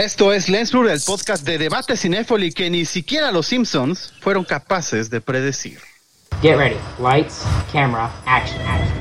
Esto 0.00 0.32
es 0.32 0.48
Lensblur, 0.48 0.88
el 0.88 0.98
podcast 1.06 1.44
de 1.44 1.58
debate 1.58 1.94
cinéfoli 1.94 2.52
que 2.52 2.70
ni 2.70 2.86
siquiera 2.86 3.30
los 3.30 3.48
Simpsons 3.48 4.14
fueron 4.20 4.44
capaces 4.44 5.10
de 5.10 5.20
predecir. 5.20 5.78
Get 6.40 6.56
ready. 6.56 6.78
Lights, 6.98 7.44
camera, 7.70 8.10
action, 8.24 8.62
action. 8.62 8.98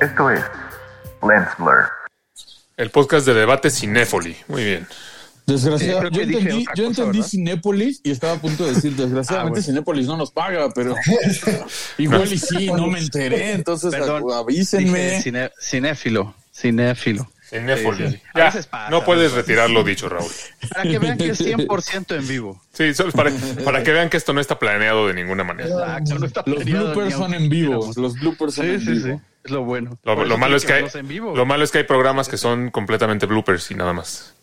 Esto 0.00 0.30
es 0.30 0.44
Lens 1.28 1.48
Blur. 1.58 1.88
El 2.76 2.90
podcast 2.90 3.26
de 3.26 3.34
debate 3.34 3.70
cinéfoli. 3.70 4.36
Muy 4.46 4.62
bien. 4.62 4.86
Desgraciado, 5.46 6.00
creo 6.00 6.10
que 6.10 6.16
yo 6.16 6.22
entendí, 6.38 6.64
yo 6.64 6.70
cosa, 6.70 6.82
entendí 6.86 7.18
¿verdad? 7.18 7.30
Cinépolis 7.30 8.00
y 8.02 8.10
estaba 8.10 8.32
a 8.34 8.38
punto 8.40 8.66
de 8.66 8.74
decir, 8.74 8.92
desgraciadamente 8.96 9.36
Ah, 9.36 9.62
bueno. 9.62 9.62
Cinépolis 9.62 10.06
no 10.06 10.16
nos 10.16 10.30
paga, 10.32 10.68
pero 10.74 10.94
igual 11.98 12.32
y 12.32 12.38
sí, 12.38 12.66
no 12.66 12.88
me 12.88 12.98
enteré, 12.98 13.52
entonces 13.52 13.90
Perdón, 13.92 14.24
avísenme. 14.34 15.20
Cine- 15.22 15.50
cinéfilo, 15.60 16.34
cinéfilo. 16.52 17.28
Sí, 17.48 17.58
Ya, 18.34 18.50
pasa, 18.50 18.90
no 18.90 19.04
puedes 19.04 19.30
retirar 19.32 19.70
lo 19.70 19.84
dicho, 19.84 20.08
Raúl. 20.08 20.32
Para 20.74 20.82
que 20.82 20.98
vean 20.98 21.16
que 21.16 21.28
es 21.28 21.40
100% 21.40 22.16
en 22.16 22.26
vivo. 22.26 22.60
Sí, 22.72 22.92
solo 22.92 23.12
para, 23.12 23.30
para 23.64 23.84
que 23.84 23.92
vean 23.92 24.10
que 24.10 24.16
esto 24.16 24.32
no 24.32 24.40
está 24.40 24.58
planeado 24.58 25.06
de 25.06 25.14
ninguna 25.14 25.44
manera. 25.44 25.68
Exacto, 25.68 26.18
no 26.18 26.26
está 26.26 26.42
Los 26.44 26.64
bloopers 26.64 27.14
son 27.14 27.34
en 27.34 27.48
vivo, 27.48 27.92
los 27.96 28.14
bloopers 28.18 28.52
son 28.54 28.64
Sí, 28.66 28.72
en 28.72 28.80
sí, 28.80 28.90
vivo. 28.94 29.06
sí. 29.18 29.22
Es 29.44 29.50
lo 29.52 29.62
bueno. 29.62 29.96
Lo, 30.02 30.38
malo 30.38 30.56
es 30.56 30.64
que 30.64 30.72
hay, 30.72 30.82
verlos 30.82 30.96
en 30.96 31.06
vivo. 31.06 31.36
lo 31.36 31.46
malo 31.46 31.62
es 31.62 31.70
que 31.70 31.78
hay 31.78 31.84
programas 31.84 32.26
que 32.28 32.36
son 32.36 32.70
completamente 32.72 33.26
bloopers 33.26 33.70
y 33.70 33.76
nada 33.76 33.92
más. 33.92 34.34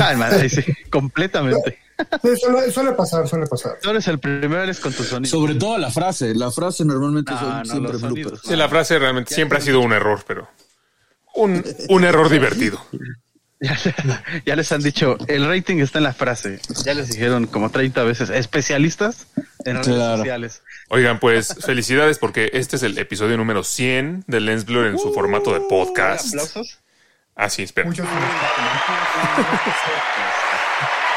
Ah, 0.00 0.14
madre, 0.16 0.48
sí, 0.48 0.62
completamente. 0.90 1.78
Sí, 2.22 2.28
suele, 2.40 2.70
suele 2.70 2.92
pasar, 2.92 3.26
suele 3.26 3.46
pasar. 3.46 3.78
Tú 3.82 3.90
eres 3.90 4.06
el 4.06 4.18
primero, 4.20 4.62
eres 4.62 4.78
con 4.78 4.92
tu 4.92 5.02
sonido. 5.02 5.30
Sobre 5.36 5.54
todo 5.56 5.78
la 5.78 5.90
frase, 5.90 6.34
la 6.34 6.50
frase 6.50 6.84
normalmente 6.84 7.32
No, 7.32 7.40
son 7.40 7.58
no, 7.58 7.64
siempre 7.64 7.92
bloopers. 7.96 8.00
sonidos. 8.00 8.40
Sí, 8.44 8.54
la 8.56 8.68
frase 8.68 8.98
realmente 8.98 9.34
siempre 9.34 9.58
ha 9.58 9.60
sido 9.60 9.80
un 9.80 9.92
error, 9.92 10.22
pero 10.26 10.48
un, 11.34 11.64
un 11.88 12.04
error 12.04 12.28
divertido. 12.28 12.80
Ya, 13.60 13.76
ya 14.46 14.54
les 14.54 14.70
han 14.70 14.80
dicho, 14.84 15.18
el 15.26 15.44
rating 15.48 15.78
está 15.78 15.98
en 15.98 16.04
la 16.04 16.12
frase. 16.12 16.60
Ya 16.84 16.94
les 16.94 17.08
dijeron 17.08 17.48
como 17.48 17.72
30 17.72 18.04
veces, 18.04 18.30
especialistas 18.30 19.26
en 19.64 19.74
redes 19.74 19.88
Claro. 19.96 20.18
sociales. 20.18 20.62
Oigan, 20.90 21.18
pues 21.18 21.56
felicidades 21.66 22.18
porque 22.18 22.50
este 22.52 22.76
es 22.76 22.84
el 22.84 22.96
episodio 22.98 23.36
número 23.36 23.64
100 23.64 24.22
de 24.28 24.38
Lens 24.38 24.64
Blur 24.64 24.86
en 24.86 24.96
su 24.96 25.12
formato 25.12 25.52
de 25.52 25.60
podcast. 25.62 26.26
Uh, 26.26 26.28
¿Aplausos? 26.38 26.78
Ah, 27.38 27.48
sí, 27.48 27.62
espera. 27.62 27.88
Muchos 27.88 28.04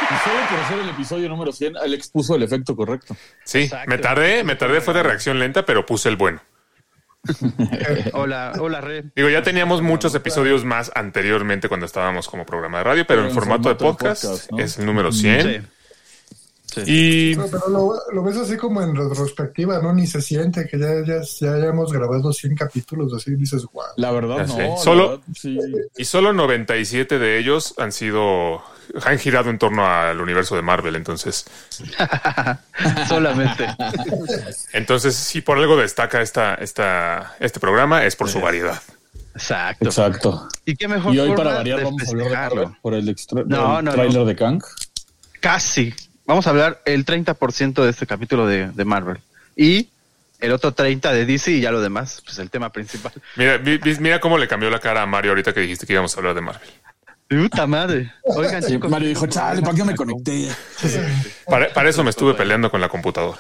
Y 0.03 0.14
solo 0.23 0.39
por 0.50 0.59
hacer 0.59 0.80
el 0.80 0.89
episodio 0.89 1.30
número 1.30 1.52
100, 1.52 1.77
Alex 1.77 2.09
puso 2.09 2.36
el 2.36 2.44
efecto 2.44 2.75
correcto. 2.75 3.16
Sí, 3.44 3.64
Exacto. 3.64 3.89
me 3.89 3.97
tardé, 3.97 4.44
me 4.44 4.55
tardé, 4.55 4.81
fue 4.81 4.94
de 4.94 5.03
reacción 5.03 5.39
lenta, 5.39 5.66
pero 5.66 5.86
puse 5.86 6.09
el 6.09 6.17
bueno. 6.17 6.42
Hola, 8.14 8.53
hola, 8.59 8.81
Red. 8.81 9.05
Digo, 9.16 9.30
ya 9.30 9.42
teníamos 9.42 9.81
muchos 9.81 10.14
episodios 10.16 10.66
más 10.66 10.92
anteriormente 10.95 11.67
cuando 11.69 11.86
estábamos 11.86 12.27
como 12.27 12.45
programa 12.45 12.80
de 12.80 12.83
radio, 12.83 13.08
pero 13.08 13.25
en 13.25 13.31
formato 13.31 13.69
de 13.69 13.75
podcast 13.75 14.23
podcast, 14.23 14.52
¿no? 14.52 14.59
es 14.59 14.77
el 14.77 14.86
número 14.86 15.11
100. 15.11 15.42
Sí. 15.42 15.67
Y 16.86 17.36
No, 17.36 17.45
pero 17.47 17.67
lo, 17.69 17.94
lo 18.14 18.23
ves 18.23 18.38
así 18.38 18.55
como 18.58 18.81
en 18.81 18.95
retrospectiva, 18.95 19.81
¿no? 19.81 19.94
Ni 19.94 20.08
se 20.08 20.22
siente 20.22 20.67
que 20.67 20.80
ya, 20.80 20.88
ya, 21.05 21.22
ya 21.22 21.53
hayamos 21.53 21.91
grabado 21.91 22.31
100 22.31 22.55
capítulos, 22.55 23.14
así 23.14 23.36
dices, 23.36 23.64
wow. 23.73 23.83
La 23.97 24.11
verdad, 24.11 24.38
Ya 24.38 24.44
no. 24.47 24.55
sé. 24.55 24.67
la 24.69 24.77
Solo- 24.77 25.09
verdad, 25.09 25.23
sí. 25.36 25.58
Y 25.97 26.05
solo 26.05 26.33
97 26.33 27.19
de 27.19 27.39
ellos 27.39 27.73
han 27.77 27.92
sido, 27.92 28.61
han 29.03 29.19
girado 29.19 29.49
en 29.49 29.58
torno 29.59 29.86
al 29.86 30.19
universo 30.22 30.55
de 30.55 30.61
Marvel. 30.61 30.95
Entonces, 30.95 31.45
Solamente. 33.08 33.67
entonces 34.73 35.16
si 35.16 35.42
por 35.42 35.58
algo 35.58 35.77
destaca 35.77 36.22
esta, 36.22 36.55
esta, 36.55 37.36
este 37.39 37.59
programa 37.59 38.05
es 38.05 38.16
por 38.16 38.30
su 38.30 38.39
variedad. 38.39 38.81
Exacto. 39.33 39.86
Exacto. 39.86 40.47
¿Y 40.66 40.76
qué 40.76 40.88
mejor 40.88 41.14
Y 41.14 41.20
hoy 41.20 41.30
forma 41.30 41.43
para 41.43 41.55
variar 41.58 41.83
vamos 41.83 42.02
a 42.03 42.09
hablar 42.09 42.17
de 42.17 42.30
festejarlo? 42.30 42.61
Marvel 42.64 42.77
por 42.82 42.93
el, 42.93 43.09
extra, 43.09 43.43
No, 43.45 43.45
por 43.45 43.80
el 43.80 43.86
no, 43.86 43.92
tráiler 43.93 44.17
no. 44.20 44.26
de 44.26 44.36
Kang. 44.36 44.64
Casi. 45.39 45.93
Vamos 46.26 46.48
a 46.48 46.52
hablar 46.52 46.82
el 46.86 47.05
30% 47.05 47.83
de 47.83 47.89
este 47.89 48.05
capítulo 48.08 48.45
de, 48.48 48.67
de 48.71 48.86
Marvel. 48.86 49.17
Y 49.55 49.89
el 50.39 50.52
otro 50.54 50.73
30% 50.73 51.11
de 51.11 51.26
DC 51.26 51.52
y 51.52 51.61
ya 51.61 51.71
lo 51.71 51.82
demás, 51.82 52.21
pues 52.26 52.39
el 52.39 52.49
tema 52.49 52.71
principal. 52.71 53.11
Mira, 53.36 53.58
vi- 53.58 53.80
mira 53.99 54.20
cómo 54.20 54.37
le 54.37 54.48
cambió 54.48 54.70
la 54.70 54.80
cara 54.80 55.02
a 55.02 55.05
Mario 55.05 55.32
ahorita 55.32 55.54
que 55.54 55.59
dijiste 55.61 55.86
que 55.86 55.93
íbamos 55.93 56.15
a 56.15 56.20
hablar 56.20 56.36
de 56.36 56.42
Marvel. 56.42 56.70
Puta 57.27 57.65
madre. 57.65 58.11
Oigan, 58.23 58.61
Sí. 58.61 58.77
Mario 58.77 59.08
dijo, 59.09 59.26
chale, 59.27 59.61
¿para 59.61 59.73
qué 59.76 59.83
me 59.86 59.95
conecté? 59.95 60.49
Para, 61.48 61.71
para 61.73 61.89
eso 61.89 62.04
me 62.04 62.09
estuve 62.09 62.33
peleando 62.33 62.70
con 62.70 62.82
la 62.82 62.89
computadora. 62.89 63.39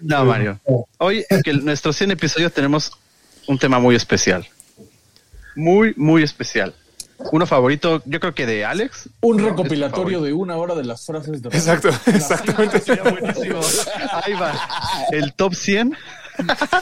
No, 0.00 0.24
Mario. 0.26 0.60
Hoy, 0.98 1.24
en 1.30 1.42
que 1.42 1.54
nuestro 1.54 1.92
100 1.94 2.10
episodio, 2.10 2.50
tenemos 2.50 2.92
un 3.46 3.58
tema 3.58 3.78
muy 3.78 3.94
especial. 3.96 4.46
Muy, 5.54 5.94
muy 5.96 6.22
especial. 6.22 6.74
Uno 7.32 7.46
favorito, 7.46 8.02
yo 8.04 8.20
creo 8.20 8.34
que 8.34 8.46
de 8.46 8.64
Alex. 8.64 9.08
Un 9.20 9.38
No, 9.38 9.48
recopilatorio 9.48 10.20
de 10.22 10.32
una 10.32 10.56
hora 10.56 10.74
de 10.74 10.84
las 10.84 11.06
frases 11.06 11.42
de 11.42 11.48
Exacto, 11.48 11.88
exactamente. 12.06 12.80
Sería 12.80 13.02
buenísimo. 13.02 13.60
Ahí 14.24 14.34
va. 14.34 14.52
El 15.10 15.32
top 15.34 15.54
100 15.54 15.96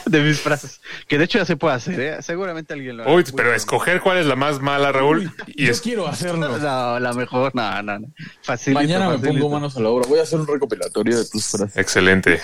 de 0.05 0.21
mis 0.21 0.39
frases. 0.41 0.81
Que 1.07 1.17
de 1.17 1.25
hecho 1.25 1.37
ya 1.39 1.45
se 1.45 1.55
puede 1.55 1.75
hacer, 1.75 1.99
¿eh? 1.99 2.21
Seguramente 2.21 2.73
alguien 2.73 2.97
lo 2.97 3.03
hará. 3.03 3.13
Uy, 3.13 3.23
pero 3.35 3.53
escoger 3.53 4.01
cuál 4.01 4.17
es 4.17 4.25
la 4.25 4.35
más 4.35 4.59
mala, 4.59 4.91
Raúl, 4.91 5.31
y 5.47 5.65
Yo 5.65 5.71
es 5.71 5.81
quiero 5.81 6.07
hacerlo. 6.07 6.57
No, 6.65 6.99
la 6.99 7.13
mejor, 7.13 7.53
no, 7.55 7.81
no, 7.81 7.99
no. 7.99 8.07
Facilito, 8.41 8.81
Mañana 8.81 9.09
me 9.09 9.19
pongo 9.19 9.49
manos 9.49 9.77
a 9.77 9.79
la 9.79 9.89
obra. 9.89 10.07
Voy 10.07 10.19
a 10.19 10.23
hacer 10.23 10.39
un 10.39 10.47
recopilatorio 10.47 11.17
de 11.17 11.25
tus 11.25 11.47
frases. 11.47 11.77
excelente. 11.77 12.41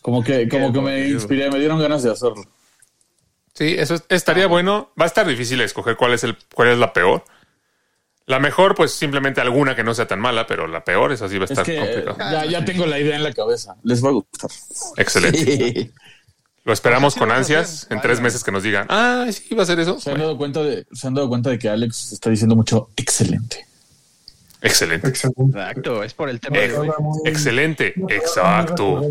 Como 0.00 0.22
que, 0.24 0.48
como 0.48 0.72
que 0.72 0.80
me 0.80 1.08
inspiré, 1.08 1.50
me 1.50 1.58
dieron 1.58 1.78
ganas 1.80 2.02
de 2.02 2.10
hacerlo. 2.10 2.44
Sí, 3.60 3.74
eso 3.78 3.94
es- 3.96 4.04
estaría 4.08 4.46
bueno. 4.46 4.90
Va 4.98 5.04
a 5.04 5.06
estar 5.08 5.26
difícil 5.26 5.60
escoger 5.60 5.94
cuál 5.96 6.14
es 6.14 6.24
el, 6.24 6.34
cuál 6.54 6.68
es 6.68 6.78
la 6.78 6.94
peor. 6.94 7.22
La 8.24 8.38
mejor, 8.38 8.74
pues 8.74 8.92
simplemente 8.92 9.42
alguna 9.42 9.76
que 9.76 9.84
no 9.84 9.92
sea 9.92 10.06
tan 10.06 10.18
mala, 10.18 10.46
pero 10.46 10.66
la 10.66 10.82
peor 10.82 11.12
es 11.12 11.20
así 11.20 11.36
va 11.36 11.42
a 11.42 11.44
Es 11.44 11.50
estar 11.50 11.66
que 11.66 11.76
complicado. 11.76 12.16
ya, 12.18 12.46
ya 12.46 12.64
tengo 12.64 12.86
la 12.86 12.98
idea 12.98 13.16
en 13.16 13.22
la 13.22 13.34
cabeza. 13.34 13.76
Les 13.82 14.02
va 14.02 14.08
a 14.08 14.12
gustar. 14.12 14.50
Excelente. 14.96 15.90
Lo 16.64 16.72
esperamos 16.72 17.14
con 17.16 17.30
ansias 17.30 17.86
en 17.90 18.00
tres 18.00 18.20
meses 18.20 18.42
que 18.42 18.50
nos 18.50 18.62
digan, 18.62 18.86
ah, 18.88 19.26
sí, 19.30 19.54
va 19.54 19.62
a 19.64 19.66
ser 19.66 19.78
eso. 19.80 20.00
Se 20.00 20.08
han 20.08 20.14
Bueno, 20.14 20.24
dado 20.28 20.38
cuenta 20.38 20.62
de, 20.62 20.86
se 20.92 21.06
han 21.06 21.12
dado 21.14 21.28
cuenta 21.28 21.50
de 21.50 21.58
que 21.58 21.68
Alex 21.68 22.12
está 22.12 22.30
diciendo 22.30 22.56
mucho 22.56 22.88
excelente. 22.96 23.66
excelente. 24.62 25.06
Excelente. 25.08 25.58
Exacto, 25.58 26.02
es 26.02 26.14
por 26.14 26.30
el 26.30 26.40
tema 26.40 26.56
de 26.58 26.78
hoy. 26.78 26.86
Ahora 26.88 26.98
muy- 27.00 27.20
Excelente, 27.28 27.92
exacto. 28.08 29.02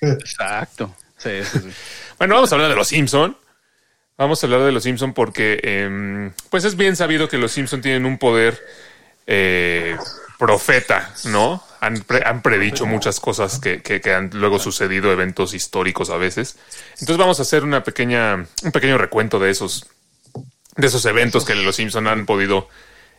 Exacto. 0.00 0.94
Sí, 1.18 1.30
sí, 1.44 1.58
sí. 1.60 1.68
Bueno, 2.18 2.34
vamos 2.34 2.50
a 2.52 2.54
hablar 2.56 2.70
de 2.70 2.76
los 2.76 2.88
Simpson. 2.88 3.36
Vamos 4.22 4.40
a 4.42 4.46
hablar 4.46 4.62
de 4.62 4.70
los 4.70 4.84
Simpson 4.84 5.14
porque, 5.14 5.58
em, 5.64 6.30
pues 6.48 6.64
es 6.64 6.76
bien 6.76 6.94
sabido 6.94 7.28
que 7.28 7.38
los 7.38 7.50
Simpson 7.50 7.80
tienen 7.82 8.06
un 8.06 8.18
poder 8.18 8.64
eh, 9.26 9.96
profeta, 10.38 11.12
¿no? 11.24 11.62
Han, 11.80 12.02
pre- 12.02 12.22
han 12.24 12.40
predicho 12.42 12.86
muchas 12.86 13.18
cosas 13.18 13.58
que, 13.58 13.82
que- 13.82 14.00
que 14.00 14.14
han 14.14 14.30
luego 14.34 14.58
sucedido, 14.60 15.10
eventos 15.12 15.54
históricos 15.54 16.10
a 16.10 16.16
veces. 16.18 16.56
Entonces 16.92 17.16
vamos 17.16 17.40
a 17.40 17.42
hacer 17.42 17.64
una 17.64 17.82
pequeña, 17.82 18.46
un 18.62 18.72
pequeño 18.72 18.96
recuento 18.98 19.40
de 19.40 19.50
esos, 19.50 19.86
de 20.76 20.86
esos 20.86 21.04
eventos 21.06 21.44
que 21.44 21.54
los 21.56 21.74
Simpson 21.74 22.06
han 22.06 22.24
podido 22.24 22.68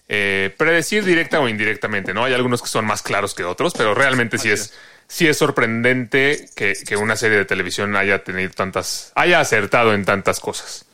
eh, 0.08 0.53
predecir 0.58 1.03
directa 1.03 1.40
o 1.42 1.50
indirectamente, 1.50 2.13
¿no? 2.13 2.24
Hay 2.24 2.34
algunos 2.34 2.62
que 2.62 2.68
son 2.69 2.86
más 2.86 3.02
claros 3.02 3.34
que 3.34 3.44
otros, 3.44 3.74
pero 3.78 3.94
realmente 3.94 4.38
sí 4.38 4.50
es, 4.52 4.74
sí 5.08 5.28
es 5.28 5.38
sorprendente 5.38 6.50
que, 6.56 6.74
que 6.88 6.96
una 6.97 7.16
serie 7.18 7.38
de 7.40 7.46
televisión 7.46 7.96
haya 7.97 8.24
tenido 8.24 8.52
tantas, 8.52 9.12
haya 9.16 9.40
acertado 9.42 9.94
en 9.94 10.06
tantas 10.06 10.40
cosas. 10.40 10.86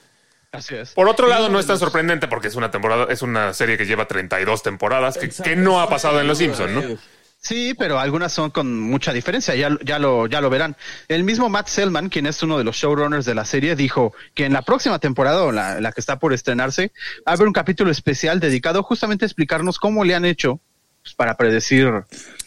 Así 0.52 0.76
es. 0.76 0.94
Por 0.94 1.08
otro 1.08 1.28
lado, 1.28 1.50
no 1.50 1.60
es 1.60 1.68
tan 1.68 1.78
sorprendente 1.78 2.28
porque 2.28 2.48
es 2.48 2.56
una 2.56 2.72
temporada, 2.72 3.08
es 3.10 3.22
una 3.22 3.54
serie 3.54 3.78
que 3.78 3.86
lleva 3.86 4.08
32 4.08 4.64
temporadas, 4.64 5.18
que, 5.18 5.30
que 5.30 5.56
no 5.56 5.80
ha 5.80 5.90
pasado 5.90 6.20
en 6.20 6.28
Los 6.28 6.40
Simpsons, 6.40 6.72
¿no? 6.72 6.98
Sí, 7.42 7.74
pero 7.74 8.00
algunas 8.00 8.34
son 8.34 8.50
con 8.50 8.78
mucha 8.82 9.14
diferencia, 9.14 9.56
ya, 9.56 9.70
ya, 9.86 9.98
lo, 9.98 10.28
ya 10.28 10.42
lo 10.42 10.50
verán. 10.50 10.76
El 11.08 11.24
mismo 11.24 11.48
Matt 11.48 11.68
Selman, 11.68 12.10
quien 12.10 12.26
es 12.26 12.44
uno 12.44 12.58
de 12.58 12.66
los 12.66 12.76
showrunners 12.76 13.26
de 13.26 13.34
la 13.34 13.46
serie, 13.46 13.78
dijo 13.78 14.14
que 14.34 14.44
en 14.44 14.52
la 14.52 14.62
próxima 14.62 15.00
temporada, 15.00 15.44
o 15.44 15.52
la, 15.54 15.80
la 15.80 15.94
que 15.94 16.02
está 16.02 16.20
por 16.20 16.34
estrenarse, 16.34 16.92
va 17.20 17.32
a 17.32 17.34
haber 17.36 17.48
un 17.48 17.54
capítulo 17.54 17.92
especial 17.92 18.42
dedicado 18.42 18.84
justamente 18.84 19.24
a 19.24 19.28
explicarnos 19.28 19.80
cómo 19.80 20.04
le 20.04 20.16
han 20.16 20.26
hecho 20.26 20.60
pues, 21.02 21.16
para 21.16 21.38
predecir 21.38 22.04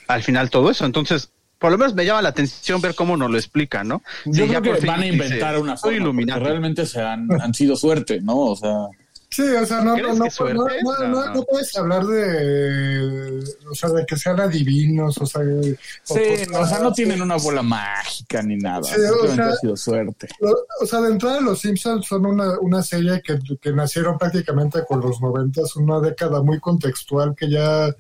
al 0.09 0.23
final 0.23 0.51
todo 0.51 0.71
eso. 0.71 0.85
Entonces, 0.85 1.31
por 1.63 1.73
lo 1.73 1.79
menos 1.79 1.95
me 1.95 2.05
llama 2.05 2.21
la 2.21 2.29
atención 2.29 2.81
ver 2.83 2.95
cómo 2.95 3.17
nos 3.17 3.31
lo 3.31 3.39
explican, 3.39 3.89
¿no? 3.89 4.03
Yo 4.27 4.47
creo 4.47 4.61
que 4.61 4.73
van 4.87 5.01
a 5.01 5.05
dice, 5.05 5.15
inventar 5.15 5.59
una 5.59 5.77
"Soy 5.79 5.79
forma. 5.79 5.79
porque 5.79 5.97
Illuminati". 5.97 6.41
Realmente 6.45 6.85
se 6.85 7.01
han, 7.01 7.29
han 7.41 7.55
sido 7.55 7.75
suerte, 7.77 8.21
¿no? 8.21 8.37
O 8.37 8.57
sea, 8.57 8.89
Sí, 9.35 9.41
o 9.45 9.65
sea, 9.65 9.81
no, 9.81 9.95
¿Crees 9.95 10.09
no, 10.09 10.15
no, 10.17 10.25
que 10.25 10.31
suerte? 10.31 10.55
no, 10.59 10.67
no, 10.93 11.09
no, 11.09 11.25
No. 11.25 11.35
no 11.37 11.43
puedes 11.45 11.75
hablar 11.79 12.05
de, 12.05 13.43
o 13.71 13.75
sea, 13.75 13.89
de 13.89 14.05
que 14.05 14.15
sean 14.17 14.39
adivinos, 14.41 15.17
o 15.19 15.25
sea, 15.25 15.41
o- 15.41 16.15
sí, 16.15 16.21
no, 16.51 16.61
o 16.61 16.67
sea, 16.67 16.81
no 16.81 16.93
tienen 16.93 17.23
una 17.23 17.37
bola 17.37 17.63
mágica 17.63 18.43
ni 18.43 18.57
nada. 18.57 18.83
Sí, 18.83 18.97
o 19.25 19.35
sea- 19.35 19.49
ha 19.49 19.57
sido 19.57 19.75
suerte. 19.77 20.29
Lo- 20.39 20.55
O 20.83 20.87
sea, 20.87 21.01
de 21.01 21.13
entrada 21.13 21.41
los 21.41 21.61
Simpsons 21.61 22.07
son 22.07 22.27
una, 22.27 22.59
una 22.61 22.83
serie 22.83 23.23
que, 23.25 23.39
que 23.61 23.73
nacieron 23.73 24.19
prácticamente 24.19 24.81
con 24.87 25.01
los 25.01 25.21
noventas, 25.23 25.77
una 25.77 26.01
década 26.01 26.43
muy 26.43 26.61
contextual 26.61 27.35
que 27.35 27.49
ya 27.51 27.95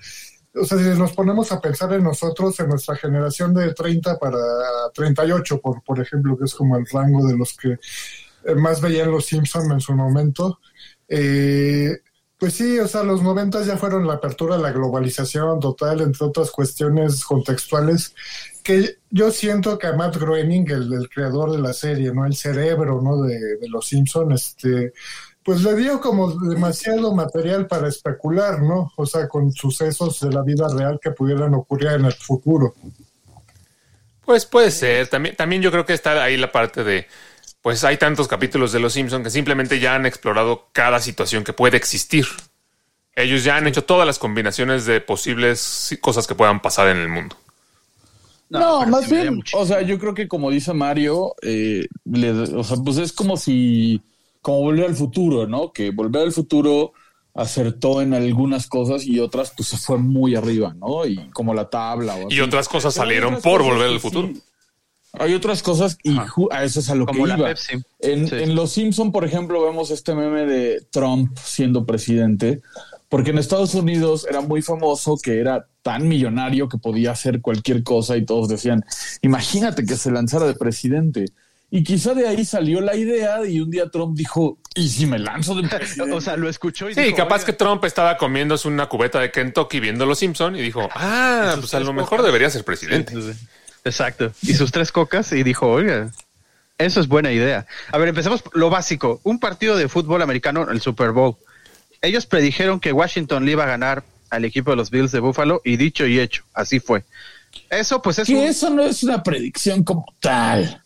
o 0.54 0.64
sea, 0.64 0.78
si 0.78 0.98
nos 0.98 1.12
ponemos 1.12 1.50
a 1.52 1.60
pensar 1.60 1.92
en 1.92 2.04
nosotros, 2.04 2.58
en 2.60 2.68
nuestra 2.68 2.96
generación 2.96 3.54
de 3.54 3.72
30 3.72 4.18
para 4.18 4.38
38, 4.94 5.60
por, 5.60 5.82
por 5.82 6.00
ejemplo, 6.00 6.36
que 6.36 6.44
es 6.44 6.54
como 6.54 6.76
el 6.76 6.86
rango 6.86 7.26
de 7.26 7.36
los 7.36 7.56
que 7.56 7.78
eh, 8.44 8.54
más 8.54 8.80
veían 8.80 9.10
los 9.10 9.26
Simpson 9.26 9.72
en 9.72 9.80
su 9.80 9.94
momento, 9.94 10.60
eh, 11.08 11.98
pues 12.36 12.54
sí, 12.54 12.78
o 12.80 12.88
sea, 12.88 13.04
los 13.04 13.22
90 13.22 13.62
ya 13.62 13.76
fueron 13.76 14.06
la 14.06 14.14
apertura 14.14 14.56
a 14.56 14.58
la 14.58 14.72
globalización 14.72 15.60
total, 15.60 16.00
entre 16.00 16.26
otras 16.26 16.50
cuestiones 16.50 17.24
contextuales, 17.24 18.14
que 18.64 18.98
yo 19.10 19.30
siento 19.30 19.78
que 19.78 19.86
a 19.86 19.92
Matt 19.92 20.16
Groening, 20.16 20.68
el, 20.70 21.08
creador 21.08 21.52
de 21.52 21.60
la 21.60 21.72
serie, 21.72 22.12
¿no? 22.12 22.26
El 22.26 22.34
cerebro, 22.34 23.00
¿no? 23.00 23.22
De, 23.22 23.58
de 23.58 23.68
los 23.68 23.86
Simpson, 23.86 24.32
este, 24.32 24.92
pues 25.44 25.62
le 25.62 25.74
dio 25.76 26.00
como 26.00 26.32
demasiado 26.48 27.14
material 27.14 27.66
para 27.66 27.88
especular, 27.88 28.62
¿no? 28.62 28.92
O 28.96 29.06
sea, 29.06 29.28
con 29.28 29.52
sucesos 29.52 30.20
de 30.20 30.30
la 30.30 30.42
vida 30.42 30.66
real 30.68 31.00
que 31.02 31.10
pudieran 31.10 31.54
ocurrir 31.54 31.88
en 31.88 32.04
el 32.04 32.12
futuro. 32.12 32.74
Pues 34.24 34.46
puede 34.46 34.70
ser. 34.70 35.08
También, 35.08 35.34
también 35.36 35.62
yo 35.62 35.70
creo 35.70 35.84
que 35.84 35.94
está 35.94 36.22
ahí 36.22 36.36
la 36.36 36.52
parte 36.52 36.84
de, 36.84 37.06
pues 37.60 37.82
hay 37.84 37.96
tantos 37.96 38.28
capítulos 38.28 38.72
de 38.72 38.80
Los 38.80 38.92
Simpson 38.92 39.22
que 39.24 39.30
simplemente 39.30 39.80
ya 39.80 39.94
han 39.94 40.06
explorado 40.06 40.68
cada 40.72 41.00
situación 41.00 41.42
que 41.44 41.52
puede 41.52 41.76
existir. 41.76 42.26
Ellos 43.14 43.44
ya 43.44 43.56
han 43.56 43.66
hecho 43.66 43.84
todas 43.84 44.06
las 44.06 44.18
combinaciones 44.18 44.86
de 44.86 45.00
posibles 45.00 45.96
cosas 46.00 46.26
que 46.26 46.34
puedan 46.34 46.62
pasar 46.62 46.88
en 46.88 46.98
el 46.98 47.08
mundo. 47.08 47.36
No, 48.48 48.86
más 48.86 49.08
bien, 49.08 49.42
o 49.54 49.64
sea, 49.66 49.80
yo 49.80 49.98
creo 49.98 50.12
que 50.14 50.28
como 50.28 50.50
dice 50.50 50.74
Mario, 50.74 51.34
eh, 51.40 51.86
le- 52.04 52.30
o 52.54 52.62
sea, 52.62 52.76
pues 52.84 52.98
es 52.98 53.12
como 53.12 53.38
si, 53.38 54.02
como 54.42 54.58
volver 54.60 54.86
al 54.86 54.94
futuro, 54.96 55.46
¿no? 55.46 55.72
Que 55.72 55.90
volver 55.90 56.22
al 56.22 56.32
futuro 56.32 56.92
acertó 57.34 58.02
en 58.02 58.12
algunas 58.12 58.66
cosas 58.66 59.06
y 59.06 59.18
otras 59.18 59.52
pues 59.56 59.68
se 59.68 59.78
fue 59.78 59.96
muy 59.96 60.34
arriba, 60.34 60.74
¿no? 60.74 61.06
Y 61.06 61.30
como 61.30 61.54
la 61.54 61.70
tabla. 61.70 62.16
O 62.16 62.30
Y 62.30 62.40
otras 62.40 62.68
cosas 62.68 62.92
salieron 62.94 63.34
otras 63.34 63.42
por 63.44 63.60
cosas 63.60 63.72
volver 63.74 63.88
al 63.90 64.00
futuro. 64.00 64.28
sí. 64.28 64.42
Hay 65.18 65.34
otras 65.34 65.62
cosas 65.62 65.98
y 66.02 66.16
a 66.50 66.64
eso 66.64 66.80
es 66.80 66.88
a 66.88 66.94
lo 66.94 67.04
Como 67.04 67.24
que 67.24 67.28
la 67.28 67.36
iba. 67.38 67.48
Pepsi. 67.48 67.74
En, 68.00 68.28
Sí. 68.28 68.34
en 68.36 68.54
Los 68.54 68.72
Simpson, 68.72 69.12
por 69.12 69.24
ejemplo, 69.26 69.62
vemos 69.62 69.90
este 69.90 70.14
meme 70.14 70.46
de 70.46 70.86
Trump 70.90 71.36
siendo 71.38 71.84
presidente, 71.84 72.62
porque 73.10 73.28
en 73.30 73.36
Estados 73.36 73.74
Unidos 73.74 74.26
era 74.28 74.40
muy 74.40 74.62
famoso 74.62 75.18
que 75.22 75.38
era 75.38 75.66
tan 75.82 76.08
millonario 76.08 76.66
que 76.70 76.78
podía 76.78 77.10
hacer 77.10 77.42
cualquier 77.42 77.82
cosa 77.82 78.16
y 78.16 78.24
todos 78.24 78.48
decían, 78.48 78.84
imagínate 79.20 79.84
que 79.84 79.96
se 79.96 80.10
lanzara 80.10 80.46
de 80.46 80.54
presidente. 80.54 81.26
Y 81.74 81.82
quizá 81.84 82.12
de 82.12 82.28
ahí 82.28 82.44
salió 82.44 82.82
la 82.82 82.94
idea 82.94 83.46
y 83.46 83.58
un 83.58 83.70
día 83.70 83.88
Trump 83.88 84.14
dijo, 84.14 84.58
¿y 84.74 84.90
si 84.90 85.06
me 85.06 85.18
lanzo 85.18 85.54
de 85.54 85.66
presidente? 85.66 86.12
O 86.16 86.20
sea, 86.20 86.36
lo 86.36 86.46
escuchó 86.50 86.90
y 86.90 86.94
Sí, 86.94 87.00
dijo, 87.00 87.16
capaz 87.16 87.36
"Oiga, 87.36 87.46
que 87.46 87.52
Trump 87.54 87.82
estaba 87.86 88.18
comiéndose 88.18 88.68
una 88.68 88.90
cubeta 88.90 89.20
de 89.20 89.30
Kentucky 89.32 89.80
viendo 89.80 90.04
Los 90.04 90.18
Simpson 90.18 90.54
y 90.54 90.60
dijo, 90.60 90.86
ah, 90.94 91.56
pues 91.58 91.72
a 91.72 91.80
lo 91.80 91.94
mejor 91.94 92.10
cocas". 92.18 92.26
debería 92.26 92.50
ser 92.50 92.62
presidente. 92.64 93.14
Sí, 93.14 93.22
sí, 93.22 93.32
sí. 93.32 93.46
Exacto. 93.86 94.32
Y 94.42 94.52
sus 94.52 94.70
tres 94.70 94.92
cocas 94.92 95.32
y 95.32 95.42
dijo, 95.42 95.66
oiga, 95.66 96.10
eso 96.76 97.00
es 97.00 97.08
buena 97.08 97.32
idea. 97.32 97.66
A 97.90 97.96
ver, 97.96 98.08
empecemos 98.08 98.42
por 98.42 98.54
lo 98.54 98.68
básico. 98.68 99.20
Un 99.22 99.40
partido 99.40 99.74
de 99.74 99.88
fútbol 99.88 100.20
americano, 100.20 100.68
el 100.70 100.82
Super 100.82 101.12
Bowl. 101.12 101.36
Ellos 102.02 102.26
predijeron 102.26 102.80
que 102.80 102.92
Washington 102.92 103.46
le 103.46 103.52
iba 103.52 103.64
a 103.64 103.68
ganar 103.68 104.04
al 104.28 104.44
equipo 104.44 104.72
de 104.72 104.76
los 104.76 104.90
Bills 104.90 105.10
de 105.10 105.20
Buffalo 105.20 105.62
y 105.64 105.76
dicho 105.78 106.06
y 106.06 106.20
hecho, 106.20 106.44
así 106.52 106.80
fue. 106.80 107.04
Eso 107.70 108.02
pues 108.02 108.18
es 108.18 108.26
que 108.28 108.34
un- 108.34 108.44
eso 108.44 108.68
no 108.68 108.82
es 108.82 109.02
una 109.02 109.22
predicción 109.22 109.82
como 109.84 110.04
tal. 110.20 110.81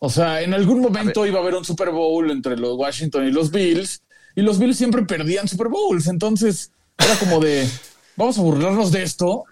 O 0.00 0.10
sea, 0.10 0.42
en 0.42 0.54
algún 0.54 0.80
momento 0.80 1.26
iba 1.26 1.38
a 1.38 1.42
haber 1.42 1.54
un 1.54 1.64
Super 1.64 1.90
Bowl 1.90 2.30
entre 2.30 2.56
los 2.56 2.76
Washington 2.76 3.26
y 3.26 3.30
los 3.30 3.50
Bills, 3.50 4.02
y 4.36 4.42
los 4.42 4.58
Bills 4.58 4.76
siempre 4.76 5.02
perdían 5.02 5.48
Super 5.48 5.68
Bowls. 5.68 6.06
Entonces, 6.06 6.70
era 6.96 7.16
como 7.16 7.40
de, 7.40 7.68
vamos 8.16 8.38
a 8.38 8.42
burlarnos 8.42 8.92
de 8.92 9.02
esto. 9.02 9.44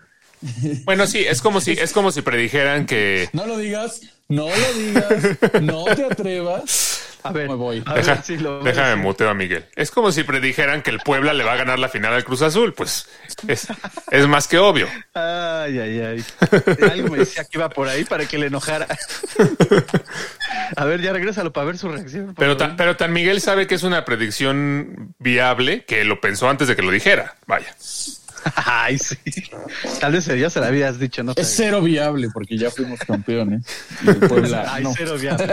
Bueno, 0.84 1.06
sí, 1.06 1.18
es 1.18 1.40
como 1.40 1.60
si, 1.60 1.72
es 1.72 1.92
como 1.92 2.12
si 2.12 2.22
predijeran 2.22 2.86
que 2.86 3.28
No 3.32 3.46
lo 3.46 3.56
digas, 3.56 4.02
no 4.28 4.48
lo 4.48 4.72
digas, 4.74 5.62
no 5.62 5.84
te 5.86 6.04
atrevas. 6.10 7.00
A 7.28 7.32
ver, 7.32 7.48
me 7.48 7.54
voy. 7.54 7.82
a 7.86 7.94
ver 7.94 8.04
Deja- 8.04 8.22
si 8.22 8.36
lo- 8.38 8.62
déjame 8.62 8.96
muteo 8.96 9.28
a 9.30 9.34
Miguel. 9.34 9.64
Es 9.76 9.90
como 9.90 10.12
si 10.12 10.22
predijeran 10.24 10.82
que 10.82 10.90
el 10.90 11.00
Puebla 11.00 11.32
le 11.34 11.44
va 11.44 11.52
a 11.52 11.56
ganar 11.56 11.78
la 11.78 11.88
final 11.88 12.12
al 12.12 12.24
Cruz 12.24 12.42
Azul. 12.42 12.74
Pues 12.74 13.08
es, 13.48 13.68
es 14.10 14.26
más 14.26 14.48
que 14.48 14.58
obvio. 14.58 14.88
Ay, 15.14 15.78
ay, 15.78 16.00
ay. 16.00 16.24
Algo 16.92 17.08
me 17.10 17.18
decía 17.18 17.44
que 17.44 17.58
iba 17.58 17.68
por 17.68 17.88
ahí 17.88 18.04
para 18.04 18.26
que 18.26 18.38
le 18.38 18.46
enojara. 18.46 18.86
A 20.76 20.84
ver, 20.84 21.00
ya 21.00 21.12
regrésalo 21.12 21.52
para 21.52 21.66
ver 21.66 21.78
su 21.78 21.88
reacción. 21.88 22.34
Pero, 22.36 22.56
tan, 22.56 22.76
pero 22.76 22.96
tan 22.96 23.12
Miguel 23.12 23.40
sabe 23.40 23.66
que 23.66 23.74
es 23.74 23.82
una 23.82 24.04
predicción 24.04 25.14
viable 25.18 25.84
que 25.84 26.04
lo 26.04 26.20
pensó 26.20 26.48
antes 26.48 26.68
de 26.68 26.76
que 26.76 26.82
lo 26.82 26.90
dijera. 26.90 27.36
Vaya. 27.46 27.74
Ay, 28.54 28.98
sí. 28.98 29.16
Tal 30.00 30.12
vez 30.12 30.26
ya 30.26 30.50
se 30.50 30.60
la 30.60 30.68
habías 30.68 30.98
dicho, 30.98 31.22
¿no? 31.22 31.32
Es 31.36 31.54
cero 31.56 31.80
viable 31.82 32.28
porque 32.32 32.56
ya 32.56 32.70
fuimos 32.70 33.00
campeones. 33.00 33.64
Y 34.04 34.08
el 34.08 34.16
Puebla, 34.18 34.66
Ay, 34.68 34.84
no. 34.84 34.92
cero 34.96 35.16
viable. 35.20 35.44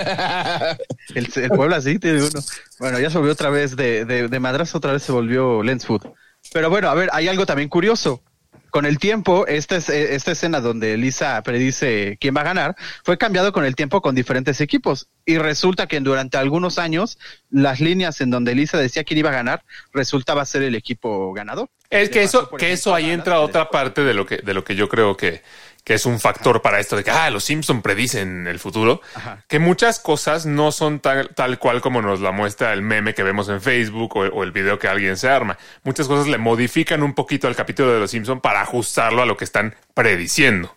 El, 1.16 1.30
el 1.36 1.50
Puebla 1.50 1.82
sí 1.82 2.00
tiene 2.00 2.24
uno. 2.24 2.40
Bueno, 2.80 3.00
ya 3.00 3.10
se 3.10 3.18
volvió 3.18 3.34
otra 3.34 3.50
vez 3.50 3.76
de, 3.76 4.06
de, 4.06 4.28
de 4.28 4.40
madrazo, 4.40 4.78
otra 4.78 4.94
vez 4.94 5.04
se 5.04 5.12
volvió 5.12 5.64
Lensfoot. 5.64 6.06
Pero 6.52 6.70
bueno, 6.70 6.90
a 6.90 6.94
ver, 6.94 7.10
hay 7.14 7.28
algo 7.28 7.46
también 7.46 7.70
curioso. 7.70 8.22
Con 8.70 8.88
el 8.88 8.98
tiempo, 8.98 9.46
esta, 9.46 9.76
es, 9.76 9.88
esta 9.88 10.32
escena 10.32 10.60
donde 10.60 10.98
Lisa 10.98 11.40
predice 11.44 12.18
quién 12.20 12.36
va 12.36 12.42
a 12.42 12.46
ganar, 12.46 12.76
fue 13.04 13.20
cambiado 13.20 13.54
con 13.54 13.66
el 13.66 13.76
tiempo 13.76 14.02
con 14.02 14.16
diferentes 14.16 14.62
equipos. 14.62 15.10
Y 15.28 15.38
resulta 15.38 15.86
que 15.86 16.00
durante 16.00 16.38
algunos 16.38 16.80
años, 16.80 17.20
las 17.52 17.80
líneas 17.80 18.20
en 18.20 18.32
donde 18.32 18.56
Lisa 18.56 18.80
decía 18.80 19.04
quién 19.04 19.20
iba 19.20 19.30
a 19.30 19.34
ganar, 19.34 19.64
resultaba 19.94 20.44
ser 20.46 20.64
el 20.64 20.74
equipo 20.74 21.34
ganador. 21.34 21.70
Es 21.94 22.10
que 22.10 22.24
eso, 22.24 22.50
que 22.50 22.56
ejemplo, 22.56 22.68
eso 22.68 22.96
ahí 22.96 23.12
entra 23.12 23.40
otra 23.40 23.70
parte 23.70 24.04
de 24.04 24.14
lo 24.14 24.26
que, 24.26 24.38
de 24.38 24.54
lo 24.54 24.64
que 24.64 24.76
yo 24.76 24.90
creo 24.90 25.16
que, 25.16 25.44
que 25.84 25.94
es 25.94 26.06
un 26.06 26.20
factor 26.20 26.62
para 26.62 26.80
esto 26.80 26.96
de 26.96 27.04
que 27.04 27.12
ah, 27.12 27.30
los 27.30 27.44
Simpson 27.44 27.82
predicen 27.82 28.48
el 28.48 28.60
futuro. 28.60 29.02
Ajá. 29.16 29.44
Que 29.48 29.60
muchas 29.60 30.00
cosas 30.00 30.46
no 30.46 30.72
son 30.72 31.00
tal, 31.00 31.30
tal 31.36 31.60
cual 31.60 31.82
como 31.82 32.02
nos 32.02 32.22
la 32.22 32.32
muestra 32.32 32.74
el 32.74 32.82
meme 32.82 33.14
que 33.14 33.24
vemos 33.24 33.50
en 33.50 33.62
Facebook 33.62 34.16
o, 34.16 34.22
o 34.22 34.44
el 34.44 34.52
video 34.52 34.80
que 34.80 34.88
alguien 34.88 35.18
se 35.18 35.30
arma. 35.30 35.58
Muchas 35.84 36.08
cosas 36.08 36.28
le 36.28 36.38
modifican 36.38 37.04
un 37.04 37.14
poquito 37.14 37.48
al 37.48 37.56
capítulo 37.56 37.94
de 37.94 38.00
los 38.00 38.12
Simpson 38.12 38.42
para 38.42 38.62
ajustarlo 38.62 39.22
a 39.22 39.26
lo 39.26 39.38
que 39.38 39.44
están 39.44 39.76
prediciendo. 39.94 40.76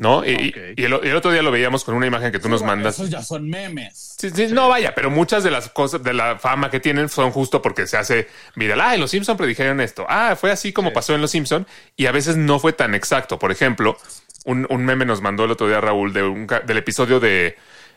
¿No? 0.00 0.24
Y, 0.24 0.28
y- 0.30 0.48
Ok. 0.50 0.56
y 0.78 0.84
el, 0.84 1.00
y 1.02 1.08
el 1.08 1.16
otro 1.16 1.32
día 1.32 1.42
lo 1.42 1.50
veíamos 1.50 1.82
con 1.82 1.94
una 1.96 2.06
imagen 2.06 2.30
que 2.30 2.38
tú 2.38 2.48
nos 2.48 2.60
Bueno, 2.60 2.76
mandas. 2.76 2.94
Esos 2.94 3.10
ya 3.10 3.20
son 3.22 3.48
memes. 3.50 4.14
Sí, 4.16 4.30
sí, 4.30 4.46
no, 4.46 4.68
vaya, 4.68 4.94
pero 4.94 5.10
muchas 5.10 5.42
de 5.42 5.50
las 5.50 5.68
cosas, 5.70 6.02
de 6.04 6.14
la 6.14 6.38
fama 6.38 6.70
que 6.70 6.78
tienen 6.78 7.08
son 7.08 7.32
justo 7.32 7.60
porque 7.60 7.86
se 7.88 7.96
hace 7.96 8.28
viral. 8.54 8.80
Ah, 8.80 8.94
en 8.94 9.00
los 9.00 9.10
Simpson 9.10 9.36
predijeron 9.36 9.80
esto. 9.80 10.06
Ah, 10.08 10.36
fue 10.40 10.52
así 10.52 10.72
como 10.72 10.92
pasó 10.92 11.14
en 11.16 11.20
los 11.20 11.32
Simpson 11.32 11.66
y 11.96 12.06
a 12.06 12.12
veces 12.12 12.36
no 12.36 12.60
fue 12.60 12.72
tan 12.72 12.94
exacto. 12.94 13.40
Por 13.40 13.50
ejemplo, 13.50 13.98
un, 14.44 14.66
un 14.70 14.84
meme 14.84 15.04
nos 15.04 15.20
mandó 15.20 15.44
el 15.44 15.50
otro 15.50 15.66
día 15.66 15.80
Raúl 15.80 16.12
de 16.12 16.22
un 16.22 16.46
del 16.46 16.76
episodio 16.78 17.18
de 17.18 17.56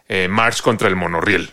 eh, 0.09 0.27
March 0.27 0.61
contra 0.61 0.87
el 0.87 0.95
monorriel. 0.95 1.51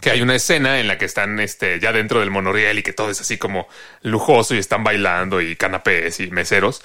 Que 0.00 0.10
hay 0.10 0.20
una 0.22 0.34
escena 0.36 0.78
en 0.80 0.86
la 0.88 0.96
que 0.98 1.04
están 1.04 1.38
este, 1.40 1.78
ya 1.80 1.92
dentro 1.92 2.20
del 2.20 2.30
monorriel 2.30 2.78
y 2.78 2.82
que 2.84 2.92
todo 2.92 3.10
es 3.10 3.20
así 3.20 3.36
como 3.38 3.66
lujoso 4.02 4.54
y 4.54 4.58
están 4.58 4.82
bailando 4.84 5.40
y 5.40 5.54
canapés 5.56 6.18
y 6.20 6.28
meseros. 6.30 6.82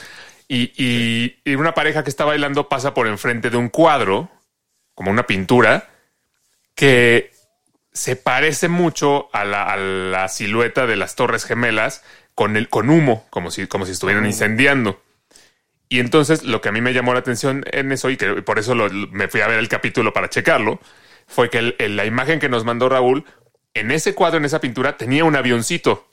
Y, 0.53 0.72
y- 0.77 1.39
y 1.45 1.55
una 1.55 1.74
pareja 1.74 2.03
que 2.03 2.10
está 2.12 2.25
bailando 2.25 2.69
pasa 2.69 2.93
por 2.93 3.07
enfrente 3.07 3.50
de 3.50 3.57
un 3.57 3.69
cuadro, 3.69 4.29
como 4.93 5.10
una 5.10 5.25
pintura, 5.25 5.89
que 6.75 7.31
se 7.91 8.15
parece 8.15 8.67
mucho 8.69 9.29
a 9.33 9.45
la, 9.45 9.63
a 9.63 9.77
la 9.77 10.27
silueta 10.27 10.86
de 10.86 10.95
las 10.95 11.15
Torres 11.15 11.45
Gemelas 11.45 12.03
con, 12.36 12.55
el, 12.57 12.69
con 12.69 12.89
humo, 12.89 13.25
como 13.29 13.50
si, 13.51 13.67
como 13.67 13.86
si 13.86 13.93
estuvieran 13.93 14.25
incendiando. 14.25 15.01
Y 15.89 16.00
entonces 16.00 16.43
lo 16.43 16.62
que 16.62 16.69
a 16.69 16.72
mí 16.72 16.81
me 16.81 16.93
llamó 16.93 17.13
la 17.13 17.19
atención 17.19 17.63
en 17.72 17.91
eso, 17.91 18.10
y 18.10 18.17
que 18.17 18.41
por 18.41 18.57
eso 18.60 18.74
lo- 18.75 18.89
me 18.89 19.27
fui 19.27 19.41
a 19.41 19.48
ver 19.48 19.60
el 19.60 19.69
capítulo 19.69 20.13
para 20.13 20.29
checarlo, 20.29 20.79
fue 21.27 21.50
que 21.50 21.60
el- 21.60 21.75
el- 21.79 21.95
la 21.95 22.05
imagen 22.05 22.39
que 22.39 22.50
nos 22.50 22.63
mandó 22.65 22.89
Raúl, 22.89 23.25
en 23.75 23.89
ese 23.91 24.13
cuadro, 24.13 24.38
en 24.38 24.45
esa 24.45 24.62
pintura, 24.62 24.98
tenía 24.98 25.24
un 25.25 25.36
avioncito. 25.36 26.07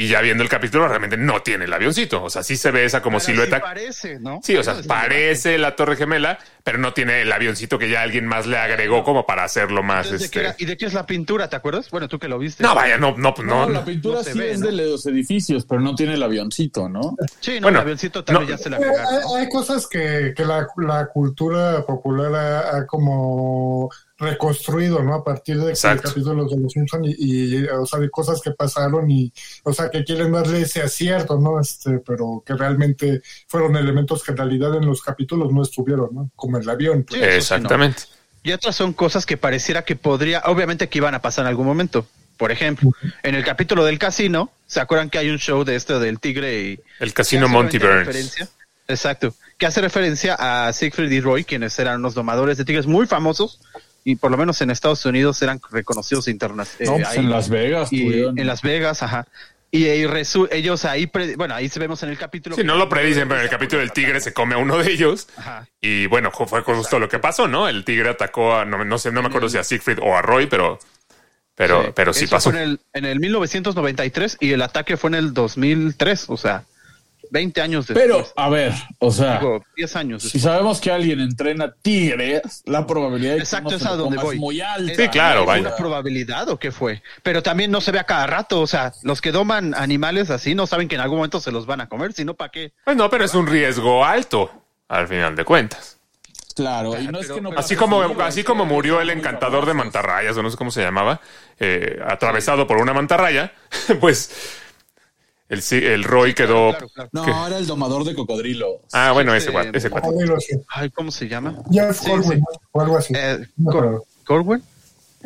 Y 0.00 0.06
ya 0.06 0.20
viendo 0.20 0.44
el 0.44 0.48
capítulo, 0.48 0.86
realmente 0.86 1.16
no 1.16 1.42
tiene 1.42 1.64
el 1.64 1.72
avioncito. 1.72 2.22
O 2.22 2.30
sea, 2.30 2.44
sí 2.44 2.56
se 2.56 2.70
ve 2.70 2.84
esa 2.84 3.02
como 3.02 3.18
Pero 3.18 3.26
silueta. 3.26 3.56
sí 3.56 3.62
parece, 3.62 4.20
¿no? 4.20 4.38
Sí, 4.44 4.54
o 4.56 4.62
sea, 4.62 4.76
parece 4.86 5.58
la 5.58 5.74
Torre 5.74 5.96
Gemela, 5.96 6.38
pero 6.62 6.78
no 6.78 6.92
tiene 6.92 7.22
el 7.22 7.32
avioncito 7.32 7.80
que 7.80 7.88
ya 7.90 8.02
alguien 8.02 8.24
más 8.24 8.46
le 8.46 8.58
agregó 8.58 9.02
como 9.02 9.26
para 9.26 9.42
hacerlo 9.42 9.82
más. 9.82 10.06
Entonces, 10.06 10.30
¿de 10.30 10.32
qué 10.32 10.38
Este... 10.46 10.48
era- 10.50 10.56
¿Y 10.60 10.64
de 10.66 10.76
qué 10.76 10.86
es 10.86 10.94
la 10.94 11.04
pintura? 11.04 11.48
¿Te 11.48 11.56
acuerdas? 11.56 11.90
Bueno, 11.90 12.06
tú 12.06 12.20
que 12.20 12.28
lo 12.28 12.38
viste. 12.38 12.62
No, 12.62 12.76
vaya, 12.76 12.96
no, 12.96 13.16
no, 13.16 13.34
No, 13.42 13.66
no. 13.66 13.68
la 13.70 13.84
pintura 13.84 14.18
no 14.18 14.22
sí 14.24 14.38
ve, 14.38 14.52
es 14.52 14.60
¿no? 14.60 14.66
de 14.66 14.72
los 14.72 15.04
edificios, 15.06 15.66
pero 15.68 15.80
no 15.80 15.96
tiene 15.96 16.14
el 16.14 16.22
avioncito, 16.22 16.88
¿no? 16.88 17.16
Sí, 17.40 17.56
no, 17.56 17.62
Bueno, 17.62 17.78
el 17.78 17.82
avioncito 17.82 18.22
también 18.22 18.48
no. 18.50 18.56
ya 18.56 18.62
se 18.62 18.70
la 18.70 18.76
Eh, 18.76 18.80
pegaron. 18.80 19.04
hay, 19.34 19.40
hay 19.42 19.48
cosas 19.48 19.88
que, 19.88 20.32
que 20.36 20.44
la, 20.44 20.64
la 20.76 21.06
cultura 21.06 21.84
popular 21.84 22.32
ha, 22.36 22.76
ha 22.76 22.86
como 22.86 23.90
reconstruido, 24.18 25.02
¿no? 25.02 25.14
A 25.14 25.24
partir 25.24 25.58
de 25.60 25.70
Exacto. 25.70 26.08
capítulos 26.08 26.50
de 26.50 26.58
los 26.58 26.72
Simpson 26.72 27.04
y, 27.04 27.14
y, 27.18 27.64
o 27.66 27.86
sea, 27.86 27.98
de 28.00 28.10
cosas 28.10 28.40
que 28.40 28.50
pasaron 28.50 29.10
y, 29.10 29.32
o 29.62 29.72
sea, 29.72 29.90
que 29.90 30.04
quieren 30.04 30.32
darle 30.32 30.62
ese 30.62 30.82
acierto, 30.82 31.38
¿no? 31.38 31.60
Este, 31.60 31.98
pero 32.00 32.42
que 32.44 32.54
realmente 32.54 33.22
fueron 33.46 33.76
elementos 33.76 34.22
que 34.22 34.32
en 34.32 34.36
realidad 34.38 34.74
en 34.74 34.86
los 34.86 35.02
capítulos 35.02 35.52
no 35.52 35.62
estuvieron, 35.62 36.08
¿no? 36.12 36.30
Como 36.36 36.58
el 36.58 36.68
avión. 36.68 37.04
pues. 37.04 37.20
Sí, 37.20 37.24
eso 37.26 37.30
sí, 37.30 37.30
no. 37.30 37.36
Exactamente. 37.36 38.02
Y 38.42 38.52
otras 38.52 38.74
son 38.76 38.92
cosas 38.92 39.24
que 39.26 39.36
pareciera 39.36 39.82
que 39.82 39.96
podría, 39.96 40.42
obviamente 40.46 40.88
que 40.88 40.98
iban 40.98 41.14
a 41.14 41.22
pasar 41.22 41.44
en 41.44 41.48
algún 41.50 41.66
momento. 41.66 42.06
Por 42.36 42.52
ejemplo, 42.52 42.92
en 43.24 43.34
el 43.34 43.44
capítulo 43.44 43.84
del 43.84 43.98
casino, 43.98 44.50
¿se 44.66 44.80
acuerdan 44.80 45.10
que 45.10 45.18
hay 45.18 45.28
un 45.28 45.38
show 45.38 45.64
de 45.64 45.74
este 45.74 45.98
del 45.98 46.20
tigre 46.20 46.62
y 46.62 46.80
El 47.00 47.12
casino 47.12 47.48
Monty 47.48 47.78
Burns. 47.78 48.06
referencia- 48.06 48.48
Exacto. 48.86 49.34
Que 49.58 49.66
hace 49.66 49.80
referencia 49.80 50.34
a 50.38 50.72
Siegfried 50.72 51.10
y 51.10 51.20
Roy, 51.20 51.44
quienes 51.44 51.76
eran 51.80 51.96
unos 51.96 52.14
domadores 52.14 52.56
de 52.56 52.64
tigres 52.64 52.86
muy 52.86 53.06
famosos 53.06 53.60
y 54.10 54.16
por 54.16 54.30
lo 54.30 54.36
menos 54.38 54.60
en 54.62 54.70
Estados 54.70 55.04
Unidos 55.04 55.40
eran 55.42 55.60
reconocidos 55.70 56.26
No, 56.26 56.30
internacionalmente. 56.32 57.04
pues 57.06 57.16
en 57.18 57.30
Las 57.30 57.48
Vegas. 57.48 57.88
y 57.92 58.04
tuvieron- 58.04 58.38
en 58.38 58.46
Las 58.46 58.62
Vegas, 58.62 59.02
ajá. 59.02 59.26
Y, 59.70 59.84
resu- 60.04 60.48
ellos 60.50 60.86
ahí, 60.86 61.06
pre- 61.06 61.36
bueno, 61.36 61.54
ahí 61.54 61.68
se 61.68 61.78
vemos 61.78 62.02
en 62.02 62.08
el 62.08 62.16
capítulo. 62.16 62.56
Sí, 62.56 62.64
no 62.64 62.76
lo 62.76 62.88
predicen, 62.88 63.28
pero 63.28 63.40
en 63.40 63.44
el 63.44 63.50
capítulo 63.50 63.80
del 63.80 63.92
tigre 63.92 64.18
se 64.20 64.32
come 64.32 64.54
a 64.54 64.58
uno 64.58 64.78
de 64.78 64.90
ellos. 64.90 65.28
Ajá. 65.36 65.68
Y 65.82 66.06
bueno, 66.06 66.30
fue 66.30 66.62
justo 66.62 66.98
lo 66.98 67.08
que 67.10 67.18
pasó, 67.18 67.48
¿no? 67.48 67.68
El 67.68 67.84
tigre 67.84 68.08
atacó 68.08 68.54
a, 68.56 68.64
no, 68.64 68.82
no 68.82 68.96
sé, 68.98 69.12
no 69.12 69.20
me 69.20 69.28
acuerdo 69.28 69.50
si 69.50 69.58
a 69.58 69.64
Siegfried 69.64 69.98
o 70.00 70.16
a 70.16 70.22
Roy, 70.22 70.46
pero, 70.46 70.78
pero, 71.54 71.92
pero 71.94 72.14
sí 72.14 72.26
pasó. 72.26 72.50
fue 72.50 72.62
En 72.62 72.68
el, 72.70 72.80
en 72.94 73.04
el 73.04 73.20
1993 73.20 74.38
y 74.40 74.52
el 74.52 74.62
ataque 74.62 74.96
fue 74.96 75.08
en 75.10 75.14
el 75.16 75.34
2003, 75.34 76.24
o 76.30 76.38
sea, 76.38 76.64
20 77.30 77.60
años 77.60 77.86
después. 77.86 78.06
Pero, 78.06 78.26
a 78.36 78.48
ver, 78.48 78.72
o 78.98 79.10
sea, 79.10 79.38
Digo, 79.38 79.64
10 79.76 79.96
años 79.96 80.22
si 80.22 80.26
después. 80.28 80.42
sabemos 80.42 80.80
que 80.80 80.90
alguien 80.90 81.20
entrena 81.20 81.74
tigres, 81.82 82.62
la 82.66 82.86
probabilidad 82.86 83.32
de 83.32 83.36
que 83.38 83.42
Exacto, 83.44 83.68
uno 83.68 83.76
es 83.76 83.86
a 83.86 83.96
donde 83.96 84.16
voy. 84.18 84.36
es 84.36 84.40
muy 84.40 84.60
alta. 84.60 84.94
Sí, 84.94 85.08
claro, 85.08 85.40
¿Es 85.40 85.46
vaya. 85.46 85.60
una 85.62 85.76
probabilidad 85.76 86.48
o 86.48 86.58
qué 86.58 86.72
fue? 86.72 87.02
Pero 87.22 87.42
también 87.42 87.70
no 87.70 87.80
se 87.80 87.92
ve 87.92 87.98
a 87.98 88.04
cada 88.04 88.26
rato, 88.26 88.60
o 88.60 88.66
sea, 88.66 88.92
los 89.02 89.20
que 89.20 89.32
doman 89.32 89.74
animales 89.74 90.30
así 90.30 90.54
no 90.54 90.66
saben 90.66 90.88
que 90.88 90.94
en 90.94 91.00
algún 91.00 91.18
momento 91.18 91.40
se 91.40 91.52
los 91.52 91.66
van 91.66 91.80
a 91.80 91.88
comer, 91.88 92.12
sino 92.12 92.34
para 92.34 92.50
qué. 92.50 92.72
Pues 92.84 92.96
no, 92.96 93.08
pero 93.10 93.24
es 93.24 93.34
un 93.34 93.46
riesgo 93.46 94.04
alto, 94.04 94.50
al 94.88 95.08
final 95.08 95.36
de 95.36 95.44
cuentas. 95.44 95.98
Claro, 96.58 97.00
y 97.00 97.06
no 97.06 97.20
es 97.20 97.30
que 97.30 97.40
no 97.40 97.50
Así 97.56 97.76
como, 97.76 98.02
así 98.20 98.42
como 98.42 98.64
que 98.64 98.70
murió 98.74 99.00
el 99.00 99.10
encantador 99.10 99.64
de 99.64 99.74
mantarrayas, 99.74 100.36
o 100.36 100.42
no 100.42 100.50
sé 100.50 100.56
cómo 100.56 100.72
se 100.72 100.82
llamaba, 100.82 101.20
eh, 101.60 102.00
atravesado 102.04 102.66
por 102.66 102.78
una 102.78 102.92
mantarraya, 102.92 103.52
pues 104.00 104.60
el, 105.48 105.62
sí- 105.62 105.76
el 105.84 106.04
Roy 106.04 106.34
quedó... 106.34 106.70
Claro, 106.70 106.88
claro. 106.90 107.10
No, 107.12 107.46
era 107.46 107.58
el 107.58 107.66
domador 107.66 108.04
de 108.04 108.14
cocodrilos. 108.14 108.76
Ah, 108.92 109.12
bueno, 109.12 109.34
ese 109.34 109.50
cuate, 109.52 109.76
ese 109.76 109.90
cuate. 109.90 110.08
Ay, 110.68 110.90
¿cómo 110.90 111.10
se 111.10 111.28
llama? 111.28 111.56
Jeff 111.70 111.98
Sí, 112.00 112.10
Corwin, 112.10 112.38
sí. 112.38 112.58
o 112.72 112.80
algo 112.80 112.96
así. 112.98 113.14
Eh, 113.16 113.38
No, 113.56 113.70
Cor- 113.70 113.80
pero- 113.82 114.04
¿Corwin? 114.24 114.62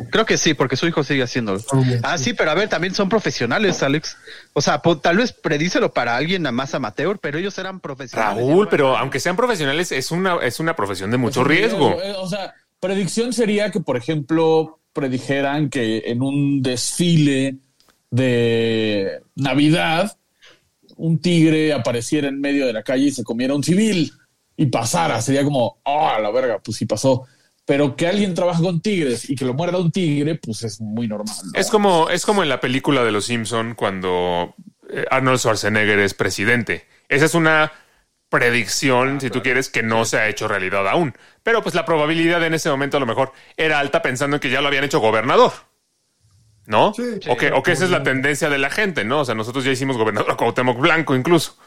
Creo 0.09 0.25
que 0.25 0.37
sí, 0.39 0.55
porque 0.55 0.75
su 0.75 0.87
hijo 0.87 1.03
sigue 1.03 1.21
haciéndolo. 1.21 1.59
Ah, 2.01 2.17
sí. 2.17 2.23
sí, 2.25 2.33
pero 2.33 2.49
a 2.49 2.55
ver, 2.55 2.67
también 2.67 2.95
son 2.95 3.09
profesionales, 3.09 3.83
Alex. 3.83 4.17
O 4.53 4.59
sea, 4.59 4.81
po- 4.81 4.97
tal 4.97 5.17
vez 5.17 5.31
predícelo 5.33 5.93
para 5.93 6.15
alguien 6.15 6.47
a 6.47 6.51
más 6.51 6.73
amateur, 6.73 7.19
pero 7.19 7.37
ellos 7.37 7.55
eran 7.59 7.79
profesionales. 7.79 8.37
Raúl, 8.47 8.67
pero 8.69 8.97
aunque 8.97 9.19
sean 9.19 9.35
profesionales, 9.35 9.91
es 9.91 10.09
una, 10.09 10.37
es 10.37 10.59
una 10.59 10.75
profesión 10.75 11.11
de 11.11 11.17
mucho 11.17 11.43
riesgo. 11.43 12.01
Eh, 12.01 12.13
O 12.17 12.27
sea, 12.27 12.55
predicción 12.79 13.33
sería 13.33 13.69
que, 13.69 13.81
por 13.81 13.95
ejemplo, 13.95 14.79
predijeran 14.93 15.69
que 15.69 15.99
en 16.07 16.23
un 16.23 16.63
desfile 16.63 17.57
de 18.13 19.23
Navidad, 19.33 20.15
un 20.97 21.19
tigre 21.19 21.73
apareciera 21.73 22.27
en 22.27 22.39
medio 22.39 22.67
de 22.67 22.73
la 22.73 22.83
calle 22.83 23.05
y 23.05 23.11
se 23.11 23.23
comiera 23.23 23.55
un 23.55 23.63
civil 23.63 24.13
y 24.55 24.67
pasara. 24.67 25.19
Sería 25.19 25.43
como, 25.43 25.81
ah, 25.83 26.19
la 26.21 26.29
verga, 26.29 26.59
pues 26.59 26.77
sí 26.77 26.85
pasó. 26.85 27.25
Pero 27.65 27.95
que 27.95 28.05
alguien 28.05 28.35
trabaja 28.35 28.61
con 28.61 28.81
tigres 28.81 29.27
y 29.27 29.35
que 29.35 29.45
lo 29.45 29.55
muerda 29.55 29.79
un 29.79 29.91
tigre, 29.91 30.35
pues 30.35 30.63
es 30.63 30.79
muy 30.79 31.07
normal. 31.07 31.35
¿no? 31.43 31.59
Es 31.59 31.71
como, 31.71 32.09
es 32.11 32.23
como 32.23 32.43
en 32.43 32.49
la 32.49 32.59
película 32.59 33.03
de 33.03 33.11
Los 33.11 33.25
Simpson 33.25 33.73
cuando 33.73 34.53
eh, 34.91 35.05
Arnold 35.09 35.39
Schwarzenegger 35.39 35.97
es 35.97 36.13
presidente. 36.13 36.85
Esa 37.09 37.25
es 37.25 37.33
una 37.33 37.71
predicción, 38.29 39.21
si 39.21 39.31
tú 39.31 39.41
quieres, 39.41 39.69
que 39.69 39.81
no 39.81 40.05
se 40.05 40.17
ha 40.17 40.29
hecho 40.29 40.47
realidad 40.47 40.87
aún. 40.87 41.15
Pero 41.41 41.63
pues 41.63 41.73
la 41.73 41.85
probabilidad 41.85 42.43
en 42.43 42.53
ese 42.53 42.69
momento 42.69 42.97
a 42.97 42.99
lo 42.99 43.07
mejor 43.07 43.31
era 43.57 43.79
alta 43.79 44.03
pensando 44.03 44.35
en 44.35 44.39
que 44.39 44.51
ya 44.51 44.61
lo 44.61 44.67
habían 44.67 44.83
hecho 44.83 44.99
gobernador. 44.99 45.51
¿No? 46.65 46.93
Sí. 46.93 47.19
o, 47.27 47.35
que, 47.35 47.51
o 47.51 47.61
que 47.61 47.73
esa 47.73 47.83
es 47.85 47.91
la 47.91 48.03
tendencia 48.03 48.49
de 48.49 48.57
la 48.57 48.69
gente, 48.69 49.03
¿no? 49.03 49.21
O 49.21 49.25
sea, 49.25 49.35
nosotros 49.35 49.65
ya 49.65 49.71
hicimos 49.71 49.97
gobernador 49.97 50.31
a 50.31 50.37
Cuauhtémoc 50.37 50.79
Blanco 50.79 51.15
incluso. 51.15 51.57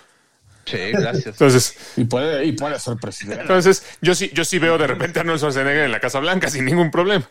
Sí, 0.65 0.79
gracias. 0.93 1.27
Entonces, 1.27 1.77
Y 1.97 2.05
puede, 2.05 2.45
y 2.45 2.53
puede 2.53 2.79
ser 2.81 2.97
presidente. 2.97 3.43
entonces 3.43 3.85
yo 4.01 4.15
sí, 4.15 4.31
yo 4.35 4.45
sí 4.45 4.59
veo 4.59 4.79
de 4.79 4.87
repente 4.87 5.19
a 5.19 5.23
Arnold 5.23 5.39
Schwarzenegger 5.39 5.85
en 5.85 5.93
la 5.93 6.01
Casa 6.01 6.19
Blanca 6.19 6.49
sin 6.51 6.65
ningún 6.65 6.91
problema. 6.91 7.29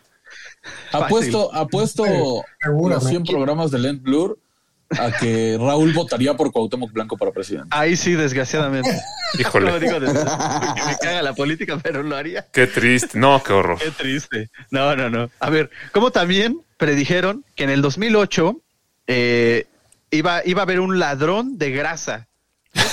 Apuesto, 0.92 1.54
apuesto 1.54 2.04
los 2.04 2.42
seguramente. 2.60 3.10
100 3.10 3.24
programas 3.24 3.70
de 3.70 3.78
Lent 3.78 4.02
Blur 4.02 4.38
a 4.90 5.10
que 5.12 5.56
Raúl 5.60 5.92
votaría 5.92 6.34
por 6.34 6.52
Cuauhtémoc 6.52 6.92
Blanco 6.92 7.16
para 7.16 7.32
presidente. 7.32 7.68
Ahí 7.70 7.96
sí, 7.96 8.14
desgraciadamente. 8.14 8.90
Híjole. 9.38 9.70
No 9.70 9.78
digo 9.80 10.00
desgraciadamente, 10.00 10.82
me 10.86 10.96
caga 10.98 11.22
la 11.22 11.34
política, 11.34 11.78
pero 11.82 12.02
lo 12.02 12.16
haría. 12.16 12.46
Qué 12.52 12.66
triste. 12.66 13.18
No, 13.18 13.42
qué 13.42 13.52
horror. 13.52 13.78
Qué 13.78 13.90
triste. 13.90 14.50
No, 14.70 14.94
no, 14.96 15.10
no. 15.10 15.30
A 15.40 15.50
ver, 15.50 15.70
como 15.92 16.10
también 16.10 16.60
predijeron 16.76 17.44
que 17.54 17.64
en 17.64 17.70
el 17.70 17.82
2008 17.82 18.60
eh, 19.06 19.66
iba, 20.10 20.42
iba 20.44 20.60
a 20.62 20.64
haber 20.64 20.80
un 20.80 20.98
ladrón 20.98 21.58
de 21.58 21.70
grasa. 21.70 22.28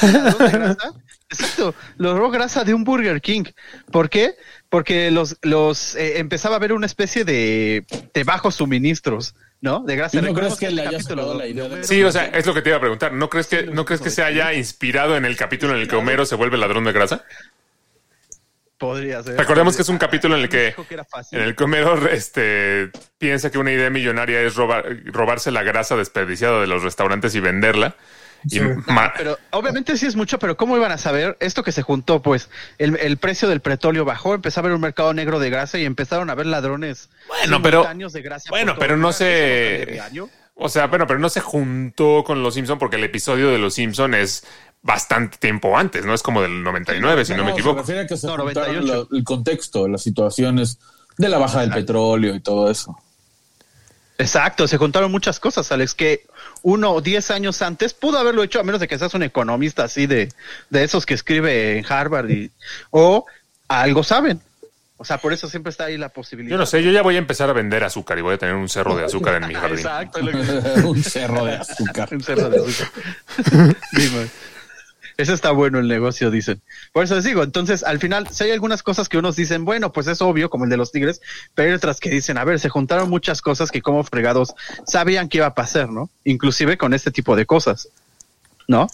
¿Un 0.02 0.14
ladrón 0.14 0.52
de 0.52 0.52
grasa? 0.58 0.94
Exacto, 1.30 1.74
logró 1.98 2.30
grasa 2.30 2.64
de 2.64 2.74
un 2.76 2.84
Burger 2.84 3.20
King. 3.20 3.46
¿Por 3.92 4.10
qué? 4.10 4.36
Porque 4.70 5.10
los, 5.10 5.38
los 5.42 5.96
eh, 5.96 6.20
empezaba 6.20 6.56
a 6.56 6.58
haber 6.58 6.74
una 6.74 6.86
especie 6.86 7.26
de, 7.26 7.86
de 8.14 8.24
bajos 8.24 8.56
suministros, 8.56 9.34
¿no? 9.60 9.80
De 9.84 9.96
grasa. 9.96 10.18
¿Y 10.18 10.22
no 10.22 10.28
Recordemos 10.28 10.60
crees 10.60 10.70
que 10.70 10.76
le 10.76 10.84
este 10.96 11.14
haya 11.14 11.34
la 11.34 11.48
idea 11.48 11.68
de- 11.70 11.84
Sí, 11.84 12.04
o 12.04 12.12
sea, 12.12 12.26
es 12.26 12.46
lo 12.46 12.54
que 12.54 12.62
te 12.62 12.70
iba 12.70 12.78
a 12.78 12.82
preguntar. 12.82 13.14
¿No 13.14 13.30
crees 13.30 13.48
que, 13.48 13.64
no 13.64 13.84
crees 13.84 14.02
que 14.02 14.12
se 14.12 14.22
haya 14.22 14.54
inspirado 14.54 15.18
en 15.18 15.26
el 15.26 15.36
capítulo 15.36 15.74
en 15.74 15.82
el 15.82 15.88
que 15.88 15.96
Homero 15.96 16.26
se 16.28 16.36
vuelve 16.36 16.58
ladrón 16.60 16.84
de 16.84 16.92
grasa? 16.92 17.24
Podría 18.84 19.24
ser. 19.24 19.38
Recordemos 19.38 19.76
que 19.76 19.82
es 19.82 19.90
un 19.90 19.98
capítulo 19.98 20.36
en 20.36 20.44
el 20.44 20.50
que, 20.50 20.76
que 20.88 20.94
era 20.94 21.06
fácil. 21.06 21.40
en 21.40 21.46
el 21.46 21.56
que 21.56 21.64
Homero 21.64 22.08
este, 22.10 22.92
piensa 23.18 23.50
que 23.52 23.58
una 23.58 23.72
idea 23.72 23.90
millonaria 23.90 24.42
es 24.42 24.56
robar, 24.56 24.86
robarse 25.06 25.52
la 25.52 25.64
grasa 25.64 25.96
desperdiciada 25.96 26.60
de 26.62 26.68
los 26.68 26.84
restaurantes 26.84 27.34
y 27.36 27.40
venderla. 27.40 27.96
Y 28.46 28.60
Sí. 28.60 28.62
ma- 28.88 29.14
Pero 29.16 29.40
obviamente 29.52 29.96
sí 29.96 30.06
es 30.06 30.18
mucho, 30.18 30.38
pero 30.38 30.58
¿cómo 30.58 30.76
iban 30.76 30.92
a 30.92 30.98
saber 30.98 31.38
esto 31.40 31.64
que 31.64 31.72
se 31.72 31.82
juntó? 31.82 32.22
Pues 32.22 32.50
el, 32.78 32.98
el 32.98 33.16
precio 33.16 33.48
del 33.48 33.62
petróleo 33.62 34.04
bajó, 34.04 34.34
empezó 34.34 34.60
a 34.60 34.62
haber 34.64 34.74
un 34.74 34.82
mercado 34.82 35.14
negro 35.14 35.40
de 35.40 35.50
grasa 35.50 35.78
y 35.78 35.86
empezaron 35.86 36.30
a 36.30 36.34
haber 36.34 36.48
ladrones 36.48 37.10
Bueno, 37.30 37.62
pero- 37.62 37.88
de 38.12 38.22
grasa. 38.22 38.50
bueno, 38.50 38.76
pero 38.78 38.98
no 38.98 39.14
se- 39.14 39.98
o 40.56 40.68
sea, 40.70 40.88
bueno, 40.88 41.08
pero 41.08 41.20
no 41.20 41.30
se 41.30 41.40
juntó 41.40 42.24
con 42.26 42.44
Los 42.44 42.56
Simpson 42.56 42.78
porque 42.80 42.98
el 42.98 43.04
episodio 43.06 43.50
de 43.50 43.58
Los 43.60 43.76
Simpson 43.76 44.14
es 44.14 44.46
bastante 44.84 45.38
tiempo 45.38 45.76
antes, 45.78 46.06
¿no? 46.06 46.14
Es 46.14 46.22
como 46.22 46.42
del 46.42 46.62
99, 46.62 47.26
si 47.26 47.34
no, 47.34 47.44
me 47.44 47.52
Se 47.54 47.58
equivoco. 47.60 47.80
refiere 47.80 48.02
a 48.02 48.08
que 48.08 48.18
se 48.18 48.28
No, 48.28 48.38
juntaron 48.38 48.76
98. 48.76 49.08
lo- 49.10 49.18
el 49.18 49.24
contexto, 49.24 49.88
las 49.88 50.02
situaciones 50.04 50.78
de 51.18 51.30
la 51.30 51.38
baja 51.40 51.62
del 51.62 51.72
petróleo 51.72 52.36
y 52.36 52.40
todo 52.42 52.70
eso. 52.70 52.96
Exacto, 54.18 54.68
se 54.68 54.78
juntaron 54.78 55.12
muchas 55.12 55.40
cosas, 55.40 55.72
Alex, 55.72 55.96
que 55.96 56.26
uno 56.62 56.92
o 56.92 57.02
diez 57.02 57.32
años 57.32 57.62
antes 57.62 57.94
pudo 57.94 58.20
haberlo 58.20 58.44
hecho, 58.44 58.60
a 58.60 58.64
menos 58.64 58.80
de 58.80 58.88
que 58.88 58.98
seas 59.00 59.14
un 59.16 59.24
economista 59.24 59.86
así 59.86 60.06
de, 60.06 60.32
de 60.70 60.84
esos 60.84 61.06
que 61.06 61.14
escribe 61.16 61.78
en 61.80 61.86
Harvard 61.92 62.30
y, 62.30 62.52
o 62.92 63.26
algo 63.68 64.04
saben. 64.04 64.40
O 64.98 65.06
sea, 65.06 65.18
por 65.18 65.34
eso 65.34 65.50
siempre 65.50 65.72
está 65.72 65.86
ahí 65.86 65.98
la 65.98 66.10
posibilidad. 66.10 66.52
Yo 66.54 66.58
no 66.58 66.66
sé, 66.66 66.82
yo 66.84 66.92
ya 66.92 67.02
voy 67.02 67.16
a 67.16 67.18
empezar 67.18 67.50
a 67.50 67.54
vender 67.54 67.84
azúcar 67.84 68.18
y 68.20 68.22
voy 68.22 68.36
a 68.36 68.38
tener 68.38 68.56
un 68.56 68.70
cerro 68.70 68.96
de 68.96 69.04
azúcar 69.04 69.42
en 69.42 69.48
mi 69.48 69.54
jardín. 69.60 69.80
Exacto, 69.80 70.20
un 70.88 71.04
cerro 71.04 71.44
de 71.46 71.56
azúcar. 71.56 72.10
Un 72.14 72.22
cerdo 72.22 72.50
de 72.50 72.60
azúcar. 72.60 73.76
Sí, 73.96 74.30
Ese 75.18 75.34
está 75.34 75.52
bueno 75.52 75.80
el 75.80 75.88
negocio, 75.88 76.32
dicen. 76.32 76.62
Por 76.92 77.04
eso 77.04 77.16
les 77.16 77.24
digo, 77.24 77.44
entonces, 77.44 77.84
al 77.84 78.00
final, 78.00 78.28
si 78.30 78.46
hay 78.46 78.52
algunas 78.52 78.84
cosas 78.84 79.10
que 79.10 79.18
unos 79.18 79.36
dicen, 79.36 79.66
bueno, 79.66 79.92
pues 79.92 80.08
es 80.08 80.22
obvio, 80.22 80.50
como 80.50 80.64
el 80.66 80.70
de 80.70 80.78
los 80.78 80.92
tigres, 80.92 81.22
pero 81.54 81.70
hay 81.70 81.76
otras 81.76 82.00
que 82.00 82.10
dicen, 82.10 82.38
a 82.38 82.44
ver, 82.44 82.60
se 82.60 82.70
juntaron 82.70 83.10
muchas 83.10 83.42
cosas 83.42 83.72
que 83.72 83.82
como 83.82 84.04
fregados 84.04 84.54
sabían 84.86 85.30
que 85.30 85.38
iba 85.38 85.48
a 85.48 85.56
pasar, 85.56 85.90
¿no? 85.90 86.10
Inclusive 86.24 86.78
con 86.78 86.94
este 86.94 87.12
tipo 87.12 87.36
de 87.36 87.46
cosas, 87.46 87.90
¿no? 88.68 88.88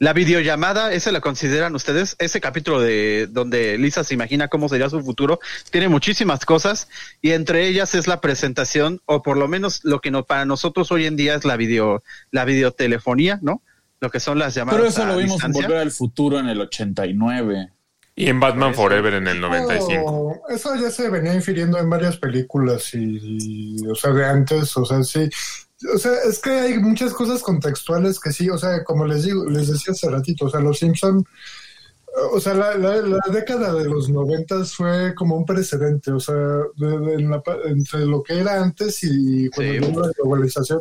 La 0.00 0.12
videollamada, 0.12 0.92
¿ese 0.92 1.12
la 1.12 1.20
consideran 1.20 1.74
ustedes? 1.74 2.16
Ese 2.18 2.40
capítulo 2.40 2.80
de 2.80 3.28
donde 3.30 3.78
Lisa 3.78 4.02
se 4.02 4.12
imagina 4.12 4.48
cómo 4.48 4.68
sería 4.68 4.90
su 4.90 5.00
futuro, 5.02 5.38
tiene 5.70 5.88
muchísimas 5.88 6.44
cosas 6.44 6.88
y 7.22 7.30
entre 7.30 7.68
ellas 7.68 7.94
es 7.94 8.08
la 8.08 8.20
presentación, 8.20 9.00
o 9.06 9.22
por 9.22 9.36
lo 9.36 9.46
menos 9.46 9.80
lo 9.84 10.00
que 10.00 10.10
no, 10.10 10.24
para 10.24 10.46
nosotros 10.46 10.90
hoy 10.90 11.06
en 11.06 11.16
día 11.16 11.36
es 11.36 11.44
la 11.44 11.56
video, 11.56 12.02
la 12.32 12.44
videotelefonía, 12.44 13.38
¿no? 13.40 13.62
Lo 14.04 14.10
que 14.10 14.20
son 14.20 14.38
las 14.38 14.54
llamadas 14.54 14.78
Pero 14.78 14.88
eso 14.90 15.02
a 15.02 15.06
lo 15.06 15.16
vimos 15.16 15.42
en. 15.42 15.52
Volver 15.52 15.78
al 15.78 15.90
Futuro 15.90 16.38
en 16.38 16.46
el 16.48 16.60
89. 16.60 17.70
Y 18.16 18.28
en 18.28 18.38
Batman. 18.38 18.74
Forever 18.74 19.14
en 19.14 19.26
el 19.26 19.40
95. 19.40 20.02
Oh, 20.06 20.40
eso 20.48 20.76
ya 20.76 20.90
se 20.90 21.08
venía 21.08 21.34
infiriendo 21.34 21.78
en 21.78 21.88
varias 21.90 22.16
películas 22.18 22.92
y, 22.94 23.78
y, 23.80 23.86
o 23.88 23.94
sea, 23.94 24.12
de 24.12 24.24
antes, 24.26 24.76
o 24.76 24.84
sea, 24.84 25.02
sí. 25.02 25.28
O 25.92 25.98
sea, 25.98 26.12
es 26.28 26.38
que 26.38 26.50
hay 26.50 26.78
muchas 26.78 27.12
cosas 27.12 27.42
contextuales 27.42 28.20
que 28.20 28.30
sí, 28.32 28.48
o 28.50 28.56
sea, 28.58 28.84
como 28.84 29.04
les 29.06 29.24
digo, 29.24 29.48
les 29.50 29.68
decía 29.68 29.92
hace 29.92 30.08
ratito, 30.10 30.44
o 30.46 30.50
sea, 30.50 30.60
los 30.60 30.78
Simpson, 30.78 31.24
o 32.32 32.38
sea, 32.40 32.54
la, 32.54 32.76
la, 32.76 32.96
la 33.02 33.18
década 33.32 33.74
de 33.74 33.84
los 33.86 34.08
noventas 34.08 34.74
fue 34.74 35.14
como 35.16 35.36
un 35.36 35.44
precedente, 35.44 36.12
o 36.12 36.20
sea, 36.20 36.34
de- 36.34 36.98
de- 37.00 37.14
en 37.14 37.30
la 37.30 37.42
pa- 37.42 37.58
entre 37.64 38.06
lo 38.06 38.22
que 38.22 38.38
era 38.38 38.62
antes 38.62 39.00
y 39.02 39.48
cuando 39.50 39.72
Sí. 39.72 39.80
llegó 39.80 40.00
la 40.02 40.12
globalización. 40.16 40.80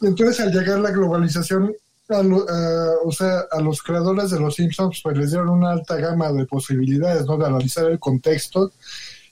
Y 0.00 0.06
entonces 0.06 0.38
al 0.40 0.52
llegar 0.52 0.78
la 0.78 0.90
globalización, 0.92 1.74
a 2.14 2.22
lo- 2.22 2.46
a- 2.48 2.94
o 3.04 3.12
sea, 3.12 3.40
a 3.50 3.60
los 3.60 3.82
creadores 3.82 4.30
de 4.30 4.40
los 4.40 4.54
Simpsons 4.54 5.00
pues 5.02 5.16
les 5.16 5.30
dieron 5.30 5.48
una 5.48 5.70
alta 5.72 5.96
gama 5.96 6.32
de 6.32 6.44
posibilidades, 6.46 7.26
¿no? 7.26 7.36
De 7.38 7.46
analizar 7.46 7.84
el 7.90 7.98
contexto 7.98 8.72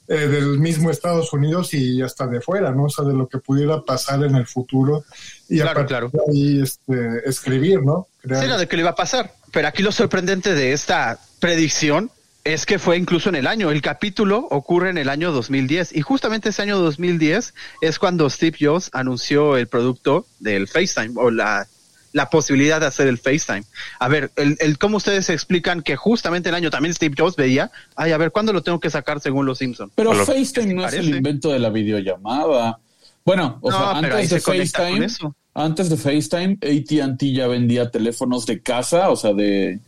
eh, 0.08 0.26
del 0.26 0.58
mismo 0.58 0.90
Estados 0.90 1.32
Unidos 1.32 1.72
y 1.72 2.02
hasta 2.02 2.26
de 2.26 2.40
fuera, 2.40 2.72
¿no? 2.72 2.84
O 2.84 2.90
sea, 2.90 3.04
de 3.04 3.14
lo 3.14 3.28
que 3.28 3.38
pudiera 3.38 3.80
pasar 3.82 4.24
en 4.24 4.34
el 4.34 4.44
futuro 4.46 5.04
y 5.48 5.60
Claro, 5.60 5.82
a 5.82 5.86
claro. 5.86 6.10
de 6.12 6.18
ahí 6.28 6.60
este, 6.62 7.28
escribir, 7.28 7.80
¿no? 7.84 8.08
Crear- 8.20 8.42
Sí, 8.42 8.48
no, 8.48 8.58
de 8.58 8.66
que 8.66 8.74
le 8.76 8.82
iba 8.82 8.90
a 8.90 8.94
pasar. 8.96 9.32
Pero 9.52 9.68
aquí 9.68 9.84
lo 9.84 9.92
sorprendente 9.92 10.52
de 10.54 10.72
esta 10.72 11.20
predicción 11.38 12.10
es 12.42 12.66
que 12.66 12.78
fue 12.80 12.96
incluso 12.96 13.28
en 13.28 13.36
el 13.36 13.46
año. 13.46 13.70
El 13.70 13.82
capítulo 13.82 14.48
ocurre 14.50 14.90
en 14.90 14.98
el 14.98 15.10
año 15.10 15.30
2010 15.30 15.94
y 15.94 16.00
justamente 16.00 16.48
ese 16.48 16.62
año 16.62 16.78
2010 16.78 17.54
es 17.80 17.98
cuando 18.00 18.28
Steve 18.30 18.56
Jobs 18.60 18.90
anunció 18.92 19.56
el 19.56 19.68
producto 19.68 20.26
del 20.40 20.66
FaceTime 20.66 21.12
o 21.20 21.30
la, 21.30 21.68
la 22.12 22.28
posibilidad 22.30 22.80
de 22.80 22.86
hacer 22.86 23.06
el 23.06 23.18
FaceTime. 23.18 23.64
A 23.98 24.08
ver, 24.08 24.30
el, 24.36 24.56
el 24.60 24.78
cómo 24.78 24.96
ustedes 24.96 25.30
explican 25.30 25.82
que 25.82 25.96
justamente 25.96 26.48
el 26.48 26.54
año 26.54 26.70
también 26.70 26.94
Steve 26.94 27.14
Jobs 27.16 27.36
veía, 27.36 27.70
ay, 27.96 28.12
a 28.12 28.18
ver, 28.18 28.32
¿cuándo 28.32 28.52
lo 28.52 28.62
tengo 28.62 28.80
que 28.80 28.90
sacar 28.90 29.20
según 29.20 29.46
los 29.46 29.58
Simpsons? 29.58 29.92
Pero 29.94 30.12
lo- 30.12 30.26
FaceTime 30.26 30.74
no 30.74 30.86
es 30.86 30.94
el 30.94 31.08
invento 31.14 31.52
de 31.52 31.58
la 31.58 31.70
videollamada. 31.70 32.78
Bueno, 33.24 33.58
o 33.60 33.70
No, 33.70 33.76
sea, 33.76 33.90
antes 33.92 34.30
de 34.30 34.40
se 34.40 34.40
FaceTime, 34.40 35.06
antes 35.54 35.90
de 35.90 35.96
FaceTime, 35.96 36.58
AT&T 36.62 37.32
ya 37.32 37.46
vendía 37.46 37.90
teléfonos 37.90 38.46
de 38.46 38.60
casa, 38.60 39.10
o 39.10 39.16
sea, 39.16 39.32
de, 39.32 39.78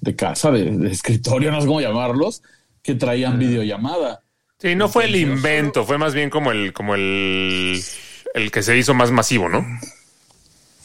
de 0.00 0.16
casa, 0.16 0.50
de, 0.50 0.64
de 0.70 0.90
escritorio, 0.90 1.50
no 1.50 1.60
sé 1.60 1.66
cómo 1.66 1.80
llamarlos, 1.80 2.42
que 2.82 2.94
traían 2.94 3.38
videollamada. 3.38 4.20
Sí, 4.58 4.74
no 4.74 4.88
fue 4.88 5.06
el 5.06 5.16
invento, 5.16 5.84
fue 5.84 5.96
más 5.96 6.14
bien 6.14 6.28
como 6.28 6.52
el, 6.52 6.72
como 6.74 6.94
el, 6.94 7.82
el 8.34 8.50
que 8.50 8.62
se 8.62 8.76
hizo 8.76 8.92
más 8.94 9.10
masivo, 9.10 9.48
¿no? 9.48 9.64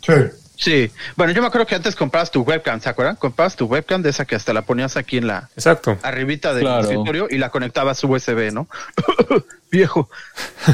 Sí. 0.01 0.13
Sí, 0.57 0.89
bueno, 1.17 1.33
yo 1.33 1.41
me 1.41 1.47
acuerdo 1.47 1.67
que 1.67 1.75
antes 1.75 1.95
comprabas 1.95 2.31
tu 2.31 2.41
webcam, 2.41 2.79
¿se 2.79 2.87
acuerdan? 2.89 3.17
Comprabas 3.17 3.55
tu 3.55 3.65
webcam 3.65 4.01
de 4.01 4.09
esa 4.09 4.25
que 4.25 4.35
hasta 4.35 4.53
la 4.53 4.61
ponías 4.61 4.95
aquí 4.95 5.17
en 5.17 5.27
la, 5.27 5.49
Exacto. 5.55 5.97
arribita 6.01 6.53
del 6.53 6.63
Claro. 6.63 6.81
escritorio 6.83 7.27
y 7.29 7.37
la 7.37 7.49
conectabas 7.49 8.03
USB, 8.03 8.51
¿no? 8.53 8.67
viejo. 9.71 10.09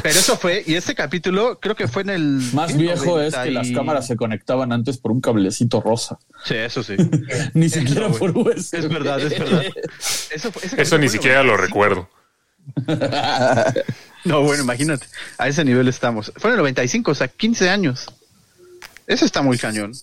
Pero 0.03 0.19
eso 0.19 0.37
fue, 0.37 0.63
y 0.67 0.75
este 0.75 0.93
capítulo 0.93 1.59
creo 1.59 1.75
que 1.75 1.87
fue 1.87 2.03
en 2.03 2.11
el... 2.11 2.41
Más 2.53 2.77
viejo 2.77 3.19
es 3.19 3.33
90 3.33 3.43
que 3.43 3.51
las 3.51 3.71
cámaras 3.71 4.05
se 4.05 4.15
conectaban 4.15 4.71
antes 4.71 4.97
por 4.99 5.11
un 5.11 5.19
cablecito 5.21 5.81
rosa, 5.81 6.19
Sí, 6.45 6.53
eso 6.55 6.83
sí. 6.83 6.95
ni 7.55 7.67
siquiera 7.69 8.09
por 8.09 8.37
USB. 8.37 8.75
Es 8.75 8.87
verdad, 8.89 9.19
es 9.19 9.37
verdad. 9.39 9.63
Eso, 10.31 10.51
Eso 10.77 10.97
ni 10.97 11.07
fue 11.07 11.17
siquiera 11.17 11.43
lo 11.43 11.57
95. 11.57 11.65
recuerdo. 11.65 12.09
No, 14.23 14.43
bueno, 14.43 14.63
imagínate. 14.63 15.05
A 15.37 15.47
ese 15.47 15.65
nivel 15.65 15.87
estamos. 15.87 16.31
Fue 16.37 16.49
en 16.51 16.53
el 16.55 16.59
95, 16.59 17.11
o 17.11 17.15
sea, 17.15 17.27
15 17.27 17.69
años. 17.69 18.07
Eso 19.07 19.25
está 19.25 19.41
muy 19.41 19.57
cañón. 19.57 19.93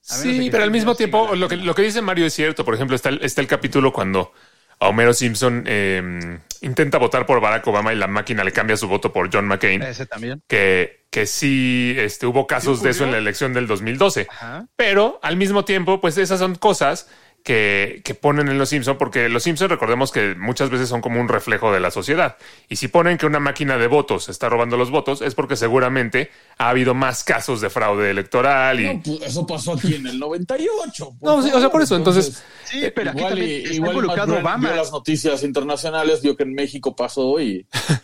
Sí, 0.00 0.48
pero 0.50 0.62
al 0.62 0.70
mismo 0.70 0.94
tiempo, 0.94 1.34
lo 1.34 1.48
que, 1.48 1.56
lo 1.56 1.74
que 1.74 1.82
dice 1.82 2.00
Mario 2.00 2.26
es 2.26 2.34
cierto. 2.34 2.64
Por 2.64 2.74
ejemplo, 2.74 2.94
está 2.94 3.08
el, 3.08 3.24
está 3.24 3.40
el 3.40 3.48
capítulo 3.48 3.92
cuando 3.92 4.32
a 4.78 4.88
Homero 4.88 5.12
Simpson 5.12 5.64
eh, 5.66 6.38
intenta 6.60 6.98
votar 6.98 7.26
por 7.26 7.40
Barack 7.40 7.66
Obama 7.66 7.92
y 7.92 7.96
la 7.96 8.06
máquina 8.06 8.44
le 8.44 8.52
cambia 8.52 8.76
su 8.76 8.88
voto 8.88 9.12
por 9.12 9.30
John 9.32 9.46
McCain. 9.46 9.82
Ese 9.82 10.06
también. 10.06 10.42
Que, 10.46 11.06
que 11.10 11.26
sí 11.26 11.94
este, 11.98 12.26
hubo 12.26 12.46
casos 12.46 12.82
de 12.82 12.90
eso 12.90 13.04
en 13.04 13.12
la 13.12 13.18
elección 13.18 13.52
del 13.52 13.66
2012. 13.66 14.26
Ajá. 14.30 14.66
Pero 14.76 15.18
al 15.22 15.36
mismo 15.36 15.64
tiempo, 15.64 16.00
pues 16.00 16.18
esas 16.18 16.38
son 16.38 16.54
cosas 16.54 17.08
que, 17.46 18.00
que 18.04 18.14
ponen 18.16 18.48
en 18.48 18.58
los 18.58 18.70
Simpson, 18.70 18.98
porque 18.98 19.28
los 19.28 19.44
Simpson 19.44 19.68
recordemos 19.68 20.10
que 20.10 20.34
muchas 20.34 20.68
veces 20.68 20.88
son 20.88 21.00
como 21.00 21.20
un 21.20 21.28
reflejo 21.28 21.72
de 21.72 21.78
la 21.78 21.92
sociedad. 21.92 22.36
Y 22.68 22.74
si 22.74 22.88
ponen 22.88 23.18
que 23.18 23.24
una 23.26 23.38
máquina 23.38 23.78
de 23.78 23.86
votos 23.86 24.28
está 24.28 24.48
robando 24.48 24.76
los 24.76 24.90
votos, 24.90 25.22
es 25.22 25.36
porque 25.36 25.54
seguramente 25.54 26.32
ha 26.58 26.70
habido 26.70 26.92
más 26.92 27.22
casos 27.22 27.60
de 27.60 27.70
fraude 27.70 28.10
electoral 28.10 28.80
y 28.80 28.86
No, 28.96 29.00
pues, 29.04 29.22
eso 29.22 29.46
pasó 29.46 29.74
aquí 29.74 29.94
en 29.94 30.08
el 30.08 30.18
98. 30.18 31.12
No, 31.22 31.40
sí, 31.40 31.50
o 31.54 31.60
sea, 31.60 31.70
por 31.70 31.82
eso, 31.82 31.94
entonces- 31.94 32.42
Sí, 32.64 32.82
pero 32.92 33.10
aquí 33.10 33.18
igual, 33.20 33.34
también 33.34 33.60
está 33.62 33.74
igual 33.74 33.90
involucrado 33.94 34.38
Obama. 34.40 34.68
vio 34.68 34.76
las 34.76 34.90
noticias 34.90 35.44
internacionales, 35.44 36.20
vio 36.22 36.36
que 36.36 36.42
en 36.42 36.52
México 36.52 36.96
pasó 36.96 37.38
y 37.40 37.64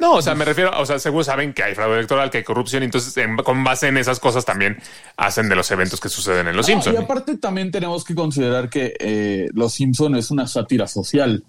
No, 0.00 0.12
o 0.14 0.22
sea, 0.22 0.36
me 0.36 0.44
refiero, 0.44 0.70
o 0.78 0.86
sea, 0.86 1.00
seguro 1.00 1.24
saben 1.24 1.52
que 1.52 1.64
hay 1.64 1.74
fraude 1.74 1.94
electoral, 1.96 2.30
que 2.30 2.38
hay 2.38 2.44
corrupción, 2.44 2.82
y 2.84 2.86
entonces 2.86 3.16
en- 3.16 3.36
con 3.38 3.64
base 3.64 3.88
en 3.88 3.96
esas 3.96 4.20
cosas 4.20 4.44
también 4.44 4.78
hacen 5.16 5.48
de 5.48 5.56
los 5.56 5.68
eventos 5.72 6.00
que 6.00 6.08
suceden 6.08 6.46
en 6.46 6.56
Los 6.56 6.68
No, 6.68 6.72
Simpsons. 6.74 6.94
Y 7.00 7.02
aparte 7.02 7.36
también 7.36 7.72
tenemos 7.72 8.04
que 8.04 8.14
considerar 8.14 8.68
que 8.70 8.87
eh, 9.00 9.48
Los 9.54 9.74
Simpson 9.74 10.14
es 10.16 10.30
una 10.30 10.46
sátira 10.46 10.86
social. 10.86 11.44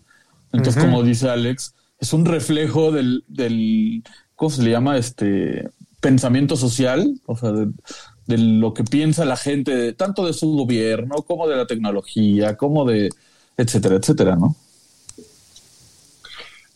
Entonces, 0.51 0.83
como 0.83 1.03
dice 1.03 1.29
Alex, 1.29 1.73
es 1.99 2.13
un 2.13 2.25
reflejo 2.25 2.91
del, 2.91 3.23
del 3.27 4.03
¿cómo 4.35 4.49
se 4.49 4.63
le 4.63 4.71
llama? 4.71 4.97
Este 4.97 5.69
pensamiento 6.01 6.55
social, 6.55 7.19
o 7.25 7.37
sea, 7.37 7.51
de, 7.51 7.67
de 8.25 8.37
lo 8.37 8.73
que 8.73 8.83
piensa 8.83 9.25
la 9.25 9.37
gente, 9.37 9.75
de- 9.75 9.93
tanto 9.93 10.25
de 10.25 10.33
su 10.33 10.51
gobierno, 10.53 11.15
como 11.27 11.47
de 11.47 11.57
la 11.57 11.67
tecnología, 11.67 12.55
como 12.57 12.85
de 12.85 13.09
etcétera, 13.57 13.95
etcétera, 13.97 14.35
¿no? 14.37 14.55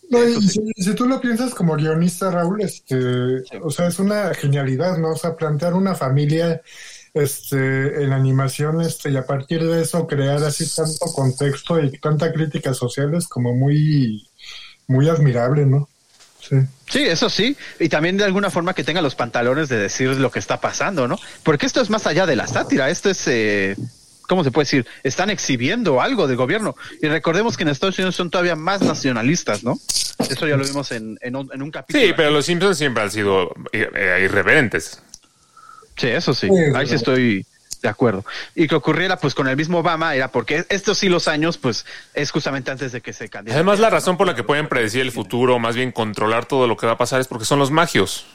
No, 0.09 0.27
y 0.27 0.41
si, 0.47 0.61
si 0.75 0.93
tú 0.93 1.05
lo 1.05 1.19
piensas 1.19 1.55
como 1.55 1.75
guionista, 1.75 2.29
Raúl, 2.29 2.61
este, 2.61 3.43
o 3.63 3.71
sea, 3.71 3.87
es 3.87 3.97
una 3.99 4.33
genialidad, 4.35 4.97
¿no? 4.97 5.11
O 5.11 5.15
sea, 5.15 5.35
plantear 5.35 5.73
una 5.73 5.95
familia 5.95 6.61
este, 7.13 8.03
en 8.03 8.11
animación 8.11 8.81
este, 8.81 9.11
y 9.11 9.17
a 9.17 9.25
partir 9.25 9.63
de 9.63 9.81
eso 9.81 10.07
crear 10.07 10.43
así 10.43 10.67
tanto 10.75 11.05
contexto 11.13 11.79
y 11.79 11.97
tanta 11.99 12.31
crítica 12.31 12.73
social 12.73 13.13
es 13.15 13.27
como 13.27 13.53
muy, 13.53 14.27
muy 14.87 15.07
admirable, 15.09 15.65
¿no? 15.65 15.89
Sí. 16.39 16.57
Sí, 16.87 17.03
eso 17.03 17.29
sí. 17.29 17.55
Y 17.79 17.89
también 17.89 18.17
de 18.17 18.25
alguna 18.25 18.49
forma 18.49 18.73
que 18.73 18.83
tenga 18.83 19.01
los 19.01 19.15
pantalones 19.15 19.69
de 19.69 19.77
decir 19.77 20.09
lo 20.09 20.29
que 20.29 20.39
está 20.39 20.59
pasando, 20.59 21.07
¿no? 21.07 21.17
Porque 21.43 21.65
esto 21.65 21.81
es 21.81 21.89
más 21.89 22.05
allá 22.05 22.25
de 22.25 22.35
la 22.35 22.47
sátira. 22.47 22.89
Esto 22.89 23.09
es, 23.09 23.25
eh, 23.27 23.77
¿cómo 24.27 24.43
se 24.43 24.51
puede 24.51 24.65
decir? 24.65 24.85
Están 25.03 25.29
exhibiendo 25.29 26.01
algo 26.01 26.27
del 26.27 26.35
gobierno. 26.35 26.75
Y 27.01 27.07
recordemos 27.07 27.55
que 27.55 27.63
en 27.63 27.69
Estados 27.69 27.97
Unidos 27.97 28.15
son 28.15 28.29
todavía 28.29 28.57
más 28.57 28.81
nacionalistas, 28.81 29.63
¿no? 29.63 29.79
Eso 30.29 30.45
ya 30.45 30.57
lo 30.57 30.65
vimos 30.65 30.91
en, 30.91 31.17
en, 31.21 31.35
un, 31.35 31.49
en 31.53 31.61
un 31.61 31.71
capítulo. 31.71 32.05
Sí, 32.05 32.13
pero 32.15 32.29
Los 32.29 32.45
Simpsons 32.45 32.77
siempre 32.77 33.03
han 33.03 33.11
sido 33.11 33.53
eh, 33.71 33.89
eh, 33.95 34.21
irreverentes. 34.25 35.01
Sí, 35.97 36.07
eso 36.07 36.33
sí. 36.33 36.47
Sí, 36.47 36.55
Ahí 36.75 36.87
sí 36.87 36.95
estoy 36.95 37.45
de 37.81 37.89
acuerdo. 37.89 38.23
Y 38.55 38.67
que 38.67 38.75
ocurriera 38.75 39.17
pues 39.17 39.33
con 39.35 39.47
el 39.47 39.57
mismo 39.57 39.79
Obama 39.79 40.15
era 40.15 40.29
porque 40.29 40.65
estos 40.69 40.97
sí 40.97 41.09
los 41.09 41.27
años 41.27 41.57
pues 41.57 41.85
es 42.13 42.31
justamente 42.31 42.71
antes 42.71 42.91
de 42.93 43.01
que 43.01 43.11
se 43.13 43.27
candidate. 43.29 43.55
Además, 43.55 43.79
la 43.79 43.89
razón 43.89 44.15
por 44.17 44.25
la 44.25 44.35
que 44.35 44.43
pueden 44.43 44.67
predecir 44.69 45.01
el 45.01 45.11
futuro, 45.11 45.59
más 45.59 45.75
bien 45.75 45.91
controlar 45.91 46.45
todo 46.45 46.65
lo 46.67 46.77
que 46.77 46.85
va 46.85 46.93
a 46.93 46.97
pasar, 46.97 47.19
es 47.19 47.27
porque 47.27 47.45
son 47.45 47.59
los 47.59 47.71
magios. 47.71 48.25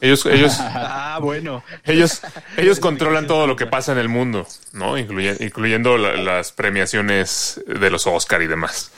Ellos, 0.00 0.26
ellos, 0.26 0.54
Ah, 0.60 1.18
bueno. 1.22 1.62
ellos, 1.84 2.20
ellos 2.56 2.80
controlan 2.80 3.26
todo 3.26 3.46
lo 3.46 3.56
que 3.56 3.66
pasa 3.66 3.92
en 3.92 3.98
el 3.98 4.08
mundo, 4.08 4.46
¿no? 4.72 4.98
Incluye- 4.98 5.36
incluyendo 5.40 5.96
la- 5.98 6.14
las 6.16 6.52
premiaciones 6.52 7.60
de 7.66 7.90
los 7.90 8.06
Oscar 8.06 8.42
y 8.42 8.46
demás. 8.46 8.90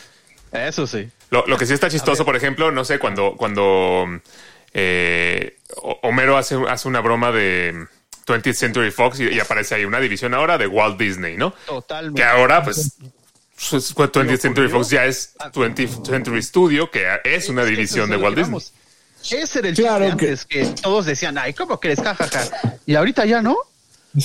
Eso 0.52 0.86
sí. 0.86 1.08
Lo, 1.30 1.44
lo 1.46 1.58
que 1.58 1.66
sí 1.66 1.74
está 1.74 1.90
chistoso, 1.90 2.24
por 2.24 2.34
ejemplo, 2.36 2.70
no 2.72 2.84
sé, 2.84 2.98
cuando, 2.98 3.34
cuando 3.36 4.06
eh, 4.72 5.56
Homero 6.02 6.36
hace, 6.36 6.56
hace 6.68 6.88
una 6.88 7.00
broma 7.00 7.32
de 7.32 7.86
20th 8.26 8.52
Century 8.54 8.90
Fox 8.90 9.20
y, 9.20 9.28
y 9.28 9.40
aparece 9.40 9.74
ahí 9.74 9.84
una 9.84 10.00
división 10.00 10.34
ahora 10.34 10.58
de 10.58 10.66
Walt 10.66 10.98
Disney, 10.98 11.36
¿no? 11.36 11.52
Totalmente. 11.66 12.20
Que 12.20 12.26
ahora, 12.26 12.62
pues, 12.62 12.92
su- 13.56 13.80
su- 13.80 13.94
20th 13.94 14.38
Century 14.38 14.68
Fox 14.68 14.90
ya 14.90 15.04
es 15.06 15.34
20th 15.38 16.06
Century 16.06 16.42
Studio, 16.42 16.90
que 16.90 17.06
es 17.24 17.48
una 17.48 17.64
división 17.64 18.10
de 18.10 18.16
lo 18.16 18.22
Walt 18.24 18.36
Disney. 18.38 18.60
Ese 19.30 19.58
era 19.58 19.68
el 19.68 19.74
Claro 19.74 20.04
chiste 20.06 20.16
que- 20.18 20.30
antes, 20.30 20.44
que... 20.46 20.82
todos 20.82 21.06
decían, 21.06 21.38
ay, 21.38 21.52
¿cómo 21.54 21.80
crees? 21.80 22.00
Ja, 22.00 22.14
ja, 22.14 22.28
ja. 22.28 22.74
Y 22.86 22.94
ahorita 22.94 23.24
ya 23.26 23.42
no. 23.42 23.56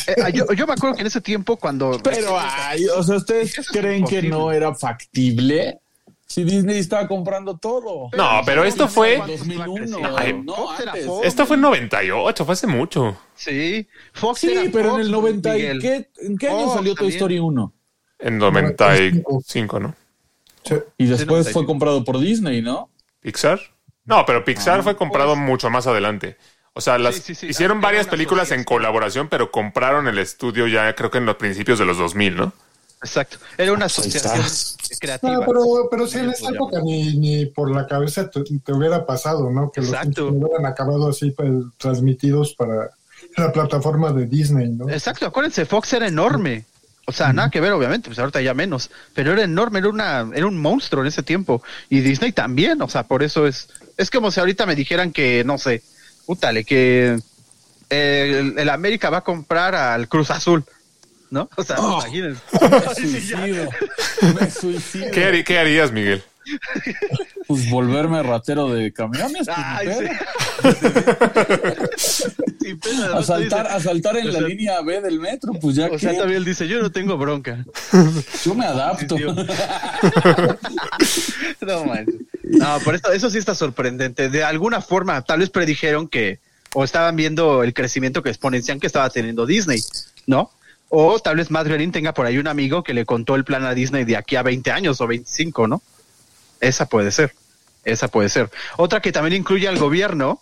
Eh, 0.07 0.15
yo, 0.33 0.45
yo 0.53 0.65
me 0.67 0.73
acuerdo 0.73 0.95
que 0.95 1.01
en 1.01 1.07
ese 1.07 1.19
tiempo 1.19 1.57
cuando... 1.57 1.99
Pero, 2.03 2.37
ay, 2.39 2.85
o 2.87 3.03
sea, 3.03 3.17
¿ustedes 3.17 3.55
creen 3.69 4.05
que 4.05 4.21
no 4.23 4.51
era 4.51 4.73
factible? 4.75 5.79
Si 6.33 6.43
Disney 6.43 6.79
estaba 6.79 7.07
comprando 7.07 7.57
todo. 7.59 8.09
No, 8.17 8.41
pero 8.43 8.63
esto 8.63 8.87
fue, 8.87 9.17
2001. 9.17 9.99
Ay, 10.17 10.33
no, 10.33 10.55
Fox 10.55 10.79
era 10.79 10.91
antes. 10.93 11.05
Fox. 11.05 11.27
esto 11.27 11.45
fue 11.45 11.57
en 11.57 11.61
98, 11.61 12.45
fue 12.45 12.53
hace 12.53 12.65
mucho. 12.65 13.15
Sí, 13.35 13.87
Fox 14.13 14.39
Sí, 14.39 14.51
era 14.51 14.63
pero 14.73 14.89
Fox, 14.89 14.95
en 14.95 15.05
el 15.05 15.11
90 15.11 15.49
y 15.49 15.61
Miguel. 15.61 15.79
¿qué, 15.79 16.09
¿en 16.25 16.37
qué 16.39 16.49
año 16.49 16.73
salió 16.73 16.95
Toy. 16.95 17.09
Story 17.09 17.37
1? 17.37 17.73
En 18.17 18.37
95, 18.39 19.79
¿no? 19.79 19.95
Sí. 20.63 20.73
Y 20.97 21.05
después 21.05 21.27
95. 21.27 21.53
fue 21.53 21.65
comprado 21.67 22.03
por 22.03 22.17
Disney, 22.17 22.63
¿no? 22.63 22.89
¿Pixar? 23.19 23.59
No, 24.03 24.25
pero 24.25 24.43
Pixar 24.43 24.81
fue 24.81 24.95
comprado 24.95 25.35
mucho 25.35 25.69
más 25.69 25.85
adelante. 25.85 26.37
O 26.73 26.81
sea, 26.81 26.97
las, 26.97 27.13
Sí, 27.13 27.21
sí, 27.21 27.35
sí. 27.35 27.47
hicieron 27.49 27.79
varias 27.79 28.07
películas 28.07 28.49
en 28.49 28.63
colaboración, 28.63 29.29
pero 29.29 29.51
compraron 29.51 30.07
el 30.07 30.17
estudio 30.17 30.65
ya 30.65 30.95
creo 30.95 31.11
que 31.11 31.19
en 31.19 31.27
los 31.27 31.35
principios 31.35 31.77
de 31.77 31.85
los 31.85 31.99
2000, 31.99 32.35
¿no? 32.35 32.53
Exacto. 33.03 33.37
Era 33.57 33.73
una 33.73 33.85
asociación 33.85 34.45
creativa. 34.99 35.33
No, 35.33 35.45
pero, 35.45 35.87
pero 35.91 36.07
si 36.07 36.19
en 36.19 36.29
esa 36.29 36.49
época 36.49 36.79
ni, 36.81 37.17
ni 37.17 37.45
por 37.45 37.69
la 37.69 37.85
cabeza 37.85 38.29
te, 38.29 38.41
te 38.43 38.73
hubiera 38.73 39.05
pasado, 39.05 39.51
¿no? 39.51 39.71
Que 39.71 39.81
los 39.81 39.89
Exacto. 39.89 40.27
Simpsons 40.27 40.43
hubieran 40.43 40.65
acabado 40.65 41.09
así 41.09 41.31
pues, 41.31 41.49
transmitidos 41.77 42.53
para 42.55 42.91
la 43.37 43.51
plataforma 43.51 44.11
de 44.11 44.25
Disney, 44.25 44.69
¿no? 44.69 44.89
Exacto, 44.89 45.25
acuérdense, 45.25 45.65
Fox 45.65 45.93
era 45.93 46.07
enorme. 46.07 46.65
O 47.05 47.11
sea, 47.11 47.33
nada 47.33 47.49
que 47.49 47.59
ver, 47.59 47.73
obviamente, 47.73 48.07
pues 48.07 48.17
ahorita 48.17 48.41
ya 48.41 48.53
menos. 48.53 48.89
Pero 49.13 49.33
era 49.33 49.43
enorme, 49.43 49.79
era 49.79 49.89
una, 49.89 50.29
era 50.33 50.47
un 50.47 50.57
monstruo 50.57 51.01
en 51.01 51.07
ese 51.07 51.21
tiempo. 51.21 51.61
Y 51.89 51.99
Disney 51.99 52.31
también, 52.31 52.81
o 52.81 52.87
sea, 52.87 53.03
por 53.03 53.23
eso 53.23 53.45
es. 53.45 53.67
Es 53.97 54.09
como 54.09 54.31
si 54.31 54.39
ahorita 54.39 54.65
me 54.65 54.75
dijeran 54.75 55.11
que, 55.11 55.43
no 55.43 55.57
sé, 55.57 55.83
pútale, 56.25 56.63
que 56.63 57.19
eh, 57.89 58.37
el, 58.39 58.57
el 58.57 58.69
América 58.69 59.09
va 59.09 59.17
a 59.17 59.23
comprar 59.23 59.75
al 59.75 60.07
Cruz 60.07 60.31
Azul. 60.31 60.63
¿No? 61.33 61.49
O 61.57 61.63
sea, 61.63 61.77
Oh. 61.79 61.93
imagínense. 61.99 62.41
Me 62.61 62.93
suicido. 62.95 63.69
Me 64.39 64.51
suicido. 64.51 65.09
¿Qué, 65.11 65.25
harí- 65.25 65.43
qué 65.43 65.57
harías, 65.57 65.91
Miguel? 65.91 66.23
Pues 67.47 67.69
volverme 67.71 68.21
ratero 68.21 68.69
de 68.69 68.93
camiones. 68.93 69.47
pues, 69.47 69.57
Ay, 69.57 69.87
sí. 69.97 70.05
Sin 72.61 72.79
pena, 72.81 73.07
¿no? 73.07 73.17
asaltar, 73.17 73.63
Dice- 73.63 73.75
asaltar 73.75 74.17
en 74.17 74.27
o 74.27 74.31
la 74.31 74.39
sea- 74.39 74.47
línea 74.47 74.81
B 74.81 75.01
del 75.01 75.19
metro, 75.19 75.53
pues 75.59 75.75
ya 75.75 75.87
O 75.87 75.97
sea, 75.97 76.11
que 76.11 76.17
también 76.17 76.37
él 76.37 76.45
dice, 76.45 76.67
yo 76.67 76.79
no 76.83 76.91
tengo 76.91 77.17
bronca. 77.17 77.65
yo 78.45 78.53
me 78.53 78.65
adapto. 78.65 79.17
Sí. 79.17 79.23
No, 81.61 81.85
manches. 81.85 82.15
No, 82.43 82.79
por 82.81 82.93
eso, 82.95 83.11
eso 83.11 83.29
sí 83.29 83.37
está 83.39 83.55
sorprendente. 83.55 84.29
De 84.29 84.43
alguna 84.43 84.81
forma, 84.81 85.21
tal 85.23 85.39
vez 85.39 85.49
predijeron 85.49 86.07
que, 86.07 86.39
o 86.73 86.83
estaban 86.83 87.15
viendo 87.15 87.63
el 87.63 87.73
crecimiento 87.73 88.21
que 88.21 88.29
exponencial 88.29 88.79
que 88.79 88.87
estaba 88.87 89.09
teniendo 89.09 89.45
Disney, 89.45 89.81
¿no? 90.27 90.51
O 90.95 91.17
tal 91.19 91.37
vez 91.37 91.49
Matt 91.49 91.65
Groening 91.65 91.91
tenga 91.91 92.13
por 92.13 92.27
ahí 92.27 92.37
un 92.37 92.47
amigo 92.47 92.83
que 92.83 92.93
le 92.93 93.03
contó 93.03 93.33
el 93.35 93.43
plan 93.43 93.65
a 93.65 93.73
Disney 93.73 94.03
de 94.05 94.15
aquí 94.15 94.35
a 94.35 94.43
20 94.43 94.69
años 94.71 95.01
o 95.01 95.07
25, 95.07 95.67
¿no? 95.67 95.81
Esa 96.61 96.85
puede 96.85 97.09
ser. 97.11 97.33
Esa 97.83 98.09
puede 98.09 98.29
ser. 98.29 98.51
Otra 98.77 99.01
que 99.01 99.11
también 99.11 99.33
incluye 99.41 99.67
al 99.67 99.79
gobierno 99.79 100.39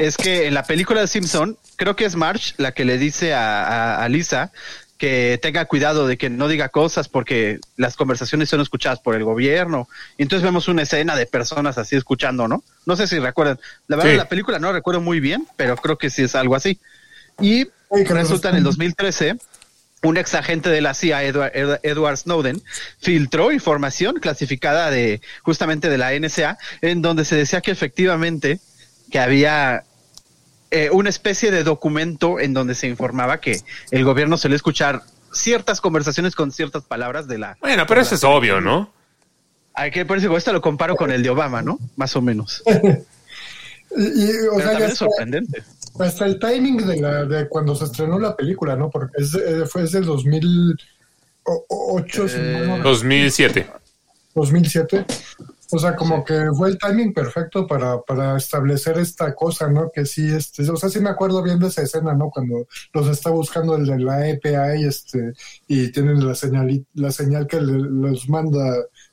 es 0.00 0.16
que 0.16 0.48
en 0.48 0.54
la 0.54 0.64
película 0.64 1.02
de 1.02 1.06
Simpson, 1.06 1.56
creo 1.76 1.94
que 1.94 2.04
es 2.04 2.16
Marge 2.16 2.54
la 2.56 2.72
que 2.72 2.84
le 2.84 2.98
dice 2.98 3.32
a, 3.32 3.62
a- 3.64 4.04
a 4.04 4.08
Lisa 4.08 4.50
que 4.98 5.38
tenga 5.40 5.66
cuidado 5.66 6.08
de 6.08 6.18
que 6.18 6.30
no 6.30 6.48
diga 6.48 6.68
cosas 6.70 7.08
porque 7.08 7.60
las 7.76 7.94
conversaciones 7.94 8.48
son 8.48 8.60
escuchadas 8.60 8.98
por 8.98 9.14
el 9.14 9.22
gobierno. 9.22 9.88
Y 10.18 10.22
entonces 10.22 10.42
vemos 10.44 10.66
una 10.66 10.82
escena 10.82 11.14
de 11.14 11.26
personas 11.26 11.78
así 11.78 11.94
escuchando, 11.94 12.48
¿no? 12.48 12.64
No 12.86 12.96
sé 12.96 13.06
si 13.06 13.20
recuerdan. 13.20 13.60
La 13.86 13.96
verdad, 13.96 14.10
Sí. 14.10 14.16
la 14.16 14.28
película 14.28 14.58
no 14.58 14.72
recuerdo 14.72 15.00
muy 15.00 15.20
bien, 15.20 15.46
pero 15.56 15.76
creo 15.76 15.96
que 15.96 16.10
sí 16.10 16.22
es 16.24 16.34
algo 16.34 16.56
así. 16.56 16.80
Y 17.40 17.68
Ay, 17.90 18.04
resulta 18.04 18.50
en 18.50 18.56
el 18.56 18.62
nos- 18.64 18.74
2013 18.76 19.36
un 20.02 20.16
ex 20.16 20.34
agente 20.34 20.68
de 20.68 20.80
la 20.80 20.94
CIA, 20.94 21.22
Edward, 21.24 21.52
Ed- 21.54 21.80
Edward 21.82 22.16
Snowden, 22.16 22.60
filtró 23.00 23.52
información 23.52 24.16
clasificada 24.20 24.90
de 24.90 25.20
justamente 25.42 25.88
de 25.88 25.98
la 25.98 26.12
NSA, 26.18 26.58
en 26.80 27.02
donde 27.02 27.24
se 27.24 27.36
decía 27.36 27.60
que 27.60 27.70
efectivamente 27.70 28.58
que 29.10 29.18
había 29.20 29.84
eh, 30.70 30.88
una 30.90 31.08
especie 31.10 31.50
de 31.50 31.62
documento 31.64 32.40
en 32.40 32.52
donde 32.54 32.74
se 32.74 32.88
informaba 32.88 33.40
que 33.40 33.60
el 33.90 34.04
gobierno 34.04 34.36
suele 34.38 34.56
escuchar 34.56 35.02
ciertas 35.32 35.80
conversaciones 35.80 36.34
con 36.34 36.50
ciertas 36.50 36.82
palabras 36.84 37.28
de 37.28 37.38
la. 37.38 37.56
Bueno, 37.60 37.86
pero 37.86 38.00
eso 38.00 38.14
es 38.14 38.24
obvio, 38.24 38.60
¿no? 38.60 38.92
Ay, 39.74 39.90
que 39.90 40.04
por 40.04 40.18
eso 40.18 40.36
esto 40.36 40.52
lo 40.52 40.60
comparo 40.60 40.96
con 40.96 41.10
el 41.12 41.22
de 41.22 41.30
Obama, 41.30 41.62
¿no? 41.62 41.78
Más 41.96 42.14
o 42.16 42.20
menos. 42.22 42.62
Y, 43.94 44.04
y, 44.04 44.30
o 44.48 44.54
Pero 44.56 44.58
sea, 44.60 44.70
también 44.70 44.90
es 44.90 44.96
sorprendente. 44.96 45.62
Hasta 45.98 46.26
el 46.26 46.38
timing 46.38 46.86
de 46.86 47.00
la 47.00 47.24
de 47.24 47.48
cuando 47.48 47.74
se 47.74 47.84
estrenó 47.84 48.18
la 48.18 48.36
película, 48.36 48.76
¿no? 48.76 48.90
Porque 48.90 49.12
es, 49.22 49.32
de- 49.32 49.64
fue 49.66 49.84
es 49.84 49.92
del 49.92 50.04
2008, 50.04 52.28
si 52.28 52.36
mal 52.38 52.52
no 52.52 52.58
recuerdo. 52.76 52.88
2007. 52.90 53.66
2007. 54.34 55.06
O 55.74 55.78
sea, 55.78 55.96
como 55.96 56.22
que 56.22 56.48
fue 56.54 56.68
el 56.68 56.76
timing 56.78 57.14
perfecto 57.14 57.66
para, 57.66 57.98
para 58.02 58.36
establecer 58.36 58.98
esta 58.98 59.34
cosa, 59.34 59.68
¿no? 59.70 59.90
Que 59.90 60.04
sí, 60.04 60.30
este, 60.30 60.68
o 60.70 60.76
sea, 60.76 60.90
sí 60.90 61.00
me 61.00 61.08
acuerdo 61.08 61.42
bien 61.42 61.58
de 61.58 61.68
esa 61.68 61.80
escena, 61.82 62.12
¿no? 62.14 62.28
Cuando 62.28 62.66
los 62.92 63.08
está 63.08 63.30
buscando 63.30 63.76
el 63.76 63.86
de 63.86 63.98
la 63.98 64.28
EPA 64.28 64.76
y 64.76 64.84
este, 64.84 65.32
y 65.68 65.90
tienen 65.90 66.26
la 66.26 66.34
señal, 66.34 66.84
la 66.92 67.10
señal 67.10 67.46
que 67.46 67.58
le- 67.60 67.88
los 67.88 68.28
manda 68.28 68.60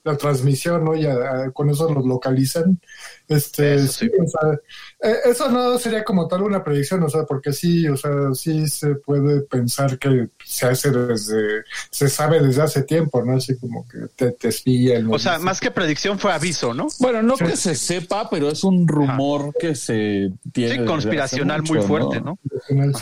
la 0.03 0.17
transmisión, 0.17 0.85
¿no? 0.85 0.95
Y 0.95 1.05
a- 1.05 1.13
a- 1.45 1.51
con 1.51 1.69
eso 1.69 1.91
los 1.93 2.05
localizan. 2.05 2.79
Este, 3.27 3.75
Eso 3.75 3.87
sí, 3.91 4.05
sí. 4.07 4.11
o 4.19 4.27
sea, 4.27 4.59
eh, 5.03 5.17
eso 5.25 5.49
no 5.51 5.77
sería 5.77 6.03
como 6.03 6.27
tal 6.27 6.41
una 6.43 6.63
predicción, 6.63 7.03
o 7.03 7.09
sea, 7.09 7.25
porque 7.25 7.53
sí, 7.53 7.87
o 7.87 7.95
sea, 7.95 8.11
sí 8.33 8.67
se 8.67 8.95
puede 8.95 9.41
pensar 9.41 9.99
que 9.99 10.29
se 10.43 10.65
hace 10.65 10.89
desde, 10.89 11.63
se 11.91 12.09
sabe 12.09 12.41
desde 12.41 12.63
hace 12.63 12.83
tiempo, 12.83 13.23
¿no? 13.23 13.37
Así 13.37 13.55
como 13.59 13.87
que 13.87 13.99
te, 14.15 14.31
te 14.31 14.47
espían. 14.47 15.05
¿no? 15.07 15.11
O 15.11 15.19
sea, 15.19 15.37
más 15.37 15.59
que 15.59 15.69
predicción 15.69 16.17
fue 16.17 16.31
aviso, 16.31 16.73
¿no? 16.73 16.87
Bueno, 16.99 17.21
no 17.21 17.35
que 17.37 17.55
se 17.55 17.75
sepa, 17.75 18.29
pero 18.29 18.49
es 18.49 18.63
un 18.63 18.87
rumor 18.87 19.53
que 19.59 19.75
se 19.75 20.31
tiene. 20.51 20.77
Sí, 20.77 20.85
conspiracional 20.85 21.61
muy 21.63 21.81
fuerte, 21.81 22.21
¿no? 22.21 22.39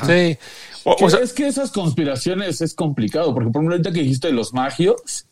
Sí. 0.06 0.38
O, 0.84 1.10
sea, 1.10 1.20
es 1.20 1.32
que 1.32 1.48
esas 1.48 1.72
conspiraciones 1.72 2.60
es 2.62 2.74
complicado, 2.74 3.34
porque 3.34 3.50
por 3.52 3.62
ejemplo, 3.62 3.76
ahorita 3.76 3.92
que 3.92 4.02
dijiste 4.02 4.28
de 4.28 4.34
los 4.34 4.54
magios, 4.54 5.27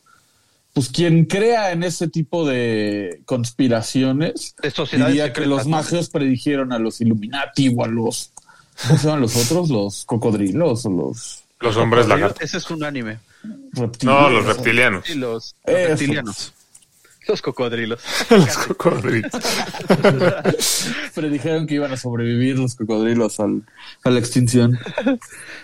pues 0.75 0.89
quien 0.89 1.23
crea 1.23 1.71
en 1.71 1.83
ese 1.83 2.09
tipo 2.09 2.45
de 2.45 3.21
conspiraciones 3.23 4.55
De 4.61 4.69
sociedades 4.71 5.13
diría 5.13 5.31
que 5.31 5.45
los 5.45 5.65
magios 5.65 6.09
predijeron 6.09 6.73
a 6.73 6.79
los 6.79 6.99
Illuminati 6.99 7.73
o 7.73 7.85
a 7.85 7.87
los 7.87 8.33
¿cómo 8.85 8.99
se 8.99 9.07
llaman 9.07 9.21
los 9.21 9.37
otros? 9.37 9.69
Los 9.69 10.03
cocodrilos 10.03 10.85
o 10.85 10.89
los 10.89 11.45
los 11.61 11.77
hombres 11.77 12.07
lagartos. 12.07 12.41
Ese 12.41 12.57
es 12.57 12.69
un 12.69 12.83
anime. 12.83 13.19
reptiles. 13.71 14.03
No, 14.03 14.29
los 14.29 14.45
reptilianos. 14.45 15.05
Sí, 15.05 15.15
los, 15.15 15.55
reptilianos. 15.65 16.53
Los 17.27 17.41
cocodrilos. 17.41 18.01
los 18.29 18.57
cocodrilos. 18.57 19.31
Predijeron 21.15 21.67
que 21.67 21.75
iban 21.75 21.91
a 21.91 21.97
sobrevivir 21.97 22.57
los 22.59 22.75
cocodrilos 22.75 23.39
al, 23.39 23.63
a 24.03 24.09
la 24.09 24.19
extinción. 24.19 24.77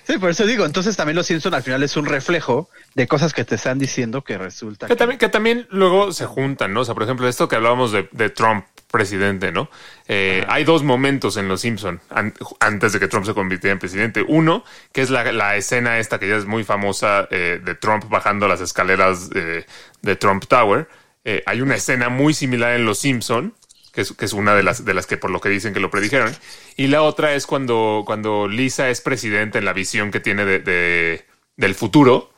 Sí, 0.08 0.18
por 0.18 0.30
eso 0.30 0.46
digo, 0.46 0.66
entonces 0.66 0.96
también 0.98 1.16
los 1.16 1.28
Simpson 1.28 1.54
al 1.54 1.64
final 1.64 1.84
es 1.84 1.96
un 1.98 2.06
reflejo 2.06 2.70
de 2.96 3.08
cosas 3.08 3.34
que 3.34 3.44
te 3.46 3.56
están 3.56 3.80
diciendo 3.80 4.24
que 4.24 4.38
resulta 4.38 4.88
Que 4.88 4.94
que, 4.94 4.98
también, 4.98 5.20
que 5.20 5.30
también 5.30 5.68
luego 5.70 6.12
se 6.14 6.26
juntan, 6.26 6.74
¿no? 6.74 6.82
O 6.82 6.86
sea, 6.86 6.94
por 6.94 7.04
ejemplo, 7.04 7.28
esto 7.28 7.48
que 7.48 7.56
hablábamos 7.56 7.92
de, 7.92 8.08
de 8.12 8.30
Trump 8.30 8.66
presidente, 8.90 9.54
¿no? 9.54 9.70
Eh, 10.10 10.46
hay 10.50 10.66
dos 10.66 10.84
momentos 10.84 11.38
en 11.38 11.48
Los 11.48 11.62
Simpson 11.62 12.02
an- 12.10 12.34
antes 12.60 12.92
de 12.92 13.00
que 13.00 13.08
Trump 13.08 13.26
se 13.26 13.34
convirtiera 13.34 13.72
en 13.72 13.80
presidente. 13.80 14.26
Uno, 14.28 14.66
que 14.92 15.02
es 15.02 15.10
la, 15.10 15.32
la 15.32 15.56
escena 15.56 16.00
esta 16.00 16.20
que 16.20 16.28
ya 16.28 16.36
es 16.36 16.46
muy 16.46 16.66
famosa 16.66 17.26
eh, 17.32 17.62
de 17.64 17.76
Trump 17.76 18.10
bajando 18.10 18.50
las 18.50 18.60
escaleras 18.60 19.30
eh, 19.34 19.66
de 20.02 20.16
Trump 20.18 20.44
Tower. 20.46 20.90
Eh, 21.24 21.44
hay 21.46 21.62
una 21.62 21.76
escena 21.76 22.10
muy 22.10 22.34
similar 22.34 22.74
en 22.74 22.86
Los 22.86 23.00
Simpson, 23.00 23.54
que 23.94 24.02
es, 24.02 24.14
que 24.14 24.26
es 24.26 24.34
una 24.34 24.56
de 24.56 24.64
las, 24.64 24.86
de 24.86 24.94
las 24.94 25.06
que 25.08 25.18
por 25.18 25.30
lo 25.32 25.42
que 25.42 25.50
dicen 25.50 25.74
que 25.74 25.80
lo 25.80 25.92
predijeron. 25.92 26.36
Y 26.78 26.88
la 26.88 27.02
otra 27.04 27.34
es 27.36 27.46
cuando, 27.46 28.04
cuando 28.06 28.48
Lisa 28.48 28.90
es 28.90 29.02
presidente 29.02 29.60
en 29.60 29.66
la 29.66 29.74
visión 29.74 30.12
que 30.12 30.20
tiene 30.20 30.46
de, 30.46 30.60
de- 30.60 31.26
del 31.58 31.76
futuro 31.76 32.32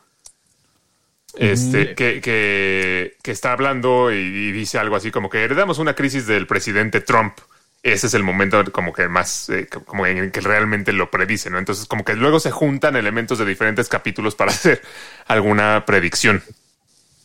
este, 1.36 1.96
que, 1.96 2.22
que, 2.22 3.17
que 3.24 3.32
está 3.32 3.54
hablando 3.54 4.12
y, 4.12 4.15
y 4.17 4.52
dice 4.52 4.78
algo 4.78 4.96
así 4.96 5.10
como 5.12 5.30
que 5.30 5.43
heredamos 5.43 5.80
una 5.80 5.96
crisis 5.96 6.28
del 6.28 6.48
presidente 6.48 7.02
Trump. 7.02 7.34
Ese 7.82 8.08
es 8.08 8.13
el 8.13 8.24
momento 8.24 8.63
como 8.72 8.93
que 8.93 9.10
más, 9.10 9.50
eh, 9.50 9.67
como 9.67 10.06
en 10.06 10.17
el 10.17 10.32
que 10.32 10.39
realmente 10.39 10.93
lo 10.93 11.12
predice, 11.12 11.50
¿no? 11.50 11.60
Entonces 11.60 11.86
como 11.86 12.06
que 12.06 12.15
luego 12.15 12.39
se 12.39 12.52
juntan 12.52 12.96
elementos 12.96 13.39
de 13.39 13.46
diferentes 13.46 13.89
capítulos 13.89 14.36
para 14.36 14.52
hacer 14.54 14.82
alguna 15.28 15.84
predicción. 15.86 16.43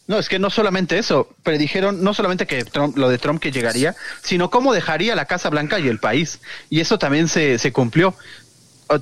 No, 0.08 0.18
es 0.18 0.28
que 0.28 0.38
no 0.38 0.48
solamente 0.48 0.98
eso, 0.98 1.28
predijeron 1.42 2.02
no 2.02 2.14
solamente 2.14 2.46
que 2.46 2.64
Trump, 2.64 2.96
lo 2.96 3.10
de 3.10 3.18
Trump 3.18 3.40
que 3.40 3.52
llegaría, 3.52 3.94
sino 4.22 4.48
cómo 4.48 4.72
dejaría 4.72 5.14
la 5.14 5.26
Casa 5.26 5.50
Blanca 5.50 5.78
y 5.78 5.86
el 5.86 6.00
país. 6.00 6.40
Y 6.70 6.80
eso 6.80 6.98
también 6.98 7.28
se, 7.28 7.58
se 7.58 7.72
cumplió. 7.72 8.14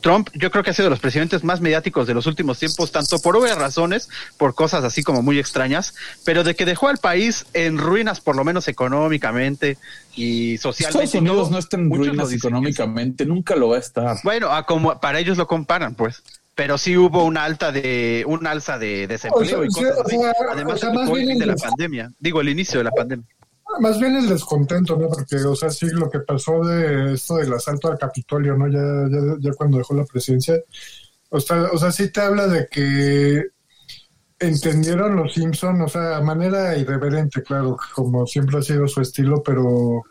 Trump, 0.00 0.28
yo 0.34 0.50
creo 0.50 0.64
que 0.64 0.70
ha 0.70 0.74
sido 0.74 0.86
de 0.86 0.90
los 0.90 0.98
presidentes 0.98 1.44
más 1.44 1.60
mediáticos 1.60 2.08
de 2.08 2.14
los 2.14 2.26
últimos 2.26 2.58
tiempos, 2.58 2.90
tanto 2.90 3.20
por 3.20 3.36
obvias 3.36 3.56
razones, 3.56 4.08
por 4.36 4.56
cosas 4.56 4.82
así 4.82 5.04
como 5.04 5.22
muy 5.22 5.38
extrañas, 5.38 5.94
pero 6.24 6.42
de 6.42 6.56
que 6.56 6.64
dejó 6.64 6.88
al 6.88 6.98
país 6.98 7.46
en 7.52 7.78
ruinas, 7.78 8.20
por 8.20 8.34
lo 8.34 8.42
menos 8.42 8.66
económicamente 8.66 9.78
y 10.16 10.58
socialmente. 10.58 11.04
Estados 11.04 11.22
Unidos 11.22 11.42
todo. 11.44 11.50
no 11.52 11.58
está 11.58 11.76
en 11.76 11.90
ruinas 11.90 12.32
económicamente, 12.32 13.24
nunca 13.26 13.54
lo 13.54 13.68
va 13.68 13.76
a 13.76 13.80
estar. 13.80 14.16
Bueno, 14.24 14.50
a 14.50 14.66
como 14.66 14.98
para 14.98 15.20
ellos 15.20 15.38
lo 15.38 15.46
comparan, 15.46 15.94
pues. 15.94 16.22
Pero 16.56 16.78
sí 16.78 16.96
hubo 16.96 17.22
una 17.24 17.44
alta 17.44 17.70
de 17.70 18.24
un 18.26 18.46
alza 18.46 18.78
de 18.78 19.06
desempleo 19.06 19.60
O 19.60 19.70
sea, 19.70 19.84
y 19.86 19.92
cosas 19.92 19.98
o 19.98 20.06
así. 20.06 20.16
sea, 20.16 20.32
Además, 20.50 20.74
o 20.74 20.78
sea, 20.78 20.90
más 20.90 21.12
bien 21.12 21.38
de 21.38 21.46
la 21.46 21.54
pandemia. 21.54 22.10
Digo, 22.18 22.40
el 22.40 22.48
inicio 22.48 22.80
de 22.80 22.84
la 22.84 22.90
pandemia. 22.90 23.26
Más 23.78 24.00
bien 24.00 24.16
el 24.16 24.26
descontento, 24.26 24.96
¿no? 24.96 25.08
Porque, 25.08 25.36
o 25.36 25.54
sea, 25.54 25.68
sí, 25.68 25.86
lo 25.92 26.08
que 26.08 26.20
pasó 26.20 26.64
de 26.64 27.12
esto 27.12 27.36
del 27.36 27.52
asalto 27.52 27.92
al 27.92 27.98
Capitolio, 27.98 28.56
¿no? 28.56 28.68
Ya, 28.68 28.80
ya, 29.10 29.36
ya 29.38 29.52
cuando 29.52 29.76
dejó 29.76 29.94
la 29.94 30.04
presidencia. 30.04 30.58
O 31.28 31.40
sea, 31.40 31.64
o 31.72 31.76
sea, 31.76 31.92
sí 31.92 32.10
te 32.10 32.22
habla 32.22 32.46
de 32.46 32.66
que 32.68 33.42
entendieron 34.38 35.16
los 35.16 35.34
Simpson, 35.34 35.80
o 35.82 35.88
sea, 35.88 36.16
a 36.16 36.22
manera 36.22 36.76
irreverente, 36.76 37.42
claro, 37.42 37.76
como 37.94 38.26
siempre 38.26 38.58
ha 38.58 38.62
sido 38.62 38.88
su 38.88 39.02
estilo, 39.02 39.42
pero, 39.42 40.04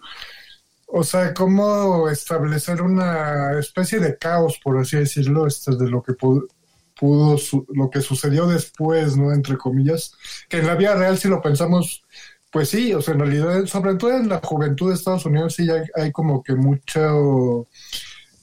o 0.87 1.03
sea, 1.03 1.33
cómo 1.33 2.09
establecer 2.09 2.81
una 2.81 3.59
especie 3.59 3.99
de 3.99 4.17
caos, 4.17 4.59
por 4.63 4.77
así 4.79 4.97
decirlo, 4.97 5.47
este, 5.47 5.75
de 5.75 5.89
lo 5.89 6.01
que 6.03 6.13
pudo, 6.13 6.47
pudo 6.99 7.37
su- 7.37 7.65
lo 7.73 7.89
que 7.89 8.01
sucedió 8.01 8.47
después, 8.47 9.17
¿no? 9.17 9.33
Entre 9.33 9.57
comillas, 9.57 10.13
que 10.49 10.59
en 10.59 10.67
la 10.67 10.75
vida 10.75 10.95
real, 10.95 11.17
si 11.17 11.27
lo 11.27 11.41
pensamos, 11.41 12.03
pues 12.51 12.69
sí, 12.69 12.93
o 12.93 13.01
sea, 13.01 13.13
en 13.15 13.19
realidad, 13.21 13.65
sobre 13.65 13.95
todo 13.95 14.11
en 14.15 14.29
la 14.29 14.39
juventud 14.43 14.89
de 14.89 14.95
Estados 14.95 15.25
Unidos, 15.25 15.55
sí 15.55 15.69
hay, 15.69 15.83
hay 15.95 16.11
como 16.11 16.41
que 16.43 16.55
mucha 16.55 17.11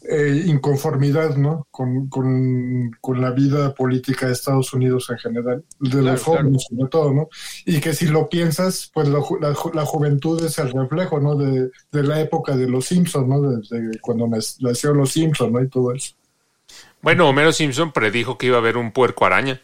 eh, 0.08 0.42
inconformidad, 0.46 1.36
¿no? 1.36 1.66
Con, 1.70 2.08
con, 2.08 2.90
con 3.00 3.20
la 3.20 3.30
vida 3.30 3.72
política 3.74 4.26
de 4.26 4.32
Estados 4.32 4.72
Unidos 4.72 5.08
en 5.10 5.18
general, 5.18 5.64
de 5.78 5.90
Claro, 5.90 6.02
los 6.12 6.22
jóvenes 6.22 6.66
sobre 6.68 6.88
todo, 6.88 7.12
¿no? 7.14 7.28
Y 7.66 7.80
que 7.80 7.94
si 7.94 8.06
lo 8.06 8.28
piensas, 8.28 8.90
pues 8.92 9.08
la, 9.08 9.18
ju- 9.20 9.40
la, 9.40 9.54
ju- 9.54 9.72
la 9.74 9.84
juventud 9.86 10.44
es 10.44 10.58
el 10.58 10.72
reflejo, 10.72 11.20
¿no? 11.20 11.36
De, 11.36 11.70
de 11.92 12.02
la 12.02 12.20
época 12.20 12.56
de 12.56 12.68
los 12.68 12.86
Simpsons, 12.86 13.28
¿no? 13.28 13.40
Desde 13.42 13.98
cuando 14.00 14.26
nac- 14.26 14.56
nació 14.60 14.92
los 14.92 15.12
Simpsons, 15.12 15.52
¿no? 15.52 15.62
Y 15.62 15.68
todo 15.68 15.92
eso. 15.94 16.14
Bueno, 17.00 17.28
Homero 17.28 17.52
Simpson 17.52 17.92
predijo 17.92 18.38
que 18.38 18.46
iba 18.46 18.56
a 18.56 18.60
haber 18.60 18.76
un 18.76 18.92
puerco 18.92 19.24
araña. 19.26 19.60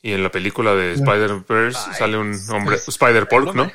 Y 0.00 0.12
en 0.12 0.22
la 0.22 0.30
película 0.30 0.74
de 0.76 0.92
Spider-Verse 0.92 1.92
sale 1.94 2.16
un 2.18 2.32
hombre, 2.50 2.76
Spider-Pork, 2.86 3.52
¿no? 3.54 3.68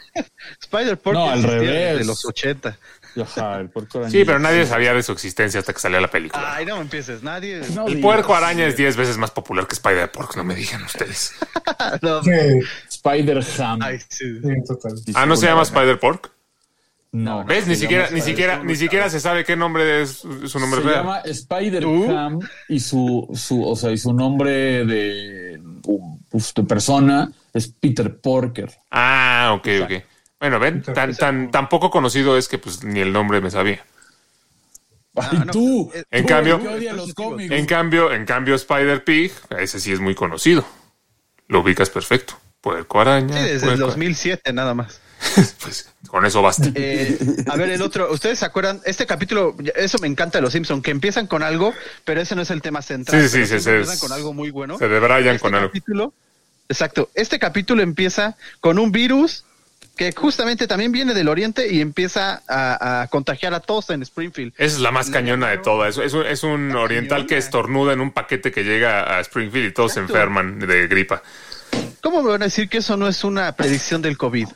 Spider-Pork 0.62 1.16
No, 1.16 1.30
al 1.30 1.44
revés. 1.44 1.98
desde 1.98 2.06
los 2.06 2.24
80. 2.24 2.78
Ajá, 3.22 3.60
el 3.60 3.70
puerco 3.70 4.00
araña. 4.00 4.12
Sí, 4.12 4.24
pero 4.26 4.40
nadie 4.40 4.66
sabía 4.66 4.94
de 4.94 5.04
su 5.04 5.12
existencia 5.12 5.60
hasta 5.60 5.74
que 5.74 5.80
salió 5.80 6.00
la 6.02 6.10
película. 6.10 6.56
Ay, 6.56 6.66
no 6.66 6.76
me 6.78 6.82
empieces, 6.82 7.22
nadie. 7.24 7.62
No 7.74 7.88
El 7.88 7.96
digas. 7.96 8.02
puerco 8.02 8.36
araña 8.36 8.66
es 8.66 8.76
10 8.78 8.96
veces 8.98 9.18
más 9.18 9.32
popular 9.32 9.68
que 9.68 9.74
Spider-Pork, 9.76 10.36
no 10.38 10.44
me 10.44 10.56
digan 10.56 10.84
ustedes. 10.84 11.34
No. 12.02 12.22
Sí, 12.24 12.32
Spider-Ham. 12.90 13.82
Ay, 13.82 14.00
sí. 14.10 14.40
sí, 14.42 14.50
total. 14.68 14.94
Ah, 15.16 15.26
¿no 15.26 15.36
se 15.36 15.46
llama 15.48 15.64
Spider-Pork? 15.64 16.32
No. 17.12 17.44
¿Ves? 17.46 17.68
Ni 17.68 17.76
siquiera, 17.76 18.10
ni 18.10 18.22
siquiera, 18.22 18.64
ni 18.64 18.76
siquiera 18.76 19.10
se 19.10 19.20
sabe 19.20 19.44
qué 19.46 19.56
nombre 19.56 20.02
es 20.02 20.18
su 20.46 20.60
nombre 20.60 20.82
Se 20.82 20.88
real. 20.88 20.98
llama 21.04 21.20
Spider-Ham 21.20 22.40
y 22.70 22.80
su, 22.80 23.30
su, 23.36 23.64
o 23.64 23.76
sea, 23.76 23.92
y 23.92 23.98
su 23.98 24.14
nombre 24.14 24.86
de, 24.86 25.62
uf, 25.86 26.54
de 26.56 26.64
persona 26.64 27.32
es 27.54 27.68
Peter 27.68 28.18
Porker. 28.20 28.72
Ah, 28.90 29.52
ok, 29.56 29.68
ok. 29.84 29.92
Bueno, 30.44 30.60
ven, 30.60 30.82
tan, 30.84 31.16
tan, 31.16 31.52
tan 31.52 31.70
poco 31.70 31.90
conocido 31.90 32.38
es 32.38 32.50
que 32.50 32.58
pues 32.58 32.84
ni 32.84 33.00
el 33.00 33.14
nombre 33.14 33.40
me 33.40 33.50
sabía. 33.50 33.86
Ay, 35.16 35.38
no, 35.46 35.52
tú, 35.54 35.90
pues, 35.90 36.06
en 36.12 36.24
tú, 36.24 36.28
cambio-. 36.28 36.60
En 37.40 37.66
cambio, 37.66 38.12
en 38.12 38.26
cambio, 38.26 38.56
Spider-Pig, 38.56 39.32
ese 39.58 39.80
sí 39.80 39.94
es 39.94 40.02
muy 40.02 40.16
conocido. 40.16 40.66
Lo 41.48 41.62
ubicas 41.62 41.90
perfecto. 41.90 42.34
Puerco 42.60 43.00
araña. 43.00 43.38
Sí, 43.38 43.44
desde 43.44 43.54
el 43.54 43.62
puerco- 43.78 43.86
2007 43.88 44.52
nada 44.52 44.74
más. 44.74 45.00
Pues 45.64 45.90
con 46.10 46.26
eso 46.26 46.42
basta. 46.42 46.70
Eh, 46.76 47.18
a 47.48 47.56
ver, 47.56 47.70
el 47.70 47.82
otro, 47.82 48.12
¿ustedes 48.12 48.40
se 48.40 48.46
acuerdan? 48.46 48.82
Este 48.84 49.06
capítulo, 49.06 49.56
eso 49.76 49.98
me 50.00 50.08
encanta 50.08 50.40
de 50.40 50.42
los 50.42 50.52
Simpson, 50.52 50.82
que 50.82 50.92
empiezan 50.92 51.28
con 51.28 51.42
algo, 51.44 51.74
pero 52.04 52.20
ese 52.20 52.36
no 52.36 52.42
es 52.42 52.52
el 52.52 52.62
tema 52.62 52.82
central. 52.82 53.22
Sí, 53.22 53.30
sí, 53.30 53.46
sí, 53.48 53.62
se- 53.62 53.72
empiezan 53.78 54.00
con 54.00 54.12
algo 54.12 54.34
muy 54.34 54.50
bueno. 54.52 54.78
Se 54.78 54.90
debrayan 54.90 55.36
Este 55.36 55.42
con 55.48 55.56
algo. 55.56 55.70
capítulo, 55.70 56.14
exacto, 56.68 57.10
este 57.16 57.40
capítulo 57.40 57.82
empieza 57.82 58.36
con 58.60 58.78
un 58.78 58.92
virus 58.92 59.46
que 59.96 60.12
justamente 60.12 60.66
también 60.68 60.92
viene 60.92 61.14
del 61.14 61.28
oriente 61.30 61.72
y 61.72 61.80
empieza 61.82 62.42
a, 62.48 63.02
a 63.04 63.08
contagiar 63.08 63.54
a 63.54 63.60
todos 63.60 63.90
en 63.92 64.02
Springfield. 64.02 64.54
Esa 64.58 64.76
es 64.76 64.82
la 64.82 64.92
más 64.92 65.10
cañona 65.10 65.50
de 65.50 65.60
todas. 65.60 65.98
Es, 65.98 66.14
un- 66.14 66.26
es 66.26 66.44
un 66.44 66.76
oriental 66.76 67.26
que 67.28 67.38
estornuda 67.38 67.94
en 67.94 68.02
un 68.02 68.12
paquete 68.12 68.52
que 68.52 68.64
llega 68.64 69.18
a 69.18 69.20
Springfield 69.22 69.68
y 69.68 69.72
todos 69.74 69.94
se 69.94 70.00
enferman 70.00 70.60
de 70.60 70.88
gripa. 70.88 71.22
¿Cómo 72.02 72.22
me 72.24 72.30
van 72.32 72.42
a 72.42 72.46
decir 72.46 72.68
que 72.70 72.80
eso 72.80 72.98
no 72.98 73.08
es 73.08 73.24
una 73.24 73.56
predicción 73.56 74.02
del 74.02 74.18
COVID? 74.18 74.48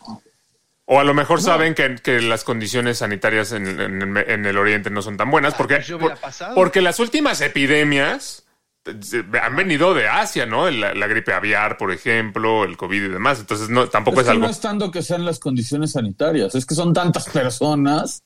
O 0.89 0.99
a 0.99 1.03
lo 1.03 1.13
mejor 1.13 1.41
saben 1.41 1.75
que, 1.75 1.95
que 2.01 2.21
las 2.21 2.43
condiciones 2.43 2.99
sanitarias 2.99 3.51
en, 3.51 3.67
en- 3.79 4.17
en 4.17 4.45
el 4.45 4.57
oriente 4.57 4.89
no 4.89 5.01
son 5.01 5.17
tan 5.17 5.29
buenas 5.29 5.53
porque, 5.53 5.75
pues 5.99 6.17
por- 6.19 6.53
porque 6.55 6.81
las 6.81 6.99
últimas 6.99 7.41
epidemias 7.41 8.43
han 9.41 9.55
venido 9.55 9.93
de 9.93 10.07
Asia, 10.07 10.45
¿no? 10.45 10.69
La, 10.69 10.93
la 10.93 11.07
gripe 11.07 11.33
aviar, 11.33 11.77
por 11.77 11.91
ejemplo, 11.91 12.63
el 12.63 12.77
COVID 12.77 13.03
y 13.03 13.07
demás. 13.09 13.39
Entonces 13.39 13.69
no, 13.69 13.87
tampoco 13.87 14.17
Es 14.21 14.21
es, 14.21 14.25
que 14.27 14.31
algo 14.31 14.45
no 14.45 14.51
es 14.51 14.59
tanto 14.59 14.91
que 14.91 15.01
sean 15.01 15.25
las 15.25 15.39
condiciones 15.39 15.91
sanitarias, 15.91 16.55
es 16.55 16.65
que 16.65 16.75
son 16.75 16.93
tantas 16.93 17.27
personas 17.29 18.23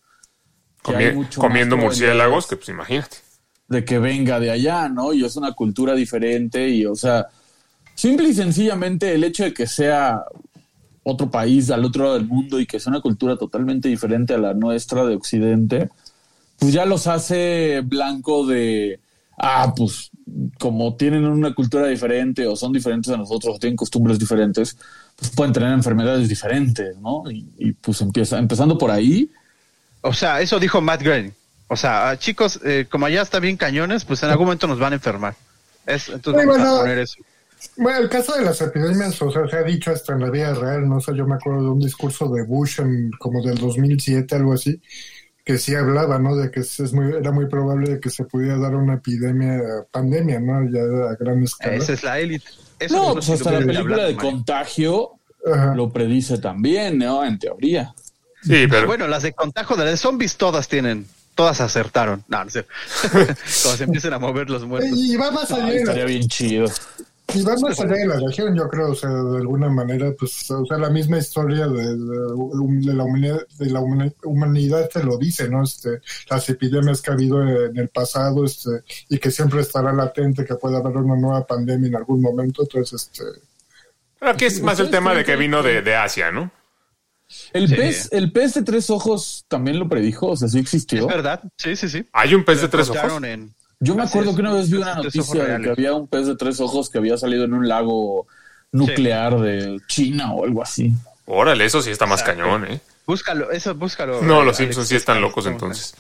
que 0.84 0.92
comie- 0.94 1.10
hay 1.10 1.16
mucho 1.16 1.42
más 1.42 1.48
comiendo 1.50 1.78
murciélagos 1.78 2.48
que 2.48 2.56
pues 2.58 2.70
imagínate. 2.70 3.18
de 3.68 3.86
que 3.86 4.00
venga 4.00 4.40
de 4.40 4.52
allá, 4.52 4.90
¿no? 4.90 5.14
Y 5.14 5.24
es 5.24 5.36
una 5.36 5.54
cultura 5.54 5.94
diferente 5.96 6.68
y, 6.70 6.86
o 6.86 6.96
sea, 6.96 7.28
simple 7.96 8.30
y 8.30 8.34
sencillamente 8.34 9.14
el 9.14 9.24
hecho 9.24 9.44
de 9.44 9.54
que 9.54 9.66
sea 9.68 10.24
otro 11.04 11.32
país 11.32 11.72
al 11.72 11.84
otro 11.86 12.04
lado 12.04 12.16
del 12.16 12.28
mundo 12.28 12.60
y 12.60 12.66
que 12.68 12.80
sea 12.80 12.92
una 12.92 13.02
cultura 13.02 13.36
totalmente 13.38 13.90
diferente 13.90 14.34
a 14.36 14.38
la 14.38 14.54
nuestra 14.54 15.04
de 15.06 15.16
Occidente, 15.16 15.90
pues 16.60 16.74
ya 16.74 16.86
los 16.86 17.08
hace 17.08 17.82
blanco 17.84 18.46
de, 18.46 19.00
ah, 19.38 19.74
pues 19.76 20.11
como 20.60 20.96
tienen 20.96 21.26
una 21.26 21.54
cultura 21.54 21.88
diferente 21.88 22.48
o 22.48 22.56
son 22.56 22.74
diferentes 22.74 23.12
a 23.12 23.18
nosotros 23.18 23.56
o 23.56 23.60
tienen 23.60 23.76
costumbres 23.76 24.18
diferentes, 24.20 24.78
pues 25.16 25.32
pueden 25.32 25.54
tener 25.54 25.72
enfermedades 25.72 26.28
diferentes, 26.30 26.98
¿no? 26.98 27.24
Y, 27.30 27.46
y, 27.58 27.72
pues 27.74 28.02
empieza, 28.02 28.38
empezando 28.38 28.78
por 28.78 28.92
ahí, 28.92 29.30
O 30.02 30.14
sea, 30.14 30.42
eso 30.42 30.60
dijo 30.60 30.82
Matt 30.82 31.02
Groening. 31.04 31.34
O 31.68 31.76
sea, 31.76 32.10
ah, 32.10 32.18
chicos, 32.18 32.60
eh, 32.66 32.88
como 32.90 33.06
allá 33.06 33.22
está 33.22 33.40
bien 33.40 33.56
cañones, 33.56 34.04
pues 34.04 34.22
en 34.24 34.30
algún 34.30 34.46
momento 34.48 34.68
nos 34.68 34.80
van 34.80 34.94
a 34.94 34.96
enfermar. 34.96 35.36
Es- 35.86 36.10
entonces 36.10 36.46
vamos 36.46 36.58
a 36.58 36.64
bueno. 36.64 36.80
poner 36.82 37.00
eso. 37.00 37.16
Bueno, 37.78 38.00
el 38.00 38.10
caso 38.10 38.34
de 38.36 38.44
las 38.44 38.60
epidemias, 38.62 39.22
o 39.22 39.32
sea, 39.32 39.48
se 39.48 39.56
ha 39.56 39.64
dicho 39.64 39.92
hasta 39.92 40.14
en 40.14 40.22
la 40.22 40.32
vida 40.32 40.54
real, 40.56 40.90
no 40.90 41.00
sé, 41.00 41.16
yo 41.16 41.28
me 41.28 41.36
acuerdo 41.36 41.62
de 41.64 41.70
un 41.70 41.80
discurso 41.80 42.28
de 42.30 42.44
Bush 42.44 42.80
en, 42.82 43.12
como 43.20 43.44
del 43.44 43.58
2007, 43.60 44.36
algo 44.36 44.54
así, 44.54 44.82
que 45.44 45.58
sí 45.58 45.74
hablaba, 45.76 46.20
¿no? 46.20 46.36
De 46.36 46.52
que 46.52 46.60
es 46.62 46.94
muy, 46.94 47.14
era 47.16 47.32
muy 47.32 47.48
probable 47.48 47.94
de 47.94 48.00
que 48.00 48.10
se 48.10 48.26
pudiera 48.26 48.58
dar 48.58 48.76
una 48.76 48.96
epidemia, 48.96 49.60
pandemia, 49.92 50.40
¿no? 50.40 50.64
Ya 50.72 50.82
a 51.10 51.16
gran 51.20 51.44
escala. 51.44 51.76
Esa 51.76 51.94
es 51.94 52.04
la 52.04 52.20
élite. 52.20 52.46
Eso 52.80 52.96
no, 52.96 53.14
pues 53.14 53.30
hasta 53.30 53.52
la 53.52 53.58
a 53.58 53.62
película 53.62 53.96
hablar, 53.96 54.08
de 54.08 54.16
Mario. 54.16 54.32
contagio 54.32 55.10
Ajá. 55.52 55.76
lo 55.76 55.92
predice 55.92 56.38
también, 56.38 56.98
¿no? 56.98 57.24
En 57.26 57.38
teoría. 57.40 57.94
Sí, 58.44 58.66
pero 58.70 58.88
Bueno, 58.88 59.08
las 59.08 59.24
de 59.24 59.34
contagio 59.34 59.76
de 59.76 59.84
las 59.86 59.94
de 59.94 59.98
zombies 59.98 60.36
todas 60.38 60.68
tienen, 60.68 61.06
todas 61.36 61.62
acertaron. 61.62 62.24
No, 62.28 62.44
no 62.44 62.50
sé. 62.50 62.66
Cuando 63.12 63.36
se 63.78 63.84
empiecen 63.84 64.14
a 64.14 64.20
mover 64.20 64.50
los 64.50 64.66
muertos. 64.66 64.98
Y 64.98 65.16
va 65.16 65.28
allá 65.28 65.46
Ay, 65.66 65.72
de 65.74 65.78
estaría 65.78 66.06
bien 66.06 66.28
chido. 66.28 66.66
Y 67.36 67.42
va 67.44 67.56
más 67.58 67.80
allá 67.80 67.94
de 67.96 68.08
la 68.08 68.20
región, 68.20 68.56
yo 68.56 68.68
creo, 68.70 68.92
o 68.92 68.96
sea, 68.96 69.10
de 69.10 69.38
alguna 69.38 69.70
manera, 69.70 70.12
pues, 70.18 70.50
o 70.52 70.66
sea, 70.66 70.78
la 70.78 70.90
misma 70.90 71.18
historia 71.18 71.68
de, 71.68 71.96
de- 71.96 71.96
de 71.98 72.94
la 72.94 73.04
humanidad, 73.04 73.40
de 73.58 73.70
la 73.70 73.80
humani- 73.82 74.16
humanidad 74.24 74.90
te 74.92 75.04
lo 75.04 75.18
dice, 75.18 75.48
¿no? 75.50 75.64
Este, 75.64 76.02
las 76.30 76.50
epidemias 76.50 77.02
que 77.02 77.12
ha 77.12 77.14
habido 77.14 77.42
en 77.42 77.78
el 77.78 77.90
pasado, 77.90 78.44
este, 78.46 78.70
y 79.10 79.18
que 79.20 79.32
siempre 79.32 79.62
estará 79.62 79.92
latente 79.94 80.46
que 80.46 80.56
pueda 80.56 80.78
haber 80.80 80.98
una 80.98 81.16
nueva 81.16 81.46
pandemia 81.46 81.88
en 81.88 81.96
algún 81.96 82.22
momento, 82.22 82.64
entonces, 82.64 83.04
este, 83.12 83.24
pero 84.20 84.32
aquí 84.32 84.46
es 84.46 84.62
más 84.62 84.80
el 84.80 84.90
tema 84.92 85.14
de 85.16 85.24
que 85.24 85.36
vino 85.36 85.64
de, 85.64 85.82
de 85.82 85.96
Asia, 85.96 86.32
¿no? 86.32 86.52
El 87.54 87.70
Sí. 87.70 87.76
pez, 87.76 88.10
el 88.12 88.32
pez 88.34 88.54
de 88.56 88.62
tres 88.64 88.90
ojos 88.90 89.46
también 89.48 89.80
lo 89.80 89.88
predijo, 89.88 90.28
o 90.28 90.36
sea, 90.36 90.48
sí 90.50 90.58
Es 90.60 90.64
existió. 90.66 91.08
verdad, 91.08 91.42
sí, 91.58 91.76
sí, 91.78 91.88
sí. 91.90 92.06
Hay 92.12 92.36
un 92.36 92.44
pez 92.44 92.62
de 92.62 92.68
tres 92.68 92.90
ojos. 92.90 93.24
en- 93.24 93.54
Yo 93.84 93.96
me 93.96 94.04
Así 94.04 94.12
acuerdo 94.12 94.30
es, 94.30 94.36
que 94.36 94.42
una 94.42 94.54
vez 94.54 94.70
vi 94.70 94.78
un 94.78 94.84
una 94.84 94.96
noticia 94.96 95.44
de 95.44 95.64
que 95.64 95.70
había 95.72 95.94
un 95.94 96.08
pez 96.08 96.28
de 96.28 96.36
tres 96.36 96.60
ojos 96.62 96.90
que 96.90 97.00
había 97.00 97.18
salido 97.18 97.44
en 97.46 97.54
un 97.54 97.68
lago 97.68 98.28
nuclear 98.72 99.40
de 99.40 99.82
China 99.88 100.34
o 100.34 100.46
algo 100.46 100.62
así. 100.64 100.94
Órale, 101.26 101.66
eso 101.66 101.82
sí 101.82 101.90
está 101.92 102.06
más 102.06 102.22
Exacto. 102.22 102.42
cañón, 102.44 102.66
¿eh? 102.72 102.80
Búscalo, 103.08 103.52
eso, 103.52 103.74
búscalo. 103.74 104.22
No, 104.22 104.42
eh, 104.42 104.46
los 104.46 104.58
Alex, 104.58 104.58
Simpsons 104.58 104.88
sí 104.88 104.96
están 104.96 105.20
locos 105.20 105.46
entonces. 105.48 105.96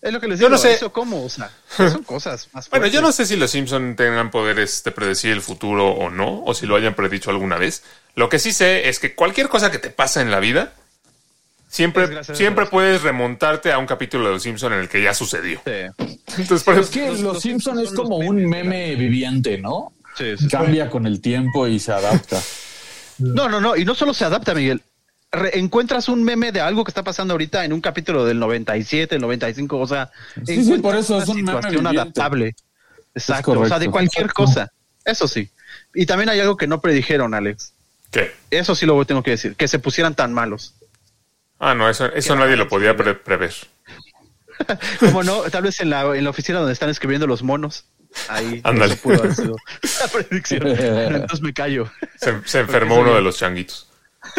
Es 0.00 0.12
lo 0.12 0.20
que 0.20 0.26
les 0.26 0.40
Yo 0.40 0.46
digo, 0.46 0.56
no 0.56 0.58
sé. 0.58 0.72
eso 0.72 0.92
cómo, 0.92 1.24
o 1.24 1.28
sea, 1.28 1.50
son 1.76 2.02
cosas 2.02 2.48
más 2.52 2.68
Bueno, 2.70 2.86
yo 2.88 3.00
no 3.02 3.12
sé 3.12 3.26
si 3.26 3.36
los 3.36 3.50
Simpson 3.50 3.94
tengan 3.94 4.30
poderes 4.30 4.82
de 4.82 4.90
predecir 4.90 5.32
el 5.32 5.42
futuro 5.42 5.90
o 5.90 6.10
no, 6.10 6.42
o 6.44 6.54
si 6.54 6.66
lo 6.66 6.74
hayan 6.76 6.94
predicho 6.94 7.30
alguna 7.30 7.56
vez. 7.56 7.84
Lo 8.16 8.28
que 8.28 8.38
sí 8.38 8.52
sé 8.52 8.88
es 8.88 8.98
que 8.98 9.14
cualquier 9.14 9.48
cosa 9.48 9.70
que 9.70 9.78
te 9.78 9.90
pasa 9.90 10.20
en 10.22 10.30
la 10.30 10.40
vida, 10.40 10.72
siempre, 11.72 12.22
siempre 12.34 12.66
puedes 12.66 13.02
remontarte 13.02 13.72
a 13.72 13.78
un 13.78 13.86
capítulo 13.86 14.26
de 14.26 14.32
los 14.34 14.42
Simpson 14.42 14.74
en 14.74 14.80
el 14.80 14.88
que 14.88 15.02
ya 15.02 15.14
sucedió. 15.14 15.60
Sí, 15.64 16.04
Entonces, 16.38 16.62
por 16.62 16.78
Es 16.78 16.90
que 16.90 17.08
los- 17.08 17.20
Los, 17.20 17.40
Simpson 17.42 17.78
es 17.80 17.92
como 17.92 18.16
un 18.18 18.44
meme 18.48 18.94
viviente, 18.94 19.58
¿no? 19.58 19.92
sí, 20.16 20.36
sí. 20.36 20.48
Cambia 20.48 20.90
con 20.90 21.06
el 21.06 21.20
tiempo 21.20 21.66
y 21.66 21.78
se 21.80 21.92
adapta. 21.92 22.38
No, 23.18 23.48
no, 23.48 23.60
no, 23.60 23.76
y 23.76 23.84
no 23.84 23.94
solo 23.94 24.14
se 24.14 24.24
adapta, 24.24 24.52
Miguel. 24.54 24.82
Re- 25.30 25.56
encuentras 25.58 26.08
un 26.08 26.24
meme 26.24 26.50
de 26.50 26.60
algo 26.60 26.82
que 26.82 26.90
está 26.90 27.04
pasando 27.04 27.32
ahorita 27.34 27.64
en 27.64 27.72
un 27.72 27.80
capítulo 27.80 28.24
del 28.24 28.38
97, 28.40 29.14
el 29.14 29.20
95, 29.20 29.78
o 29.78 29.86
sea, 29.86 30.10
Sí, 30.44 30.64
sí, 30.64 30.78
por 30.78 30.96
eso 30.96 31.14
una 31.14 31.22
es 31.22 31.28
un 31.28 31.42
meme 31.44 31.60
viviente. 31.70 31.88
adaptable. 32.00 32.54
Exacto, 33.14 33.60
o 33.60 33.66
sea, 33.68 33.78
de 33.78 33.90
cualquier 33.90 34.32
cosa. 34.32 34.72
Eso 35.04 35.28
sí. 35.28 35.48
Y 35.94 36.06
también 36.06 36.30
hay 36.30 36.40
algo 36.40 36.56
que 36.56 36.66
no 36.66 36.80
predijeron, 36.80 37.34
Alex. 37.34 37.74
¿qué? 38.10 38.32
Eso 38.50 38.74
sí 38.74 38.86
lo 38.86 39.04
tengo 39.04 39.22
que 39.22 39.32
decir, 39.32 39.54
que 39.54 39.68
se 39.68 39.78
pusieran 39.78 40.14
tan 40.16 40.32
malos. 40.32 40.74
Ah, 41.64 41.74
no, 41.76 41.88
eso, 41.88 42.06
eso 42.06 42.34
nadie 42.34 42.56
lo 42.56 42.66
podía 42.68 42.96
pre- 42.96 43.14
prever. 43.14 43.54
Como 45.00 45.22
no, 45.22 45.42
tal 45.42 45.62
vez 45.62 45.78
en 45.80 45.90
la, 45.90 46.02
en 46.16 46.24
la 46.24 46.30
oficina 46.30 46.58
donde 46.58 46.72
están 46.72 46.90
escribiendo 46.90 47.26
los 47.28 47.42
monos. 47.44 47.84
Ahí 48.28 48.60
Ándale. 48.64 48.94
eso 48.94 49.02
pudo 49.04 49.20
haber 49.20 49.34
sido 49.34 49.56
la 50.00 50.08
predicción. 50.08 50.66
Entonces 50.66 51.40
me 51.40 51.52
callo. 51.54 51.90
Se, 52.16 52.34
se 52.44 52.58
enfermó 52.60 52.96
uno 52.98 53.14
de 53.14 53.22
los 53.22 53.38
changuitos. 53.38 53.88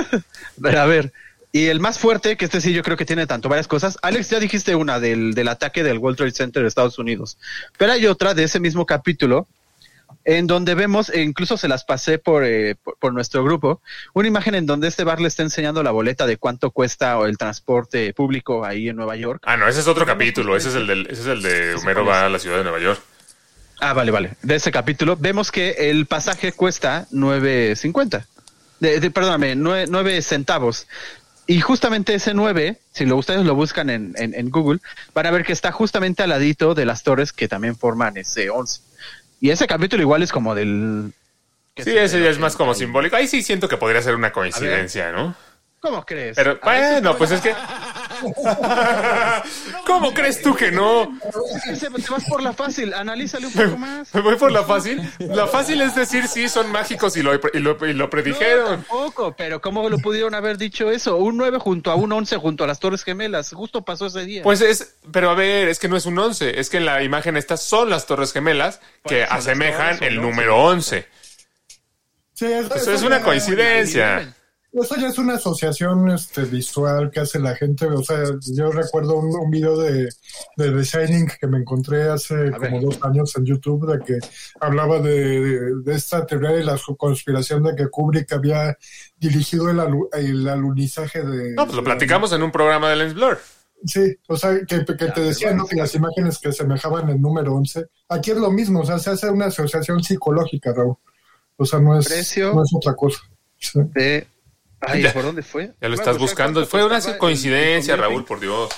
Pero 0.62 0.81
a 0.81 0.86
ver, 0.86 1.13
y 1.51 1.67
el 1.67 1.79
más 1.79 1.97
fuerte, 1.97 2.36
que 2.36 2.45
este 2.45 2.59
sí 2.62 2.73
yo 2.73 2.83
creo 2.83 2.97
que 2.97 3.05
tiene 3.05 3.25
tanto 3.25 3.47
varias 3.47 3.67
cosas. 3.67 3.97
Alex, 4.01 4.29
ya 4.29 4.39
dijiste 4.39 4.75
una 4.75 4.99
del, 4.99 5.33
del 5.33 5.47
ataque 5.47 5.81
del 5.83 5.97
World 5.99 6.17
Trade 6.17 6.31
Center 6.33 6.62
de 6.62 6.67
Estados 6.67 6.99
Unidos. 6.99 7.38
Pero 7.77 7.93
hay 7.93 8.05
otra 8.05 8.33
de 8.33 8.43
ese 8.43 8.59
mismo 8.59 8.86
capítulo, 8.86 9.47
en 10.25 10.47
donde 10.47 10.75
vemos, 10.75 11.09
e 11.09 11.21
incluso 11.21 11.57
se 11.57 11.67
las 11.67 11.83
pasé 11.83 12.17
por, 12.17 12.43
eh, 12.45 12.75
por, 12.75 12.97
por 12.97 13.13
nuestro 13.13 13.43
grupo, 13.43 13.81
una 14.13 14.27
imagen 14.27 14.55
en 14.55 14.65
donde 14.65 14.88
este 14.88 15.03
bar 15.03 15.19
le 15.19 15.27
está 15.27 15.43
enseñando 15.43 15.83
la 15.83 15.91
boleta 15.91 16.25
de 16.25 16.38
cuánto 16.38 16.71
cuesta 16.71 17.19
el 17.25 17.38
transporte 17.38 18.13
público 18.13 18.65
ahí 18.65 18.89
en 18.89 18.95
Nueva 18.95 19.15
York. 19.15 19.43
Ah, 19.45 19.57
no, 19.57 19.67
ese 19.67 19.81
es 19.81 19.88
otro 19.88 20.05
capítulo. 20.05 20.55
Ese 20.55 20.69
es 20.69 20.75
el, 20.75 20.88
del, 20.88 21.07
ese 21.09 21.21
es 21.21 21.27
el 21.27 21.41
de 21.41 21.75
Homero 21.75 22.05
va 22.05 22.25
a 22.25 22.29
la 22.29 22.39
ciudad 22.39 22.57
de 22.57 22.63
Nueva 22.63 22.79
York. 22.79 23.01
Ah, 23.79 23.93
vale, 23.93 24.12
vale. 24.12 24.33
De 24.41 24.55
ese 24.55 24.71
capítulo 24.71 25.17
vemos 25.17 25.51
que 25.51 25.89
el 25.89 26.05
pasaje 26.05 26.53
cuesta 26.53 27.05
9.50. 27.12 28.25
De, 28.79 28.99
de, 28.99 29.12
perdóname, 29.12 29.55
9, 29.55 29.86
9 29.89 30.21
centavos. 30.21 30.88
Y 31.47 31.59
justamente 31.59 32.13
ese 32.13 32.33
9, 32.33 32.79
si 32.93 33.05
lo, 33.05 33.17
ustedes 33.17 33.45
lo 33.45 33.55
buscan 33.55 33.89
en, 33.89 34.13
en, 34.17 34.33
en, 34.33 34.49
Google, 34.49 34.79
van 35.13 35.25
a 35.25 35.31
ver 35.31 35.43
que 35.43 35.51
está 35.51 35.73
justamente 35.73 36.23
al 36.23 36.29
ladito 36.29 36.73
de 36.73 36.86
las 36.86 37.03
torres 37.03 37.33
que 37.33 37.49
también 37.49 37.75
forman 37.75 38.15
ese 38.15 38.49
11. 38.49 38.81
Y 39.43 39.49
ese 39.49 39.67
capítulo 39.67 40.01
igual 40.01 40.23
es 40.23 40.32
como 40.32 40.56
del 40.56 41.12
Sí, 41.75 41.84
se 41.84 42.03
ese 42.06 42.23
ya 42.23 42.29
es 42.29 42.39
más 42.39 42.56
como 42.56 42.71
ahí. 42.71 42.77
simbólico. 42.79 43.17
Ahí 43.17 43.27
sí 43.27 43.43
siento 43.43 43.67
que 43.67 43.75
podría 43.75 44.01
ser 44.01 44.15
una 44.15 44.32
coincidencia, 44.32 45.12
¿no? 45.12 45.36
¿Cómo 45.82 46.06
crees? 46.06 46.38
Pero 46.38 46.60
bueno, 46.63 47.17
pues 47.17 47.32
es 47.32 47.41
que. 47.41 47.53
¿Cómo 49.86 50.13
crees 50.13 50.41
tú 50.41 50.55
que 50.55 50.71
no? 50.71 51.19
te 51.79 51.89
te 51.89 52.09
vas 52.09 52.23
por 52.25 52.41
la 52.41 52.53
fácil, 52.53 52.93
analízale 52.93 53.47
un 53.47 53.53
poco 53.53 53.77
más. 53.77 54.13
Me 54.13 54.21
voy 54.21 54.36
por 54.36 54.51
la 54.51 54.63
fácil. 54.63 55.01
La 55.19 55.47
fácil 55.47 55.81
es 55.81 55.95
decir, 55.95 56.27
sí, 56.27 56.49
son 56.49 56.71
mágicos 56.71 57.15
y 57.17 57.23
lo, 57.23 57.33
y 57.36 57.59
lo, 57.59 57.77
y 57.86 57.93
lo 57.93 58.03
No, 58.05 58.09
predijeron. 58.09 58.65
tampoco, 58.83 59.36
pero 59.38 59.62
¿cómo 59.62 59.89
lo 59.89 59.97
pudieron 59.99 60.36
haber 60.36 60.57
dicho 60.57 60.91
eso? 60.91 61.17
Un 61.17 61.38
9 61.38 61.57
junto 61.59 61.91
a 61.91 61.95
un 61.95 62.12
11 62.12 62.38
junto 62.38 62.63
a 62.63 62.67
las 62.67 62.79
Torres 62.79 63.03
Gemelas. 63.03 63.51
Justo 63.53 63.83
pasó 63.83 64.07
ese 64.07 64.25
día. 64.25 64.43
Pues 64.43 64.62
es, 64.62 64.95
pero 65.12 65.29
a 65.29 65.36
ver, 65.36 65.67
es 65.67 65.79
que 65.79 65.88
no 65.89 65.97
es 65.97 66.05
un 66.05 66.17
11, 66.17 66.59
es 66.59 66.69
que 66.69 66.77
en 66.77 66.86
la 66.86 67.03
imagen 67.03 67.38
estas 67.38 67.62
son 67.63 67.89
las 67.89 68.05
Torres 68.05 68.33
Gemelas 68.33 68.79
que 69.05 69.23
eso, 69.23 69.29
las 69.29 69.39
asemejan 69.39 69.95
torres 69.97 70.12
el 70.13 70.21
número 70.21 70.57
11. 70.63 71.07
Sí, 72.33 72.45
eso, 72.45 72.67
Eso 72.67 72.75
eso 72.75 72.91
es 72.93 73.03
una 73.03 73.21
coincidencia. 73.21 74.33
Eso 74.73 74.95
ya 74.95 75.07
es 75.09 75.17
una 75.19 75.36
asociación 75.36 76.09
este, 76.09 76.45
visual 76.45 77.12
que 77.12 77.19
hace 77.19 77.38
la 77.39 77.55
gente. 77.55 77.86
O 77.86 78.03
sea, 78.03 78.23
yo 78.55 78.71
recuerdo 78.71 79.17
un, 79.17 79.27
un 79.39 79.51
video 79.51 79.77
de, 79.77 80.05
de 80.57 80.71
The 80.71 80.83
Shining 80.83 81.27
que 81.39 81.45
me 81.45 81.59
encontré 81.59 82.09
hace 82.09 82.33
A 82.33 82.57
ver. 82.57 82.71
como 82.71 82.81
dos 82.81 82.97
años 83.03 83.36
en 83.38 83.45
YouTube 83.45 83.86
de 83.91 84.03
que 84.03 84.17
hablaba 84.59 84.97
de, 84.99 85.12
de- 85.41 85.75
de 85.83 85.93
esta 85.95 86.25
teoría 86.25 86.49
de 86.51 86.63
la 86.63 86.79
conspiración 86.97 87.62
de 87.63 87.75
que 87.75 87.88
Kubrick 87.88 88.31
había 88.33 88.75
dirigido 89.17 89.69
el, 89.69 89.77
alu- 89.79 90.09
el 90.13 90.47
alunizaje 90.49 91.21
de... 91.21 91.51
No, 91.53 91.65
pues 91.65 91.75
lo 91.75 91.81
de- 91.83 91.86
platicamos 91.86 92.31
en 92.33 92.41
un 92.41 92.51
programa 92.51 92.89
de 92.89 92.95
Lens 92.95 93.13
Blur. 93.13 93.38
Sí, 93.86 94.15
o 94.27 94.38
sea, 94.38 94.57
que, 94.65 94.86
que 94.86 94.93
te 94.95 95.21
decían 95.21 95.57
¿no? 95.57 95.67
que 95.67 95.75
las 95.75 95.93
imágenes 95.93 96.39
que 96.39 96.51
semejaban 96.51 97.09
el 97.09 97.21
número 97.21 97.53
11. 97.53 97.86
Aquí 98.09 98.31
es 98.31 98.38
lo 98.38 98.49
mismo, 98.49 98.79
o 98.79 98.86
sea, 98.86 98.97
se 98.97 99.12
hace 99.12 99.29
una 99.29 99.47
asociación 99.47 100.01
psicológica, 100.01 100.73
Raúl. 100.73 100.95
O 101.57 101.65
sea, 101.65 101.79
no 101.79 101.99
es, 101.99 102.07
Precio. 102.07 102.53
no 102.55 102.63
es 102.63 102.71
otra 102.73 102.95
cosa. 102.95 103.19
Sí. 103.59 103.79
De- 103.93 104.25
Ay, 104.86 105.02
Ya. 105.02 105.13
¿por 105.13 105.24
dónde 105.24 105.43
fue? 105.43 105.72
Ya 105.82 105.89
lo 105.89 105.96
estás 105.96 106.17
buscando. 106.17 106.65
Fue 106.65 106.84
una 106.86 107.00
coincidencia, 107.17 107.96
Raúl, 107.96 108.26
por 108.26 108.39
Dios. 108.39 108.69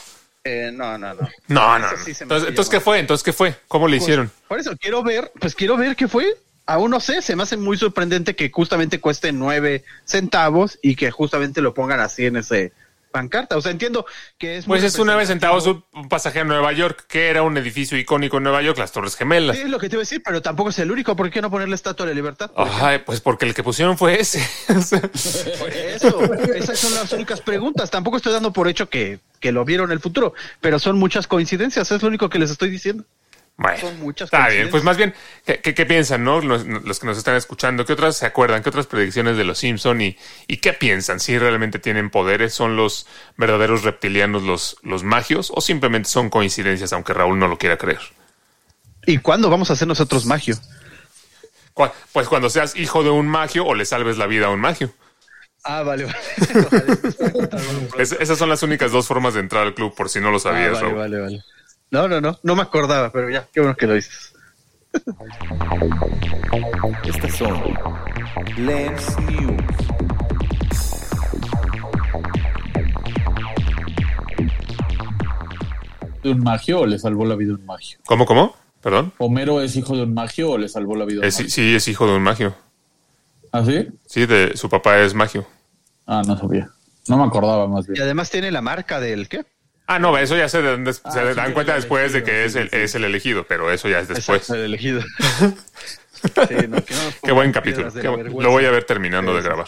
Eh, 0.44 0.70
no, 0.72 0.98
no, 0.98 1.14
no. 1.16 1.28
No, 1.48 1.80
no. 1.80 1.88
Sí 2.04 2.14
Entonces, 2.20 2.70
¿qué 2.70 2.80
fue? 2.80 3.00
Entonces, 3.00 3.24
¿qué 3.24 3.34
fue? 3.34 3.56
¿Cómo 3.68 3.88
le 3.88 3.98
hicieron? 3.98 4.32
Por 4.48 4.60
eso 4.60 4.78
quiero 4.78 5.02
ver, 5.02 5.32
pues 5.40 5.56
quiero 5.56 5.76
ver 5.76 5.96
qué 5.96 6.08
fue. 6.08 6.38
Aún 6.68 6.92
no 6.92 7.00
sé, 7.00 7.22
se 7.22 7.36
me 7.36 7.44
hace 7.44 7.58
muy 7.58 7.78
sorprendente 7.78 8.36
que 8.36 8.52
justamente 8.52 9.00
cueste 9.00 9.32
nueve 9.32 9.84
centavos 10.04 10.80
y 10.82 10.96
que 10.96 11.10
justamente 11.12 11.62
lo 11.62 11.74
pongan 11.74 12.00
así 12.00 12.26
en 12.26 12.38
ese 12.38 12.74
pancarta. 13.16 13.56
O 13.56 13.62
sea, 13.62 13.72
entiendo 13.72 14.06
que 14.38 14.58
es 14.58 14.68
muy 14.68 14.78
Pues 14.78 14.94
es 14.94 15.00
una 15.00 15.16
vez 15.16 15.30
centavos 15.30 15.66
un, 15.68 16.10
pasaje 16.10 16.42
a 16.42 16.44
Nueva 16.44 16.74
York, 16.74 17.06
que 17.08 17.30
era 17.30 17.44
un 17.44 17.56
edificio 17.56 17.98
icónico 17.98 18.38
en 18.38 18.44
Nueva 18.44 18.62
York, 18.62 18.78
las 18.78 18.92
Torres 18.92 19.16
Gemelas. 19.16 19.56
Sí, 19.56 19.62
es 19.62 19.70
lo 19.70 19.80
que 19.80 19.88
te 19.88 19.96
iba 19.96 20.02
a 20.02 20.04
decir, 20.04 20.22
pero 20.22 20.42
tampoco 20.42 20.70
es 20.72 20.80
el 20.80 20.92
único. 20.92 21.16
¿Por 21.16 21.32
qué 21.32 21.42
no 21.42 21.50
ponerle 21.50 21.76
estatua 21.76 22.06
de 22.06 22.12
la 22.12 22.16
libertad? 22.16 22.52
Ay, 22.58 23.00
pues 23.06 23.22
porque 23.22 23.46
el 23.46 23.54
que 23.54 23.64
pusieron 23.64 23.98
fue 23.98 24.20
ese. 24.20 24.46
Por 24.68 25.72
eso, 25.72 26.34
esas 26.54 26.78
son 26.78 26.94
las 26.94 27.14
únicas 27.14 27.40
preguntas. 27.40 27.90
Tampoco 27.90 28.18
estoy 28.18 28.34
dando 28.34 28.52
por 28.52 28.68
hecho 28.68 28.90
que, 28.90 29.20
que 29.40 29.54
lo 29.54 29.64
vieron 29.64 29.90
en 29.90 29.94
el 29.94 30.02
futuro, 30.02 30.34
pero 30.60 30.78
son 30.78 30.98
muchas 31.00 31.28
coincidencias, 31.28 31.90
es 31.92 32.02
lo 32.02 32.10
único 32.10 32.30
que 32.30 32.40
les 32.40 32.52
estoy 32.52 32.70
diciendo. 32.70 33.06
Bueno, 33.58 33.78
Son 33.78 34.00
muchas 34.00 34.26
está 34.28 34.50
bien. 34.50 34.70
Pues 34.70 34.84
más 34.84 34.98
bien, 34.98 35.14
¿qué, 35.46 35.62
qué, 35.62 35.74
qué 35.74 35.86
piensan, 35.86 36.24
no? 36.26 36.42
Los, 36.42 36.66
los 36.66 37.00
que 37.00 37.06
nos 37.08 37.18
están 37.18 37.36
escuchando, 37.36 37.86
¿qué 37.86 37.94
otras 37.94 38.18
se 38.18 38.26
acuerdan? 38.26 38.62
¿Qué 38.62 38.70
otras 38.70 38.86
predicciones 38.88 39.38
de 39.38 39.46
los 39.46 39.60
Simpson 39.60 40.02
y, 40.02 40.18
y 40.48 40.58
qué 40.58 40.74
piensan? 40.74 41.20
¿Si 41.22 41.38
realmente 41.38 41.80
tienen 41.80 42.10
poderes? 42.10 42.54
¿Son 42.54 42.76
los 42.76 43.08
verdaderos 43.38 43.84
reptilianos 43.84 44.44
los, 44.44 44.78
los 44.84 45.04
magios? 45.04 45.52
¿O 45.56 45.62
simplemente 45.62 46.10
son 46.10 46.30
coincidencias, 46.30 46.92
aunque 46.92 47.14
Raúl 47.14 47.40
no 47.40 47.48
lo 47.48 47.58
quiera 47.58 47.78
creer? 47.78 48.02
¿Y 49.06 49.20
cuándo 49.20 49.50
vamos 49.50 49.70
a 49.70 49.74
hacer 49.74 49.88
nosotros 49.88 50.26
magio? 50.26 50.58
Pues 52.14 52.28
cuando 52.28 52.50
seas 52.50 52.76
hijo 52.76 53.04
de 53.04 53.10
un 53.10 53.28
magio 53.28 53.66
o 53.66 53.74
le 53.76 53.86
salves 53.86 54.18
la 54.18 54.28
vida 54.28 54.48
a 54.48 54.50
un 54.50 54.60
magio. 54.60 54.92
Ah, 55.64 55.82
vale, 55.84 56.06
vale. 56.06 56.18
Es- 58.00 58.12
esas 58.14 58.38
son 58.38 58.50
las 58.50 58.64
únicas 58.64 58.92
dos 58.92 59.08
formas 59.08 59.34
de 59.34 59.40
entrar 59.40 59.64
al 59.64 59.74
club, 59.74 59.94
por 59.96 60.10
si 60.10 60.20
no 60.20 60.30
lo 60.32 60.38
Ah, 60.38 60.42
sabías, 60.42 60.74
vale, 60.74 60.82
Raúl. 60.82 60.96
vale, 60.98 61.20
vale. 61.20 61.44
No, 61.96 62.10
no, 62.10 62.20
no, 62.20 62.38
no 62.44 62.56
me 62.58 62.62
acordaba, 62.62 63.10
pero 63.10 63.30
ya, 63.30 63.48
qué 63.54 63.62
bueno 63.62 63.78
que 63.78 63.88
lo 63.88 63.94
dices. 63.94 64.34
Estas 67.06 67.36
son 67.38 67.58
Lens 68.58 69.18
News. 69.22 69.64
¿De 76.24 76.32
un 76.32 76.40
magio 76.40 76.80
o 76.82 76.86
le 76.86 76.98
salvó 76.98 77.26
la 77.26 77.36
vida 77.36 77.54
a 77.54 77.56
un 77.56 77.66
magio? 77.66 78.00
¿Cómo, 78.06 78.26
cómo? 78.26 78.56
Perdón. 78.82 79.14
¿Homero 79.18 79.62
es 79.62 79.76
hijo 79.76 79.96
de 79.96 80.04
un 80.04 80.14
magio 80.14 80.52
o 80.52 80.58
le 80.58 80.68
salvó 80.70 80.96
la 80.96 81.06
vida 81.06 81.20
un 81.22 81.26
Es- 81.26 81.36
magio? 81.36 81.50
sí, 81.50 81.76
es 81.76 81.88
hijo 81.88 82.08
de 82.08 82.16
un 82.16 82.24
magio. 82.24 82.56
¿Ah, 83.52 83.64
sí? 83.66 83.88
Sí, 84.06 84.26
de, 84.26 84.58
su 84.58 84.70
papá 84.70 85.00
es 85.00 85.14
magio. 85.14 85.46
Ah, 86.06 86.22
no 86.28 86.38
sabía. 86.38 86.70
No 87.08 87.18
me 87.18 87.24
acordaba 87.24 87.68
más 87.68 87.88
Y 87.88 87.92
bien. 87.94 88.04
además 88.04 88.30
tiene 88.30 88.52
la 88.52 88.62
marca 88.62 89.00
del 89.00 89.30
qué? 89.30 89.46
Ah, 89.88 90.00
no, 90.00 90.18
eso 90.18 90.36
ya 90.36 90.50
se, 90.50 90.62
dan 90.62 90.84
des- 90.84 90.98
se 91.12 91.12
sí, 91.12 91.36
dan 91.36 91.54
cuenta 91.54 91.76
después 91.76 92.12
de 92.14 92.24
que 92.24 92.46
es 92.46 92.56
el, 92.56 92.70
sí, 92.70 92.76
es 92.78 92.96
el 92.96 93.04
elegido, 93.04 93.46
pero 93.48 93.72
eso 93.72 93.88
ya 93.88 94.00
es 94.00 94.08
después. 94.08 94.42
Exacto, 94.42 94.56
el 94.56 94.62
elegido. 94.66 95.02
Sí, 96.26 96.56
no, 96.68 96.84
que 96.84 96.96
no 96.96 97.02
Qué 97.24 97.32
buen 97.34 97.52
capítulo. 97.52 97.94
Qué 97.94 98.02
lo 98.02 98.50
voy 98.50 98.66
a 98.66 98.72
ver 98.72 98.84
terminando 98.86 99.36
de 99.36 99.44
grabar. 99.44 99.68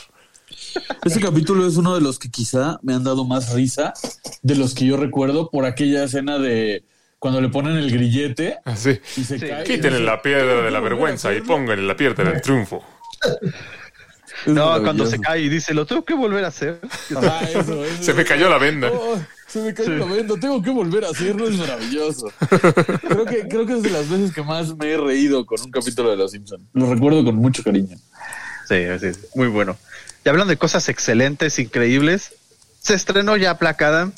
Ese 1.05 1.19
capítulo 1.19 1.67
es 1.67 1.77
uno 1.77 1.93
de 1.93 2.01
los 2.01 2.17
que 2.17 2.31
quizá 2.31 2.79
me 2.81 2.95
han 2.95 3.03
dado 3.03 3.25
más 3.25 3.53
risa 3.53 3.93
de 4.41 4.55
los 4.55 4.73
que 4.73 4.87
yo 4.87 4.97
recuerdo 4.97 5.51
por 5.51 5.65
aquella 5.65 6.05
escena 6.05 6.39
de 6.39 6.83
cuando 7.19 7.41
le 7.41 7.49
ponen 7.49 7.77
el 7.77 7.91
grillete 7.91 8.57
Así. 8.65 8.99
y 9.17 9.23
se 9.23 9.37
Sí. 9.37 9.47
cae. 9.47 9.65
Quítenle 9.65 9.99
la 9.99 10.19
piedra 10.23 10.63
de 10.63 10.71
la 10.71 10.79
vergüenza 10.79 11.31
y 11.31 11.41
pónganle 11.41 11.85
la 11.85 11.95
piedra 11.95 12.23
del 12.23 12.41
triunfo. 12.41 12.83
No, 14.47 14.81
cuando 14.81 15.05
se 15.05 15.19
cae 15.19 15.41
y 15.41 15.49
dice, 15.49 15.73
lo 15.75 15.85
tengo 15.85 16.03
que 16.05 16.13
volver 16.13 16.43
a 16.45 16.47
hacer. 16.47 16.79
Eso, 17.09 17.83
eso. 17.85 18.03
Se 18.03 18.13
me 18.13 18.23
cayó 18.25 18.49
la 18.49 18.57
venda. 18.57 18.89
Oh, 18.91 19.19
se 19.47 19.61
me 19.61 19.73
cayó 19.73 19.95
la 19.95 20.05
venda, 20.05 20.35
tengo 20.39 20.61
que 20.61 20.69
volver 20.69 21.05
a 21.05 21.09
hacerlo, 21.09 21.47
es 21.47 21.57
maravilloso. 21.57 22.31
Creo 23.07 23.25
que, 23.25 23.47
creo 23.47 23.65
que 23.65 23.77
es 23.77 23.83
de 23.83 23.89
las 23.89 24.09
veces 24.09 24.33
que 24.33 24.43
más 24.43 24.75
me 24.75 24.91
he 24.91 24.97
reído 24.97 25.45
con 25.45 25.61
un 25.61 25.71
capítulo 25.71 26.09
de 26.09 26.17
Los 26.17 26.31
Simpsons. 26.31 26.63
Lo 26.73 26.93
recuerdo 26.93 27.23
con 27.23 27.35
mucho 27.35 27.63
cariño. 27.63 27.97
Sí, 28.67 28.83
sí, 28.99 29.13
sí, 29.13 29.19
muy 29.35 29.47
bueno. 29.47 29.77
Y 30.25 30.29
hablando 30.29 30.49
de 30.49 30.57
cosas 30.57 30.89
excelentes, 30.89 31.57
increíbles, 31.59 32.33
se 32.81 32.93
estrenó 32.93 33.37
ya 33.37 33.53
Black 33.53 33.81
Adam 33.81 34.11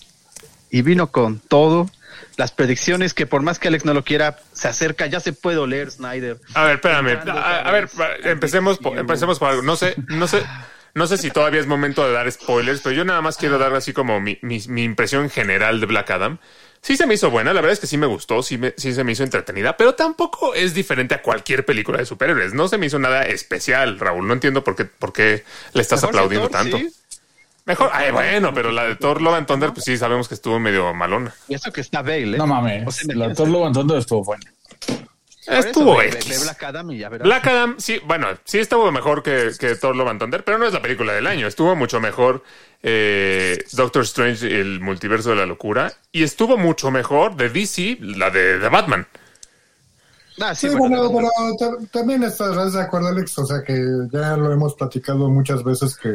y 0.71 0.81
vino 0.81 1.11
con 1.11 1.39
todo. 1.39 1.89
Las 2.35 2.51
predicciones 2.51 3.13
que 3.13 3.27
por 3.27 3.43
más 3.43 3.59
que 3.59 3.67
Alex 3.67 3.85
no 3.85 3.93
lo 3.93 4.03
quiera, 4.03 4.39
se 4.53 4.67
acerca, 4.67 5.05
ya 5.05 5.19
se 5.19 5.33
puede 5.33 5.57
oler 5.57 5.91
Snyder. 5.91 6.39
A 6.55 6.63
ver, 6.63 6.75
espérame. 6.75 7.19
A, 7.29 7.71
ver, 7.71 7.89
empecemos 8.23 8.79
por, 8.79 8.97
empecemos 8.97 9.37
por 9.37 9.49
algo. 9.49 9.61
No 9.61 9.75
sé, 9.75 9.95
no 10.07 10.27
sé, 10.27 10.43
no 10.93 11.07
sé 11.07 11.17
si 11.17 11.31
todavía 11.31 11.59
es 11.59 11.67
momento 11.67 12.05
de 12.05 12.13
dar 12.13 12.31
spoilers, 12.31 12.81
pero 12.81 12.95
yo 12.95 13.05
nada 13.05 13.21
más 13.21 13.37
quiero 13.37 13.57
dar 13.57 13.73
así 13.75 13.93
como 13.93 14.19
mi, 14.19 14.37
mi, 14.41 14.59
mi 14.67 14.83
impresión 14.83 15.29
general 15.29 15.79
de 15.79 15.85
Black 15.85 16.09
Adam. 16.11 16.37
Sí 16.81 16.95
se 16.95 17.05
me 17.05 17.15
hizo 17.15 17.29
buena, 17.29 17.53
la 17.53 17.59
verdad 17.59 17.73
es 17.73 17.79
que 17.79 17.87
sí 17.87 17.97
me 17.97 18.05
gustó, 18.07 18.41
sí, 18.41 18.57
me- 18.57 18.73
sí 18.77 18.93
se 18.93 19.03
me 19.03 19.11
hizo 19.11 19.23
entretenida, 19.23 19.75
pero 19.75 19.95
tampoco 19.95 20.53
es 20.53 20.73
diferente 20.73 21.13
a 21.13 21.21
cualquier 21.21 21.65
película 21.65 21.97
de 21.97 22.05
superhéroes. 22.05 22.53
No 22.53 22.67
se 22.69 22.77
me 22.77 22.85
hizo 22.85 22.97
nada 22.99 23.23
especial, 23.23 23.99
Raúl. 23.99 24.25
No 24.25 24.33
entiendo 24.33 24.63
por 24.63 24.75
qué, 24.77 24.85
por 24.85 25.11
qué 25.11 25.43
le 25.73 25.81
estás 25.81 26.01
Mejor 26.01 26.15
aplaudiendo 26.15 26.47
Thor, 26.49 26.57
tanto. 26.57 26.77
sí. 26.77 26.89
Mejor, 27.65 27.89
ay, 27.93 28.11
bueno, 28.11 28.53
pero 28.53 28.71
la 28.71 28.85
de 28.85 28.95
Thor 28.95 29.21
Love 29.21 29.35
and 29.35 29.45
Thunder, 29.47 29.73
pues 29.73 29.83
sí, 29.85 29.97
sabemos 29.97 30.27
que 30.27 30.33
estuvo 30.33 30.57
medio 30.59 30.91
malona. 30.93 31.33
Y 31.49 31.53
eso 31.53 31.71
que 31.71 31.81
está 31.81 32.01
Bale, 32.01 32.35
¿eh? 32.35 32.37
No 32.37 32.47
mames, 32.47 32.87
O 32.87 32.91
sea, 32.91 33.03
el 33.03 33.11
imagínate. 33.17 33.31
actor 33.31 33.47
levantando 33.49 33.97
estuvo 33.97 34.33
eso, 34.33 34.41
Estuvo 35.57 35.97
ve- 35.97 36.09
ve- 36.11 36.17
X. 36.17 36.29
ve 36.39 36.43
Black 36.45 36.63
Adam 36.63 36.91
y 36.91 36.97
ya 36.99 37.09
verás. 37.09 37.25
Black 37.25 37.47
Adam, 37.47 37.75
sí, 37.79 37.99
bueno, 38.05 38.27
sí 38.45 38.59
estuvo 38.59 38.91
mejor 38.91 39.23
que, 39.23 39.51
que 39.59 39.75
Thor 39.75 39.95
Love 39.95 40.09
and 40.09 40.19
Thunder, 40.21 40.43
pero 40.43 40.57
no 40.57 40.65
es 40.67 40.73
la 40.73 40.81
película 40.81 41.13
del 41.13 41.27
año. 41.27 41.47
Estuvo 41.47 41.75
mucho 41.75 41.99
mejor 41.99 42.43
eh, 42.83 43.57
Doctor 43.73 44.03
Strange, 44.03 44.45
el 44.61 44.79
multiverso 44.79 45.31
de 45.31 45.35
la 45.37 45.45
locura, 45.45 45.91
y 46.11 46.23
estuvo 46.23 46.57
mucho 46.57 46.91
mejor 46.91 47.35
de 47.35 47.49
DC, 47.49 47.97
la 48.01 48.29
de, 48.29 48.59
de 48.59 48.69
Batman. 48.69 49.07
Ah, 50.41 50.55
sí, 50.55 50.69
Sí, 50.69 50.75
bueno, 50.75 51.09
bueno, 51.09 51.27
pero 51.59 51.75
ta- 51.77 51.85
también 51.91 52.23
estarás 52.23 52.71
de 52.71 52.79
acuerdo, 52.81 53.09
Alex, 53.09 53.37
o 53.39 53.45
sea 53.45 53.61
que 53.61 53.73
ya 54.09 54.37
lo 54.37 54.53
hemos 54.53 54.73
platicado 54.73 55.29
muchas 55.29 55.65
veces 55.65 55.97
que 55.97 56.11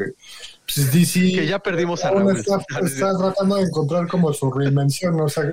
pues, 0.66 0.90
DC 0.90 1.20
que 1.20 1.46
ya 1.46 1.58
perdimos 1.58 2.02
a 2.06 2.10
Raúl. 2.10 2.34
está, 2.34 2.56
está 2.86 3.18
tratando 3.18 3.56
de 3.56 3.64
encontrar 3.64 4.08
como 4.08 4.32
su 4.32 4.50
reinvención, 4.50 5.20
o 5.20 5.28
sea, 5.28 5.52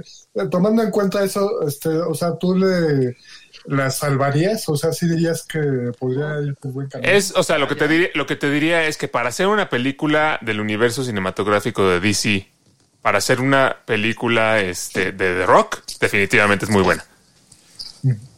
tomando 0.50 0.84
en 0.84 0.90
cuenta 0.92 1.22
eso, 1.22 1.68
este, 1.68 1.90
o 1.90 2.14
sea, 2.14 2.38
tú 2.38 2.56
le 2.56 3.18
la 3.66 3.92
salvarías, 3.92 4.68
o 4.70 4.76
sea, 4.76 4.92
sí 4.92 5.08
dirías 5.08 5.44
que 5.44 5.92
podría 6.00 6.42
ir 6.42 6.56
por 6.56 6.72
buen 6.72 6.88
camino. 6.88 7.12
Es, 7.12 7.34
o 7.36 7.44
sea, 7.44 7.58
lo 7.58 7.68
que 7.68 7.76
te 7.76 7.88
diría, 7.88 8.10
lo 8.16 8.26
que 8.26 8.36
te 8.36 8.50
diría 8.50 8.86
es 8.86 8.98
que 8.98 9.08
para 9.08 9.30
hacer 9.30 9.48
una 9.48 9.70
película 9.70 10.40
del 10.42 10.60
universo 10.60 11.04
cinematográfico 11.04 11.88
de 11.88 12.00
DC, 12.00 12.48
para 13.02 13.18
hacer 13.18 13.40
una 13.42 13.78
película 13.86 14.60
este, 14.60 15.12
de 15.12 15.36
The 15.36 15.46
Rock, 15.46 15.82
definitivamente 16.00 16.66
es 16.66 16.72
muy 16.72 16.84
buena. 16.84 17.04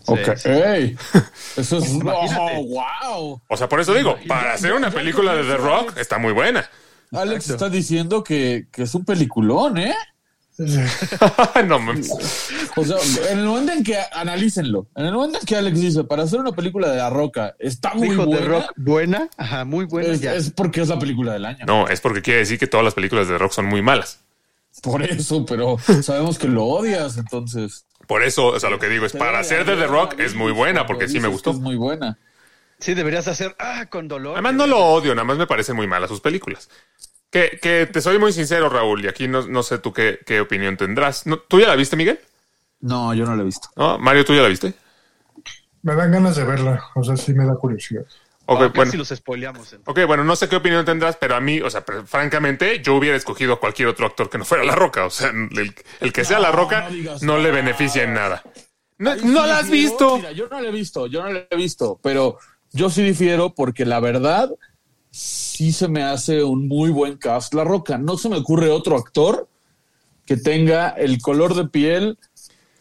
Ok. 0.05 0.35
sí. 0.35 0.49
¡Ey! 0.49 0.97
Eso 1.57 1.77
es. 1.77 1.89
¡Oh, 2.03 2.63
wow! 2.65 3.41
O 3.47 3.57
sea, 3.57 3.69
por 3.69 3.79
eso 3.79 3.93
digo, 3.93 4.17
para 4.27 4.53
hacer 4.53 4.73
una 4.73 4.91
película 4.91 5.33
de 5.33 5.43
The 5.43 5.57
Rock, 5.57 5.97
está 5.97 6.17
muy 6.17 6.33
buena. 6.33 6.69
Alex 7.11 7.51
está 7.51 7.69
diciendo 7.69 8.23
que, 8.23 8.67
que 8.71 8.83
es 8.83 8.95
un 8.95 9.05
peliculón, 9.05 9.77
¿eh? 9.77 9.95
no 11.67 11.79
mames. 11.79 12.11
O 12.75 12.83
sea, 12.85 12.97
en 13.31 13.39
el 13.39 13.45
momento 13.45 13.71
en 13.71 13.83
que 13.83 13.97
analícenlo, 14.11 14.87
en 14.95 15.05
el 15.05 15.13
momento 15.13 15.39
en 15.39 15.45
que 15.45 15.55
Alex 15.55 15.79
dice, 15.79 16.03
para 16.03 16.23
hacer 16.23 16.39
una 16.39 16.51
película 16.51 16.89
de 16.89 16.97
La 16.97 17.09
Roca 17.09 17.55
está 17.59 17.93
muy 17.95 18.09
Dijo 18.09 18.25
buena, 18.25 18.41
de 18.41 18.47
rock 18.47 18.73
buena, 18.75 19.29
ajá, 19.37 19.65
muy 19.65 19.85
buena. 19.85 20.13
es, 20.13 20.21
ya. 20.21 20.35
es 20.35 20.51
porque 20.51 20.81
es 20.81 20.89
la 20.89 20.99
película 20.99 21.33
del 21.33 21.45
año. 21.45 21.65
No, 21.65 21.87
es 21.87 22.01
porque 22.01 22.21
quiere 22.21 22.41
decir 22.41 22.59
que 22.59 22.67
todas 22.67 22.83
las 22.83 22.93
películas 22.93 23.27
de 23.27 23.37
rock 23.37 23.51
son 23.51 23.65
muy 23.65 23.81
malas. 23.81 24.19
Por 24.81 25.03
eso, 25.03 25.45
pero 25.45 25.77
sabemos 26.01 26.39
que 26.39 26.47
lo 26.47 26.65
odias, 26.65 27.17
entonces. 27.17 27.85
Por 28.07 28.23
eso, 28.23 28.47
o 28.47 28.59
sea, 28.59 28.69
lo 28.69 28.79
que 28.79 28.89
digo 28.89 29.05
es, 29.05 29.13
para 29.13 29.39
hacer 29.39 29.65
de 29.65 29.75
The 29.75 29.87
Rock 29.87 30.19
es 30.19 30.35
muy 30.35 30.51
buena, 30.51 30.85
porque 30.85 31.07
sí 31.07 31.19
me 31.19 31.27
gustó. 31.27 31.51
Es 31.51 31.59
muy 31.59 31.75
buena. 31.75 32.17
Sí, 32.79 32.93
deberías 32.95 33.27
hacer 33.27 33.55
ah, 33.59 33.85
con 33.89 34.07
dolor. 34.09 34.33
Además, 34.33 34.55
no 34.55 34.67
lo 34.67 34.77
odio, 34.77 35.15
nada 35.15 35.23
más 35.23 35.37
me 35.37 35.47
parecen 35.47 35.75
muy 35.75 35.87
malas 35.87 36.09
sus 36.09 36.19
películas. 36.19 36.69
Que, 37.33 37.57
que 37.59 37.87
te 37.91 37.99
soy 37.99 38.19
muy 38.19 38.31
sincero, 38.31 38.69
Raúl, 38.69 39.03
y 39.03 39.07
aquí 39.07 39.27
no, 39.27 39.41
no 39.47 39.63
sé 39.63 39.79
tú 39.79 39.91
qué, 39.91 40.19
qué 40.23 40.39
opinión 40.39 40.77
tendrás. 40.77 41.25
No, 41.25 41.39
¿Tú 41.39 41.59
ya 41.59 41.67
la 41.67 41.75
viste, 41.75 41.95
Miguel? 41.95 42.19
No, 42.81 43.11
yo 43.15 43.25
no 43.25 43.35
lo 43.35 43.41
he 43.41 43.45
visto. 43.45 43.69
¿No? 43.75 43.97
Mario, 43.97 44.23
¿tú 44.23 44.35
ya 44.35 44.43
la 44.43 44.49
viste? 44.49 44.75
Me 45.81 45.95
dan 45.95 46.11
ganas 46.11 46.35
de 46.35 46.43
verla, 46.43 46.83
o 46.93 47.03
sea, 47.03 47.17
sí 47.17 47.33
me 47.33 47.45
da 47.45 47.55
curiosidad. 47.55 48.03
Ok, 48.45 48.61
Ah, 48.61 48.67
bueno. 48.67 48.73
casi 48.85 48.97
los 48.97 49.07
spoileamos. 49.09 49.73
entonces. 49.73 50.03
Ok, 50.03 50.07
bueno, 50.07 50.23
no 50.23 50.35
sé 50.35 50.47
qué 50.47 50.57
opinión 50.57 50.85
tendrás, 50.85 51.15
pero 51.17 51.35
a 51.35 51.39
mí, 51.39 51.59
o 51.59 51.69
sea, 51.71 51.83
pero 51.83 52.05
francamente, 52.05 52.81
yo 52.83 52.93
hubiera 52.95 53.17
escogido 53.17 53.53
a 53.53 53.59
cualquier 53.59 53.87
otro 53.87 54.05
actor 54.05 54.29
que 54.29 54.37
no 54.37 54.45
fuera 54.45 54.63
La 54.63 54.75
Roca. 54.75 55.05
O 55.05 55.09
sea, 55.09 55.29
el, 55.29 55.73
el 56.01 56.13
que 56.13 56.25
sea 56.25 56.37
La 56.39 56.51
Roca 56.51 56.87
no 57.21 57.37
le 57.39 57.51
beneficia 57.51 58.03
en 58.03 58.13
nada. 58.13 58.43
No, 58.99 59.15
sí 59.17 59.27
la 59.27 59.57
has 59.57 59.65
difiero. 59.71 59.89
visto. 59.89 60.17
Mira, 60.17 60.31
yo 60.33 60.47
no 60.49 60.61
la 60.61 60.69
he 60.69 60.71
visto, 60.71 61.07
yo 61.07 61.23
no 61.23 61.31
la 61.31 61.47
he 61.49 61.55
visto, 61.55 61.99
pero 62.03 62.37
yo 62.73 62.89
sí 62.91 63.01
difiero 63.01 63.55
porque 63.55 63.85
la 63.85 63.99
verdad 63.99 64.49
sí 65.15 65.71
se 65.71 65.87
me 65.87 66.01
hace 66.01 66.43
un 66.43 66.67
muy 66.67 66.89
buen 66.89 67.17
cast 67.17 67.53
La 67.53 67.63
Roca. 67.63 67.99
No 67.99 68.17
se 68.17 68.29
me 68.29 68.37
ocurre 68.37 68.69
otro 68.71 68.97
actor 68.97 69.47
que 70.25 70.37
tenga 70.37 70.89
el 70.89 71.21
color 71.21 71.53
de 71.53 71.67
piel, 71.67 72.17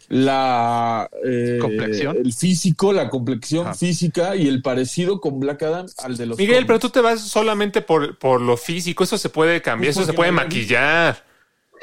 la 0.09 1.11
eh, 1.24 1.59
Complexión. 1.61 2.16
el 2.16 2.33
físico, 2.33 2.93
la 2.93 3.11
complexión 3.11 3.66
Ajá. 3.66 3.74
física 3.74 4.35
y 4.37 4.49
el 4.49 4.62
parecido 4.62 5.20
con 5.20 5.41
Black 5.41 5.62
Adam 5.62 5.87
al 5.99 6.16
de 6.16 6.26
los 6.26 6.39
Miguel, 6.39 6.55
cómics. 6.57 6.66
pero 6.68 6.78
tú 6.78 6.89
te 6.91 7.01
vas 7.01 7.20
solamente 7.20 7.83
por, 7.83 8.18
por 8.18 8.41
lo 8.41 8.57
físico. 8.57 9.05
Eso 9.05 9.18
se 9.18 9.28
puede 9.28 9.61
cambiar, 9.61 9.93
Pues 9.93 9.97
eso 10.05 10.07
se 10.11 10.14
puede 10.14 10.30
lo 10.30 10.37
maquillar. 10.37 11.24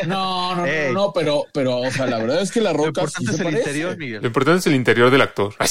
No, 0.07 0.55
no, 0.55 0.65
no, 0.65 0.91
no, 0.93 1.11
pero, 1.13 1.43
pero, 1.53 1.79
o 1.81 1.91
sea, 1.91 2.07
la 2.07 2.19
verdad 2.19 2.41
es 2.41 2.51
que 2.51 2.61
La 2.61 2.71
Lo 2.71 2.85
Roca 2.85 3.05
sí 3.07 3.23
importante 3.23 3.31
se 3.31 3.33
es 3.33 3.39
el 3.39 3.43
parece. 3.43 3.59
interior, 3.61 3.91
Lo 3.91 3.97
Miguel. 3.97 4.25
importante 4.25 4.59
es 4.59 4.67
el 4.67 4.75
interior 4.75 5.11
del 5.11 5.21
actor. 5.21 5.53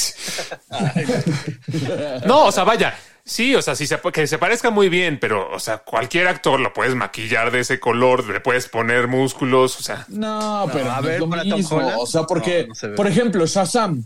No, 2.25 2.45
o 2.45 2.51
sea, 2.51 2.63
vaya. 2.63 2.95
Sí, 3.29 3.53
o 3.53 3.61
sea, 3.61 3.75
sí 3.75 3.85
se, 3.85 3.99
que 4.11 4.25
se 4.25 4.39
parezca 4.39 4.71
muy 4.71 4.89
bien, 4.89 5.19
pero, 5.21 5.51
o 5.53 5.59
sea, 5.59 5.77
cualquier 5.77 6.27
actor 6.27 6.59
lo 6.59 6.73
puedes 6.73 6.95
maquillar 6.95 7.51
de 7.51 7.59
ese 7.59 7.79
color, 7.79 8.27
le 8.27 8.39
puedes 8.39 8.67
poner 8.67 9.07
músculos, 9.07 9.79
o 9.79 9.83
sea. 9.83 10.03
No, 10.07 10.67
pero 10.73 10.91
a 10.91 10.95
no 10.99 11.07
ver, 11.07 11.19
lo 11.19 11.29
para 11.29 11.43
mismo. 11.43 11.77
O 11.99 12.07
sea, 12.07 12.23
porque, 12.23 12.63
No, 12.63 12.69
no 12.69 12.75
se 12.75 12.87
por 12.89 13.05
ejemplo, 13.05 13.45
Shazam, 13.45 14.03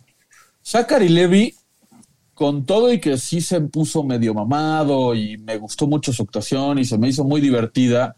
Zachary 0.61 1.07
Levy, 1.07 1.55
con 2.33 2.65
todo 2.65 2.91
y 2.91 2.99
que 2.99 3.17
sí 3.17 3.39
se 3.39 3.61
puso 3.61 4.03
medio 4.03 4.33
mamado 4.33 5.15
y 5.15 5.37
me 5.37 5.55
gustó 5.55 5.87
mucho 5.87 6.11
su 6.11 6.23
actuación 6.23 6.79
y 6.79 6.83
se 6.83 6.97
me 6.97 7.07
hizo 7.07 7.23
muy 7.23 7.39
divertida, 7.39 8.17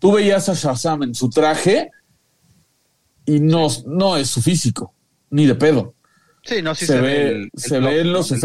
tú 0.00 0.10
veías 0.14 0.48
a 0.48 0.54
Shazam 0.54 1.04
en 1.04 1.14
su 1.14 1.30
traje 1.30 1.92
y 3.24 3.38
no, 3.38 3.68
no 3.86 4.16
es 4.16 4.28
su 4.30 4.42
físico, 4.42 4.92
ni 5.30 5.46
de 5.46 5.54
pedo. 5.54 5.94
Sí, 6.42 6.60
no, 6.60 6.74
sí 6.74 6.86
se, 6.86 7.00
ve, 7.00 7.28
el- 7.28 7.36
el 7.44 7.50
se 7.54 7.78
ven 7.78 8.06
¿no? 8.08 8.12
los 8.14 8.32
El- 8.32 8.40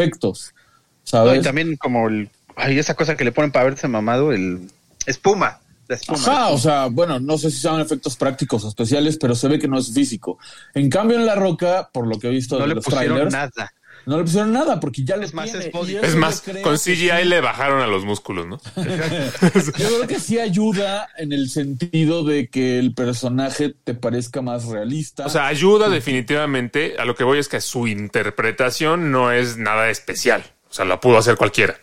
efectos, 1.08 1.20
No, 1.20 1.26
¿sabes? 1.26 1.42
y 1.42 1.44
también 1.44 1.76
como 1.78 2.08
el, 2.10 2.30
ay, 2.56 2.78
esa 2.80 2.94
cosa 2.96 3.16
que 3.18 3.24
le 3.24 3.32
ponen 3.32 3.52
para 3.52 3.66
verse 3.66 3.88
mamado, 3.88 4.32
el 4.32 4.70
espuma. 5.06 5.60
La 5.88 5.96
espuma. 5.96 6.20
Ajá, 6.20 6.48
o 6.50 6.58
sea, 6.58 6.88
bueno, 6.88 7.18
no 7.20 7.38
sé 7.38 7.50
si 7.50 7.60
son 7.60 7.80
efectos 7.80 8.18
prácticos 8.18 8.64
o 8.66 8.68
especiales, 8.68 9.18
pero 9.18 9.36
se 9.36 9.48
ve 9.48 9.58
que 9.58 9.68
no 9.70 9.78
es 9.80 9.94
físico. 9.94 10.38
En 10.74 10.90
cambio, 10.90 11.18
en 11.18 11.26
La 11.26 11.36
Roca, 11.36 11.90
por 11.94 12.08
lo 12.08 12.20
que 12.20 12.28
he 12.28 12.32
visto 12.32 12.56
no 12.56 12.64
de 12.64 12.68
le 12.70 12.76
los 12.76 12.84
pusieron 12.84 13.08
trailers, 13.30 13.32
nada. 13.34 13.72
no 14.06 14.18
le 14.18 14.24
pusieron 14.26 14.52
nada 14.52 14.82
porque 14.82 15.06
ya 15.06 15.16
lo 15.16 15.24
Es 15.24 15.34
más, 15.34 15.50
tiene. 15.50 15.72
es 16.04 16.16
más, 16.18 16.44
con 16.62 16.76
CGI 16.78 16.94
sí- 17.22 17.26
le 17.26 17.40
bajaron 17.40 17.82
a 17.82 17.88
los 17.88 18.04
músculos, 18.04 18.46
¿no? 18.48 18.60
Yo 18.76 19.72
creo 19.72 20.08
que 20.08 20.20
sí 20.20 20.40
ayuda 20.40 21.08
en 21.18 21.32
el 21.32 21.50
sentido 21.50 22.26
de 22.26 22.50
que 22.50 22.80
el 22.80 22.94
personaje 22.94 23.74
te 23.86 23.94
parezca 23.94 24.42
más 24.42 24.66
realista. 24.66 25.26
O 25.26 25.30
sea, 25.30 25.48
ayuda 25.48 25.88
definitivamente. 25.88 26.96
A 27.00 27.06
lo 27.06 27.16
que 27.16 27.24
voy 27.24 27.40
es 27.40 27.48
que 27.48 27.62
su 27.62 27.88
interpretación 27.88 29.10
no 29.12 29.32
es 29.32 29.56
nada 29.58 29.90
especial. 29.90 30.44
O 30.78 30.80
sea, 30.80 30.86
la 30.86 31.00
pudo 31.00 31.18
hacer 31.18 31.36
cualquiera. 31.36 31.76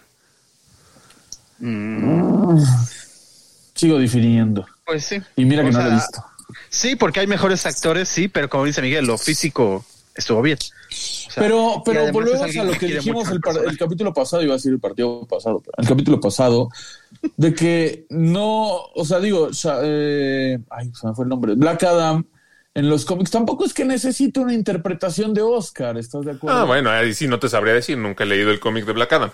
sigo 3.74 3.98
difiriendo. 3.98 4.64
Pues 4.86 5.04
sí. 5.04 5.20
Y 5.34 5.44
mira 5.44 5.64
que 5.64 5.70
O 5.70 5.72
no 5.72 5.82
lo 5.82 5.90
he 5.90 5.94
visto. 5.94 6.24
Sí, 6.68 6.94
porque 6.94 7.18
hay 7.18 7.26
mejores 7.26 7.66
actores, 7.66 8.08
sí, 8.08 8.28
pero 8.28 8.48
como 8.48 8.66
dice 8.66 8.80
Miguel, 8.82 9.04
lo 9.04 9.18
físico 9.18 9.84
estuvo 10.14 10.42
bien. 10.42 10.58
O 10.60 11.30
sea, 11.32 11.42
Pero, 11.42 11.82
pero 11.84 12.12
volvemos 12.12 12.56
a 12.56 12.62
lo 12.62 12.72
que 12.74 12.86
dijimos 12.86 13.28
el, 13.30 13.40
capítulo 13.76 14.14
pasado, 14.14 14.44
iba 14.44 14.52
a 14.52 14.58
decir 14.58 14.72
el 14.72 14.78
partido 14.78 15.26
pasado, 15.26 15.58
pero 15.58 15.74
el 15.76 15.88
capítulo 15.88 16.20
pasado, 16.20 16.68
de 17.36 17.52
que 17.52 18.06
no, 18.10 18.76
o 18.94 19.04
sea, 19.04 19.18
digo, 19.18 19.46
o 19.46 19.52
sea, 19.52 19.78
eh, 19.82 20.56
ay, 20.70 20.92
se 20.94 21.08
me 21.08 21.14
fue 21.14 21.24
el 21.24 21.30
nombre, 21.30 21.56
Black 21.56 21.82
Adam 21.82 22.24
en 22.74 22.88
los 22.88 23.04
cómics 23.04 23.30
tampoco 23.30 23.64
es 23.64 23.74
que 23.74 23.84
necesite 23.84 24.40
una 24.40 24.54
interpretación 24.54 25.34
de 25.34 25.42
Oscar, 25.42 25.96
¿estás 25.98 26.24
de 26.24 26.32
acuerdo? 26.32 26.60
Ah, 26.60 26.64
bueno, 26.64 26.90
ahí 26.90 27.14
sí 27.14 27.26
no 27.28 27.38
te 27.38 27.48
sabría 27.48 27.74
decir. 27.74 27.98
Nunca 27.98 28.24
he 28.24 28.26
leído 28.26 28.50
el 28.50 28.60
cómic 28.60 28.84
de 28.86 28.92
Black 28.92 29.12
Adam. 29.12 29.30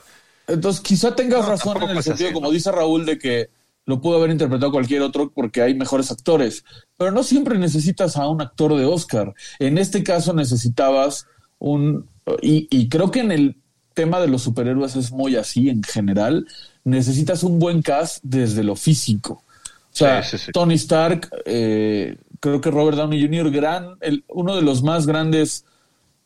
Entonces, 0.46 0.80
quizá 0.82 1.14
tengas 1.14 1.44
No, 1.44 1.46
razón 1.46 1.82
en 1.82 1.90
el 1.90 2.02
sentido, 2.02 2.32
así, 2.32 2.32
como 2.32 2.50
¿no? 2.50 2.50
dice 2.50 2.72
Raúl, 2.72 3.06
de 3.06 3.18
que 3.18 3.50
lo 3.86 4.00
pudo 4.00 4.18
haber 4.18 4.30
interpretado 4.30 4.72
cualquier 4.72 5.02
otro 5.02 5.30
porque 5.32 5.62
hay 5.62 5.74
mejores 5.74 6.10
actores. 6.10 6.64
Pero 6.96 7.12
no 7.12 7.22
siempre 7.22 7.58
necesitas 7.58 8.16
a 8.16 8.28
un 8.28 8.40
actor 8.42 8.76
de 8.76 8.84
Oscar. 8.84 9.34
En 9.58 9.78
este 9.78 10.02
caso 10.02 10.32
necesitabas 10.34 11.26
un... 11.58 12.08
Y, 12.42 12.68
y 12.70 12.88
creo 12.88 13.10
que 13.10 13.20
en 13.20 13.32
el 13.32 13.56
tema 13.94 14.20
de 14.20 14.28
los 14.28 14.42
superhéroes 14.42 14.96
es 14.96 15.12
muy 15.12 15.36
así 15.36 15.68
en 15.68 15.82
general. 15.82 16.46
Necesitas 16.84 17.42
un 17.44 17.58
buen 17.58 17.82
cast 17.82 18.18
desde 18.22 18.64
lo 18.64 18.76
físico. 18.76 19.44
O 19.92 19.96
sea, 19.96 20.22
Sí, 20.22 20.38
sí, 20.38 20.38
sí. 20.38 20.52
Tony 20.52 20.74
Stark, 20.74 21.28
eh, 21.44 22.16
creo 22.40 22.60
que 22.60 22.70
Robert 22.70 22.96
Downey 22.96 23.22
Jr., 23.22 23.50
gran, 23.50 23.96
el, 24.00 24.24
uno 24.28 24.56
de 24.56 24.62
los 24.62 24.82
más 24.82 25.06
grandes 25.06 25.64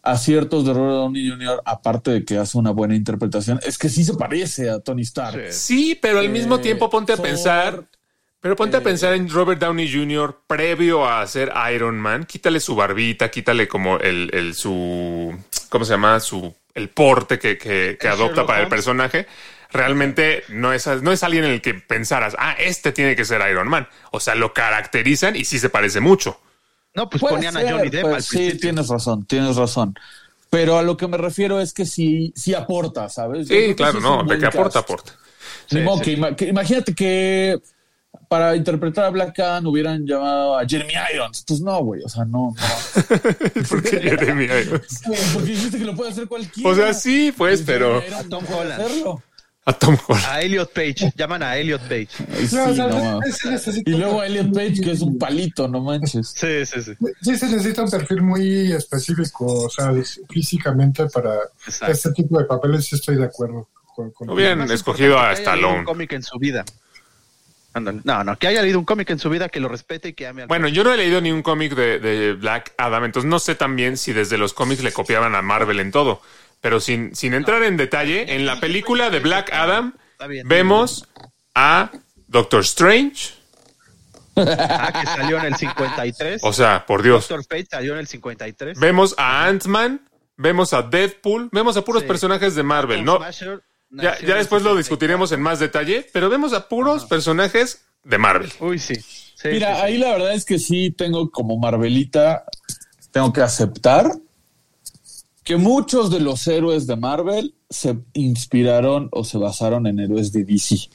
aciertos 0.03 0.65
de 0.65 0.73
Robert 0.73 0.95
Downey 0.97 1.31
Jr., 1.31 1.62
aparte 1.65 2.11
de 2.11 2.25
que 2.25 2.39
hace 2.39 2.57
una 2.59 2.71
buena 2.71 2.95
interpretación, 2.95 3.61
es 3.62 3.79
que 3.79 3.89
sí 3.89 4.05
se 4.05 4.15
parece 4.15 4.71
a 4.71 4.79
Tony 4.81 5.03
Stark. 5.03 5.53
Sí, 5.53 5.99
pero 6.01 6.21
al 6.21 6.29
mismo 6.29 6.57
Eh, 6.57 6.61
tiempo 6.61 6.89
ponte 6.91 7.12
a 7.12 7.17
Thor, 7.17 7.27
pensar. 7.27 7.85
Pero 8.41 8.57
ponte 8.57 8.77
a 8.77 8.83
pensar 8.83 9.15
en 9.15 9.31
Robert 9.31 9.59
Downey 9.59 9.91
Jr. 9.91 10.43
previo 10.47 11.09
a 11.09 11.27
ser 11.27 11.51
Iron 11.75 11.99
Man. 11.99 12.27
Quítale 12.27 12.61
su 12.61 12.75
barbita, 12.75 13.31
quítale 13.31 13.67
como 13.67 13.99
el, 13.99 14.31
el 14.35 14.55
su. 14.55 15.35
¿Cómo 15.71 15.87
se 15.87 15.93
llama? 15.93 16.21
Su. 16.21 16.55
El 16.75 16.91
porte 16.91 17.39
que, 17.39 17.57
que, 17.57 17.97
que 17.99 18.09
adopta 18.09 18.35
Sherlock 18.35 18.47
para 18.47 18.62
el 18.62 18.69
personaje. 18.69 19.27
Realmente 19.73 20.45
no 20.49 20.73
es, 20.73 20.87
no 21.03 21.12
es 21.12 21.23
alguien 21.23 21.45
en 21.45 21.51
el 21.51 21.61
que 21.62 21.75
pensaras, 21.75 22.37
ah, 22.39 22.55
este 22.59 22.93
tiene 22.93 23.17
que 23.17 23.25
ser 23.25 23.41
Iron 23.51 23.69
Man. 23.69 23.89
O 24.12 24.21
sea, 24.21 24.35
lo 24.35 24.53
caracterizan 24.55 25.37
y 25.37 25.45
sí 25.45 25.59
se 25.59 25.69
parece 25.69 26.01
mucho. 26.01 26.41
No, 26.95 27.11
pues 27.11 27.21
Puede 27.21 27.35
ponían 27.37 27.55
ser, 27.55 27.67
a 27.67 27.71
Johnny 27.73 27.91
Depp 27.91 28.03
pues 28.03 28.15
al 28.15 28.23
sí, 28.23 28.37
principio. 28.37 28.61
tienes 28.61 28.89
razón, 28.89 29.27
tienes 29.27 29.57
razón. 29.57 29.95
Pero 30.51 30.79
a 30.79 30.83
lo 30.83 30.97
que 30.97 31.09
me 31.09 31.17
refiero 31.17 31.61
es 31.61 31.73
que 31.73 31.85
sí, 31.87 32.33
sí 32.37 32.55
aporta, 32.55 33.09
¿sabes? 33.09 33.49
Yo 33.49 33.57
Sí, 33.57 33.75
claro, 33.75 33.99
no, 34.01 34.23
de 34.23 34.39
que 34.39 34.47
aporta, 34.47 34.75
cast. 34.81 34.91
aporta. 34.91 35.12
Ni 35.73 35.81
Sí, 35.81 35.85
modo 35.85 35.99
sí. 35.99 36.05
que 36.05 36.12
ima- 36.19 36.37
que 36.37 36.47
imagínate 36.49 36.95
que 36.95 37.59
para 38.29 38.55
interpretar 38.55 39.07
a 39.07 39.11
Black 39.11 39.37
Adam 39.41 39.67
hubieran 39.67 40.07
llamado 40.07 40.57
a 40.57 40.65
Jeremy 40.67 40.93
Irons. 41.15 41.45
Pues 41.49 41.61
no, 41.61 41.79
güey, 41.83 42.03
o 42.05 42.09
sea, 42.09 42.25
no, 42.25 42.55
no. 42.57 43.62
¿Por 43.69 43.83
qué 43.83 44.01
Jeremy 44.01 44.45
Irons? 44.62 45.03
Porque 45.33 45.51
dijiste 45.51 45.79
que 45.79 45.85
lo 45.85 45.97
puede 45.97 46.12
hacer 46.12 46.29
cualquiera. 46.29 46.71
O 46.71 46.75
sea, 46.77 46.95
sí, 46.95 47.35
pues, 47.37 47.62
pero 47.67 48.01
Tom 48.31 48.45
Holland. 48.49 48.81
hacerlo. 48.81 49.23
A 49.67 49.73
Tom 49.73 49.97
Holland. 50.07 50.27
A 50.29 50.43
Elliot 50.43 50.71
Page, 50.73 51.12
llaman 51.17 51.43
a 51.43 51.57
Elliot 51.57 51.81
Page. 51.83 52.09
Ay, 52.37 52.47
sí, 52.47 52.57
No, 52.57 52.65
o 52.67 52.75
sea, 52.75 52.87
no, 52.89 53.21
sí 53.23 53.33
se 53.33 53.51
necesita- 53.51 53.91
Y 53.91 53.95
luego 53.95 54.23
Elliot 54.23 54.53
Page, 54.53 54.81
que 54.83 54.91
es 54.93 55.01
un 55.01 55.19
palito, 55.19 55.69
no 55.69 55.81
manches. 55.81 56.35
Sí, 56.37 56.67
sí, 56.67 56.83
sí. 56.83 56.93
Sí 57.23 57.39
se 57.39 57.47
necesita 57.49 57.83
un 57.83 57.91
perfil 57.91 58.23
muy 58.23 58.73
específico, 58.73 59.47
o 59.47 59.71
sea, 59.71 59.91
físicamente 60.29 61.07
para 61.07 61.35
Exacto. 61.67 61.93
este 61.93 62.12
tipo 62.12 62.39
de 62.39 62.45
papeles 62.45 62.85
sí 62.85 62.97
estoy 62.97 63.17
de 63.17 63.25
acuerdo. 63.25 63.69
Con, 63.95 64.11
con- 64.11 64.29
Hubieran 64.29 64.59
Más 64.59 64.71
escogido 64.71 65.19
a 65.19 65.33
Stallone. 65.33 65.79
Un 65.79 65.85
cómic 65.85 66.12
en 66.12 66.23
su 66.23 66.39
vida. 66.39 66.65
No, 68.05 68.23
no, 68.23 68.37
que 68.39 68.47
haya 68.47 68.62
leído 68.62 68.79
un 68.79 68.85
cómic 68.85 69.11
en 69.11 69.19
su 69.19 69.29
vida, 69.29 69.49
que 69.49 69.59
lo 69.59 69.67
respete 69.69 70.11
y 70.11 70.12
que 70.12 70.29
ame 70.29 70.43
al 70.43 70.49
Bueno, 70.49 70.69
yo 70.69 70.85
no 70.85 70.93
he 70.93 70.97
leído 70.97 71.21
ni 71.21 71.33
un 71.33 71.43
cómic 71.43 71.75
de, 71.75 71.99
de 71.99 72.33
Black 72.35 72.73
Adam, 72.79 73.03
entonces 73.05 73.29
no 73.29 73.41
sé 73.41 73.57
también 73.57 73.97
si 73.97 74.12
desde 74.12 74.39
los 74.39 74.53
cómics 74.55 74.81
le 74.85 74.93
copiaban 74.93 75.35
a 75.35 75.43
Marvel 75.43 75.81
en 75.81 75.91
todo. 75.91 76.21
Pero 76.65 76.81
sin, 76.81 77.15
sin 77.15 77.35
entrar 77.35 77.62
en 77.62 77.77
detalle, 77.77 78.35
en 78.37 78.47
la 78.47 78.59
película 78.59 79.11
de 79.11 79.21
Black 79.21 79.53
Adam 79.53 79.93
vemos 80.47 81.07
a 81.55 81.91
Doctor 82.27 82.62
Strange. 82.62 83.35
Ah, 84.35 84.91
que 84.99 85.07
salió 85.07 85.39
en 85.41 85.45
el 85.45 85.57
53. 85.57 86.41
O 86.43 86.55
sea, 86.55 86.87
por 86.87 87.03
Dios. 87.03 87.29
Doctor 87.29 87.47
Page 87.47 87.67
salió 87.71 87.93
en 87.93 87.99
el 87.99 88.07
53. 88.07 88.79
Vemos 88.81 89.15
a 89.19 89.45
Ant-Man, 89.47 90.09
vemos 90.39 90.73
a 90.73 90.81
Deadpool, 90.81 91.51
vemos 91.53 91.77
a 91.77 91.83
puros 91.83 92.01
Sí. 92.01 92.09
personajes 92.09 92.55
de 92.55 92.62
Marvel. 92.62 93.05
No, 93.05 93.19
Smasher 93.19 93.62
ya, 93.91 94.19
ya 94.21 94.37
después 94.37 94.62
lo 94.62 94.71
64. 94.71 94.79
discutiremos 94.79 95.33
en 95.33 95.43
más 95.43 95.59
detalle, 95.59 96.07
pero 96.15 96.31
vemos 96.31 96.55
a 96.55 96.67
puros 96.67 97.05
personajes 97.05 97.85
de 98.05 98.17
Marvel. 98.17 98.51
Uy, 98.61 98.79
sí. 98.79 98.95
sí, 98.95 99.33
Sí, 99.37 99.49
Mira, 99.49 99.75
sí, 99.75 99.81
sí. 99.81 99.83
ahí 99.83 99.99
la 99.99 100.12
verdad 100.12 100.33
es 100.33 100.47
que 100.47 100.59
sí 100.59 100.91
tengo 100.93 101.31
como 101.31 101.59
Marvelita, 101.59 102.45
tengo 103.12 103.35
que 103.35 103.43
aceptar 103.43 104.07
que 105.45 105.57
muchos 105.57 106.11
de 106.11 106.20
los 106.20 106.47
héroes 106.49 106.86
de 106.86 106.97
Marvel 106.97 107.55
se 107.70 107.97
inspiraron 108.14 109.09
o 109.12 109.24
se 109.24 109.38
basaron 109.38 109.86
en 109.86 110.01
héroes 110.01 110.32
de 110.32 110.45
DC. 110.45 110.88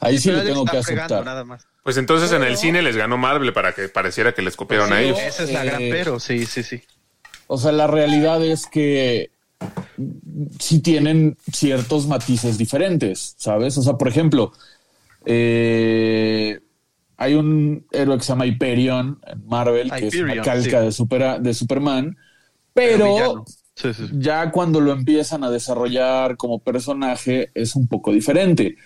Ahí 0.00 0.18
sí 0.18 0.30
lo 0.30 0.42
tengo 0.42 0.64
que 0.64 0.78
aceptar. 0.78 1.24
nada 1.24 1.44
más. 1.44 1.66
Pues 1.82 1.96
entonces 1.96 2.32
en 2.32 2.42
el 2.42 2.56
cine 2.56 2.82
les 2.82 2.96
ganó 2.96 3.16
Marvel 3.18 3.52
para 3.52 3.72
que 3.74 3.88
pareciera 3.88 4.32
que 4.34 4.42
les 4.42 4.56
copiaron 4.56 4.92
a 4.92 4.96
Pero- 4.96 5.06
ellos. 5.08 5.18
Esa 5.20 5.42
es 5.44 5.52
la 5.52 5.62
Eh, 5.64 5.66
gran 5.66 5.82
pero, 5.90 6.18
sí, 6.20 6.46
sí, 6.46 6.62
sí. 6.62 6.80
O 7.46 7.58
sea, 7.58 7.72
la 7.72 7.86
realidad 7.86 8.42
es 8.44 8.66
que 8.66 9.30
sí 10.58 10.80
tienen 10.80 11.36
ciertos 11.52 12.06
matices 12.06 12.56
diferentes, 12.58 13.34
¿sabes? 13.38 13.76
O 13.76 13.82
sea, 13.82 13.94
por 13.94 14.08
ejemplo, 14.08 14.52
eh, 15.26 16.60
hay 17.16 17.34
un 17.34 17.86
héroe 17.92 18.16
que 18.18 18.22
se 18.24 18.28
llama 18.32 18.46
Hyperion 18.46 19.20
en 19.26 19.46
Marvel, 19.46 19.90
que 19.90 20.06
es 20.08 20.14
una 20.16 20.36
calca 20.42 20.78
sí. 20.80 20.84
de, 20.86 20.92
supera- 20.92 21.38
de 21.38 21.52
Superman, 21.54 22.16
Pero. 22.72 23.44
Ya 24.12 24.50
cuando 24.50 24.80
lo 24.80 24.92
empiezan 24.92 25.44
a 25.44 25.50
desarrollar 25.50 26.36
como 26.36 26.58
personaje 26.58 27.50
es 27.54 27.76
un 27.76 27.88
poco 27.88 28.12
diferente. 28.12 28.76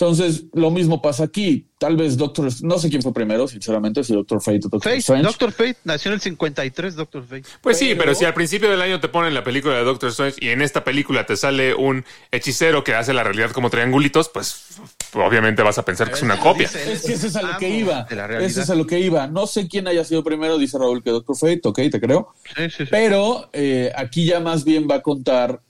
Entonces, 0.00 0.44
lo 0.54 0.70
mismo 0.70 1.02
pasa 1.02 1.24
aquí. 1.24 1.66
Tal 1.78 1.94
vez 1.94 2.16
Doctor, 2.16 2.48
no 2.62 2.78
sé 2.78 2.88
quién 2.88 3.02
fue 3.02 3.12
primero, 3.12 3.46
sinceramente, 3.46 4.02
si 4.02 4.14
Doctor 4.14 4.40
Fate 4.40 4.60
o 4.64 4.68
Doctor 4.70 4.82
Fate, 4.82 4.96
Strange. 4.96 5.24
Doctor 5.24 5.52
Fate, 5.52 5.76
nació 5.84 6.08
en 6.10 6.14
el 6.14 6.20
53, 6.22 6.96
Doctor 6.96 7.22
Fate. 7.26 7.42
Pues 7.60 7.78
sí, 7.78 7.94
pero 7.94 8.14
si 8.14 8.24
al 8.24 8.32
principio 8.32 8.70
del 8.70 8.80
año 8.80 8.98
te 8.98 9.08
ponen 9.08 9.34
la 9.34 9.44
película 9.44 9.74
de 9.74 9.84
Doctor 9.84 10.08
Strange 10.08 10.38
y 10.40 10.48
en 10.48 10.62
esta 10.62 10.84
película 10.84 11.26
te 11.26 11.36
sale 11.36 11.74
un 11.74 12.02
hechicero 12.30 12.82
que 12.82 12.94
hace 12.94 13.12
la 13.12 13.24
realidad 13.24 13.50
como 13.50 13.68
triangulitos, 13.68 14.30
pues 14.30 14.80
obviamente 15.12 15.62
vas 15.62 15.76
a 15.76 15.84
pensar 15.84 16.08
que 16.08 16.14
es 16.14 16.22
una 16.22 16.38
copia. 16.38 16.66
Dice, 16.66 16.92
Es 16.92 17.02
que 17.02 17.12
ese 17.12 17.26
es 17.26 17.36
a 17.36 17.42
lo 17.42 17.58
que 17.58 17.68
iba. 17.68 18.06
Ese 18.40 18.62
es 18.62 18.70
a 18.70 18.74
lo 18.74 18.86
que 18.86 19.00
iba. 19.00 19.26
No 19.26 19.46
sé 19.46 19.68
quién 19.68 19.86
haya 19.86 20.04
sido 20.04 20.24
primero, 20.24 20.56
dice 20.56 20.78
Raúl 20.78 21.02
que 21.02 21.10
Doctor 21.10 21.36
Fate, 21.36 21.60
ok, 21.64 21.78
te 21.90 22.00
creo. 22.00 22.32
Sí, 22.56 22.70
sí, 22.70 22.76
sí. 22.78 22.84
Pero 22.90 23.50
eh, 23.52 23.92
aquí 23.94 24.24
ya 24.24 24.40
más 24.40 24.64
bien 24.64 24.88
va 24.90 24.94
a 24.94 25.02
contar 25.02 25.60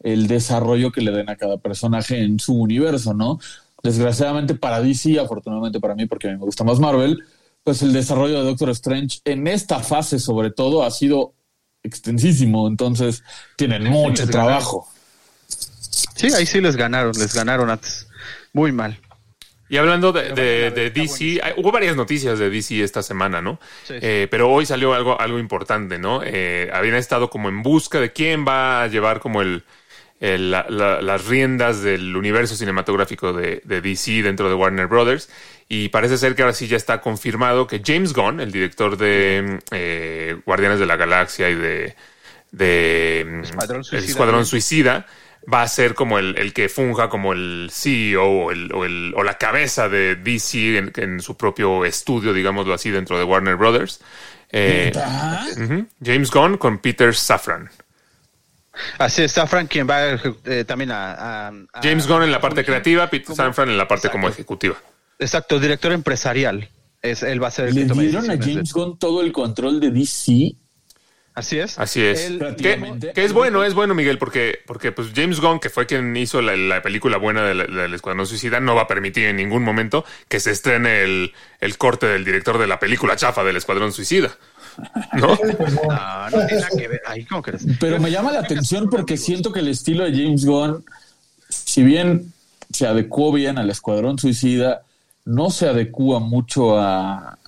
el 0.00 0.26
desarrollo 0.28 0.92
que 0.92 1.00
le 1.00 1.10
den 1.10 1.30
a 1.30 1.36
cada 1.36 1.56
personaje 1.56 2.22
en 2.22 2.38
su 2.38 2.54
universo, 2.54 3.14
¿no? 3.14 3.40
Desgraciadamente 3.82 4.54
para 4.54 4.80
DC, 4.80 5.18
afortunadamente 5.20 5.80
para 5.80 5.94
mí, 5.94 6.06
porque 6.06 6.28
a 6.28 6.32
mí 6.32 6.36
me 6.38 6.44
gusta 6.44 6.64
más 6.64 6.80
Marvel, 6.80 7.22
pues 7.62 7.82
el 7.82 7.92
desarrollo 7.92 8.38
de 8.40 8.44
Doctor 8.44 8.70
Strange 8.70 9.20
en 9.24 9.46
esta 9.46 9.80
fase 9.80 10.18
sobre 10.18 10.50
todo 10.50 10.82
ha 10.82 10.90
sido 10.90 11.34
extensísimo, 11.82 12.66
entonces 12.66 13.22
tienen 13.56 13.84
mucho 13.84 14.26
trabajo. 14.26 14.88
Sí, 16.16 16.32
ahí 16.34 16.46
sí 16.46 16.60
les 16.60 16.76
ganaron, 16.76 17.12
les 17.12 17.34
ganaron 17.34 17.70
antes. 17.70 18.08
Muy 18.52 18.72
mal. 18.72 18.98
Y 19.70 19.76
hablando 19.76 20.12
de, 20.12 20.90
DC, 20.94 21.40
hay- 21.42 21.52
hubo 21.58 21.70
varias 21.70 21.94
noticias 21.94 22.38
de 22.38 22.48
DC 22.48 22.82
esta 22.82 23.02
semana, 23.02 23.42
¿no? 23.42 23.60
Sí, 23.86 23.94
sí. 23.94 23.98
Eh, 24.00 24.28
pero 24.30 24.50
hoy 24.50 24.64
salió 24.64 24.94
algo, 24.94 25.20
algo 25.20 25.38
importante, 25.38 25.98
¿no? 25.98 26.22
Eh, 26.24 26.70
habían 26.72 26.94
estado 26.94 27.28
como 27.28 27.48
en 27.50 27.62
busca 27.62 28.00
de 28.00 28.12
quién 28.12 28.46
va 28.46 28.82
a 28.82 28.86
llevar 28.88 29.20
como 29.20 29.42
el, 29.42 29.62
el- 30.20 30.50
la- 30.50 30.66
la- 30.68 31.00
las 31.00 31.26
riendas 31.26 31.82
del 31.82 32.16
universo 32.16 32.56
cinematográfico 32.56 33.32
de, 33.32 33.60
de 33.64 33.80
DC 33.80 34.22
dentro 34.22 34.48
de 34.48 34.54
Warner 34.54 34.86
Brothers. 34.86 35.28
Y 35.68 35.88
parece 35.90 36.16
ser 36.18 36.34
que 36.34 36.42
ahora 36.42 36.54
sí 36.54 36.66
ya 36.66 36.76
está 36.76 37.00
confirmado 37.00 37.66
que 37.66 37.82
James 37.84 38.12
Gunn, 38.14 38.40
el 38.40 38.50
director 38.52 38.96
de 38.96 39.58
eh, 39.70 40.36
Guardianes 40.46 40.78
de 40.80 40.86
la 40.86 40.96
Galaxia 40.96 41.50
y 41.50 41.54
de, 41.54 41.94
de 42.52 43.40
Escuadrón 43.42 43.78
el 43.78 43.84
Suicida. 43.84 44.10
Escuadrón 44.10 44.46
Suicida, 44.46 45.06
va 45.52 45.62
a 45.62 45.68
ser 45.68 45.94
como 45.94 46.18
el, 46.18 46.36
el 46.38 46.52
que 46.52 46.68
funja 46.68 47.08
como 47.08 47.32
el 47.32 47.68
CEO 47.72 48.24
o, 48.24 48.50
el, 48.50 48.72
o, 48.72 48.84
el- 48.84 49.12
o 49.16 49.22
la 49.22 49.34
cabeza 49.38 49.88
de 49.88 50.16
DC 50.16 50.78
en, 50.78 50.92
en 50.96 51.20
su 51.20 51.36
propio 51.36 51.84
estudio, 51.84 52.32
digámoslo 52.32 52.74
así, 52.74 52.90
dentro 52.90 53.18
de 53.18 53.24
Warner 53.24 53.56
Brothers. 53.56 54.00
Eh. 54.50 54.90
James 56.02 56.30
Gunn 56.30 56.56
con 56.56 56.78
Peter 56.78 57.14
Safran. 57.14 57.70
Así 58.98 59.22
está 59.22 59.46
Frank, 59.46 59.68
quien 59.70 59.88
va 59.88 60.00
eh, 60.44 60.64
también 60.66 60.90
a, 60.90 61.12
a- 61.12 61.48
a- 61.48 61.80
James 61.82 62.06
Gunn 62.06 62.22
en 62.22 62.30
la 62.32 62.40
parte 62.40 62.64
creativa, 62.64 63.08
Peter 63.10 63.26
como- 63.26 63.36
Safran 63.36 63.68
en 63.70 63.78
la 63.78 63.88
parte 63.88 64.08
como 64.10 64.28
ejecutiva. 64.28 64.76
Exacto, 65.18 65.58
director 65.58 65.92
empresarial. 65.92 66.68
Es, 67.02 67.22
él 67.22 67.42
va 67.42 67.48
a 67.48 67.50
ser 67.50 67.68
el 67.68 67.74
Le 67.74 67.86
que 67.86 67.92
dieron 67.94 68.24
a 68.30 68.36
James 68.36 68.72
de- 68.72 68.72
Gunn 68.72 68.98
todo 68.98 69.20
el 69.22 69.32
control 69.32 69.80
de 69.80 69.90
DC. 69.90 70.54
Así 71.34 71.56
es. 71.60 71.78
Así 71.78 72.02
es. 72.04 72.24
Él- 72.24 72.56
Que, 72.60 73.24
es 73.24 73.32
bueno, 73.32 73.62
es 73.62 73.72
bueno, 73.72 73.94
Miguel, 73.94 74.18
porque, 74.18 74.58
porque 74.66 74.90
pues 74.90 75.12
James 75.14 75.38
Gunn, 75.40 75.60
que 75.60 75.70
fue 75.70 75.86
quien 75.86 76.16
hizo 76.16 76.42
la, 76.42 76.56
la 76.56 76.82
película 76.82 77.16
buena 77.16 77.44
del, 77.44 77.58
del 77.72 77.94
Escuadrón 77.94 78.26
Suicida, 78.26 78.58
no 78.58 78.74
va 78.74 78.82
a 78.82 78.86
permitir 78.88 79.26
en 79.26 79.36
ningún 79.36 79.62
momento 79.62 80.04
que 80.26 80.40
se 80.40 80.50
estrene 80.50 81.04
el, 81.04 81.32
el 81.60 81.78
corte 81.78 82.06
del 82.06 82.24
director 82.24 82.58
de 82.58 82.66
la 82.66 82.80
película 82.80 83.14
chafa 83.14 83.44
del 83.44 83.56
Escuadrón 83.56 83.92
Suicida. 83.92 84.36
¿No? 85.14 85.28
No. 85.28 85.38
No, 86.30 86.40
no 86.40 86.46
tiene 86.46 86.62
nada 86.62 86.76
que 86.76 86.88
ver. 86.88 87.02
Ahí, 87.06 87.24
¿cómo 87.24 87.42
crees? 87.42 87.64
Pero 87.80 87.98
me 87.98 88.10
llama 88.10 88.32
la 88.32 88.40
atención 88.40 88.88
porque 88.90 89.16
siento 89.16 89.52
que 89.52 89.60
el 89.60 89.68
estilo 89.68 90.04
de 90.04 90.12
James 90.12 90.44
Gunn, 90.44 90.84
si 91.48 91.82
bien 91.82 92.32
se 92.70 92.86
adecuó 92.86 93.32
bien 93.32 93.58
al 93.58 93.70
Escuadrón 93.70 94.18
Suicida, 94.18 94.82
no 95.24 95.50
se 95.50 95.68
adecua 95.68 96.20
mucho 96.20 96.78
a 96.78 97.38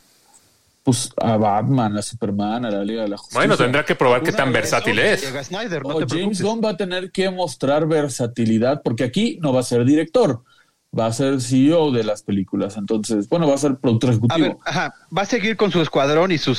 pues 0.83 1.12
a 1.18 1.37
Batman, 1.37 1.99
a 1.99 2.03
Superman, 2.03 2.64
a 2.64 2.71
la 2.71 2.85
Liga 2.85 3.03
de 3.03 3.09
la 3.09 3.18
Justicia. 3.18 3.39
Bueno, 3.39 3.57
tendrá 3.57 3.85
que 3.85 3.95
probar 3.95 4.23
qué 4.23 4.33
tan 4.33 4.53
versátil 4.53 4.99
es. 4.99 5.21
Snyder, 5.45 5.83
no 5.83 5.99
James. 6.09 6.41
Gunn 6.41 6.61
va 6.64 6.71
a 6.71 6.77
tener 6.77 7.11
que 7.11 7.31
mostrar 7.31 7.87
versatilidad 7.87 8.83
porque 8.83 9.05
aquí 9.05 9.39
no 9.43 9.53
va 9.53 9.61
a 9.61 9.62
ser 9.62 9.85
director, 9.85 10.43
va 10.99 11.07
a 11.07 11.12
ser 11.12 11.41
CEO 11.41 11.91
de 11.93 12.05
las 12.05 12.22
películas. 12.22 12.76
Entonces, 12.76 13.28
bueno, 13.28 13.47
va 13.49 13.55
a 13.55 13.59
ser 13.59 13.76
productor 13.76 14.11
A 14.11 14.12
ejecutivo. 14.14 14.49
ver, 14.49 14.57
ajá, 14.64 14.95
va 15.16 15.22
a 15.22 15.26
seguir 15.26 15.57
con 15.57 15.70
su 15.70 15.80
escuadrón 15.80 16.32
y 16.32 16.38
sus 16.38 16.59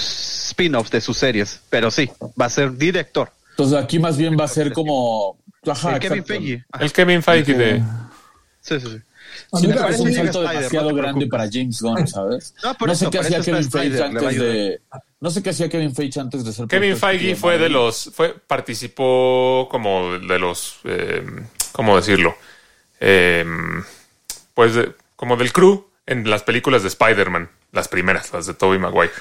spin-offs 0.50 0.92
de 0.92 1.02
sus 1.02 1.18
series, 1.18 1.62
pero 1.70 1.92
sí, 1.92 2.10
va 2.40 2.46
a 2.46 2.50
ser 2.50 2.78
director. 2.78 3.32
Entonces 3.52 3.78
aquí 3.78 4.00
más 4.00 4.18
bien 4.18 4.38
va 4.40 4.46
a 4.46 4.48
ser 4.48 4.72
como... 4.74 5.38
Ajá, 5.68 5.94
El 5.96 6.00
Kevin. 6.00 6.26
Feige. 6.26 6.66
Ajá, 6.72 6.84
El 6.86 6.92
Kevin 6.94 7.22
Feige 7.22 7.54
de... 7.54 7.84
Sí, 8.62 8.80
sí, 8.80 8.88
sí. 8.88 8.98
A 9.54 9.60
mí 9.60 9.62
Siento 9.62 9.68
me 9.68 9.74
que 9.74 9.74
es 9.74 9.82
parece 9.82 10.02
un 10.04 10.14
salto 10.14 10.32
Snyder, 10.42 10.58
demasiado 10.58 10.90
no 10.90 10.96
grande 10.96 11.28
para 11.28 11.50
James 11.52 11.82
Gunn, 11.82 12.08
¿sabes? 12.08 12.54
No, 12.64 12.74
por 12.76 12.88
no 12.88 12.94
eso, 12.94 13.06
sé 13.06 13.12
qué 13.12 13.18
por 13.18 13.26
hacía 13.26 13.38
eso 13.38 13.46
Kevin 13.52 13.72
Feige 13.72 14.02
a 14.02 14.06
antes 14.06 14.40
de. 14.40 14.82
No 15.20 15.30
sé 15.30 15.44
qué 15.44 15.50
hacía 15.52 15.70
Kevin 15.70 15.96
Feige 15.96 16.20
antes 16.20 16.44
de 16.44 16.52
ser. 16.54 16.68
Kevin 16.68 16.98
Feige 16.98 17.36
fue 17.36 17.58
de 17.58 17.70
los, 17.70 18.12
fue, 18.14 18.34
participó 18.36 19.68
como 19.70 20.18
de 20.18 20.40
los, 20.40 20.80
eh, 20.86 21.24
¿cómo 21.72 21.96
decirlo? 21.96 22.36
Eh, 23.00 23.46
pues 24.54 24.76
de- 24.76 24.94
como 25.16 25.38
del 25.38 25.54
crew 25.54 25.88
en 26.06 26.30
las 26.30 26.44
películas 26.44 26.82
de 26.82 26.88
Spider-Man, 26.90 27.50
las 27.72 27.88
primeras, 27.88 28.34
las 28.34 28.46
de 28.48 28.54
Tobey 28.54 28.80
Maguire. 28.80 29.14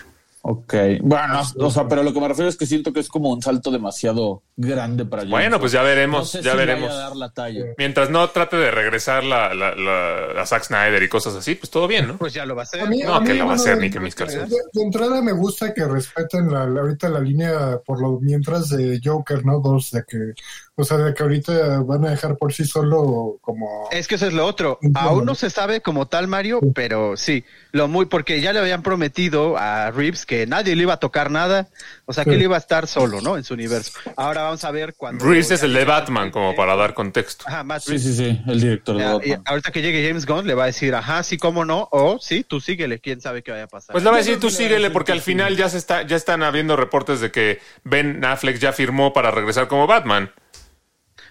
Ok. 0.43 0.75
Bueno, 1.03 1.43
o 1.59 1.71
sea, 1.71 1.87
pero 1.87 2.03
lo 2.03 2.13
que 2.15 2.21
me 2.21 2.29
refiero 2.29 2.49
es 2.49 2.57
que 2.57 2.65
siento 2.67 2.93
que 2.93 3.01
es 3.01 3.09
como 3.09 3.31
un 3.31 3.43
salto 3.43 3.71
demasiado 3.71 4.43
grande 4.57 5.05
para 5.05 5.23
James 5.23 5.31
Bueno, 5.31 5.61
pues 5.61 5.73
ya 5.73 5.83
veremos, 5.83 6.21
No 6.21 6.25
sé 6.25 6.43
ya 6.43 6.53
si 6.53 6.57
veremos. 6.57 6.89
vaya 6.89 7.01
a 7.01 7.09
dar 7.09 7.17
la 7.17 7.31
talla. 7.31 7.65
Mientras 7.77 8.09
no 8.11 8.29
trate 8.31 8.57
de 8.57 8.71
regresar 8.71 9.23
la, 9.25 9.53
la, 9.55 9.75
la- 9.75 10.41
a 10.41 10.47
Zack 10.47 10.65
Snyder 10.65 11.03
y 11.03 11.09
cosas 11.09 11.35
así, 11.35 11.55
pues 11.57 11.71
todo 11.71 11.87
bien, 11.87 12.09
¿no? 12.09 12.17
Pues 12.17 12.33
ya 12.33 12.47
lo 12.47 12.55
va 12.57 12.63
a 12.63 12.65
hacer. 12.65 12.81
A 12.81 12.87
mí- 12.87 13.03
No, 13.03 13.15
a 13.15 13.21
mí, 13.21 13.27
que 13.27 13.35
la 13.35 13.45
va 13.45 13.53
a 13.53 13.55
hacer 13.57 13.77
de- 13.77 13.83
ni 13.83 13.91
que 13.91 14.01
mis 14.01 14.15
calzones. 14.15 14.49
De, 14.51 14.57
de 14.73 14.83
entrada 14.83 15.21
me 15.23 15.33
gusta 15.33 15.75
que 15.75 15.85
respeten 15.85 16.51
la, 16.51 16.67
la- 16.67 16.81
ahorita 16.81 17.09
la 17.11 17.21
línea 17.21 17.79
por 17.85 18.01
lo 18.01 18.19
mientras 18.21 18.71
de 18.71 18.99
Joker, 19.05 19.45
¿no? 19.45 19.61
Dos, 19.61 19.91
de 19.91 20.05
que, 20.09 20.33
o 20.77 20.85
sea, 20.85 20.97
de 20.97 21.13
que 21.15 21.23
ahorita 21.23 21.81
van 21.83 22.07
a 22.07 22.11
dejar 22.11 22.37
por 22.37 22.53
sí 22.53 22.65
solo 22.65 23.37
como... 23.43 23.89
Es 23.91 24.09
que 24.09 24.15
eso 24.15 24.27
es 24.27 24.33
lo 24.33 24.47
otro. 24.47 24.79
Entiendo. 24.81 25.01
Aún 25.11 25.25
no 25.27 25.35
se 25.35 25.51
sabe 25.51 25.83
como 25.83 26.09
tal 26.09 26.29
Mario, 26.29 26.61
pero 26.75 27.17
sí, 27.17 27.45
lo 27.73 27.89
muy 27.89 28.07
porque 28.07 28.41
ya 28.41 28.53
le 28.55 28.61
habían 28.61 28.83
prometido 28.83 29.57
a 29.59 29.91
Reeves 29.91 30.25
que 30.31 30.47
nadie 30.47 30.77
le 30.77 30.83
iba 30.85 30.93
a 30.95 30.99
tocar 30.99 31.29
nada, 31.29 31.67
o 32.05 32.13
sea 32.13 32.25
que 32.25 32.35
él 32.37 32.43
iba 32.43 32.55
a 32.55 32.59
estar 32.61 32.87
solo, 32.87 33.21
¿no? 33.21 33.37
En 33.37 33.43
su 33.43 33.55
universo. 33.55 33.91
Ahora 34.17 34.43
vamos 34.43 34.63
a 34.63 34.71
ver 34.71 34.95
cuando 34.97 35.25
Reeves 35.25 35.51
es 35.51 35.65
el 35.65 35.75
de 35.75 35.85
Batman, 35.85 36.31
como 36.31 36.55
para 36.55 36.77
dar 36.77 36.95
contexto. 36.95 37.45
Ajá, 37.49 37.65
Matt 37.65 37.83
Sí, 37.83 37.91
Reeves. 37.91 38.07
sí, 38.07 38.15
sí, 38.15 38.41
el 38.47 38.61
director 38.61 38.97
de 38.97 39.05
Batman. 39.05 39.43
ahorita 39.45 39.73
que 39.73 39.83
llegue 39.83 40.07
James 40.07 40.27
Gunn 40.27 40.47
le 40.47 40.55
va 40.55 40.63
a 40.63 40.67
decir, 40.67 40.95
ajá, 40.95 41.25
sí, 41.25 41.37
cómo 41.37 41.65
no, 41.65 41.89
o 41.91 42.21
sí, 42.21 42.45
tú 42.45 42.61
síguele, 42.61 43.01
quién 43.01 43.21
sabe 43.21 43.43
qué 43.43 43.51
vaya 43.51 43.65
a 43.65 43.67
pasar. 43.67 43.93
Pues 43.93 44.05
le 44.05 44.11
va 44.11 44.17
a 44.17 44.19
decir, 44.21 44.39
tú 44.39 44.51
síguele, 44.51 44.91
porque 44.91 45.07
que 45.11 45.15
al 45.15 45.21
final 45.21 45.57
ya 45.57 45.69
se 45.69 45.79
está, 45.79 46.03
ya 46.03 46.15
están 46.15 46.45
habiendo 46.45 46.77
reportes 46.77 47.21
de 47.21 47.33
que 47.33 47.59
Ben 47.83 48.25
Affleck 48.25 48.57
ya 48.59 48.73
firmó 48.73 49.13
para 49.13 49.33
regresar 49.33 49.67
como 49.67 49.89
Batman. 49.89 50.31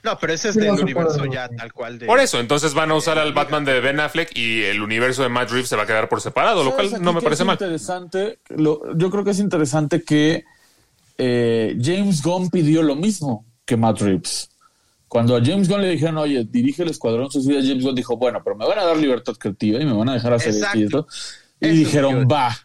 No, 0.04 0.18
pero 0.20 0.34
ese 0.34 0.50
es 0.50 0.56
no 0.58 0.64
del 0.64 0.80
universo 0.84 1.26
ya 1.26 1.50
tal 1.50 1.72
cual 1.74 2.00
de. 2.00 2.06
Por 2.06 2.20
eso, 2.20 2.40
entonces 2.40 2.74
van 2.74 2.92
a 2.92 2.96
usar 2.96 3.18
al 3.20 3.34
Batman 3.34 3.66
de 3.66 3.80
Ben 3.80 4.00
Affleck 4.00 4.36
y 4.38 4.64
el 4.64 4.82
universo 4.82 5.24
de 5.24 5.30
Matt 5.30 5.50
Reeves 5.52 5.70
se 5.70 5.76
va 5.76 5.84
a 5.84 5.88
quedar 5.88 6.08
por 6.10 6.22
separado, 6.22 6.64
lo 6.64 6.72
¿Sabes 6.72 6.92
cual 6.92 7.02
no 7.04 7.14
me 7.14 7.22
parece 7.22 7.44
es 7.44 7.48
mal. 7.48 7.56
Interesante, 7.60 8.40
lo- 8.50 8.96
yo 8.98 9.10
creo 9.10 9.24
que 9.24 9.32
es 9.32 9.40
interesante 9.40 10.04
que 10.04 10.44
eh, 11.18 11.78
James 11.82 12.22
Gunn 12.24 12.50
pidió 12.50 12.82
lo 12.82 12.96
mismo 12.96 13.46
que 13.66 13.76
Matt 13.78 14.02
Reeves. 14.02 14.50
Cuando 15.08 15.36
a 15.36 15.42
James 15.44 15.68
Gunn 15.68 15.82
le 15.82 15.90
dijeron, 15.90 16.18
oye, 16.20 16.46
dirige 16.50 16.84
el 16.84 16.90
Escuadrón 16.90 17.32
Suicida, 17.32 17.60
James 17.62 17.84
Gunn 17.84 17.96
dijo, 17.96 18.16
bueno, 18.16 18.42
pero 18.44 18.56
me 18.56 18.68
van 18.68 18.78
a 18.80 18.84
dar 18.86 18.96
libertad 18.98 19.34
creativa 19.34 19.80
y 19.82 19.86
me 19.86 19.94
van 19.94 20.10
a 20.10 20.14
dejar 20.14 20.34
hacer 20.34 20.50
esto 20.50 20.66
y 20.78 20.84
Exacto. 20.84 21.08
esto. 21.10 21.58
Y 21.62 21.66
Eso 21.68 21.76
dijeron, 21.76 22.28
va. 22.32 22.56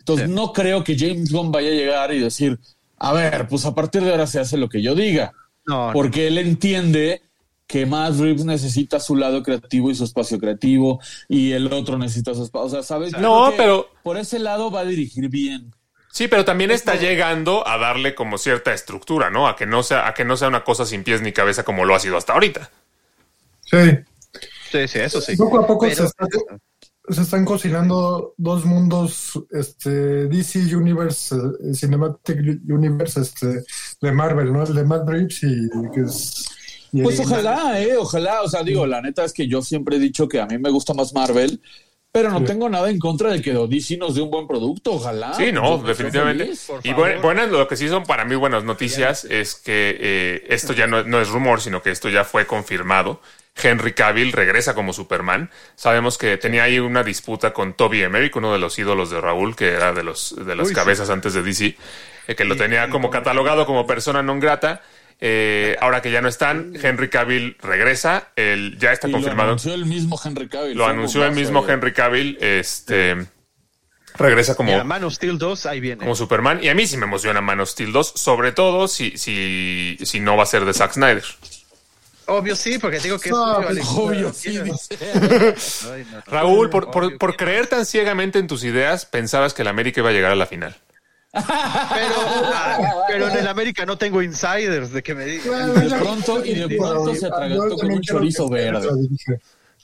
Entonces, 0.00 0.26
Sí. 0.28 0.34
no 0.34 0.52
creo 0.52 0.82
que 0.82 0.98
James 0.98 1.30
Gunn 1.32 1.52
vaya 1.52 1.68
a 1.68 1.72
llegar 1.74 2.12
y 2.12 2.18
decir, 2.18 2.58
a 2.98 3.12
ver, 3.12 3.46
pues 3.48 3.64
a 3.66 3.74
partir 3.74 4.02
de 4.02 4.10
ahora 4.10 4.26
se 4.26 4.40
hace 4.40 4.56
lo 4.56 4.68
que 4.68 4.82
yo 4.82 4.94
diga. 4.96 5.32
No, 5.66 5.88
no. 5.88 5.92
Porque 5.92 6.26
él 6.26 6.38
entiende 6.38 7.22
que 7.66 7.86
Matt 7.86 8.16
Reeves 8.18 8.44
necesita 8.44 9.00
su 9.00 9.16
lado 9.16 9.42
creativo 9.42 9.90
y 9.90 9.94
su 9.94 10.04
espacio 10.04 10.38
creativo, 10.38 11.00
y 11.28 11.52
el 11.52 11.72
otro 11.72 11.96
necesita 11.96 12.34
su 12.34 12.42
espacio. 12.44 12.66
O 12.66 12.68
sea, 12.68 12.82
¿sabes? 12.82 13.12
No, 13.18 13.52
pero- 13.56 13.88
Por 14.02 14.16
ese 14.18 14.38
lado 14.38 14.70
va 14.70 14.80
a 14.80 14.84
dirigir 14.84 15.28
bien. 15.28 15.72
Sí, 16.10 16.28
pero 16.28 16.44
también 16.44 16.70
está 16.70 16.96
llegando 16.96 17.66
a 17.66 17.78
darle 17.78 18.14
como 18.14 18.36
cierta 18.36 18.74
estructura, 18.74 19.30
¿no? 19.30 19.48
A 19.48 19.56
que 19.56 19.64
no 19.64 19.82
sea, 19.82 20.06
a 20.06 20.12
que 20.12 20.26
no 20.26 20.36
sea 20.36 20.48
una 20.48 20.62
cosa 20.64 20.84
sin 20.84 21.02
pies 21.04 21.22
ni 21.22 21.32
cabeza 21.32 21.62
como 21.64 21.86
lo 21.86 21.94
ha 21.94 22.00
sido 22.00 22.18
hasta 22.18 22.34
ahorita. 22.34 22.70
Sí. 23.62 23.78
Sí, 24.70 24.88
sí, 24.88 24.98
eso 24.98 25.20
sí. 25.22 25.36
Poco 25.36 25.60
a 25.60 25.66
poco 25.66 25.86
Pero- 25.86 25.96
se, 25.96 26.04
está- 26.04 26.26
se 27.08 27.22
están 27.22 27.44
cocinando 27.44 28.34
dos 28.36 28.64
mundos, 28.64 29.32
este, 29.50 30.26
DC 30.28 30.74
Universe, 30.76 31.34
eh, 31.34 31.74
Cinematic 31.74 32.38
Universe, 32.68 33.20
este, 33.20 33.64
de 34.00 34.12
Marvel, 34.12 34.52
¿no? 34.52 34.62
El 34.64 34.74
de 34.74 34.84
Matt 34.84 35.08
Reeves 35.08 35.42
y 35.42 35.68
que 35.94 36.00
es... 36.02 36.44
y- 36.92 37.02
Pues 37.02 37.18
ojalá, 37.20 37.80
eh, 37.80 37.96
ojalá. 37.96 38.42
O 38.42 38.48
sea, 38.48 38.62
digo, 38.62 38.86
la 38.86 39.00
neta 39.02 39.24
es 39.24 39.32
que 39.32 39.48
yo 39.48 39.62
siempre 39.62 39.96
he 39.96 40.00
dicho 40.00 40.28
que 40.28 40.40
a 40.40 40.46
mí 40.46 40.58
me 40.58 40.70
gusta 40.70 40.94
más 40.94 41.12
Marvel, 41.12 41.60
pero 42.12 42.30
no 42.30 42.40
Sí. 42.40 42.44
tengo 42.44 42.68
nada 42.68 42.90
en 42.90 42.98
contra 42.98 43.32
de 43.32 43.40
que 43.42 43.52
DC 43.52 43.96
nos 43.96 44.14
dé 44.14 44.20
un 44.22 44.30
buen 44.30 44.46
producto, 44.46 44.92
ojalá. 44.92 45.32
Sí, 45.34 45.50
no, 45.50 45.78
definitivamente. 45.78 46.44
feliz. 46.44 46.68
Y 46.84 46.90
favor. 46.90 47.08
bu- 47.16 47.22
buenas, 47.22 47.50
lo 47.50 47.66
que 47.66 47.76
sí 47.76 47.88
son 47.88 48.04
para 48.04 48.24
mí 48.26 48.34
buenas 48.36 48.64
noticias 48.64 49.24
es 49.24 49.54
que 49.54 49.96
eh, 49.98 50.44
esto 50.50 50.72
ya 50.74 50.86
no, 50.86 51.02
no 51.04 51.20
es 51.20 51.30
rumor, 51.30 51.60
sino 51.60 51.82
que 51.82 51.90
esto 51.90 52.08
ya 52.10 52.22
fue 52.24 52.46
confirmado. 52.46 53.20
Henry 53.54 53.92
Cavill 53.92 54.32
regresa 54.32 54.74
como 54.74 54.92
Superman. 54.92 55.50
Sabemos 55.74 56.16
que 56.18 56.36
tenía 56.38 56.64
ahí 56.64 56.78
una 56.78 57.02
disputa 57.02 57.52
con 57.52 57.74
Toby 57.74 58.02
Emmerich, 58.02 58.34
uno 58.36 58.52
de 58.52 58.58
los 58.58 58.78
ídolos 58.78 59.10
de 59.10 59.20
Raúl, 59.20 59.54
que 59.56 59.68
era 59.68 59.92
de 59.92 60.02
los 60.02 60.34
de 60.36 60.56
las 60.56 60.66
Uy, 60.68 60.70
sí. 60.70 60.74
cabezas 60.74 61.10
antes 61.10 61.34
de 61.34 61.42
DC, 61.42 61.76
eh, 62.28 62.34
que 62.34 62.44
lo 62.44 62.56
tenía 62.56 62.88
como 62.88 63.10
catalogado 63.10 63.66
como 63.66 63.86
persona 63.86 64.22
non 64.22 64.40
grata. 64.40 64.80
Eh, 65.24 65.76
ahora 65.80 66.02
que 66.02 66.10
ya 66.10 66.20
no 66.20 66.26
están, 66.26 66.72
Henry 66.74 67.08
Cavill 67.08 67.56
regresa. 67.62 68.32
El, 68.34 68.76
ya 68.78 68.90
está 68.90 69.06
Y 69.06 69.12
lo 69.12 69.18
confirmado. 69.18 69.50
anunció 69.50 69.74
el 69.74 69.86
mismo 69.86 70.18
Henry 70.18 70.48
Cavill. 70.48 70.76
Lo 70.76 70.86
anunció 70.86 71.22
el 71.22 71.28
bombazo, 71.30 71.40
mismo 71.40 71.68
eh. 71.68 71.72
Henry 71.72 71.92
Cavill. 71.92 72.38
Este 72.40 73.26
regresa 74.18 74.54
como, 74.56 74.72
Mira, 74.72 74.84
Man 74.84 75.04
of 75.04 75.14
Steel 75.14 75.38
2, 75.38 75.66
ahí 75.66 75.80
viene. 75.80 76.00
como 76.00 76.14
Superman. 76.16 76.58
Y 76.62 76.68
a 76.68 76.74
mí 76.74 76.86
sí 76.86 76.96
me 76.96 77.04
emociona 77.04 77.40
Man 77.40 77.60
of 77.60 77.68
Steel 77.70 77.92
2, 77.92 78.12
sobre 78.16 78.52
todo 78.52 78.88
si, 78.88 79.16
si, 79.16 79.96
si 80.02 80.20
no 80.20 80.36
va 80.36 80.42
a 80.42 80.46
ser 80.46 80.64
de 80.64 80.74
Zack 80.74 80.92
Snyder. 80.94 81.24
Obvio 82.32 82.56
sí, 82.56 82.78
porque 82.78 82.98
digo 82.98 83.18
que 83.18 83.30
No, 83.30 83.60
es 83.60 83.66
pues, 83.66 83.88
Obvio, 83.88 84.32
sí. 84.34 84.58
Ay, 84.58 86.06
no, 86.10 86.16
no. 86.16 86.22
Raúl, 86.26 86.70
por, 86.70 86.90
por, 86.90 87.18
por 87.18 87.36
creer 87.36 87.66
tan 87.66 87.86
ciegamente 87.86 88.38
en 88.38 88.46
tus 88.46 88.64
ideas, 88.64 89.06
pensabas 89.06 89.54
que 89.54 89.62
el 89.62 89.68
América 89.68 90.00
iba 90.00 90.10
a 90.10 90.12
llegar 90.12 90.32
a 90.32 90.36
la 90.36 90.46
final. 90.46 90.76
Pero, 91.32 92.14
ah, 92.52 93.04
pero 93.08 93.28
en 93.28 93.38
el 93.38 93.48
América 93.48 93.86
no 93.86 93.96
tengo 93.96 94.20
insiders 94.20 94.92
de 94.92 95.02
que 95.02 95.14
me 95.14 95.24
digan. 95.24 95.74
De 95.74 95.96
pronto, 95.96 96.44
y 96.44 96.54
de 96.54 96.76
pronto 96.76 97.14
se 97.14 97.26
atragantó 97.26 97.76
con 97.76 97.90
un 97.90 98.00
chorizo 98.02 98.48
que 98.50 98.54
verde. 98.54 98.88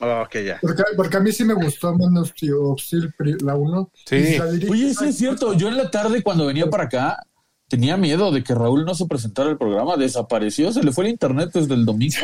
Oh, 0.01 0.28
ya. 0.30 0.59
Porque, 0.61 0.82
porque 0.96 1.16
a 1.16 1.20
mí 1.20 1.32
sí 1.32 1.44
me 1.44 1.55
gustó 1.55 1.92
Man 1.96 2.16
of 2.18 2.30
Steel, 2.30 3.14
la 3.40 3.57
1. 3.57 3.90
Sí. 4.05 4.38
Oye, 4.68 4.94
sí 4.94 5.07
es 5.07 5.16
cierto. 5.16 5.55
Yo 5.55 5.68
en 5.68 5.76
la 5.76 5.90
tarde, 5.90 6.22
cuando 6.22 6.46
venía 6.46 6.68
para 6.68 6.84
acá, 6.84 7.26
tenía 7.69 7.97
miedo 7.97 8.33
de 8.33 8.43
que 8.43 8.55
Raúl 8.55 8.85
no 8.85 8.95
se 8.95 9.07
presentara 9.07 9.51
al 9.51 9.59
programa. 9.59 9.97
Desapareció, 9.97 10.73
se 10.73 10.83
le 10.83 10.93
fue 10.93 11.05
el 11.05 11.11
internet 11.11 11.51
desde 11.53 11.75
el 11.75 11.85
domingo, 11.85 12.16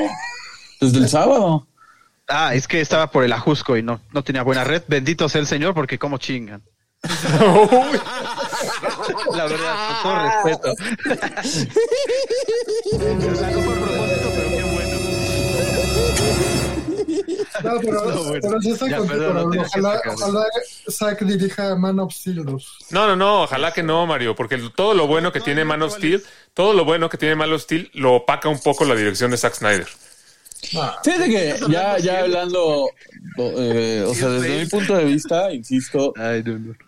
desde 0.81 0.99
el 0.99 1.09
sábado. 1.09 1.67
Ah, 2.29 2.55
es 2.55 2.67
que 2.67 2.81
estaba 2.81 3.11
por 3.11 3.23
el 3.25 3.33
Ajusco 3.33 3.77
y 3.77 3.83
no, 3.83 4.01
no 4.13 4.25
tenía 4.25 4.43
buena 4.43 4.65
red. 4.65 4.83
Bendito 4.89 5.29
sea 5.29 5.43
el 5.43 5.47
Señor 5.47 5.75
porque 5.75 5.99
como 5.99 6.19
chingan. 6.19 6.63
La 9.35 9.47
verdad, 9.47 10.03
con 10.03 10.03
todo 10.03 10.15
respeto. 10.25 10.73
No, 17.63 17.73
pero, 17.81 18.05
No, 18.05 18.25
bueno. 18.25 18.41
pero 18.43 18.61
sí 18.61 18.71
estoy 18.71 18.91
Ya, 18.91 18.99
contigo, 18.99 19.19
perdón, 19.19 19.51
no 19.55 19.63
Ojalá, 19.63 20.47
Zack 20.91 21.23
dirija 21.23 21.77
Man 21.77 22.01
of 22.01 22.13
Steel 22.13 22.45
2. 22.45 22.77
No, 22.91 23.07
no, 23.07 23.17
no, 23.17 23.43
ojalá 23.45 23.73
que 23.73 23.83
no, 23.83 24.07
Mario, 24.07 24.35
porque 24.35 24.59
todo 24.75 24.95
lo 24.95 25.07
bueno 25.07 25.33
que 25.33 25.41
tiene 25.41 25.65
Man 25.65 25.83
of 25.83 25.95
Steel, 25.95 26.23
todo 26.53 26.73
lo 26.73 26.85
bueno 26.85 27.09
que 27.09 27.19
tiene 27.19 27.37
Man 27.37 27.53
of 27.53 27.63
Steel 27.63 27.91
lo 27.95 28.15
opaca 28.15 28.49
un 28.49 28.61
poco 28.61 28.85
la 28.85 28.95
dirección 28.95 29.31
de 29.31 29.37
Zack 29.37 29.55
Snyder. 29.55 29.87
Ah, 30.77 30.99
Fíjate 31.05 31.29
que 31.29 31.55
ya, 31.69 31.99
ya 31.99 32.21
hablando, 32.21 32.89
eh, 33.37 34.03
o 34.07 34.15
sea, 34.15 34.31
desde 34.31 34.61
mi 34.65 34.67
punto 34.67 34.95
de 34.97 35.05
vista, 35.05 35.53
insisto, 35.53 36.15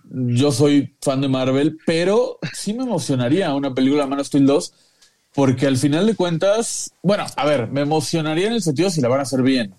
yo 0.04 0.50
soy 0.50 0.96
fan 1.02 1.20
de 1.20 1.28
Marvel, 1.28 1.76
pero 1.84 2.38
sí 2.54 2.72
me 2.72 2.84
emocionaría 2.84 3.52
una 3.54 3.74
película 3.74 4.04
de 4.04 4.08
Man 4.08 4.20
of 4.20 4.26
Steel 4.26 4.46
2, 4.46 4.72
porque 5.34 5.66
al 5.66 5.76
final 5.76 6.06
de 6.06 6.14
cuentas, 6.16 6.90
bueno, 7.02 7.26
a 7.36 7.44
ver, 7.44 7.68
me 7.68 7.82
emocionaría 7.82 8.46
en 8.46 8.54
el 8.54 8.62
sentido 8.62 8.88
si 8.88 9.02
la 9.02 9.08
van 9.08 9.20
a 9.20 9.24
hacer 9.24 9.42
bien. 9.42 9.74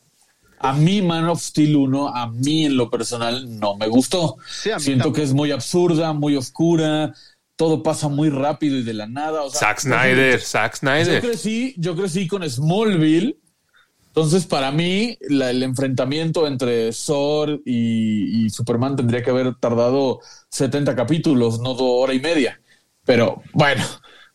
A 0.60 0.74
mí 0.74 1.02
Man 1.02 1.26
of 1.30 1.42
Steel 1.42 1.76
1, 1.76 2.08
a 2.10 2.28
mí 2.32 2.66
en 2.66 2.78
lo 2.78 2.90
personal 2.90 3.60
no 3.60 3.76
me 3.78 3.88
gustó. 3.88 4.38
Sí, 4.50 4.72
a 4.72 4.78
mí 4.78 4.84
Siento 4.84 5.14
que 5.14 5.22
es 5.24 5.34
muy 5.34 5.52
absurda, 5.52 6.14
muy 6.14 6.36
oscura, 6.36 7.14
todo 7.56 7.84
pasa 7.84 8.08
muy 8.08 8.30
rápido 8.30 8.78
y 8.78 8.84
de 8.84 8.94
la 8.94 9.08
nada. 9.08 9.44
O 9.44 9.50
sea, 9.50 9.60
Zack 9.60 9.80
Snyder, 9.82 10.42
Zack 10.42 10.74
Yo 10.74 10.78
Snyder. 10.80 11.22
crecí, 11.22 11.74
yo 11.78 11.96
crecí 11.96 12.28
con 12.28 12.48
Smallville. 12.50 13.38
Entonces, 14.08 14.48
para 14.48 14.72
mí, 14.72 15.16
la- 15.30 15.52
el 15.52 15.62
enfrentamiento 15.62 16.48
entre 16.48 16.92
Thor 16.92 17.62
y, 17.66 18.46
y 18.46 18.50
Superman 18.50 18.96
tendría 18.96 19.22
que 19.22 19.30
haber 19.30 19.54
tardado 19.56 20.20
70 20.50 20.96
capítulos, 20.96 21.60
no 21.60 21.76
dos 21.76 21.82
hora 21.84 22.14
y 22.16 22.20
media. 22.20 22.60
Pero 23.06 23.44
bueno, 23.54 23.84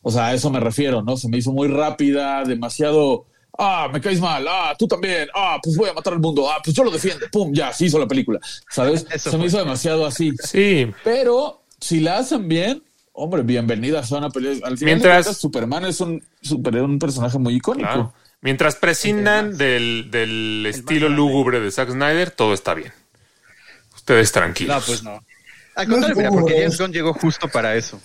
o 0.03 0.11
sea, 0.13 0.29
a 0.29 0.35
eso 0.35 0.51
me 0.51 0.61
refiero, 0.61 1.03
¿no? 1.03 1.17
Se 1.17 1.29
me 1.29 1.39
hizo 1.39 1.53
muy 1.53 1.67
rápida, 1.67 2.45
demasiado. 2.45 3.27
Ah, 3.59 3.89
me 3.93 4.01
caes 4.01 4.21
mal. 4.21 4.47
Ah, 4.49 4.75
tú 4.79 4.89
también. 4.89 5.29
Ah, 5.35 5.59
pues 5.63 5.77
voy 5.77 5.89
a 5.91 5.93
matar 5.93 6.15
al 6.15 6.21
mundo. 6.21 6.51
Ah, 6.51 6.59
pues 6.65 6.75
yo 6.75 6.85
lo 6.85 6.91
defiendo. 6.91 7.27
Pum, 7.31 7.53
ya, 7.53 7.73
se 7.73 7.85
hizo 7.87 7.99
la 7.99 8.07
película. 8.09 8.41
¿Sabes? 8.71 9.07
Eso 9.13 9.31
se 9.31 9.39
me 9.39 9.47
hizo 9.47 9.59
demasiado 9.59 10.07
así. 10.07 10.33
Sí, 10.43 10.91
Pero 11.05 11.63
si 11.81 12.01
la 12.01 12.19
hacen 12.19 12.49
bien, 12.49 12.83
hombre, 13.13 13.43
bienvenida 13.43 14.01
a 14.09 14.17
una 14.17 14.31
pelea. 14.31 14.53
Al 14.65 14.79
final 14.79 14.79
Mientras- 14.81 15.25
cuentas, 15.27 15.37
Superman 15.41 15.85
es 15.85 16.01
un, 16.01 16.23
super, 16.41 16.77
un 16.83 16.99
personaje 16.99 17.39
muy 17.39 17.57
icónico. 17.57 17.89
claro. 17.89 18.15
Mientras 18.41 18.75
prescindan 18.75 19.57
del, 19.57 20.09
del 20.11 20.67
estilo 20.67 21.09
lúgubre 21.09 21.61
de 21.61 21.71
Zack 21.71 21.91
Snyder, 21.93 22.33
todo 22.33 22.55
está 22.55 22.75
bien. 22.75 22.93
Ustedes 23.95 24.33
tranquilos. 24.33 24.75
No, 24.81 24.83
pues 24.85 25.03
no. 25.05 25.21
Al 25.77 25.89
contrario, 25.89 26.17
mira, 26.17 26.31
porque 26.31 26.55
James 26.55 26.79
Gunn 26.79 26.93
llegó 26.93 27.15
justo 27.15 27.47
para 27.49 27.77
eso. 27.77 28.01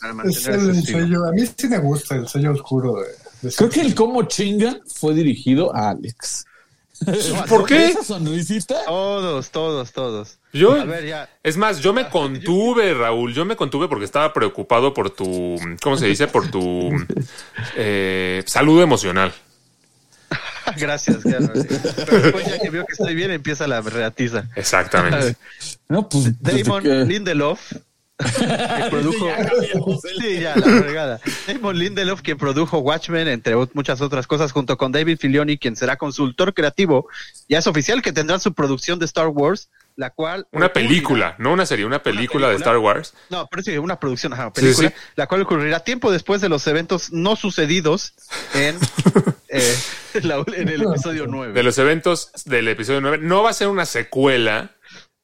Para 0.00 0.10
es 0.12 0.16
mantener 0.46 0.60
el 0.74 0.82
sello. 0.84 1.24
A 1.26 1.30
mí 1.32 1.42
sí 1.56 1.68
me 1.68 1.78
gusta 1.78 2.16
el 2.16 2.26
sello 2.26 2.52
oscuro 2.52 2.96
de. 3.02 3.08
De 3.42 3.52
Creo 3.52 3.70
que 3.70 3.80
el 3.80 3.94
cómo 3.94 4.22
chingan 4.24 4.80
fue 4.86 5.14
dirigido 5.14 5.74
a 5.74 5.90
Alex. 5.90 6.44
¿Por 7.48 7.66
qué? 7.66 7.86
Esa 7.86 8.04
sonrisita. 8.04 8.84
Todos, 8.86 9.50
todos, 9.50 9.92
todos. 9.92 10.38
Yo, 10.52 10.72
A 10.72 10.84
ver, 10.84 11.06
ya. 11.06 11.28
es 11.42 11.56
más, 11.56 11.80
yo 11.80 11.92
me 11.92 12.08
contuve, 12.08 12.94
Raúl, 12.94 13.32
yo 13.34 13.44
me 13.44 13.56
contuve 13.56 13.88
porque 13.88 14.04
estaba 14.04 14.32
preocupado 14.32 14.94
por 14.94 15.10
tu, 15.10 15.56
¿cómo 15.82 15.96
se 15.96 16.06
dice? 16.06 16.28
Por 16.28 16.50
tu 16.50 16.90
eh, 17.76 18.42
salud 18.46 18.80
emocional. 18.82 19.32
Gracias. 20.76 21.22
sí. 21.22 21.30
Pero 22.06 22.20
después 22.22 22.46
ya 22.46 22.58
que 22.60 22.70
veo 22.70 22.84
que 22.86 22.92
estoy 22.92 23.14
bien, 23.14 23.30
empieza 23.30 23.66
la 23.66 23.80
reatiza. 23.80 24.48
Exactamente. 24.56 25.36
No, 25.88 26.08
pues 26.08 26.32
Damon 26.40 26.82
que- 26.82 27.04
Lindelof, 27.04 27.72
que 28.18 28.24
produjo. 28.90 29.28
Sí, 30.20 30.40
ya, 30.40 30.56
la 30.56 30.66
fregada. 30.82 31.20
Damon 31.46 31.78
Lindelof, 31.78 32.22
quien 32.22 32.38
produjo 32.38 32.78
Watchmen, 32.78 33.28
entre 33.28 33.54
muchas 33.74 34.00
otras 34.00 34.26
cosas, 34.26 34.52
junto 34.52 34.76
con 34.76 34.92
David 34.92 35.18
Filioni, 35.18 35.58
quien 35.58 35.76
será 35.76 35.96
consultor 35.96 36.54
creativo. 36.54 37.08
Ya 37.48 37.58
es 37.58 37.66
oficial 37.66 38.02
que 38.02 38.12
tendrá 38.12 38.38
su 38.38 38.52
producción 38.54 38.98
de 38.98 39.06
Star 39.06 39.28
Wars, 39.28 39.68
la 39.96 40.10
cual. 40.10 40.46
Una 40.52 40.72
película, 40.72 41.34
no 41.38 41.52
una 41.52 41.66
serie, 41.66 41.84
una 41.84 42.02
película 42.02 42.48
de 42.48 42.54
película. 42.54 42.72
Star 42.72 42.78
Wars. 42.78 43.14
No, 43.30 43.46
pero 43.50 43.62
sí, 43.62 43.76
una 43.78 43.98
producción, 43.98 44.32
ajá, 44.32 44.52
película, 44.52 44.88
sí. 44.88 44.94
la 45.16 45.26
cual 45.26 45.42
ocurrirá 45.42 45.80
tiempo 45.80 46.10
después 46.10 46.40
de 46.40 46.48
los 46.48 46.66
eventos 46.66 47.12
no 47.12 47.36
sucedidos 47.36 48.14
en, 48.54 48.78
eh, 49.48 49.76
la- 50.22 50.44
en 50.56 50.68
el 50.68 50.82
episodio 50.82 51.26
9. 51.26 51.52
De 51.52 51.62
los 51.62 51.76
eventos 51.78 52.30
del 52.44 52.68
episodio 52.68 53.00
9. 53.00 53.18
No 53.20 53.42
va 53.42 53.50
a 53.50 53.54
ser 53.54 53.68
una 53.68 53.84
secuela, 53.84 54.70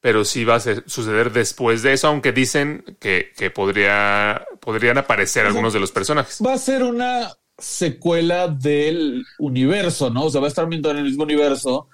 pero 0.01 0.23
sí 0.25 0.45
va 0.45 0.55
a 0.55 0.59
ser- 0.59 0.83
suceder 0.87 1.31
después 1.31 1.81
de 1.83 1.93
eso, 1.93 2.07
aunque 2.07 2.31
dicen 2.31 2.83
que, 2.99 3.31
que 3.37 3.51
podría, 3.51 4.45
podrían 4.61 4.97
aparecer 4.97 5.45
algunos 5.45 5.73
de 5.73 5.79
los 5.79 5.91
personajes. 5.91 6.37
va 6.45 6.53
a 6.53 6.57
ser 6.57 6.83
una 6.83 7.31
secuela 7.57 8.47
del 8.47 9.23
universo, 9.39 10.09
¿no? 10.09 10.25
O 10.25 10.29
sea, 10.29 10.39
va 10.41 10.47
a 10.47 10.49
estar 10.49 10.63
ambientado 10.63 10.93
en 10.93 10.99
el 10.99 11.05
mismo 11.05 11.23
universo, 11.23 11.89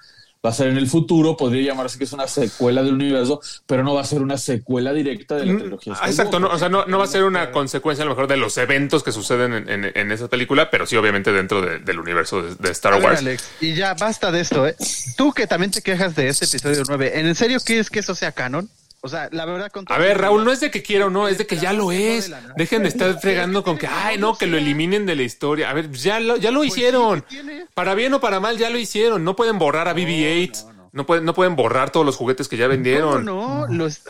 va 0.46 0.50
a 0.50 0.54
ser 0.54 0.68
en 0.68 0.76
el 0.78 0.86
futuro, 0.88 1.36
podría 1.36 1.72
llamarse 1.72 1.98
que 1.98 2.04
es 2.04 2.12
una 2.12 2.26
secuela 2.28 2.82
del 2.82 2.94
universo, 2.94 3.40
pero 3.66 3.82
no 3.84 3.94
va 3.94 4.00
a 4.00 4.04
ser 4.04 4.22
una 4.22 4.38
secuela 4.38 4.92
directa 4.92 5.34
de 5.34 5.44
la 5.46 5.58
trilogía. 5.58 5.94
Ah, 6.00 6.08
Exacto, 6.08 6.40
no, 6.40 6.48
o 6.48 6.58
sea, 6.58 6.68
no, 6.68 6.86
no 6.86 6.98
va 6.98 7.04
a 7.04 7.08
ser 7.08 7.24
una 7.24 7.50
consecuencia 7.50 8.02
a 8.02 8.06
lo 8.06 8.12
mejor 8.12 8.28
de 8.28 8.36
los 8.36 8.56
eventos 8.56 9.02
que 9.02 9.12
suceden 9.12 9.52
en, 9.52 9.68
en- 9.68 9.92
en 9.94 10.12
esa 10.12 10.28
película, 10.28 10.70
pero 10.70 10.86
sí 10.86 10.96
obviamente 10.96 11.32
dentro 11.32 11.60
de- 11.60 11.80
del 11.80 11.98
universo 11.98 12.42
de, 12.42 12.54
de 12.54 12.70
Star 12.70 12.92
A 12.94 12.96
ver, 12.98 13.04
Wars. 13.06 13.18
Alex, 13.18 13.44
y 13.60 13.74
ya 13.74 13.94
basta 13.94 14.30
de 14.30 14.40
esto, 14.40 14.66
¿eh? 14.66 14.76
Tú 15.16 15.32
que 15.32 15.46
también 15.46 15.70
te 15.72 15.82
quejas 15.82 16.14
de 16.14 16.28
este 16.28 16.44
episodio 16.46 16.84
9, 16.86 17.18
¿en 17.18 17.34
serio 17.34 17.58
quieres 17.64 17.90
que 17.90 17.98
eso 17.98 18.14
sea 18.14 18.32
canon? 18.32 18.68
O 19.06 19.08
sea, 19.08 19.28
la 19.32 19.44
verdad 19.46 19.70
con 19.72 19.84
todo- 19.84 19.94
A 19.94 19.98
ver, 19.98 20.18
Raúl, 20.18 20.44
no 20.44 20.52
es 20.52 20.60
de 20.60 20.70
que 20.70 20.82
quiera 20.82 21.06
o 21.06 21.10
no, 21.10 21.26
es 21.28 21.38
de 21.38 21.46
que 21.46 21.56
ya 21.56 21.72
lo 21.72 21.90
es. 21.92 22.30
Dejen 22.56 22.82
de 22.82 22.88
estar 22.88 23.18
fregando 23.20 23.62
con 23.64 23.78
que, 23.78 23.86
ay, 23.86 24.18
no, 24.18 24.36
que 24.36 24.46
lo 24.46 24.58
eliminen 24.58 25.06
de 25.06 25.16
la 25.16 25.22
historia. 25.22 25.70
A 25.70 25.72
ver, 25.72 25.90
ya 25.92 26.20
lo, 26.20 26.36
ya 26.36 26.50
lo 26.50 26.62
hicieron. 26.64 27.22
¿qué 27.22 27.26
tiene? 27.36 27.66
Para 27.74 27.94
bien 27.94 28.12
o 28.14 28.20
para 28.20 28.38
mal, 28.40 28.58
ya 28.58 28.68
lo 28.70 28.78
hicieron. 28.78 29.24
No 29.24 29.34
pueden 29.36 29.58
borrar 29.58 29.88
a 29.88 29.94
BB-8. 29.94 30.72
No 30.92 31.04
pueden, 31.06 31.24
no 31.24 31.34
pueden 31.34 31.56
borrar 31.56 31.90
todos 31.90 32.04
los 32.06 32.16
juguetes 32.16 32.48
que 32.48 32.56
ya 32.56 32.64
¿Cómo 32.66 32.72
vendieron. 32.74 33.24
no? 33.24 33.66
Los- 33.68 34.00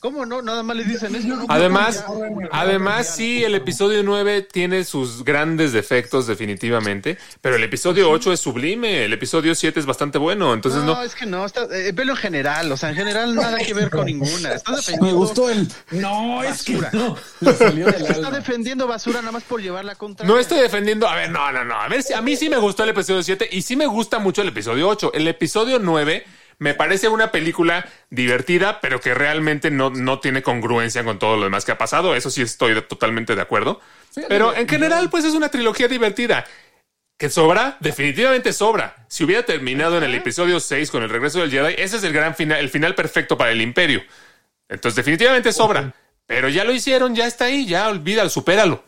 ¿Cómo 0.00 0.24
no? 0.24 0.40
Nada 0.40 0.62
más 0.62 0.76
les 0.76 0.88
dicen 0.88 1.14
eso. 1.14 1.28
no, 1.28 1.44
Además, 1.48 2.02
además 2.50 3.14
sí, 3.14 3.44
el 3.44 3.54
episodio 3.54 4.02
9 4.02 4.48
tiene 4.50 4.84
sus 4.84 5.24
grandes 5.24 5.72
defectos 5.72 6.26
definitivamente, 6.26 7.18
pero 7.42 7.56
el 7.56 7.64
episodio 7.64 8.10
8 8.10 8.32
es 8.32 8.40
sublime, 8.40 9.04
el 9.04 9.12
episodio 9.12 9.54
7 9.54 9.78
es 9.78 9.84
bastante 9.84 10.16
bueno, 10.16 10.54
entonces 10.54 10.82
no, 10.84 10.94
no... 10.94 11.02
es 11.02 11.14
que 11.14 11.26
no, 11.26 11.44
está, 11.44 11.64
eh, 11.70 11.92
velo 11.92 12.12
en 12.12 12.16
general, 12.18 12.72
o 12.72 12.78
sea, 12.78 12.88
en 12.88 12.96
general 12.96 13.34
nada 13.34 13.58
que 13.58 13.74
ver 13.74 13.90
con 13.90 14.06
ninguna. 14.06 14.50
Defendiendo, 14.54 15.04
Me 15.06 15.12
gustó 15.12 15.50
el. 15.50 15.68
No, 15.90 16.42
es 16.42 16.62
que 16.62 16.76
Basura. 16.76 16.90
no. 16.94 17.16
Le 17.40 17.54
salió 17.54 17.84
del 17.86 18.00
Está 18.02 18.14
alma. 18.14 18.30
defendiendo 18.30 18.86
basura 18.86 19.20
nada 19.20 19.32
más 19.32 19.42
por 19.42 19.60
llevar 19.60 19.84
la 19.84 19.96
contra. 19.96 20.26
No 20.26 20.38
estoy 20.38 20.60
defendiendo, 20.60 21.06
a 21.08 21.14
ver, 21.14 21.30
no, 21.30 21.52
no, 21.52 21.62
no, 21.62 21.74
a 21.74 21.88
ver, 21.88 22.02
si 22.02 22.14
a 22.14 22.22
mí 22.22 22.36
sí 22.36 22.48
me 22.48 22.56
gustó 22.56 22.84
el 22.84 22.90
episodio 22.90 23.22
7 23.22 23.50
y 23.52 23.60
sí 23.60 23.76
me 23.76 23.86
gusta 23.86 24.18
mucho 24.18 24.40
el 24.40 24.48
episodio 24.48 24.88
8. 24.88 25.12
El 25.12 25.28
episodio 25.28 25.78
9 25.78 26.24
me 26.60 26.74
parece 26.74 27.08
una 27.08 27.32
película 27.32 27.88
divertida, 28.10 28.80
pero 28.80 29.00
que 29.00 29.14
realmente 29.14 29.70
no, 29.70 29.88
no 29.88 30.20
tiene 30.20 30.42
congruencia 30.42 31.02
con 31.02 31.18
todo 31.18 31.38
lo 31.38 31.44
demás 31.44 31.64
que 31.64 31.72
ha 31.72 31.78
pasado, 31.78 32.14
eso 32.14 32.30
sí 32.30 32.42
estoy 32.42 32.80
totalmente 32.82 33.34
de 33.34 33.40
acuerdo. 33.40 33.80
Pero 34.28 34.54
en 34.54 34.68
general, 34.68 35.08
pues 35.08 35.24
es 35.24 35.32
una 35.32 35.48
trilogía 35.48 35.88
divertida. 35.88 36.44
¿Que 37.16 37.30
sobra? 37.30 37.78
Definitivamente 37.80 38.52
sobra. 38.52 39.06
Si 39.08 39.24
hubiera 39.24 39.42
terminado 39.42 39.96
en 39.96 40.04
el 40.04 40.14
episodio 40.14 40.60
6 40.60 40.90
con 40.90 41.02
el 41.02 41.08
regreso 41.08 41.40
del 41.40 41.50
Jedi, 41.50 41.74
ese 41.78 41.96
es 41.96 42.04
el 42.04 42.12
gran 42.12 42.34
final, 42.34 42.58
el 42.58 42.68
final 42.68 42.94
perfecto 42.94 43.38
para 43.38 43.52
el 43.52 43.62
Imperio. 43.62 44.02
Entonces, 44.68 44.96
definitivamente 44.96 45.52
sobra. 45.52 45.94
Pero 46.26 46.50
ya 46.50 46.64
lo 46.64 46.72
hicieron, 46.72 47.14
ya 47.14 47.26
está 47.26 47.46
ahí, 47.46 47.66
ya 47.66 47.88
olvídalo, 47.88 48.28
supéralo. 48.28 48.84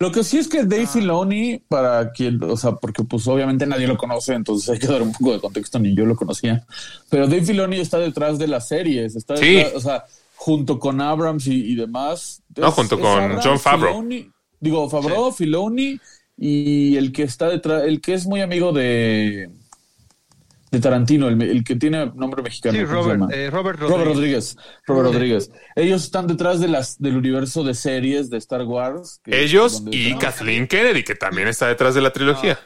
Lo 0.00 0.12
que 0.12 0.22
sí 0.22 0.38
es 0.38 0.46
que 0.46 0.60
Ah. 0.60 0.64
Dave 0.64 0.86
Filoni, 0.86 1.58
para 1.68 2.12
quien, 2.12 2.40
o 2.44 2.56
sea, 2.56 2.72
porque 2.72 3.02
pues 3.02 3.26
obviamente 3.26 3.66
nadie 3.66 3.86
lo 3.88 3.96
conoce, 3.96 4.34
entonces 4.34 4.68
hay 4.70 4.78
que 4.78 4.86
dar 4.86 5.02
un 5.02 5.12
poco 5.12 5.32
de 5.32 5.40
contexto, 5.40 5.78
ni 5.80 5.94
yo 5.94 6.06
lo 6.06 6.14
conocía. 6.14 6.64
Pero 7.10 7.26
Dave 7.26 7.44
Filoni 7.44 7.78
está 7.80 7.98
detrás 7.98 8.38
de 8.38 8.46
las 8.46 8.68
series, 8.68 9.16
está 9.16 9.36
Sí. 9.36 9.54
detrás, 9.54 9.74
o 9.74 9.80
sea, 9.80 10.04
junto 10.36 10.78
con 10.78 11.00
Abrams 11.00 11.46
y, 11.48 11.72
y 11.72 11.74
demás. 11.74 12.42
No, 12.56 12.70
junto 12.70 12.98
con 13.00 13.38
Jon 13.40 13.58
Favreau. 13.58 14.02
Filoni- 14.02 14.30
digo, 14.60 14.88
Favreau, 14.88 15.32
Filoni 15.32 15.98
y 16.36 16.96
el 16.96 17.10
que 17.10 17.24
está 17.24 17.48
detrás, 17.48 17.82
el 17.82 18.00
que 18.00 18.14
es 18.14 18.24
muy 18.24 18.40
amigo 18.40 18.72
de 18.72 19.50
de 20.70 20.80
Tarantino, 20.80 21.28
el, 21.28 21.40
el 21.42 21.64
que 21.64 21.76
tiene 21.76 22.06
nombre 22.14 22.42
mexicano. 22.42 22.74
Sí, 22.76 22.80
eh, 23.32 23.50
Robert 23.50 23.78
Robert 23.80 24.06
Rodríguez. 24.06 24.56
Robert 24.86 25.06
Rodríguez. 25.12 25.50
Ellos 25.76 26.04
están 26.04 26.26
detrás 26.26 26.60
de 26.60 26.68
las 26.68 26.98
del 27.00 27.16
universo 27.16 27.64
de 27.64 27.74
series 27.74 28.30
de 28.30 28.38
Star 28.38 28.62
Wars. 28.64 29.20
que- 29.24 29.42
Ellos 29.42 29.82
y 29.90 30.14
Kathleen 30.16 30.66
Kennedy, 30.66 31.02
que 31.04 31.14
también 31.14 31.48
está 31.48 31.66
detrás 31.68 31.94
de 31.94 32.00
la 32.02 32.12
trilogía. 32.12 32.58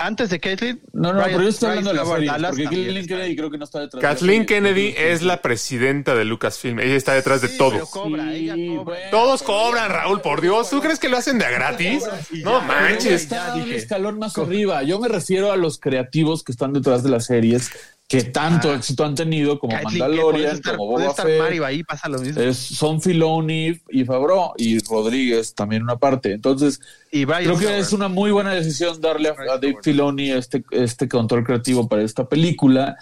Antes 0.00 0.30
de 0.30 0.38
Caitlyn. 0.38 0.80
No, 0.92 1.12
no, 1.12 1.18
Ryan- 1.20 1.30
pero 1.32 1.42
yo 1.42 1.48
estoy 1.48 1.68
hablando 1.70 1.90
de 1.90 1.96
las 1.96 2.04
Ryan 2.06 2.16
series, 2.18 2.32
Dallas 2.32 2.50
porque 2.50 2.64
Kathleen 2.64 3.06
Kennedy 3.08 3.36
creo 3.36 3.50
que 3.50 3.58
no 3.58 3.64
está 3.64 3.80
detrás 3.80 4.00
de 4.00 4.08
Kathleen 4.08 4.46
series. 4.46 4.62
Kennedy 4.62 4.94
es 4.96 5.22
la 5.22 5.42
presidenta 5.42 6.14
de 6.14 6.24
Lucasfilm. 6.24 6.78
Ella 6.78 6.94
está 6.94 7.14
detrás 7.14 7.40
de 7.42 7.48
Sí, 7.48 7.58
todo. 7.58 7.70
pero 7.72 7.86
cobra, 7.86 8.32
ella 8.32 8.54
Sí, 8.54 8.68
cobra. 8.68 8.82
bueno. 8.84 9.10
Todos 9.10 9.42
cobran, 9.42 9.90
Raúl, 9.90 10.20
por 10.20 10.40
Dios. 10.40 10.70
¿Tú 10.70 10.80
crees 10.80 11.00
que 11.00 11.08
lo 11.08 11.16
hacen 11.16 11.38
de 11.38 11.46
a 11.46 11.50
gratis? 11.50 12.04
No 12.44 12.60
manches. 12.60 13.22
está 13.22 13.54
un 13.56 13.72
escalón 13.72 14.18
más 14.20 14.38
arriba. 14.38 14.84
Yo 14.84 15.00
me 15.00 15.08
refiero 15.08 15.50
a 15.50 15.56
los 15.56 15.78
creativos 15.80 16.44
que 16.44 16.52
están 16.52 16.72
detrás 16.72 17.02
de 17.02 17.10
las 17.10 17.26
series 17.26 17.70
que 18.08 18.22
tanto 18.24 18.74
éxito 18.74 19.04
han 19.04 19.14
tenido 19.14 19.58
como 19.58 19.76
Mandalorian, 19.82 20.56
estar, 20.56 20.76
como 20.76 20.92
Boba 20.92 21.12
Fett. 21.12 21.38
Mario 21.38 21.66
ahí, 21.66 21.84
pasa 21.84 22.08
lo 22.08 22.18
mismo. 22.18 22.40
Es, 22.40 22.56
son 22.56 23.02
Filoni 23.02 23.78
y 23.90 24.04
Favreau 24.06 24.54
y 24.56 24.78
Rodríguez 24.78 25.54
también 25.54 25.82
una 25.82 25.98
parte. 25.98 26.32
Entonces, 26.32 26.80
y 27.12 27.26
creo 27.26 27.58
que 27.58 27.64
Sauer. 27.66 27.78
es 27.78 27.92
una 27.92 28.08
muy 28.08 28.30
buena 28.30 28.54
decisión 28.54 28.98
darle 28.98 29.28
a, 29.28 29.32
a 29.32 29.58
Dave 29.58 29.76
Filoni 29.82 30.30
este, 30.30 30.64
este 30.70 31.06
control 31.06 31.44
creativo 31.44 31.86
para 31.86 32.02
esta 32.02 32.26
película, 32.26 32.96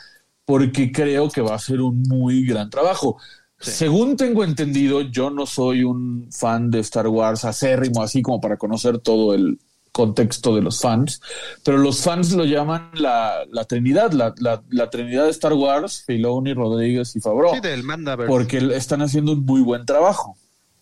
porque 0.44 0.90
creo 0.90 1.30
que 1.30 1.40
va 1.40 1.54
a 1.54 1.60
ser 1.60 1.80
un 1.80 2.02
muy 2.02 2.44
gran 2.44 2.68
trabajo. 2.68 3.16
Según 3.60 4.16
tengo 4.16 4.42
entendido, 4.42 5.02
yo 5.02 5.30
no 5.30 5.46
soy 5.46 5.84
un 5.84 6.28
fan 6.32 6.68
de 6.70 6.80
Star 6.80 7.06
Wars 7.06 7.44
acérrimo, 7.44 8.02
así 8.02 8.22
como 8.22 8.40
para 8.40 8.56
conocer 8.56 8.98
todo 8.98 9.34
el 9.34 9.58
contexto 9.96 10.54
de 10.54 10.60
los 10.60 10.80
fans, 10.80 11.20
pero 11.64 11.78
los 11.78 12.02
fans 12.02 12.32
lo 12.32 12.44
llaman 12.44 12.90
la, 12.94 13.44
la 13.50 13.64
Trinidad, 13.64 14.12
la, 14.12 14.34
la, 14.38 14.62
la 14.68 14.90
Trinidad 14.90 15.24
de 15.24 15.30
Star 15.30 15.54
Wars, 15.54 16.04
Filoni, 16.06 16.52
Rodríguez 16.52 17.16
y 17.16 17.20
Favreau, 17.20 17.54
Sí, 17.54 17.60
del 17.60 17.82
Mandoverse. 17.82 18.28
porque 18.28 18.58
están 18.74 19.00
haciendo 19.00 19.32
un 19.32 19.44
muy 19.46 19.62
buen 19.62 19.86
trabajo. 19.86 20.36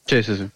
Sí, 0.07 0.23
sí, 0.25 0.37
sí. 0.37 0.49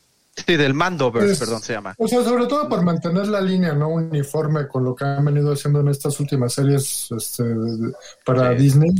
Sí, 0.46 0.56
del 0.56 0.74
Mandoverse, 0.74 1.28
Pues, 1.28 1.38
perdón, 1.40 1.62
se 1.62 1.72
llama. 1.72 1.94
O 1.98 2.06
sea, 2.08 2.22
sobre 2.24 2.46
todo 2.46 2.68
por 2.68 2.82
mantener 2.82 3.26
la 3.28 3.40
línea 3.40 3.72
no 3.74 3.88
uniforme 3.88 4.66
con 4.68 4.84
lo 4.84 4.94
que 4.94 5.04
han 5.04 5.24
venido 5.24 5.52
haciendo 5.52 5.80
en 5.80 5.88
estas 5.88 6.18
últimas 6.20 6.52
series 6.52 7.08
este, 7.16 7.44
para 8.24 8.56
Sí. 8.56 8.62
Disney. 8.64 8.90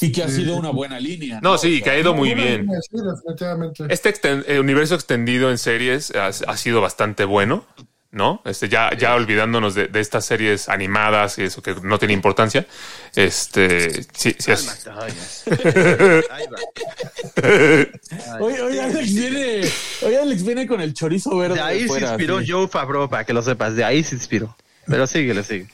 Y 0.00 0.10
que 0.10 0.22
ha 0.22 0.26
Este, 0.26 0.40
sido 0.42 0.56
una 0.56 0.70
buena 0.70 0.98
línea. 0.98 1.38
No, 1.40 1.56
sí, 1.56 1.80
que 1.80 1.90
ha 1.90 1.98
ido 2.00 2.12
muy 2.14 2.34
bien. 2.34 2.62
línea, 2.62 2.80
Sí, 2.82 2.96
definitivamente. 3.00 3.84
Este 3.88 4.12
exten- 4.12 4.44
eh, 4.48 4.58
universo 4.58 4.96
extendido 4.96 5.48
en 5.52 5.58
series 5.58 6.12
ha, 6.16 6.26
ha 6.26 6.56
sido 6.56 6.80
bastante 6.80 7.24
bueno, 7.24 7.64
¿no? 8.12 8.42
Este, 8.44 8.68
ya, 8.68 8.96
ya 8.96 9.14
olvidándonos 9.14 9.74
de, 9.74 9.86
de 9.86 10.00
estas 10.00 10.24
series 10.24 10.68
animadas 10.68 11.38
y 11.38 11.44
eso 11.44 11.62
que 11.62 11.74
no 11.82 11.98
tiene 11.98 12.14
importancia. 12.14 12.66
Este, 13.14 14.02
sí, 14.12 14.34
sí 14.38 14.50
es. 14.50 14.86
Hoy, 18.40 18.54
hoy 18.54 18.78
Alex 18.78 19.14
viene, 19.14 19.60
hoy 20.02 20.14
Alex 20.14 20.42
viene 20.44 20.66
con 20.66 20.80
el 20.80 20.94
chorizo 20.94 21.36
verde. 21.36 21.54
De 21.54 21.60
ahí 21.60 21.82
se 21.82 21.88
fuera, 21.88 22.08
inspiró 22.08 22.40
sí. 22.40 22.50
Joe 22.50 22.68
Favreau, 22.68 23.08
para 23.08 23.24
que 23.24 23.32
lo 23.32 23.42
sepas. 23.42 23.76
De 23.76 23.84
ahí 23.84 24.02
se 24.02 24.16
inspiró. 24.16 24.56
Pero 24.86 25.06
síguele, 25.06 25.44
sigue. 25.44 25.68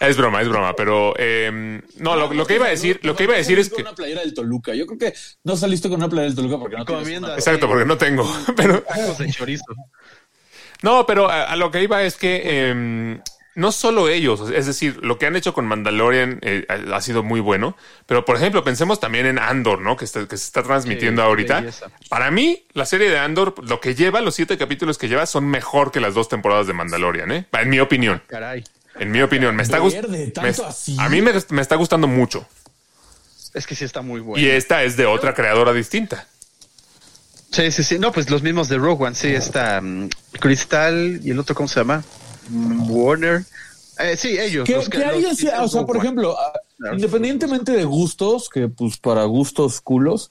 Es 0.00 0.16
broma, 0.16 0.40
es 0.40 0.48
broma, 0.48 0.74
pero 0.76 1.12
eh, 1.18 1.80
no, 1.96 2.14
lo, 2.14 2.32
lo 2.32 2.46
que 2.46 2.54
iba 2.54 2.66
a 2.66 2.70
decir, 2.70 3.00
lo 3.02 3.16
que 3.16 3.24
iba 3.24 3.34
a 3.34 3.38
decir 3.38 3.58
es 3.58 3.68
que 3.68 3.82
Una 3.82 3.96
playera 3.96 4.20
del 4.20 4.32
Toluca. 4.32 4.72
Yo 4.72 4.86
creo 4.86 4.98
que 4.98 5.14
no 5.42 5.56
saliste 5.56 5.88
con 5.88 5.98
una 5.98 6.08
playera 6.08 6.28
del 6.28 6.36
Toluca 6.36 6.56
porque 6.56 6.76
no 6.76 6.84
tienes 6.84 7.30
exacto, 7.30 7.66
porque 7.66 7.84
no 7.84 7.98
tengo, 7.98 8.24
pero 8.56 8.80
Tacos 8.82 9.18
de 9.18 9.32
chorizo. 9.32 9.64
No, 10.82 11.06
pero 11.06 11.28
a, 11.30 11.44
a 11.44 11.56
lo 11.56 11.70
que 11.70 11.82
iba 11.82 12.02
es 12.02 12.16
que 12.16 12.40
eh, 12.44 13.20
no 13.54 13.72
solo 13.72 14.08
ellos, 14.08 14.50
es 14.54 14.66
decir, 14.66 14.98
lo 15.02 15.18
que 15.18 15.26
han 15.26 15.34
hecho 15.34 15.52
con 15.52 15.66
Mandalorian 15.66 16.38
eh, 16.42 16.64
ha 16.92 17.00
sido 17.00 17.24
muy 17.24 17.40
bueno, 17.40 17.76
pero 18.06 18.24
por 18.24 18.36
ejemplo, 18.36 18.62
pensemos 18.62 19.00
también 19.00 19.26
en 19.26 19.38
Andor, 19.40 19.80
¿no? 19.80 19.96
Que, 19.96 20.04
está- 20.04 20.28
que 20.28 20.36
se 20.36 20.44
está 20.44 20.62
transmitiendo 20.62 21.22
Sí, 21.22 21.26
ahorita. 21.26 21.60
belleza. 21.60 21.86
Para 22.08 22.30
mí, 22.30 22.64
la 22.74 22.86
serie 22.86 23.10
de 23.10 23.18
Andor, 23.18 23.54
lo 23.68 23.80
que 23.80 23.96
lleva, 23.96 24.20
los 24.20 24.36
siete 24.36 24.56
capítulos 24.56 24.96
que 24.98 25.08
lleva, 25.08 25.26
son 25.26 25.46
mejor 25.46 25.90
que 25.90 25.98
las 26.00 26.14
dos 26.14 26.28
temporadas 26.28 26.68
de 26.68 26.72
Mandalorian, 26.74 27.32
¿eh? 27.32 27.46
En 27.52 27.68
mi 27.70 27.80
opinión. 27.80 28.22
Caray. 28.28 28.62
En 29.00 29.10
mi 29.10 29.20
opinión, 29.22 29.54
me 29.56 29.62
está 29.64 29.78
gustando. 29.78 30.08
A 30.98 31.08
mí 31.08 31.22
me, 31.22 31.32
me 31.50 31.62
está 31.62 31.74
gustando 31.76 32.06
mucho. 32.08 32.46
Es 33.54 33.66
que 33.66 33.74
sí 33.74 33.84
está 33.84 34.02
muy 34.02 34.20
bueno. 34.20 34.44
Y 34.44 34.48
esta 34.50 34.82
es 34.84 34.96
de 34.96 35.06
otra 35.06 35.34
creadora 35.34 35.72
distinta. 35.72 36.26
Sí, 37.50 37.70
sí, 37.72 37.82
sí. 37.82 37.98
No, 37.98 38.12
pues 38.12 38.30
los 38.30 38.42
mismos 38.42 38.68
de 38.68 38.76
Rogue 38.76 39.06
One. 39.06 39.14
Sí, 39.14 39.28
está 39.28 39.80
mm, 39.80 40.08
Crystal 40.40 41.20
y 41.22 41.30
el 41.30 41.38
otro, 41.38 41.54
¿cómo 41.54 41.68
se 41.68 41.80
llama? 41.80 42.04
Mm, 42.48 42.90
Warner. 42.90 43.44
Eh, 43.98 44.16
sí, 44.16 44.38
ellos. 44.38 44.66
Que, 44.66 44.76
los 44.76 44.88
que 44.88 44.98
o 44.98 45.68
sea, 45.68 45.86
por 45.86 45.96
One. 45.96 46.04
ejemplo, 46.04 46.36
ah, 46.38 46.52
Claro, 46.78 46.94
independientemente 46.94 47.72
de 47.72 47.84
gustos, 47.84 48.48
que 48.48 48.68
pues 48.68 48.98
para 48.98 49.24
gustos 49.24 49.80
culos, 49.80 50.30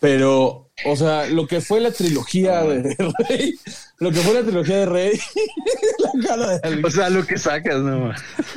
pero, 0.00 0.68
o 0.84 0.96
sea, 0.96 1.26
lo 1.26 1.46
que 1.46 1.60
fue 1.60 1.80
la 1.80 1.92
trilogía 1.92 2.62
de 2.62 2.96
Rey, 3.28 3.54
lo 3.98 4.10
que 4.10 4.18
fue 4.18 4.34
la 4.34 4.42
trilogía 4.42 4.78
de 4.78 4.86
Rey, 4.86 5.20
la 5.98 6.26
cara 6.28 6.48
de 6.48 6.60
Alex. 6.64 6.84
O 6.84 6.90
sea, 6.90 7.08
lo 7.08 7.24
que 7.24 7.38
sacas, 7.38 7.78
no. 7.78 8.08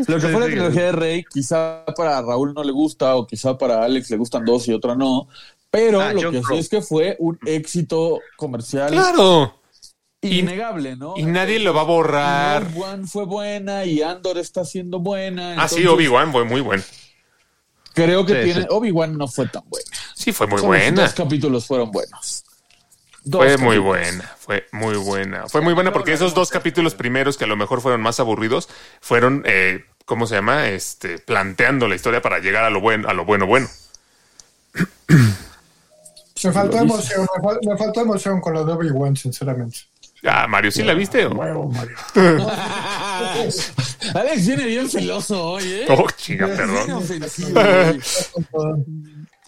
Lo 0.08 0.16
que 0.16 0.22
Sí, 0.22 0.28
fue 0.28 0.40
la 0.40 0.46
sí, 0.48 0.52
trilogía 0.54 0.84
de 0.86 0.92
Rey, 0.94 1.24
quizá 1.30 1.86
para 1.96 2.20
Raúl 2.24 2.54
no 2.56 2.64
le 2.64 2.72
gusta, 2.72 3.16
o 3.16 3.28
quizá 3.28 3.56
para 3.58 3.84
Alex 3.84 4.10
le 4.10 4.18
gustan 4.18 4.44
dos 4.44 4.68
y 4.68 4.74
otra 4.74 4.96
no. 4.96 5.28
Pero 5.72 6.02
Ah, 6.02 6.14
lo 6.14 6.22
John 6.22 6.32
que 6.32 6.40
sí 6.40 6.44
Crow. 6.46 6.58
es 6.60 6.70
que 6.70 6.82
fue 6.82 7.16
un 7.20 7.38
éxito 7.46 8.20
comercial 8.38 8.92
Claro. 8.92 9.62
innegable, 10.22 10.96
¿no? 10.96 11.14
Y 11.16 11.24
nadie 11.24 11.60
lo 11.60 11.74
va 11.74 11.82
a 11.82 11.86
borrar. 11.86 12.68
One 12.76 13.06
fue 13.08 13.26
buena 13.26 13.86
y 13.86 14.02
Andor 14.02 14.38
está 14.38 14.66
siendo 14.66 15.00
buena. 15.00 15.56
Ah, 15.62 15.68
sí, 15.68 15.86
Obi-Wan 15.86 16.32
fue 16.32 16.44
muy 16.46 16.62
bueno. 16.62 16.84
Creo 17.94 18.26
que 18.26 18.34
Sí, 18.34 18.44
tiene. 18.46 18.62
sí. 18.62 18.68
Obi-Wan 18.70 19.18
no 19.18 19.28
fue 19.28 19.48
tan 19.48 19.64
buena. 19.70 19.86
Sí, 20.16 20.32
fue 20.32 20.48
muy 20.48 20.58
Solo 20.58 20.70
buena. 20.70 21.04
Dos 21.04 21.14
capítulos 21.14 21.66
fueron 21.68 21.92
buenos. 21.92 22.44
Dos 23.24 23.44
Fue 23.46 23.58
muy 23.58 23.78
buena, 23.78 24.24
fue 24.40 24.66
muy 24.72 24.96
buena. 24.96 25.48
Fue 25.50 25.62
muy 25.62 25.74
buena 25.74 25.92
porque 25.92 26.14
esos 26.14 26.34
dos 26.34 26.50
capítulos 26.50 26.96
primeros 26.96 27.38
que 27.38 27.44
a 27.44 27.48
lo 27.48 27.58
mejor 27.58 27.82
fueron 27.82 28.02
más 28.02 28.20
aburridos 28.20 28.70
fueron, 29.02 29.44
eh, 29.46 29.84
¿cómo 30.06 30.26
se 30.26 30.36
llama? 30.36 30.70
Este, 30.70 31.20
planteando 31.20 31.88
la 31.88 31.96
historia 31.96 32.22
para 32.22 32.40
llegar 32.40 32.64
a 32.64 32.70
lo 32.70 32.80
bueno, 32.80 33.08
a 33.10 33.14
lo 33.14 33.26
bueno 33.26 33.46
bueno. 33.46 33.68
Me 36.44 36.52
faltó 36.52 36.78
emoción, 36.78 37.22
me, 37.22 37.44
fal- 37.44 37.60
me 37.68 37.78
faltó 37.78 38.02
emoción 38.02 38.40
con 38.42 38.54
la 38.54 38.64
de 38.64 38.72
Obi-Wan, 38.74 39.16
sinceramente. 39.16 39.80
Ah, 40.26 40.48
Mario, 40.48 40.70
¿sí 40.72 40.84
la 40.84 40.94
viste? 40.94 41.26
o? 41.26 41.34
Alex 44.16 44.48
viene 44.48 44.66
bien 44.66 44.90
celoso 44.90 45.52
hoy, 45.54 45.64
¿eh? 45.64 45.86
Oh, 45.90 46.06
chinga, 46.16 46.48
perdón. 46.48 47.04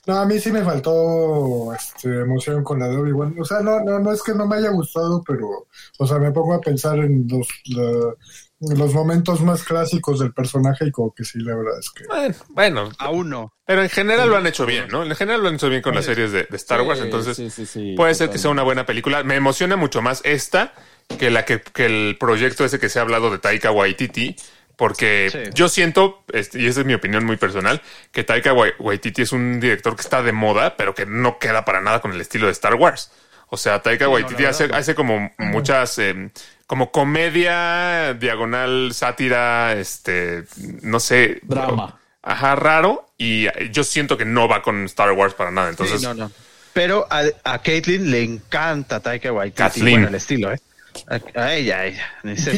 No, 0.07 0.15
a 0.19 0.25
mí 0.25 0.39
sí 0.39 0.51
me 0.51 0.63
faltó 0.63 1.73
este, 1.73 2.21
emoción 2.21 2.63
con 2.63 2.79
la 2.79 2.87
de 2.87 2.97
Obi-Wan. 2.97 3.35
O 3.39 3.45
sea, 3.45 3.59
no, 3.61 3.81
no, 3.81 3.99
no 3.99 4.11
es 4.11 4.23
que 4.23 4.33
no 4.33 4.47
me 4.47 4.55
haya 4.57 4.69
gustado, 4.71 5.21
pero, 5.25 5.67
o 5.99 6.07
sea, 6.07 6.17
me 6.17 6.31
pongo 6.31 6.55
a 6.55 6.59
pensar 6.61 6.97
en 6.99 7.27
los, 7.29 7.47
la- 7.65 8.15
los 8.61 8.93
momentos 8.93 9.41
más 9.41 9.63
clásicos 9.63 10.19
del 10.19 10.33
personaje 10.33 10.85
y 10.85 10.91
como 10.91 11.13
que 11.13 11.23
sí, 11.23 11.39
la 11.39 11.55
verdad 11.55 11.79
es 11.79 11.89
que... 11.89 12.05
Bueno, 12.05 12.35
bueno, 12.49 12.91
Aún 12.99 13.29
no. 13.29 13.53
pero 13.65 13.81
en 13.81 13.89
general 13.89 14.29
lo 14.29 14.37
han 14.37 14.45
hecho 14.47 14.65
bien, 14.65 14.87
¿no? 14.89 15.03
En 15.03 15.15
general 15.15 15.41
lo 15.41 15.49
han 15.49 15.55
hecho 15.55 15.69
bien 15.69 15.81
con 15.81 15.95
las 15.95 16.05
series 16.05 16.31
de, 16.31 16.43
de 16.43 16.57
Star 16.57 16.81
Wars, 16.81 16.99
Sí, 16.99 17.05
entonces 17.05 17.35
sí, 17.37 17.49
sí, 17.49 17.65
sí, 17.65 17.93
puede 17.97 18.13
ser 18.13 18.29
que 18.29 18.37
sea 18.37 18.51
una 18.51 18.63
buena 18.63 18.85
película. 18.85 19.23
Me 19.23 19.35
emociona 19.35 19.75
mucho 19.75 20.01
más 20.01 20.21
esta 20.23 20.73
que 21.19 21.31
la 21.31 21.43
que, 21.43 21.61
que 21.61 21.85
el 21.87 22.17
proyecto 22.19 22.63
ese 22.63 22.79
que 22.79 22.87
se 22.89 22.99
ha 22.99 23.01
hablado 23.01 23.31
de 23.31 23.39
Taika 23.39 23.71
Waititi, 23.71 24.35
porque 24.77 25.29
Sí. 25.31 25.49
yo 25.53 25.67
siento, 25.69 26.23
este, 26.31 26.59
y 26.61 26.67
esa 26.67 26.79
es 26.81 26.85
mi 26.85 26.93
opinión 26.93 27.25
muy 27.25 27.37
personal, 27.37 27.81
que 28.11 28.23
Taika 28.23 28.53
Wai- 28.53 28.73
Waititi 28.79 29.23
es 29.23 29.31
un 29.31 29.59
director 29.59 29.95
que 29.95 30.01
está 30.01 30.23
de 30.23 30.31
moda, 30.31 30.75
pero 30.77 30.95
que 30.95 31.05
no 31.05 31.37
queda 31.39 31.65
para 31.65 31.81
nada 31.81 31.99
con 32.01 32.11
el 32.13 32.21
estilo 32.21 32.45
de 32.45 32.53
Star 32.53 32.75
Wars. 32.75 33.11
O 33.53 33.57
sea, 33.57 33.81
Taika 33.81 34.07
Waititi 34.07 34.45
hace, 34.45 34.65
hace 34.73 34.95
como 34.95 35.31
muchas, 35.37 35.99
eh, 35.99 36.31
como 36.71 36.89
comedia, 36.89 38.13
diagonal, 38.13 38.93
sátira, 38.93 39.73
este, 39.73 40.45
no 40.83 41.01
sé. 41.01 41.41
Drama. 41.43 41.99
Ajá, 42.23 42.55
raro. 42.55 43.09
Y 43.17 43.47
yo 43.71 43.83
siento 43.83 44.17
que 44.17 44.23
no 44.23 44.47
va 44.47 44.61
con 44.61 44.85
Star 44.85 45.11
Wars 45.11 45.33
para 45.33 45.51
nada. 45.51 45.69
Entonces, 45.69 45.99
Sí, 45.99 46.07
no, 46.07 46.13
no. 46.13 46.31
Pero 46.71 47.07
a, 47.09 47.23
a 47.43 47.61
Caitlyn 47.61 48.09
le 48.09 48.23
encanta 48.23 49.01
Taika 49.01 49.33
Waititi. 49.33 49.57
Kathleen. 49.57 49.95
Bueno, 49.95 50.07
el 50.07 50.15
estilo, 50.15 50.53
¿eh? 50.53 50.61
A, 51.09 51.41
a 51.41 51.55
ella, 51.55 51.79
a 51.79 51.85
ella. 51.87 52.07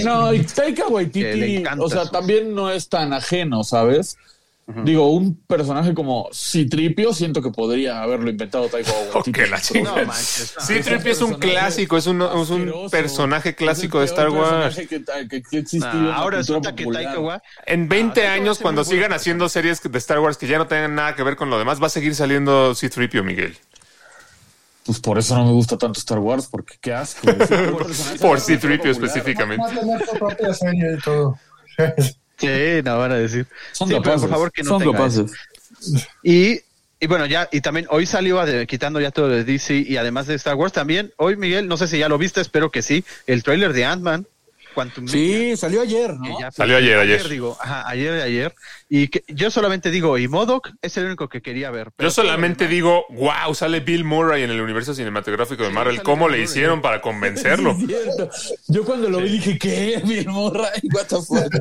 No, 0.04 0.32
y 0.32 0.44
Taika 0.44 0.90
Waititi, 0.90 1.64
o 1.80 1.90
sea, 1.90 2.06
también 2.06 2.54
no 2.54 2.70
es 2.70 2.90
tan 2.90 3.14
ajeno, 3.14 3.64
¿sabes? 3.64 4.16
Digo, 4.66 5.12
un 5.12 5.36
personaje 5.46 5.94
como 5.94 6.30
Citripio, 6.34 7.14
siento 7.14 7.42
que 7.42 7.52
podría 7.52 8.02
haberlo 8.02 8.30
inventado 8.30 8.70
Taika 8.70 8.92
Waititi. 9.14 9.42
Ok, 9.42 9.50
la 9.50 9.60
chingada. 9.60 10.02
No 10.02 10.08
manches. 10.08 10.54
no. 10.58 10.66
Sí, 10.66 10.80
Trippy 10.82 11.10
es 11.10 11.22
un 11.22 11.34
clásico, 11.34 11.98
es 11.98 12.08
un, 12.08 12.22
es 12.22 12.50
un 12.50 12.62
asqueroso. 12.62 12.90
personaje 12.90 13.56
clásico 13.56 14.00
de 14.00 14.06
Es 14.06 14.12
el 14.12 14.18
Star 14.18 14.30
Wars. 14.30 14.76
personaje 14.76 14.88
Que, 14.88 15.42
que- 15.42 15.64
que 15.64 15.78
Nah, 15.80 16.14
ahora 16.16 16.38
resulta 16.38 16.74
que 16.74 16.86
Wa- 16.86 17.42
En 17.66 17.90
20 17.90 18.14
Taika 18.14 18.28
va 18.30 18.34
a 18.34 18.36
años, 18.38 18.60
cuando 18.60 18.86
sigan 18.86 19.12
haciendo 19.12 19.50
series 19.50 19.82
de 19.84 19.98
Star 19.98 20.20
Wars 20.20 20.38
que 20.38 20.48
ya 20.48 20.58
no 20.58 20.66
tengan 20.68 20.96
nada 20.96 21.14
que 21.16 21.24
ver 21.24 21.36
con 21.36 21.50
lo 21.50 21.60
demás, 21.60 21.82
va 21.82 21.88
a 21.88 21.90
seguir 21.90 22.16
saliendo 22.16 22.74
C-3PO, 22.74 23.22
Miguel. 23.22 23.58
Pues 24.86 25.00
por 25.02 25.18
eso 25.20 25.36
no 25.38 25.46
me 25.46 25.52
gusta 25.52 25.78
tanto 25.78 26.00
Star 26.00 26.20
Wars, 26.20 26.48
porque 26.50 26.76
qué 26.80 26.94
asco. 26.94 27.22
Por 27.28 27.36
de 27.50 27.58
la 27.58 27.72
cultura 27.72 28.40
C-3PO 28.40 28.78
popular. 28.78 28.88
específicamente. 28.92 29.66
Va 29.66 29.72
a 29.72 29.80
tener 29.80 30.06
su 30.06 30.18
propia 30.18 30.54
serie 30.54 30.96
y 30.98 31.02
todo. 31.02 31.38
Sí, 32.48 32.82
no 32.84 32.98
van 32.98 33.12
a 33.12 33.16
decir. 33.16 33.46
Son 33.72 33.88
Sí, 33.90 33.96
pero 34.04 34.20
por 34.20 34.30
favor 34.30 34.52
que 34.52 34.64
no 34.64 34.70
son 34.80 34.92
capaces. 34.92 35.32
Y, 36.24 36.60
y 37.00 37.08
bueno, 37.08 37.26
ya, 37.26 37.50
y 37.52 37.62
también 37.62 37.88
hoy 37.90 38.06
salió 38.06 38.42
quitando 38.68 39.00
ya 39.00 39.12
todo 39.12 39.28
de 39.30 39.44
DC 39.44 39.76
y 39.88 39.98
además 39.98 40.28
de 40.28 40.36
Star 40.36 40.56
Wars 40.56 40.74
también. 40.74 41.14
Hoy, 41.18 41.36
Miguel, 41.36 41.68
no 41.68 41.78
sé 41.78 41.88
si 41.88 41.98
ya 42.00 42.10
lo 42.10 42.18
viste, 42.18 42.42
espero 42.42 42.72
que 42.72 42.82
sí. 42.82 43.04
El 43.28 43.44
tráiler 43.44 43.74
de 43.74 43.86
Ant-Man. 43.86 44.26
Quantum 44.74 45.08
Sí, 45.08 45.56
salió 45.56 45.82
ayer, 45.82 46.16
¿no? 46.16 46.40
ya- 46.40 46.50
Salió 46.52 46.78
ayer, 46.78 46.98
ayer. 46.98 47.30
digo, 47.30 47.56
ajá, 47.62 47.88
ayer, 47.88 48.20
ayer. 48.24 48.56
Y 48.90 49.08
que 49.10 49.24
yo 49.28 49.52
solamente 49.52 49.92
digo, 49.92 50.18
y 50.18 50.28
Modoc 50.28 50.72
es 50.82 50.98
el 50.98 51.06
único 51.06 51.30
que 51.30 51.44
quería 51.44 51.70
ver. 51.70 51.92
pero 51.96 52.10
Yo 52.10 52.12
solamente 52.12 52.68
digo, 52.68 53.06
wow, 53.12 53.54
sale 53.54 53.82
Bill 53.82 54.04
Murray 54.04 54.42
en 54.42 54.50
el 54.50 54.60
universo 54.60 54.96
cinematográfico 54.96 55.62
de 55.62 55.70
Marvel. 55.70 56.02
¿Cómo 56.02 56.26
Bill 56.26 56.32
le 56.32 56.38
Murray. 56.40 56.44
hicieron 56.52 56.82
para 56.82 57.02
convencerlo? 57.02 57.76
Sí, 57.78 57.84
es 57.84 58.16
cierto. 58.16 58.30
Yo 58.70 58.84
cuando 58.84 59.10
lo 59.12 59.20
vi 59.20 59.30
dije, 59.34 59.60
¿qué? 59.60 60.02
Mi 60.06 60.22
morra, 60.26 60.70
what 60.92 61.06
the 61.06 61.18
fuck. 61.18 61.54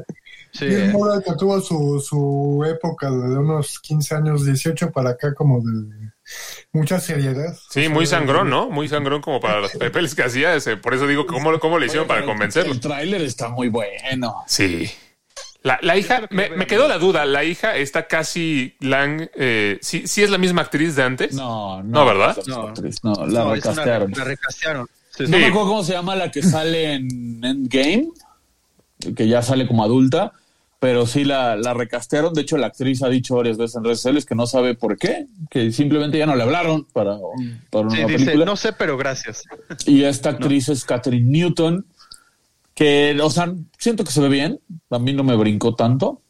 Sí, 0.53 0.67
Bill 0.67 0.89
Murray 0.93 1.21
que 1.25 1.33
tuvo 1.35 1.61
su, 1.63 1.99
su 2.07 2.63
época 2.69 3.11
de 3.11 3.39
unos 3.39 3.79
15 3.81 4.15
años, 4.17 4.45
18 4.45 4.91
para 4.93 5.11
acá, 5.11 5.35
como 5.35 5.61
de 5.63 6.11
mucha 6.73 7.01
seriedad. 7.01 7.57
Sí, 7.71 7.89
muy 7.89 8.07
sangrón, 8.07 8.51
¿no? 8.51 8.69
Muy 8.69 8.87
sangrón 8.89 9.23
como 9.23 9.41
para 9.41 9.61
los 9.61 9.73
papeles 9.73 10.15
que 10.15 10.23
hacía. 10.25 10.55
ese. 10.55 10.77
Por 10.77 10.93
eso 10.95 11.07
digo, 11.07 11.27
¿cómo, 11.27 11.59
cómo 11.59 11.79
le 11.79 11.87
hicieron 11.87 12.07
para 12.07 12.25
convencerlo? 12.27 12.73
El 12.73 12.81
tráiler 12.81 13.23
está 13.23 13.49
muy 13.49 13.69
bueno. 13.69 14.35
Sí. 14.47 14.91
La, 15.63 15.79
la 15.81 15.97
hija, 15.97 16.27
me, 16.31 16.51
me 16.51 16.67
quedó 16.67 16.87
la 16.89 16.99
duda, 16.99 17.25
la 17.25 17.45
hija 17.45 17.77
está 17.77 18.07
casi 18.09 18.75
Lang, 18.81 19.31
eh, 19.37 19.79
¿sí, 19.81 20.07
sí 20.09 20.23
es 20.23 20.29
la 20.29 20.37
misma 20.37 20.63
actriz 20.63 20.97
de 20.97 21.03
antes? 21.05 21.35
No, 21.35 21.83
No, 21.85 22.05
¿verdad? 22.05 22.37
No, 22.47 22.73
No. 22.75 23.15
no, 23.15 23.27
la 23.27 23.45
No, 23.45 23.55
es 23.55 23.65
una- 23.65 23.75
recastearon. 23.75 24.13
la 24.13 24.25
recastearon. 24.25 24.87
Sí, 25.17 25.23
No 25.23 25.37
sí. 25.37 25.43
me 25.43 25.47
acuerdo 25.47 25.69
cómo 25.69 25.85
se 25.85 25.93
llama 25.93 26.17
la 26.17 26.31
que 26.33 26.43
sale 26.43 26.95
en 26.95 27.45
Endgame, 27.45 28.09
que 29.17 29.29
ya 29.29 29.41
sale 29.43 29.67
como 29.69 29.85
adulta, 29.85 30.33
pero 30.83 31.07
sí 31.07 31.23
la, 31.25 31.55
la 31.55 31.75
recastearon. 31.75 32.35
De 32.35 32.41
hecho, 32.43 32.57
la 32.57 32.67
actriz 32.67 33.05
ha 33.05 33.09
dicho 33.09 33.37
varias 33.37 33.57
veces 33.57 33.77
en 33.77 33.85
redes 33.85 33.99
sociales 33.99 34.27
que 34.27 34.35
no 34.35 34.49
sabe 34.49 34.75
por 34.75 34.99
qué, 34.99 35.27
que 35.49 35.71
simplemente 35.71 36.19
ya 36.19 36.27
no 36.27 36.35
le 36.35 36.43
hablaron 36.43 36.89
para, 36.93 37.19
para 37.71 37.87
una 37.87 37.95
Sí, 37.95 38.03
dice, 38.03 38.15
película. 38.25 38.45
no 38.47 38.57
sé, 38.57 38.73
pero 38.73 38.97
gracias. 38.97 39.45
Y 39.87 40.03
esta 40.03 40.31
actriz 40.31 40.69
es 40.69 40.85
Catherine 40.85 41.31
Newton, 41.31 41.87
que, 42.75 43.17
o 43.23 43.31
sea, 43.31 43.55
siento 43.79 44.03
que 44.03 44.11
se 44.11 44.21
ve 44.23 44.29
bien. 44.29 44.59
A 44.91 44.99
mí 44.99 45.13
no 45.13 45.23
me 45.23 45.37
brincó 45.37 45.77
tanto. 45.77 46.21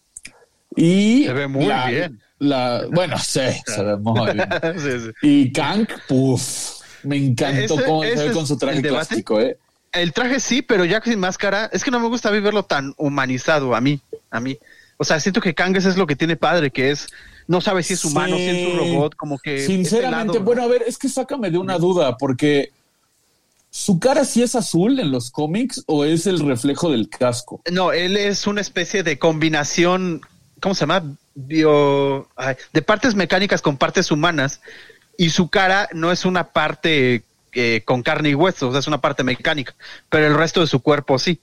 Y 0.77 1.25
Se 1.25 1.33
ve 1.33 1.49
muy 1.49 1.65
la- 1.65 1.87
bien. 1.89 2.21
La, 2.39 2.83
bueno, 2.93 3.17
sí, 3.19 3.41
se 3.65 3.83
ve 3.85 3.97
muy 3.97 4.33
bien. 4.35 4.49
Sí, 4.77 5.01
sí. 5.07 5.11
Y 5.23 5.53
Kang, 5.53 5.87
puff, 6.07 6.81
me 7.05 7.17
encantó 7.17 7.77
cómo 7.87 8.03
se 8.03 8.29
ve 8.29 8.33
con 8.33 8.47
su 8.47 8.59
traje 8.59 8.83
plástico, 8.83 9.41
¿eh? 9.41 9.57
El 9.93 10.13
traje 10.13 10.41
sí, 10.41 10.63
pero 10.63 10.85
ya 10.85 11.03
sin 11.03 11.21
máscara, 11.21 11.69
es 11.73 11.85
que 11.85 11.91
no 11.91 12.01
me 12.01 12.09
gusta 12.09 12.31
verlo 12.31 12.63
tan 12.65 12.95
humanizado 12.97 13.75
a 13.75 13.81
mí, 13.81 14.01
a 14.31 14.41
mí. 14.41 14.59
O 14.97 15.05
sea, 15.05 15.21
siento 15.21 15.41
que 15.41 15.55
Kang 15.55 15.77
es 15.77 15.97
lo 15.97 16.07
que 16.07 16.17
tiene 16.17 16.37
padre, 16.37 16.71
que 16.71 16.91
es, 16.91 17.09
no 17.47 17.61
sabe 17.61 17.83
si 17.83 17.95
es 17.95 18.05
humano, 18.05 18.37
si 18.37 18.45
es 18.45 18.73
un 18.73 18.79
robot, 18.79 19.17
como 19.17 19.39
que... 19.39 19.59
Sinceramente, 19.67 20.35
lado- 20.35 20.45
bueno, 20.45 20.63
a 20.63 20.67
ver, 20.67 20.85
es 20.87 20.97
que 20.97 21.09
sácame 21.09 21.51
de 21.51 21.59
una 21.59 21.77
duda, 21.77 22.17
porque 22.17 22.71
su 23.71 23.99
cara 23.99 24.25
sí 24.25 24.43
es 24.43 24.55
azul 24.55 24.99
en 25.01 25.11
los 25.11 25.31
cómics 25.31 25.83
o 25.87 26.05
es 26.05 26.27
el 26.27 26.39
reflejo 26.41 26.91
del 26.91 27.09
casco. 27.09 27.61
No, 27.71 27.93
él 27.93 28.17
es 28.17 28.47
una 28.47 28.61
especie 28.61 29.03
de 29.03 29.19
combinación, 29.19 30.21
¿cómo 30.61 30.75
se 30.75 30.81
llama? 30.81 31.03
Bio, 31.35 32.29
ay, 32.37 32.57
de 32.73 32.83
partes 32.83 33.15
mecánicas 33.15 33.61
con 33.61 33.77
partes 33.77 34.11
humanas, 34.11 34.61
y 35.19 35.31
su 35.31 35.49
cara 35.49 35.89
no 35.93 36.13
es 36.13 36.25
una 36.25 36.53
parte 36.53 37.25
eh, 37.53 37.83
con 37.85 38.03
carne 38.03 38.31
y 38.31 38.35
hueso, 38.35 38.69
o 38.69 38.71
sea, 38.71 38.81
es 38.81 38.87
una 38.87 39.01
parte 39.01 39.25
mecánica, 39.25 39.75
pero 40.09 40.27
el 40.27 40.35
resto 40.35 40.61
de 40.61 40.67
su 40.67 40.81
cuerpo 40.81 41.19
sí. 41.19 41.41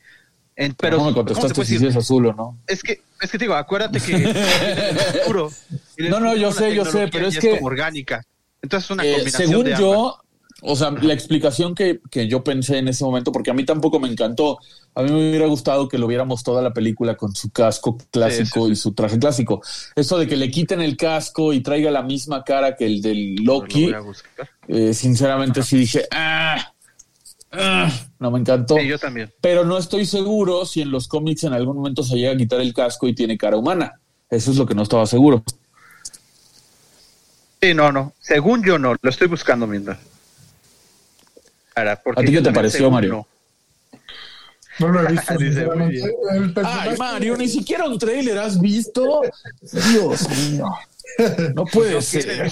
En- 0.55 0.73
Pero 0.73 0.97
no 0.97 1.05
me 1.05 1.13
¿cómo 1.13 1.25
te 1.25 1.33
contestaste 1.33 1.77
si 1.77 1.85
es 1.85 1.95
azul 1.95 2.25
o 2.27 2.33
no. 2.33 2.57
Es 2.67 2.83
que, 2.83 3.01
es 3.21 3.31
que 3.31 3.37
te 3.37 3.45
digo, 3.45 3.53
acuérdate 3.55 4.01
que 4.01 4.15
el 5.97 6.09
No, 6.09 6.19
no, 6.19 6.35
yo 6.35 6.51
sé, 6.51 6.75
yo 6.75 6.83
sé, 6.85 7.07
pero 7.07 7.27
es 7.27 7.35
ya 7.35 7.41
que- 7.41 7.51
como 7.51 7.67
orgánica. 7.67 8.23
Entonces 8.61 8.85
es 8.87 8.91
una 8.91 9.05
Eh, 9.05 9.13
combinación 9.13 9.49
según 9.49 9.65
de 9.65 9.71
yo. 9.71 10.19
O 10.61 10.75
sea, 10.75 10.91
la 10.91 11.13
explicación 11.13 11.73
que, 11.73 12.01
que 12.11 12.27
yo 12.27 12.43
pensé 12.43 12.77
en 12.77 12.87
ese 12.87 13.03
momento, 13.03 13.31
porque 13.31 13.51
a 13.51 13.53
mí 13.53 13.63
tampoco 13.63 13.99
me 13.99 14.09
encantó, 14.09 14.59
a 14.95 15.03
mí 15.03 15.11
me 15.11 15.29
hubiera 15.29 15.45
gustado 15.47 15.87
que 15.87 15.97
lo 15.97 16.07
viéramos 16.07 16.43
toda 16.43 16.61
la 16.61 16.73
película 16.73 17.15
con 17.15 17.33
su 17.35 17.51
casco 17.51 17.97
clásico 18.11 18.43
Sí, 18.43 18.61
sí, 18.61 18.65
sí. 18.67 18.71
y 18.71 18.75
su 18.75 18.93
traje 18.93 19.17
clásico. 19.19 19.61
Eso 19.95 20.17
de 20.17 20.27
que 20.27 20.35
le 20.35 20.51
quiten 20.51 20.81
el 20.81 20.97
casco 20.97 21.53
y 21.53 21.61
traiga 21.61 21.91
la 21.91 22.01
misma 22.01 22.43
cara 22.43 22.75
que 22.75 22.85
el 22.85 23.01
del 23.01 23.35
Lo 23.35 23.61
Loki, 23.61 23.91
eh, 24.67 24.93
sinceramente 24.93 25.63
sí 25.63 25.77
dije, 25.77 26.05
ah, 26.11 26.73
ah, 27.51 27.91
no 28.19 28.31
me 28.31 28.39
encantó. 28.39 28.75
Sí, 28.77 28.87
yo 28.87 28.99
también. 28.99 29.31
Pero 29.41 29.63
no 29.63 29.77
estoy 29.77 30.05
seguro 30.05 30.65
si 30.65 30.81
en 30.81 30.91
los 30.91 31.07
cómics 31.07 31.43
en 31.45 31.53
algún 31.53 31.77
momento 31.77 32.03
se 32.03 32.15
llega 32.15 32.33
a 32.33 32.37
quitar 32.37 32.59
el 32.59 32.73
casco 32.73 33.07
y 33.07 33.15
tiene 33.15 33.37
cara 33.37 33.55
humana. 33.57 33.99
Eso 34.29 34.51
es 34.51 34.57
lo 34.57 34.65
que 34.65 34.75
no 34.75 34.83
estaba 34.83 35.05
seguro. 35.05 35.43
Sí, 37.61 37.73
no, 37.73 37.91
no. 37.91 38.13
Según 38.19 38.63
yo 38.63 38.77
no, 38.77 38.95
lo 39.01 39.09
estoy 39.09 39.27
buscando 39.27 39.67
mientras. 39.67 39.97
¿A 41.75 41.95
ti 41.95 42.25
qué 42.25 42.31
yo 42.31 42.43
te 42.43 42.51
pareció, 42.51 42.89
Mario? 42.91 43.25
no. 44.79 44.87
Lo 44.87 45.01
he 45.07 45.11
visto. 45.11 45.37
Dice, 45.37 45.65
muy 45.75 45.89
bien. 45.91 46.09
Ay, 46.63 46.95
Mario, 46.97 47.35
ni 47.35 47.49
siquiera 47.49 47.85
un 47.85 47.99
trailer 47.99 48.37
has 48.37 48.59
visto. 48.61 49.21
Dios 49.91 50.29
mío. 50.29 50.65
No 51.55 51.65
puede 51.65 52.01
ser. 52.01 52.49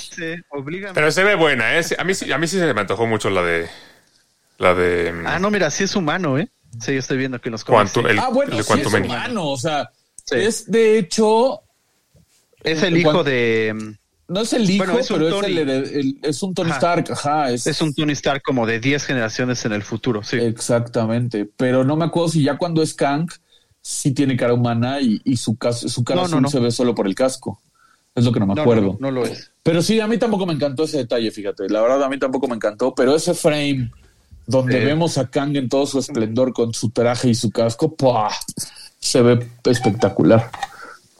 Pero 0.93 1.11
se 1.11 1.23
ve 1.23 1.35
buena, 1.35 1.77
¿eh? 1.79 1.85
A 1.97 2.03
mí, 2.03 2.13
sí- 2.13 2.31
a 2.31 2.37
mí 2.37 2.47
sí 2.47 2.57
se 2.57 2.73
me 2.73 2.81
antojó 2.81 3.05
mucho 3.07 3.29
la 3.29 3.43
de... 3.43 3.67
La 4.57 4.73
de... 4.73 5.13
mm, 5.13 5.27
Ah, 5.27 5.39
no, 5.39 5.51
mira, 5.51 5.69
sí 5.71 5.83
es 5.85 5.95
humano, 5.95 6.37
¿eh? 6.37 6.49
Sí, 6.81 6.93
yo 6.93 6.99
estoy 6.99 7.17
viendo 7.17 7.39
que 7.39 7.49
los 7.49 7.63
sí. 7.63 7.67
el, 8.09 8.19
Ah, 8.19 8.29
bueno, 8.29 8.57
el 8.57 8.63
sí 8.63 8.73
es 8.73 8.93
humano, 8.93 9.49
o 9.51 9.57
sea, 9.57 9.89
Sí. 10.25 10.35
es 10.39 10.69
de 10.69 10.97
hecho, 10.99 11.61
Es 12.63 12.83
el 12.83 12.97
hijo 12.97 13.23
de. 13.23 13.95
No 14.27 14.41
es 14.41 14.53
el 14.53 14.69
hijo, 14.69 14.83
Bueno, 14.85 14.99
es 14.99 15.09
un 15.11 15.17
pero 15.19 15.39
es, 15.41 15.91
el, 15.91 16.19
es 16.21 16.43
un 16.43 16.53
Tony 16.53 16.69
Ajá. 16.71 16.77
Stark, 16.77 17.11
ajá, 17.11 17.51
es, 17.51 17.65
Es 17.67 17.81
un 17.81 17.93
Tony 17.93 18.13
Stark 18.13 18.41
como 18.43 18.65
de 18.65 18.79
10 18.79 19.03
generaciones 19.05 19.63
en 19.65 19.73
el 19.73 19.83
futuro, 19.83 20.23
sí. 20.23 20.37
exactamente, 20.37 21.49
pero 21.57 21.83
no 21.83 21.95
me 21.95 22.05
acuerdo 22.05 22.29
si 22.29 22.43
ya 22.43 22.57
cuando 22.57 22.81
es 22.81 22.93
Kang 22.93 23.29
sí 23.81 24.11
tiene 24.13 24.35
cara 24.35 24.53
humana 24.53 24.99
y, 24.99 25.21
y 25.23 25.37
su, 25.37 25.55
cas- 25.57 25.79
su 25.79 26.03
cara 26.03 26.21
No, 26.23 26.27
no, 26.27 26.27
azul 26.27 26.41
no. 26.41 26.49
se 26.49 26.59
ve 26.59 26.71
solo 26.71 26.93
por 26.93 27.07
el 27.07 27.15
casco. 27.15 27.61
Es 28.15 28.25
lo 28.25 28.31
que 28.31 28.39
no 28.39 28.47
me 28.47 28.59
acuerdo. 28.59 28.97
no, 28.99 29.11
lo 29.11 29.23
es. 29.25 29.51
Pero 29.61 29.81
sí, 29.83 29.99
a 29.99 30.07
mí 30.07 30.17
tampoco 30.17 30.45
me 30.47 30.53
encantó 30.53 30.85
ese 30.85 30.97
detalle, 30.97 31.29
fíjate. 31.29 31.69
La 31.69 31.81
verdad, 31.81 32.03
a 32.03 32.09
mí 32.09 32.17
tampoco 32.17 32.47
me 32.47 32.55
encantó, 32.55 32.95
pero 32.95 33.15
ese 33.15 33.33
frame 33.35 33.91
donde 34.47 34.83
vemos 34.83 35.17
a 35.19 35.29
Kang 35.29 35.55
en 35.55 35.69
todo 35.69 35.85
su 35.85 35.99
esplendor 35.99 36.51
con 36.51 36.73
su 36.73 36.89
traje 36.89 37.29
y 37.29 37.35
su 37.35 37.51
casco, 37.51 37.95
¡pua! 37.95 38.31
se 38.99 39.21
ve 39.21 39.47
espectacular. 39.65 40.49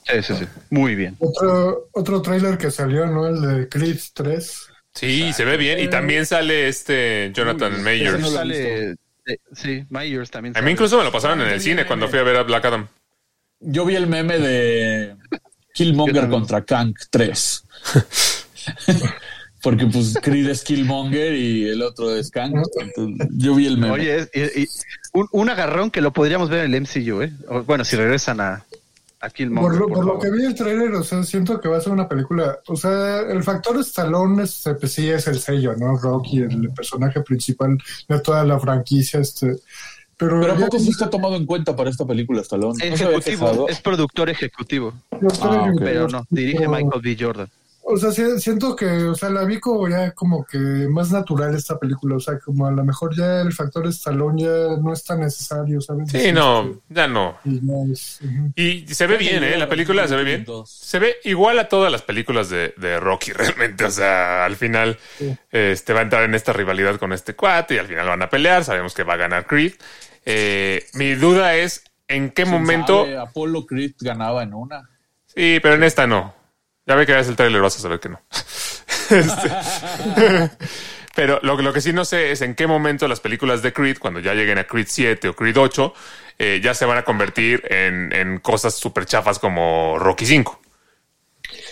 Sí, 0.10 0.24
sí, 0.24 0.34
sí. 0.40 0.46
Muy 0.70 0.96
bien. 0.96 1.16
Otro, 1.20 1.90
otro 1.92 2.22
tráiler 2.22 2.58
que 2.58 2.72
salió, 2.72 3.06
¿no? 3.08 3.28
El 3.28 3.42
de 3.42 3.70
Creed 3.70 4.00
3. 4.14 4.68
Sí, 4.94 5.32
se 5.34 5.46
ve 5.46 5.58
bien. 5.58 5.80
Y 5.80 5.90
también 5.90 6.26
sale 6.26 6.68
este 6.68 7.32
Jonathan 7.34 7.84
no 7.84 7.90
he 7.90 8.22
Sale, 8.22 8.92
eh, 8.92 9.38
sí, 9.54 9.86
Myers 9.90 10.32
también. 10.32 10.56
A 10.56 10.60
mí 10.60 10.64
sale. 10.64 10.72
incluso 10.72 10.98
me 10.98 11.04
lo 11.04 11.12
pasaron 11.12 11.42
en 11.42 11.50
el 11.50 11.62
cine 11.62 11.86
cuando 11.86 12.08
fui 12.08 12.18
a 12.20 12.24
ver 12.24 12.38
a 12.38 12.44
Black 12.44 12.66
Adam. 12.66 12.88
Yo 13.60 13.86
vi 13.86 13.96
el 13.96 14.08
meme 14.08 14.38
de 14.40 15.16
Killmonger 15.74 16.30
contra 16.30 16.64
Kank 16.64 16.98
3. 17.10 17.64
Porque 19.62 19.86
pues 19.88 20.16
Creed 20.22 20.48
es 20.50 20.64
Killmonger 20.64 21.34
y 21.34 21.68
el 21.68 21.82
otro 21.82 22.16
es 22.16 22.30
Kank. 22.30 22.56
Entonces, 22.80 23.28
yo 23.32 23.56
vi 23.56 23.66
el 23.68 23.78
meme. 23.78 23.92
Oye, 23.94 24.16
es- 24.32 24.56
y- 24.56 24.62
y 24.64 24.68
un, 25.14 25.28
un 25.32 25.50
agarrón 25.50 25.90
que 25.92 26.00
lo 26.02 26.14
podríamos 26.14 26.50
ver 26.50 26.64
en 26.66 26.74
el 26.74 26.82
MCU, 26.82 27.22
¿eh? 27.24 27.32
O, 27.50 27.64
bueno, 27.64 27.84
si 27.84 27.96
regresan 27.96 28.40
a, 28.40 28.64
a 29.20 29.30
Killmonger. 29.30 29.72
Por, 29.72 29.80
lo, 29.80 29.88
por 29.88 29.98
por 29.98 30.06
lo 30.06 30.20
que 30.20 30.32
vi 30.32 30.46
el 30.46 30.56
tráiler, 30.56 30.94
o 30.94 31.04
sea, 31.04 31.24
siento 31.24 31.60
que 31.60 31.68
va 31.68 31.78
a 31.78 31.82
ser 31.82 31.94
una 31.94 32.08
película. 32.08 32.60
O 32.68 32.76
sea, 32.76 33.22
el 33.22 33.44
factor 33.44 33.80
Stallone 33.80 34.44
este, 34.44 34.76
pues, 34.76 34.92
sí 34.92 35.10
es 35.10 35.28
el 35.28 35.40
sello, 35.40 35.76
¿no? 35.76 35.98
Rocky, 35.98 36.40
el 36.40 36.72
personaje 36.72 37.22
principal 37.22 37.78
de 38.08 38.20
toda 38.20 38.44
la 38.44 38.60
franquicia. 38.60 39.20
Este, 39.20 39.58
pero 40.18 40.40
Pero 40.42 40.54
¿a 40.54 40.56
poco 40.56 40.80
sí 40.80 40.90
está 40.90 41.10
tomado 41.10 41.36
en 41.36 41.46
cuenta 41.46 41.76
para 41.76 41.90
esta 41.90 42.06
película, 42.06 42.42
Stallone? 42.42 42.90
¿No 42.90 42.98
se 42.98 43.06
había 43.06 43.18
Ejecutivo, 43.18 43.70
es 43.70 43.82
productor 43.82 44.30
ejecutivo, 44.30 44.94
Ah, 45.42 45.72
pero 45.78 46.08
no, 46.08 46.26
dirige 46.30 46.68
Michael 46.68 47.02
B. 47.02 47.18
Jordan. 47.20 47.50
O 47.90 47.96
sea, 47.96 48.12
sí- 48.12 48.38
siento 48.40 48.76
que, 48.76 48.86
o 48.86 49.16
sea, 49.16 49.30
la 49.30 49.46
vi 49.46 49.62
como 49.62 49.88
ya 49.88 50.12
como 50.12 50.44
que 50.46 50.58
más 50.58 51.10
natural 51.10 51.56
esta 51.56 51.80
película. 51.80 52.18
O 52.18 52.20
sea, 52.20 52.38
como 52.38 52.68
a 52.68 52.72
lo 52.72 52.84
mejor 52.84 53.16
ya 53.16 53.40
el 53.40 53.54
factor 53.54 53.88
Stallone 53.88 54.42
ya 54.44 54.78
no 54.82 54.92
es 54.92 55.06
tan 55.06 55.22
necesario, 55.22 55.80
¿sabes? 55.80 56.12
Sí, 56.12 56.34
no, 56.34 56.82
ya 56.90 57.08
no. 57.08 57.38
Y 57.46 57.66
ya 57.66 57.74
es- 57.94 58.20
ujú. 58.22 58.52
Y 58.56 58.86
se 58.94 59.08
ve 59.08 59.16
bien, 59.18 59.42
¿eh? 59.46 59.58
La 59.58 59.70
película 59.70 60.06
se 60.08 60.18
ve 60.18 60.26
bien. 60.26 60.46
Se 60.66 61.00
ve 61.00 61.16
igual 61.24 61.58
a 61.60 61.70
todas 61.70 61.90
las 61.90 62.02
películas 62.02 62.50
de, 62.50 62.74
de 62.76 63.00
Rocky, 63.00 63.32
realmente. 63.34 63.86
O 63.86 63.92
sea, 63.92 64.44
al 64.44 64.58
final 64.58 64.98
este, 65.52 65.94
va 65.94 66.00
a 66.02 66.04
entrar 66.04 66.24
en 66.24 66.36
esta 66.36 66.52
rivalidad 66.52 66.98
con 66.98 67.14
este 67.14 67.36
cuate 67.38 67.76
y 67.76 67.78
al 67.78 67.88
final 67.88 68.06
van 68.08 68.22
a 68.22 68.30
pelear. 68.30 68.66
Sabemos 68.66 68.94
que 68.94 69.04
va 69.04 69.14
a 69.14 69.18
ganar 69.18 69.48
Creed. 69.48 69.74
Eh, 70.26 70.86
mi 70.94 71.14
duda 71.16 71.56
es 71.56 71.84
en 72.10 72.32
qué 72.32 72.44
momento. 72.44 73.04
Sabe, 73.06 73.18
Apollo 73.18 73.66
Creed 73.66 73.94
ganaba 74.02 74.44
en 74.44 74.54
una. 74.54 74.90
Sí, 75.26 75.60
pero 75.62 75.76
en 75.76 75.84
esta 75.84 76.06
no. 76.06 76.36
Ya 76.88 76.96
ve 76.96 77.06
que 77.06 77.12
veas 77.12 77.28
el 77.28 77.36
trailer, 77.36 77.62
vas 77.62 77.78
a 77.78 77.80
saber 77.82 78.00
que 78.00 78.10
no. 78.10 78.22
Este, 79.10 79.50
pero 81.16 81.40
lo, 81.42 81.56
lo 81.62 81.72
que 81.72 81.80
sí 81.80 81.94
no 81.94 82.04
sé 82.04 82.32
es 82.32 82.42
en 82.42 82.56
qué 82.56 82.68
momento 82.68 83.08
las 83.08 83.22
películas 83.22 83.62
de 83.62 83.72
Creed, 83.72 84.00
cuando 84.00 84.20
ya 84.20 84.34
lleguen 84.34 84.58
a 84.58 84.66
Creed 84.66 84.88
7 84.90 85.30
o 85.30 85.34
Creed 85.34 85.58
8, 85.58 85.94
eh, 86.40 86.60
ya 86.62 86.74
se 86.74 86.84
van 86.86 86.98
a 86.98 87.04
convertir 87.04 87.64
en, 87.70 88.12
en 88.12 88.40
cosas 88.40 88.76
súper 88.76 89.06
chafas 89.06 89.40
como 89.40 89.98
Rocky 89.98 90.26
5. 90.26 90.60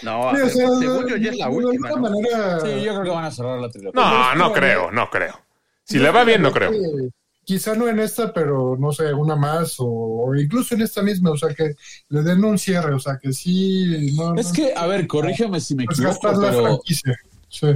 No, 0.04 0.32
Sí, 0.34 0.42
o 0.42 0.50
sea, 0.50 0.68
según 0.80 1.08
yo 1.10 1.18
ya 1.18 1.32
es 1.32 1.38
la 1.38 1.50
última. 1.50 1.90
¿no? 1.90 1.98
manera. 1.98 2.60
Sí, 2.62 2.82
yo 2.82 2.94
creo 2.94 3.04
que 3.04 3.10
van 3.10 3.26
a 3.26 3.32
cerrar 3.32 3.60
la 3.60 3.70
trilogía. 3.70 4.02
No, 4.02 4.36
no 4.36 4.54
creo, 4.54 4.92
no 4.92 5.10
creo. 5.10 5.42
Si 5.84 6.00
le 6.00 6.10
va 6.12 6.24
bien, 6.24 6.42
no 6.42 6.52
creo. 6.54 6.72
Eh, 6.72 7.10
Quizá 7.46 7.76
no 7.76 7.88
en 7.88 8.00
esta, 8.00 8.34
pero 8.34 8.76
no 8.80 8.92
sé, 8.92 9.14
una 9.14 9.36
más 9.36 9.76
o, 9.80 9.86
o 9.88 10.36
incluso 10.36 10.74
en 10.76 10.82
esta 10.82 11.04
misma, 11.04 11.32
o 11.32 11.38
sea, 11.38 11.54
que 11.54 11.76
le 12.10 12.24
den 12.24 12.44
un 12.44 12.58
cierre, 12.58 12.94
o 12.94 13.00
sea, 13.00 13.20
que 13.22 13.32
sí. 13.34 14.14
No, 14.16 14.36
Es 14.36 14.48
no- 14.48 14.54
que, 14.54 14.74
a 14.76 14.88
ver, 14.88 15.08
corrígeme 15.08 15.60
si 15.60 15.76
me 15.76 15.86
pues 15.86 16.00
equivoco, 16.00 16.28
gastar 16.28 16.38
la 16.38 16.50
pero 16.52 16.64
franquicia. 16.64 17.16
Sí. 17.50 17.68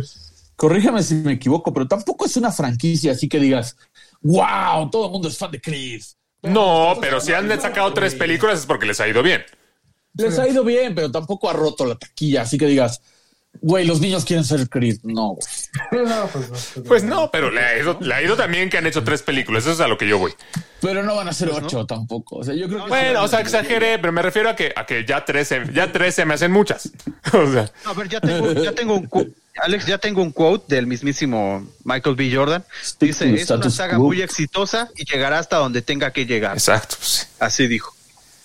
corrígeme 0.55 1.03
si 1.03 1.15
me 1.15 1.33
equivoco, 1.33 1.73
pero 1.73 1.87
tampoco 1.87 2.25
es 2.25 2.35
una 2.37 2.51
franquicia 2.51 3.11
así 3.13 3.29
que 3.29 3.39
digas, 3.39 3.77
wow, 4.21 4.89
todo 4.89 5.05
el 5.05 5.11
mundo 5.11 5.27
es 5.29 5.37
fan 5.37 5.51
de 5.51 5.61
Creed. 5.61 6.01
No, 6.41 6.97
pero 7.01 7.19
si 7.21 7.33
han 7.33 7.49
sacado 7.61 7.93
tres 7.93 8.15
películas 8.15 8.59
es 8.59 8.65
porque 8.65 8.85
les 8.85 8.99
ha 8.99 9.07
ido 9.07 9.21
bien. 9.23 9.41
Les 10.15 10.37
ha 10.39 10.47
ido 10.47 10.63
bien, 10.63 10.95
pero 10.95 11.11
tampoco 11.11 11.49
ha 11.49 11.53
roto 11.53 11.85
la 11.85 11.95
taquilla, 11.95 12.41
así 12.41 12.57
que 12.57 12.65
digas, 12.65 13.01
güey, 13.61 13.85
los 13.85 13.99
niños 13.99 14.25
quieren 14.25 14.43
ser 14.45 14.67
Creed. 14.69 14.97
No, 15.03 15.35
güey. 15.35 15.47
No, 16.09 16.27
pues 16.27 16.49
no. 16.49 16.57
pero- 16.73 16.83
Pues 16.85 17.03
no, 17.03 17.31
pero 17.31 17.51
le 17.51 17.61
ha 17.61 17.77
ido, 17.79 17.97
le 18.01 18.13
ha 18.13 18.21
ido 18.21 18.35
también 18.35 18.69
que 18.69 18.77
han 18.77 18.87
hecho 18.87 19.03
tres 19.03 19.21
películas. 19.21 19.63
Eso 19.63 19.73
es 19.73 19.79
a 19.79 19.87
lo 19.87 19.97
que 19.97 20.07
yo 20.07 20.17
voy. 20.17 20.33
Pero 20.81 21.03
no 21.03 21.15
van 21.15 21.27
a 21.27 21.33
ser 21.33 21.49
ocho 21.49 21.85
tampoco. 21.85 22.37
O 22.37 22.43
sea, 22.43 22.53
yo 22.53 22.67
creo 22.67 22.83
que 22.83 22.89
Bueno, 22.89 23.23
o 23.23 23.27
sea, 23.27 23.41
exageré, 23.41 23.99
pero 23.99 24.13
me 24.13 24.21
refiero 24.21 24.49
a 24.49 24.55
que, 24.55 24.71
a 24.75 24.85
que 24.85 25.05
ya 25.05 25.25
tres 25.25 25.47
se, 25.49 25.61
ya 25.73 25.91
tres 25.91 26.15
se 26.15 26.25
me 26.25 26.33
hacen 26.33 26.51
muchas. 26.51 26.89
O 27.33 27.51
sea, 27.51 27.69
A 27.85 27.93
ver, 27.93 28.07
ya 28.09 28.19
tengo, 28.21 28.51
ya 28.53 28.71
tengo 28.73 28.95
un 28.95 29.05
cu- 29.05 29.33
Alex, 29.61 29.85
ya 29.85 29.97
tengo 29.97 30.21
un 30.21 30.31
quote 30.31 30.73
del 30.75 30.87
mismísimo 30.87 31.67
Michael 31.83 32.15
B. 32.15 32.31
Jordan. 32.33 32.63
Dice, 32.99 33.33
es 33.33 33.49
una 33.49 33.69
saga 33.69 33.97
quo". 33.97 34.05
muy 34.05 34.21
exitosa 34.21 34.89
y 34.95 35.03
llegará 35.05 35.37
hasta 35.39 35.57
donde 35.57 35.81
tenga 35.81 36.11
que 36.11 36.25
llegar. 36.25 36.53
exacto. 36.53 36.95
pues, 36.97 37.27
Así 37.39 37.67
dijo. 37.67 37.93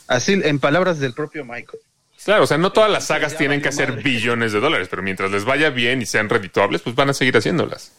Así, 0.08 0.32
en 0.42 0.58
palabras 0.58 0.98
del 0.98 1.14
propio 1.14 1.44
Michael. 1.44 1.78
Claro, 2.24 2.44
o 2.44 2.46
sea, 2.46 2.56
no 2.58 2.72
todas 2.72 2.90
las 2.90 3.06
sagas 3.06 3.36
tienen 3.36 3.60
que 3.60 3.68
hacer 3.68 3.90
madre. 3.90 4.02
billones 4.02 4.52
de 4.52 4.60
dólares, 4.60 4.88
pero 4.90 5.02
mientras 5.02 5.30
les 5.30 5.44
vaya 5.44 5.70
bien 5.70 6.00
y 6.02 6.06
sean 6.06 6.28
redituables, 6.28 6.80
pues 6.82 6.96
van 6.96 7.10
a 7.10 7.14
seguir 7.14 7.36
haciéndolas. 7.36 7.92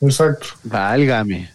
Exacto. 0.00 0.46
Válgame. 0.64 1.50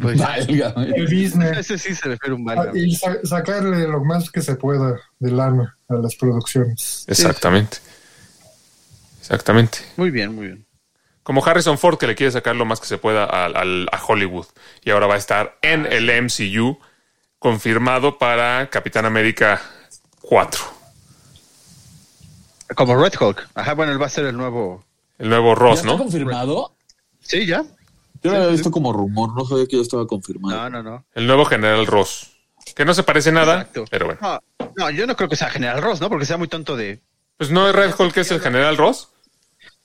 Pues. 0.00 0.16
Válgame. 0.18 0.92
El 0.96 1.04
business. 1.04 1.58
ese 1.70 1.78
sí 1.78 1.94
se 1.94 2.08
refiere 2.08 2.32
a 2.32 2.34
un 2.36 2.48
Ah, 2.50 2.54
válgame. 2.54 2.78
Y 2.80 2.94
sa- 2.94 3.18
sacarle 3.24 3.88
lo 3.88 4.04
más 4.04 4.30
que 4.30 4.40
se 4.42 4.54
pueda 4.54 5.00
de 5.18 5.30
lana 5.32 5.76
a 5.88 5.94
las 5.94 6.14
producciones. 6.14 7.04
Exactamente. 7.08 7.78
Exactamente. 9.20 9.78
Muy 9.96 10.10
bien, 10.10 10.34
muy 10.34 10.46
bien. 10.46 10.66
Como 11.22 11.44
Harrison 11.44 11.78
Ford 11.78 11.98
que 11.98 12.06
le 12.06 12.14
quiere 12.14 12.30
sacar 12.30 12.54
lo 12.54 12.66
más 12.66 12.80
que 12.80 12.86
se 12.86 12.98
pueda 12.98 13.24
al- 13.24 13.56
al- 13.56 13.88
a 13.90 14.04
Hollywood 14.04 14.46
y 14.84 14.90
ahora 14.90 15.06
va 15.06 15.14
a 15.14 15.18
estar 15.18 15.56
en 15.62 15.86
el 15.86 16.10
MCU 16.10 16.78
confirmado 17.38 18.18
para 18.18 18.68
Capitán 18.70 19.06
América 19.06 19.60
4. 20.20 20.60
Como 22.74 22.96
Red 22.96 23.12
Hulk. 23.20 23.48
Ajá, 23.54 23.74
bueno, 23.74 23.92
él 23.92 24.00
va 24.00 24.06
a 24.06 24.10
ser 24.10 24.26
el 24.26 24.36
nuevo. 24.36 24.84
El 25.18 25.28
nuevo 25.28 25.50
¿Ya 25.50 25.54
Ross, 25.54 25.78
está 25.80 25.86
¿no? 25.92 25.98
confirmado? 25.98 26.74
Sí, 27.20 27.46
ya. 27.46 27.62
Yo 28.22 28.30
lo 28.30 28.36
había 28.38 28.48
visto 28.48 28.70
como 28.70 28.92
rumor, 28.92 29.34
no 29.34 29.44
sabía 29.44 29.66
que 29.66 29.76
ya 29.76 29.82
estaba 29.82 30.06
confirmado. 30.06 30.56
No, 30.56 30.70
no, 30.70 30.82
no. 30.82 31.04
El 31.14 31.26
nuevo 31.26 31.44
General 31.44 31.86
Ross. 31.86 32.30
Que 32.74 32.84
no 32.84 32.94
se 32.94 33.02
parece 33.02 33.30
nada, 33.30 33.58
Exacto. 33.60 33.84
pero 33.90 34.06
bueno. 34.06 34.20
No, 34.22 34.40
no, 34.76 34.90
yo 34.90 35.06
no 35.06 35.14
creo 35.14 35.28
que 35.28 35.36
sea 35.36 35.50
General 35.50 35.82
Ross, 35.82 36.00
¿no? 36.00 36.08
Porque 36.08 36.24
sea 36.24 36.38
muy 36.38 36.48
tonto 36.48 36.76
de. 36.76 37.00
Pues 37.36 37.50
no 37.50 37.68
es 37.68 37.74
Red 37.74 37.92
Hulk, 37.98 38.16
es 38.16 38.30
el 38.30 38.40
General 38.40 38.76
Ross. 38.76 39.10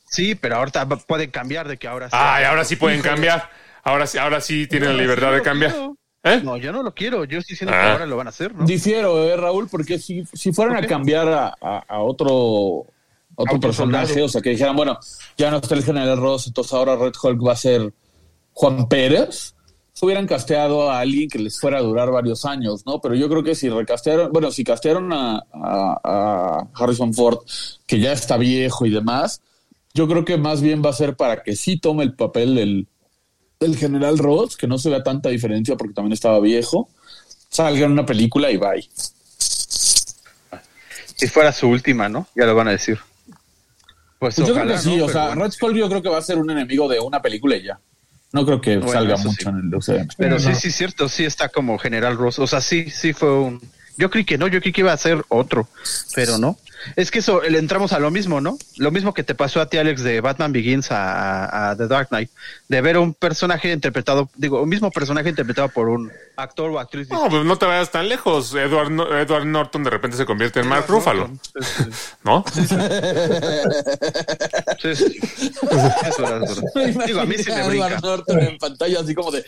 Sí, 0.06 0.34
pero 0.36 0.56
ahorita 0.56 0.88
pueden 0.88 1.30
cambiar 1.32 1.68
de 1.68 1.78
que 1.78 1.88
ahora 1.88 2.10
sea- 2.10 2.36
Ay, 2.36 2.46
ahora 2.46 2.64
sí 2.66 2.78
pueden 2.78 3.02
cambiar. 3.02 3.50
Ahora 3.84 4.08
sí, 4.08 4.18
ahora 4.18 4.42
sí 4.42 4.68
tienen 4.68 4.90
la 4.96 5.02
libertad 5.02 5.32
de 5.34 5.42
cambiar. 5.42 5.76
¿Eh? 6.24 6.42
No, 6.44 6.58
yo 6.58 6.72
no 6.74 6.84
lo 6.84 6.94
quiero. 6.94 7.24
Yo 7.24 7.40
estoy 7.40 7.54
diciendo 7.54 7.72
que 7.72 7.78
Ah. 7.80 7.92
ahora 7.94 8.06
lo 8.06 8.18
van 8.18 8.28
a 8.28 8.30
hacer, 8.32 8.54
¿no? 8.54 8.66
Difiero, 8.66 9.24
eh, 9.24 9.38
Raúl, 9.38 9.68
porque 9.70 9.98
si, 10.00 10.24
si 10.34 10.52
fueran 10.52 10.76
¿Por 10.76 10.84
a 10.84 10.88
cambiar 10.88 11.28
a, 11.30 11.48
a- 11.62 11.84
a 11.88 12.00
otro, 12.02 12.86
otro 13.36 13.60
personaje, 13.60 14.08
soldado. 14.08 14.26
o 14.26 14.30
sea, 14.30 14.42
que 14.42 14.50
dijeran, 14.50 14.76
bueno, 14.76 15.00
ya 15.38 15.50
no 15.50 15.58
está 15.58 15.76
el 15.76 15.84
General 15.84 16.18
Ross, 16.18 16.48
entonces 16.48 16.74
ahora 16.74 16.96
Red 16.98 17.14
Hulk 17.22 17.46
va 17.48 17.54
a 17.54 17.56
ser 17.56 17.94
Juan 18.54 18.88
Pérez, 18.90 19.56
se 19.94 20.06
hubieran 20.06 20.28
casteado 20.28 20.92
a 20.92 21.00
alguien 21.00 21.30
que 21.30 21.40
les 21.40 21.58
fuera 21.60 21.78
a 21.78 21.82
durar 21.82 22.12
varios 22.12 22.44
años, 22.46 22.86
¿no? 22.86 23.00
Pero 23.00 23.16
yo 23.16 23.30
creo 23.30 23.44
que 23.44 23.56
si 23.56 23.70
recastearon, 23.70 24.32
bueno, 24.34 24.52
si 24.52 24.64
castearon 24.66 25.12
a, 25.14 25.38
a- 25.54 26.00
a 26.04 26.68
Harrison 26.74 27.14
Ford, 27.14 27.40
que 27.88 28.00
ya 28.00 28.12
está 28.12 28.36
viejo 28.38 28.86
y 28.86 28.90
demás, 28.90 29.42
yo 29.94 30.08
creo 30.08 30.26
que 30.26 30.38
más 30.38 30.62
bien 30.62 30.82
va 30.86 30.90
a 30.90 30.94
ser 30.94 31.16
para 31.16 31.44
que 31.44 31.56
sí 31.56 31.78
tome 31.80 32.04
el 32.04 32.14
papel 32.14 32.56
del, 32.56 32.88
del 33.60 33.76
General 33.76 34.18
Ross, 34.18 34.56
que 34.56 34.68
no 34.68 34.78
se 34.78 34.90
vea 34.90 35.04
tanta 35.04 35.28
diferencia 35.30 35.76
porque 35.76 35.94
también 35.94 36.14
estaba 36.14 36.40
viejo, 36.40 36.90
salga 37.50 37.86
en 37.86 37.92
una 37.92 38.06
película 38.06 38.50
y 38.52 38.58
bye. 38.58 38.90
Si 41.16 41.28
fuera 41.28 41.52
su 41.52 41.68
última, 41.68 42.08
¿no? 42.08 42.28
Ya 42.36 42.46
lo 42.46 42.56
van 42.56 42.70
a 42.70 42.72
decir. 42.72 42.98
Pues, 44.18 44.36
Pues 44.36 44.48
yo 44.48 44.54
creo 44.54 44.56
ojalá, 44.66 44.74
que 44.76 44.82
sí, 44.82 44.96
¿no? 44.96 45.06
o 45.06 45.10
sea, 45.10 45.26
bueno. 45.28 45.44
Red 45.44 45.52
Skull 45.52 45.76
yo 45.76 45.90
creo 45.90 46.02
que 46.02 46.08
va 46.10 46.18
a 46.18 46.22
ser 46.22 46.38
un 46.38 46.50
enemigo 46.50 46.88
de 46.88 47.00
una 47.00 47.22
película 47.22 47.58
y 47.58 47.64
ya. 47.64 47.80
No 48.32 48.46
creo 48.46 48.62
que 48.62 48.78
Bueno, 48.78 48.94
salga 48.94 49.18
mucho 49.18 49.42
sí. 49.42 49.50
en 49.50 49.58
el 49.58 49.76
UCM. 49.76 50.08
Pero 50.18 50.36
No. 50.36 50.40
sí, 50.40 50.56
sí, 50.56 50.72
cierto, 50.72 51.10
sí 51.10 51.26
está 51.26 51.50
como 51.50 51.78
General 51.80 52.16
Ross. 52.16 52.40
O 52.40 52.48
sea, 52.48 52.62
sí, 52.62 52.90
sí 52.90 53.12
fue 53.12 53.34
un. 53.40 53.62
Yo 53.98 54.10
creí 54.10 54.24
que 54.24 54.38
no, 54.38 54.48
yo 54.48 54.62
creí 54.62 54.72
que 54.72 54.82
iba 54.82 54.94
a 54.94 54.98
ser 54.98 55.26
otro, 55.28 55.68
pero 56.16 56.38
no. 56.38 56.58
Es 56.96 57.12
que 57.12 57.20
eso, 57.20 57.42
le 57.42 57.58
entramos 57.60 57.94
a 57.94 58.00
lo 58.00 58.12
mismo, 58.12 58.42
¿no? 58.42 58.58
Lo 58.78 58.92
mismo 58.92 59.14
que 59.14 59.24
te 59.24 59.36
pasó 59.36 59.62
a 59.62 59.68
ti, 59.70 59.78
Alex, 59.78 60.02
de 60.04 60.22
Batman 60.22 60.52
Begins 60.54 60.92
a, 60.92 61.46
a- 61.46 61.70
a 61.72 61.76
The 61.76 61.88
Dark 61.88 62.10
Knight, 62.10 62.30
de 62.68 62.82
ver 62.82 62.98
un 62.98 63.14
personaje 63.14 63.72
interpretado, 63.72 64.30
digo, 64.36 64.62
un 64.62 64.70
mismo 64.70 64.90
personaje 64.92 65.30
interpretado 65.30 65.70
por 65.70 65.90
un 65.90 66.12
actor 66.38 66.72
o 66.72 66.80
actriz. 66.80 67.10
No, 67.10 67.30
pues 67.30 67.44
no 67.46 67.58
te 67.58 67.66
vayas 67.66 67.92
tan 67.92 68.08
lejos. 68.10 68.54
Edward, 68.56 68.92
No- 68.92 69.18
Edward 69.18 69.46
Norton 69.46 69.84
de 69.84 69.90
repente 69.90 70.16
se 70.18 70.26
convierte 70.26 70.60
en 70.62 70.68
Mark 70.68 70.86
Ruffalo, 70.88 71.30
¿no? 72.24 72.44
Sí, 74.82 74.96
sí. 74.96 75.20
Digo, 77.06 77.20
a 77.22 77.26
mí 77.26 77.36
sí 77.38 77.50
me 77.50 77.56
Edward 77.62 77.70
brinca. 77.70 78.00
Norton 78.02 78.40
en 78.40 78.58
pantalla 78.58 79.00
así 79.02 79.14
como 79.14 79.32
de 79.32 79.44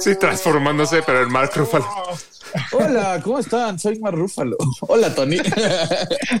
Sí, 0.00 0.16
transformándose, 0.18 1.02
pero 1.04 1.22
en 1.22 1.30
Mark 1.32 1.50
Ruffalo. 1.54 1.86
Hola, 2.72 3.20
¿cómo 3.22 3.38
están? 3.38 3.78
Soy 3.78 3.98
Mar 3.98 4.14
Rúfalo. 4.14 4.56
Hola, 4.80 5.14
Tony. 5.14 5.36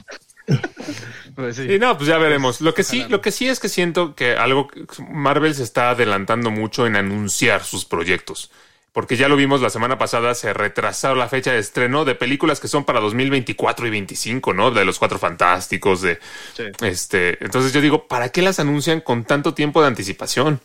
Pues 1.34 1.56
sí. 1.56 1.62
Y 1.74 1.78
no, 1.78 1.96
pues 1.96 2.08
ya 2.08 2.18
veremos. 2.18 2.60
Lo 2.60 2.74
que 2.74 2.82
sí, 2.82 3.04
lo 3.08 3.20
que 3.20 3.30
sí 3.30 3.48
es 3.48 3.60
que 3.60 3.68
siento 3.68 4.14
que 4.14 4.34
algo 4.34 4.68
Marvel 5.10 5.54
se 5.54 5.62
está 5.62 5.90
adelantando 5.90 6.50
mucho 6.50 6.86
en 6.86 6.96
anunciar 6.96 7.62
sus 7.64 7.84
proyectos. 7.84 8.50
porque 8.90 9.16
ya 9.16 9.28
lo 9.28 9.36
vimos 9.36 9.60
la 9.60 9.70
semana 9.70 9.96
pasada, 9.96 10.34
se 10.34 10.52
retrasó 10.52 11.14
la 11.14 11.28
fecha 11.28 11.52
de 11.52 11.58
estreno 11.60 12.04
de 12.04 12.16
películas 12.16 12.58
que 12.58 12.66
son 12.66 12.84
para 12.84 12.98
2024 12.98 13.86
y 13.86 13.90
25, 13.90 14.52
¿no? 14.54 14.72
De 14.72 14.84
los 14.84 14.98
Cuatro 14.98 15.18
Fantásticos, 15.20 16.00
de 16.02 16.18
Sí. 16.54 16.64
este. 16.80 17.38
Entonces 17.44 17.72
yo 17.72 17.80
digo, 17.80 18.08
¿para 18.08 18.30
qué 18.30 18.42
las 18.42 18.58
anuncian 18.58 19.00
con 19.00 19.24
tanto 19.24 19.54
tiempo 19.54 19.80
de 19.82 19.86
anticipación? 19.88 20.60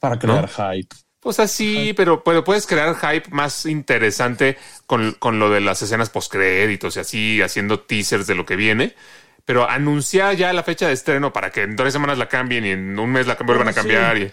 Para 0.00 0.18
crear 0.18 0.48
hype. 0.48 0.96
Pues 1.20 1.38
así, 1.38 1.92
pero, 1.94 2.24
pero 2.24 2.44
puedes 2.44 2.66
crear 2.66 2.96
hype 2.96 3.28
más 3.30 3.66
interesante 3.66 4.56
con, 4.86 5.12
con 5.12 5.38
lo 5.38 5.50
de 5.50 5.60
las 5.60 5.82
escenas 5.82 6.08
postcréditos 6.08 6.96
y 6.96 7.00
así, 7.00 7.42
haciendo 7.42 7.80
teasers 7.80 8.26
de 8.26 8.34
lo 8.34 8.46
que 8.46 8.56
viene. 8.56 8.94
Pero 9.44 9.68
anunciar 9.68 10.36
ya 10.36 10.52
la 10.52 10.62
fecha 10.62 10.86
de 10.86 10.94
estreno 10.94 11.32
para 11.32 11.50
que 11.50 11.62
en 11.62 11.76
tres 11.76 11.92
semanas 11.92 12.16
la 12.18 12.28
cambien 12.28 12.64
y 12.64 12.70
en 12.70 12.98
un 12.98 13.10
mes 13.12 13.26
la 13.26 13.34
vuelvan 13.34 13.68
a 13.68 13.72
Sí. 13.72 13.76
cambiar. 13.76 14.16
Y, 14.18 14.32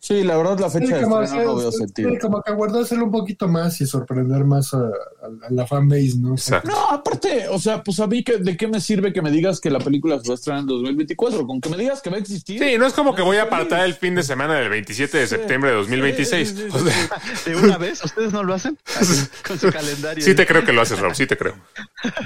Sí, 0.00 0.22
la 0.22 0.36
verdad, 0.36 0.60
la 0.60 0.70
fecha 0.70 0.96
de 0.96 1.02
estreno 1.02 1.44
no 1.44 1.56
veo 1.56 1.72
sentido. 1.72 2.10
como 2.20 2.40
que 2.40 2.52
guardárselo 2.52 3.04
un 3.06 3.10
poquito 3.10 3.48
más 3.48 3.80
y 3.80 3.86
sorprender 3.86 4.44
más 4.44 4.72
a, 4.72 4.78
a- 4.78 5.46
a 5.48 5.50
la 5.50 5.66
fanbase, 5.66 6.18
¿no? 6.20 6.34
Exacto. 6.34 6.70
No, 6.70 6.90
aparte, 6.90 7.48
o 7.48 7.58
sea, 7.58 7.82
pues 7.82 7.98
a 7.98 8.06
mí, 8.06 8.22
que, 8.22 8.38
¿de 8.38 8.56
qué 8.56 8.68
me 8.68 8.80
sirve 8.80 9.12
que 9.12 9.20
me 9.22 9.30
digas 9.32 9.60
que 9.60 9.70
la 9.70 9.80
película 9.80 10.20
se 10.20 10.28
va 10.28 10.34
a 10.34 10.36
estrenar 10.36 10.60
en 10.60 10.66
2024? 10.68 11.44
Con 11.48 11.60
que 11.60 11.68
me 11.68 11.76
digas 11.76 12.00
que 12.00 12.10
va 12.10 12.16
a 12.16 12.20
existir. 12.20 12.60
sí, 12.62 12.78
no 12.78 12.86
es 12.86 12.92
como 12.92 13.12
que 13.16 13.22
voy 13.22 13.38
a 13.38 13.42
apartar 13.42 13.84
el 13.84 13.94
fin 13.94 14.14
de 14.14 14.22
semana 14.22 14.54
del 14.54 14.68
27 14.68 15.18
de 15.18 15.26
septiembre 15.26 15.70
de 15.70 15.76
2026. 15.78 16.48
Sí, 16.48 16.54
sí, 16.56 16.62
sí, 16.62 16.68
O 16.72 16.78
sea, 16.78 16.94
¿De 17.46 17.56
una 17.56 17.76
vez? 17.76 18.04
¿Ustedes 18.04 18.32
no 18.32 18.44
lo 18.44 18.54
hacen? 18.54 18.78
Así, 19.00 19.26
con 19.48 19.58
su 19.58 19.68
calendario. 19.72 20.24
sí 20.24 20.32
te 20.36 20.46
creo 20.46 20.64
que 20.64 20.72
lo 20.72 20.80
haces, 20.80 21.00
Raúl, 21.00 21.16
sí 21.16 21.26
te 21.26 21.36
creo. 21.36 21.56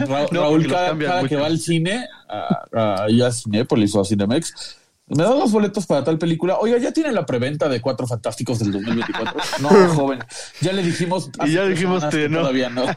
Ra- 0.00 0.26
No, 0.30 0.42
Raúl, 0.42 0.66
cada, 0.68 0.96
cada 0.98 1.16
mucho. 1.22 1.28
que 1.30 1.36
va 1.36 1.46
al 1.46 1.58
cine, 1.58 2.06
a, 2.28 2.64
a, 2.74 3.06
ya 3.10 3.28
a 3.28 3.32
Cinépolis 3.32 3.94
o 3.94 4.02
a 4.02 4.04
Cinemex, 4.04 4.76
me 5.08 5.24
dan 5.24 5.38
los 5.38 5.52
boletos 5.52 5.86
para 5.86 6.04
tal 6.04 6.18
película. 6.18 6.56
Oiga, 6.58 6.78
¿ya 6.78 6.92
tiene 6.92 7.12
la 7.12 7.26
preventa 7.26 7.68
de 7.68 7.80
Cuatro 7.80 8.06
Fantásticos 8.06 8.58
del 8.60 8.72
2024? 8.72 9.40
No, 9.60 9.68
joven. 9.94 10.24
Ya 10.60 10.72
le 10.72 10.82
dijimos. 10.82 11.30
hace 11.38 11.52
ya 11.52 11.64
dijimos 11.66 12.04
que 12.06 12.28
no. 12.28 12.40
Todavía 12.40 12.70
no. 12.70 12.84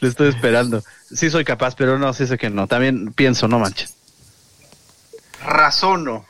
Le 0.00 0.08
estoy 0.08 0.28
esperando. 0.30 0.82
Sí 1.14 1.30
soy 1.30 1.44
capaz, 1.44 1.76
pero 1.76 1.98
no, 1.98 2.12
sí 2.12 2.26
sé 2.26 2.36
que 2.38 2.50
no. 2.50 2.66
También 2.66 3.12
pienso, 3.12 3.46
no 3.46 3.58
manches. 3.60 3.94
Razono. 5.44 6.26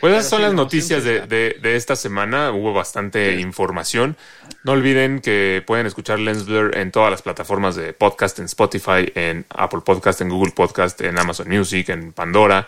Pues 0.00 0.14
esas 0.14 0.28
son 0.30 0.38
sí, 0.38 0.44
las 0.44 0.54
noticias 0.54 1.04
de, 1.04 1.20
de- 1.26 1.58
de 1.62 1.76
esta 1.76 1.94
semana. 1.94 2.50
Hubo 2.52 2.72
bastante 2.72 3.38
información. 3.38 4.16
No 4.64 4.72
olviden 4.72 5.20
que 5.20 5.62
pueden 5.66 5.86
escuchar 5.86 6.18
Lens 6.18 6.46
Blur 6.46 6.76
en 6.76 6.90
todas 6.90 7.10
las 7.10 7.22
plataformas 7.22 7.76
de 7.76 7.92
podcast, 7.92 8.38
en 8.38 8.46
Spotify, 8.46 9.12
en 9.14 9.44
Apple 9.50 9.80
Podcast, 9.84 10.20
en 10.22 10.30
Google 10.30 10.52
Podcast, 10.52 11.00
en 11.02 11.18
Amazon 11.18 11.48
Music, 11.48 11.90
en 11.90 12.12
Pandora, 12.12 12.66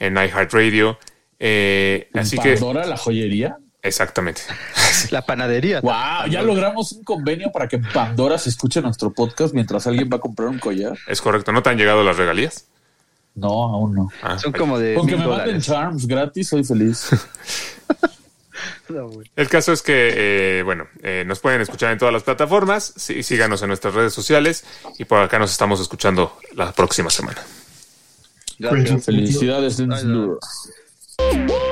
en 0.00 0.16
iHeartRadio. 0.16 0.98
Eh, 1.38 2.10
así 2.14 2.36
que, 2.38 2.54
Pandora, 2.54 2.84
la 2.86 2.96
joyería. 2.96 3.56
exactamente. 3.82 4.42
La 5.10 5.22
panadería. 5.22 5.80
Wow, 5.80 6.26
ya 6.28 6.42
logramos 6.42 6.90
un 6.92 7.04
convenio 7.04 7.52
para 7.52 7.68
que 7.68 7.78
Pandora 7.78 8.36
se 8.38 8.48
escuche 8.50 8.82
nuestro 8.82 9.12
podcast 9.12 9.54
mientras 9.54 9.86
alguien 9.86 10.10
va 10.12 10.16
a 10.16 10.20
comprar 10.20 10.48
un 10.48 10.58
collar. 10.58 10.98
Es 11.06 11.22
correcto. 11.22 11.52
¿No 11.52 11.62
te 11.62 11.70
han 11.70 11.78
llegado 11.78 12.02
las 12.02 12.16
regalías? 12.16 12.66
No, 13.36 13.48
aún 13.72 13.94
no. 13.94 14.08
Ah, 14.22 14.36
Son 14.38 14.52
como 14.52 14.78
de 14.78 14.94
Con 14.94 15.06
que 15.06 15.12
me 15.16 15.20
manden 15.26 15.38
dólares. 15.46 15.64
charms 15.64 16.06
gratis, 16.08 16.48
soy 16.48 16.64
feliz. 16.64 17.08
El 19.36 19.48
caso 19.48 19.72
es 19.72 19.82
que, 19.82 20.58
eh, 20.58 20.62
bueno, 20.64 20.88
eh, 21.02 21.22
nos 21.26 21.38
pueden 21.38 21.60
escuchar 21.60 21.92
en 21.92 21.98
todas 21.98 22.12
las 22.12 22.24
plataformas. 22.24 22.92
Sí, 22.96 23.22
síganos 23.22 23.62
en 23.62 23.68
nuestras 23.68 23.94
redes 23.94 24.12
sociales. 24.12 24.64
Y 24.98 25.04
por 25.04 25.20
acá 25.20 25.38
nos 25.38 25.52
estamos 25.52 25.80
escuchando 25.80 26.36
la 26.54 26.72
próxima 26.72 27.08
semana. 27.08 27.40
Gracias. 28.60 29.04
Felicidades, 29.06 29.80
Ay. 29.80 31.69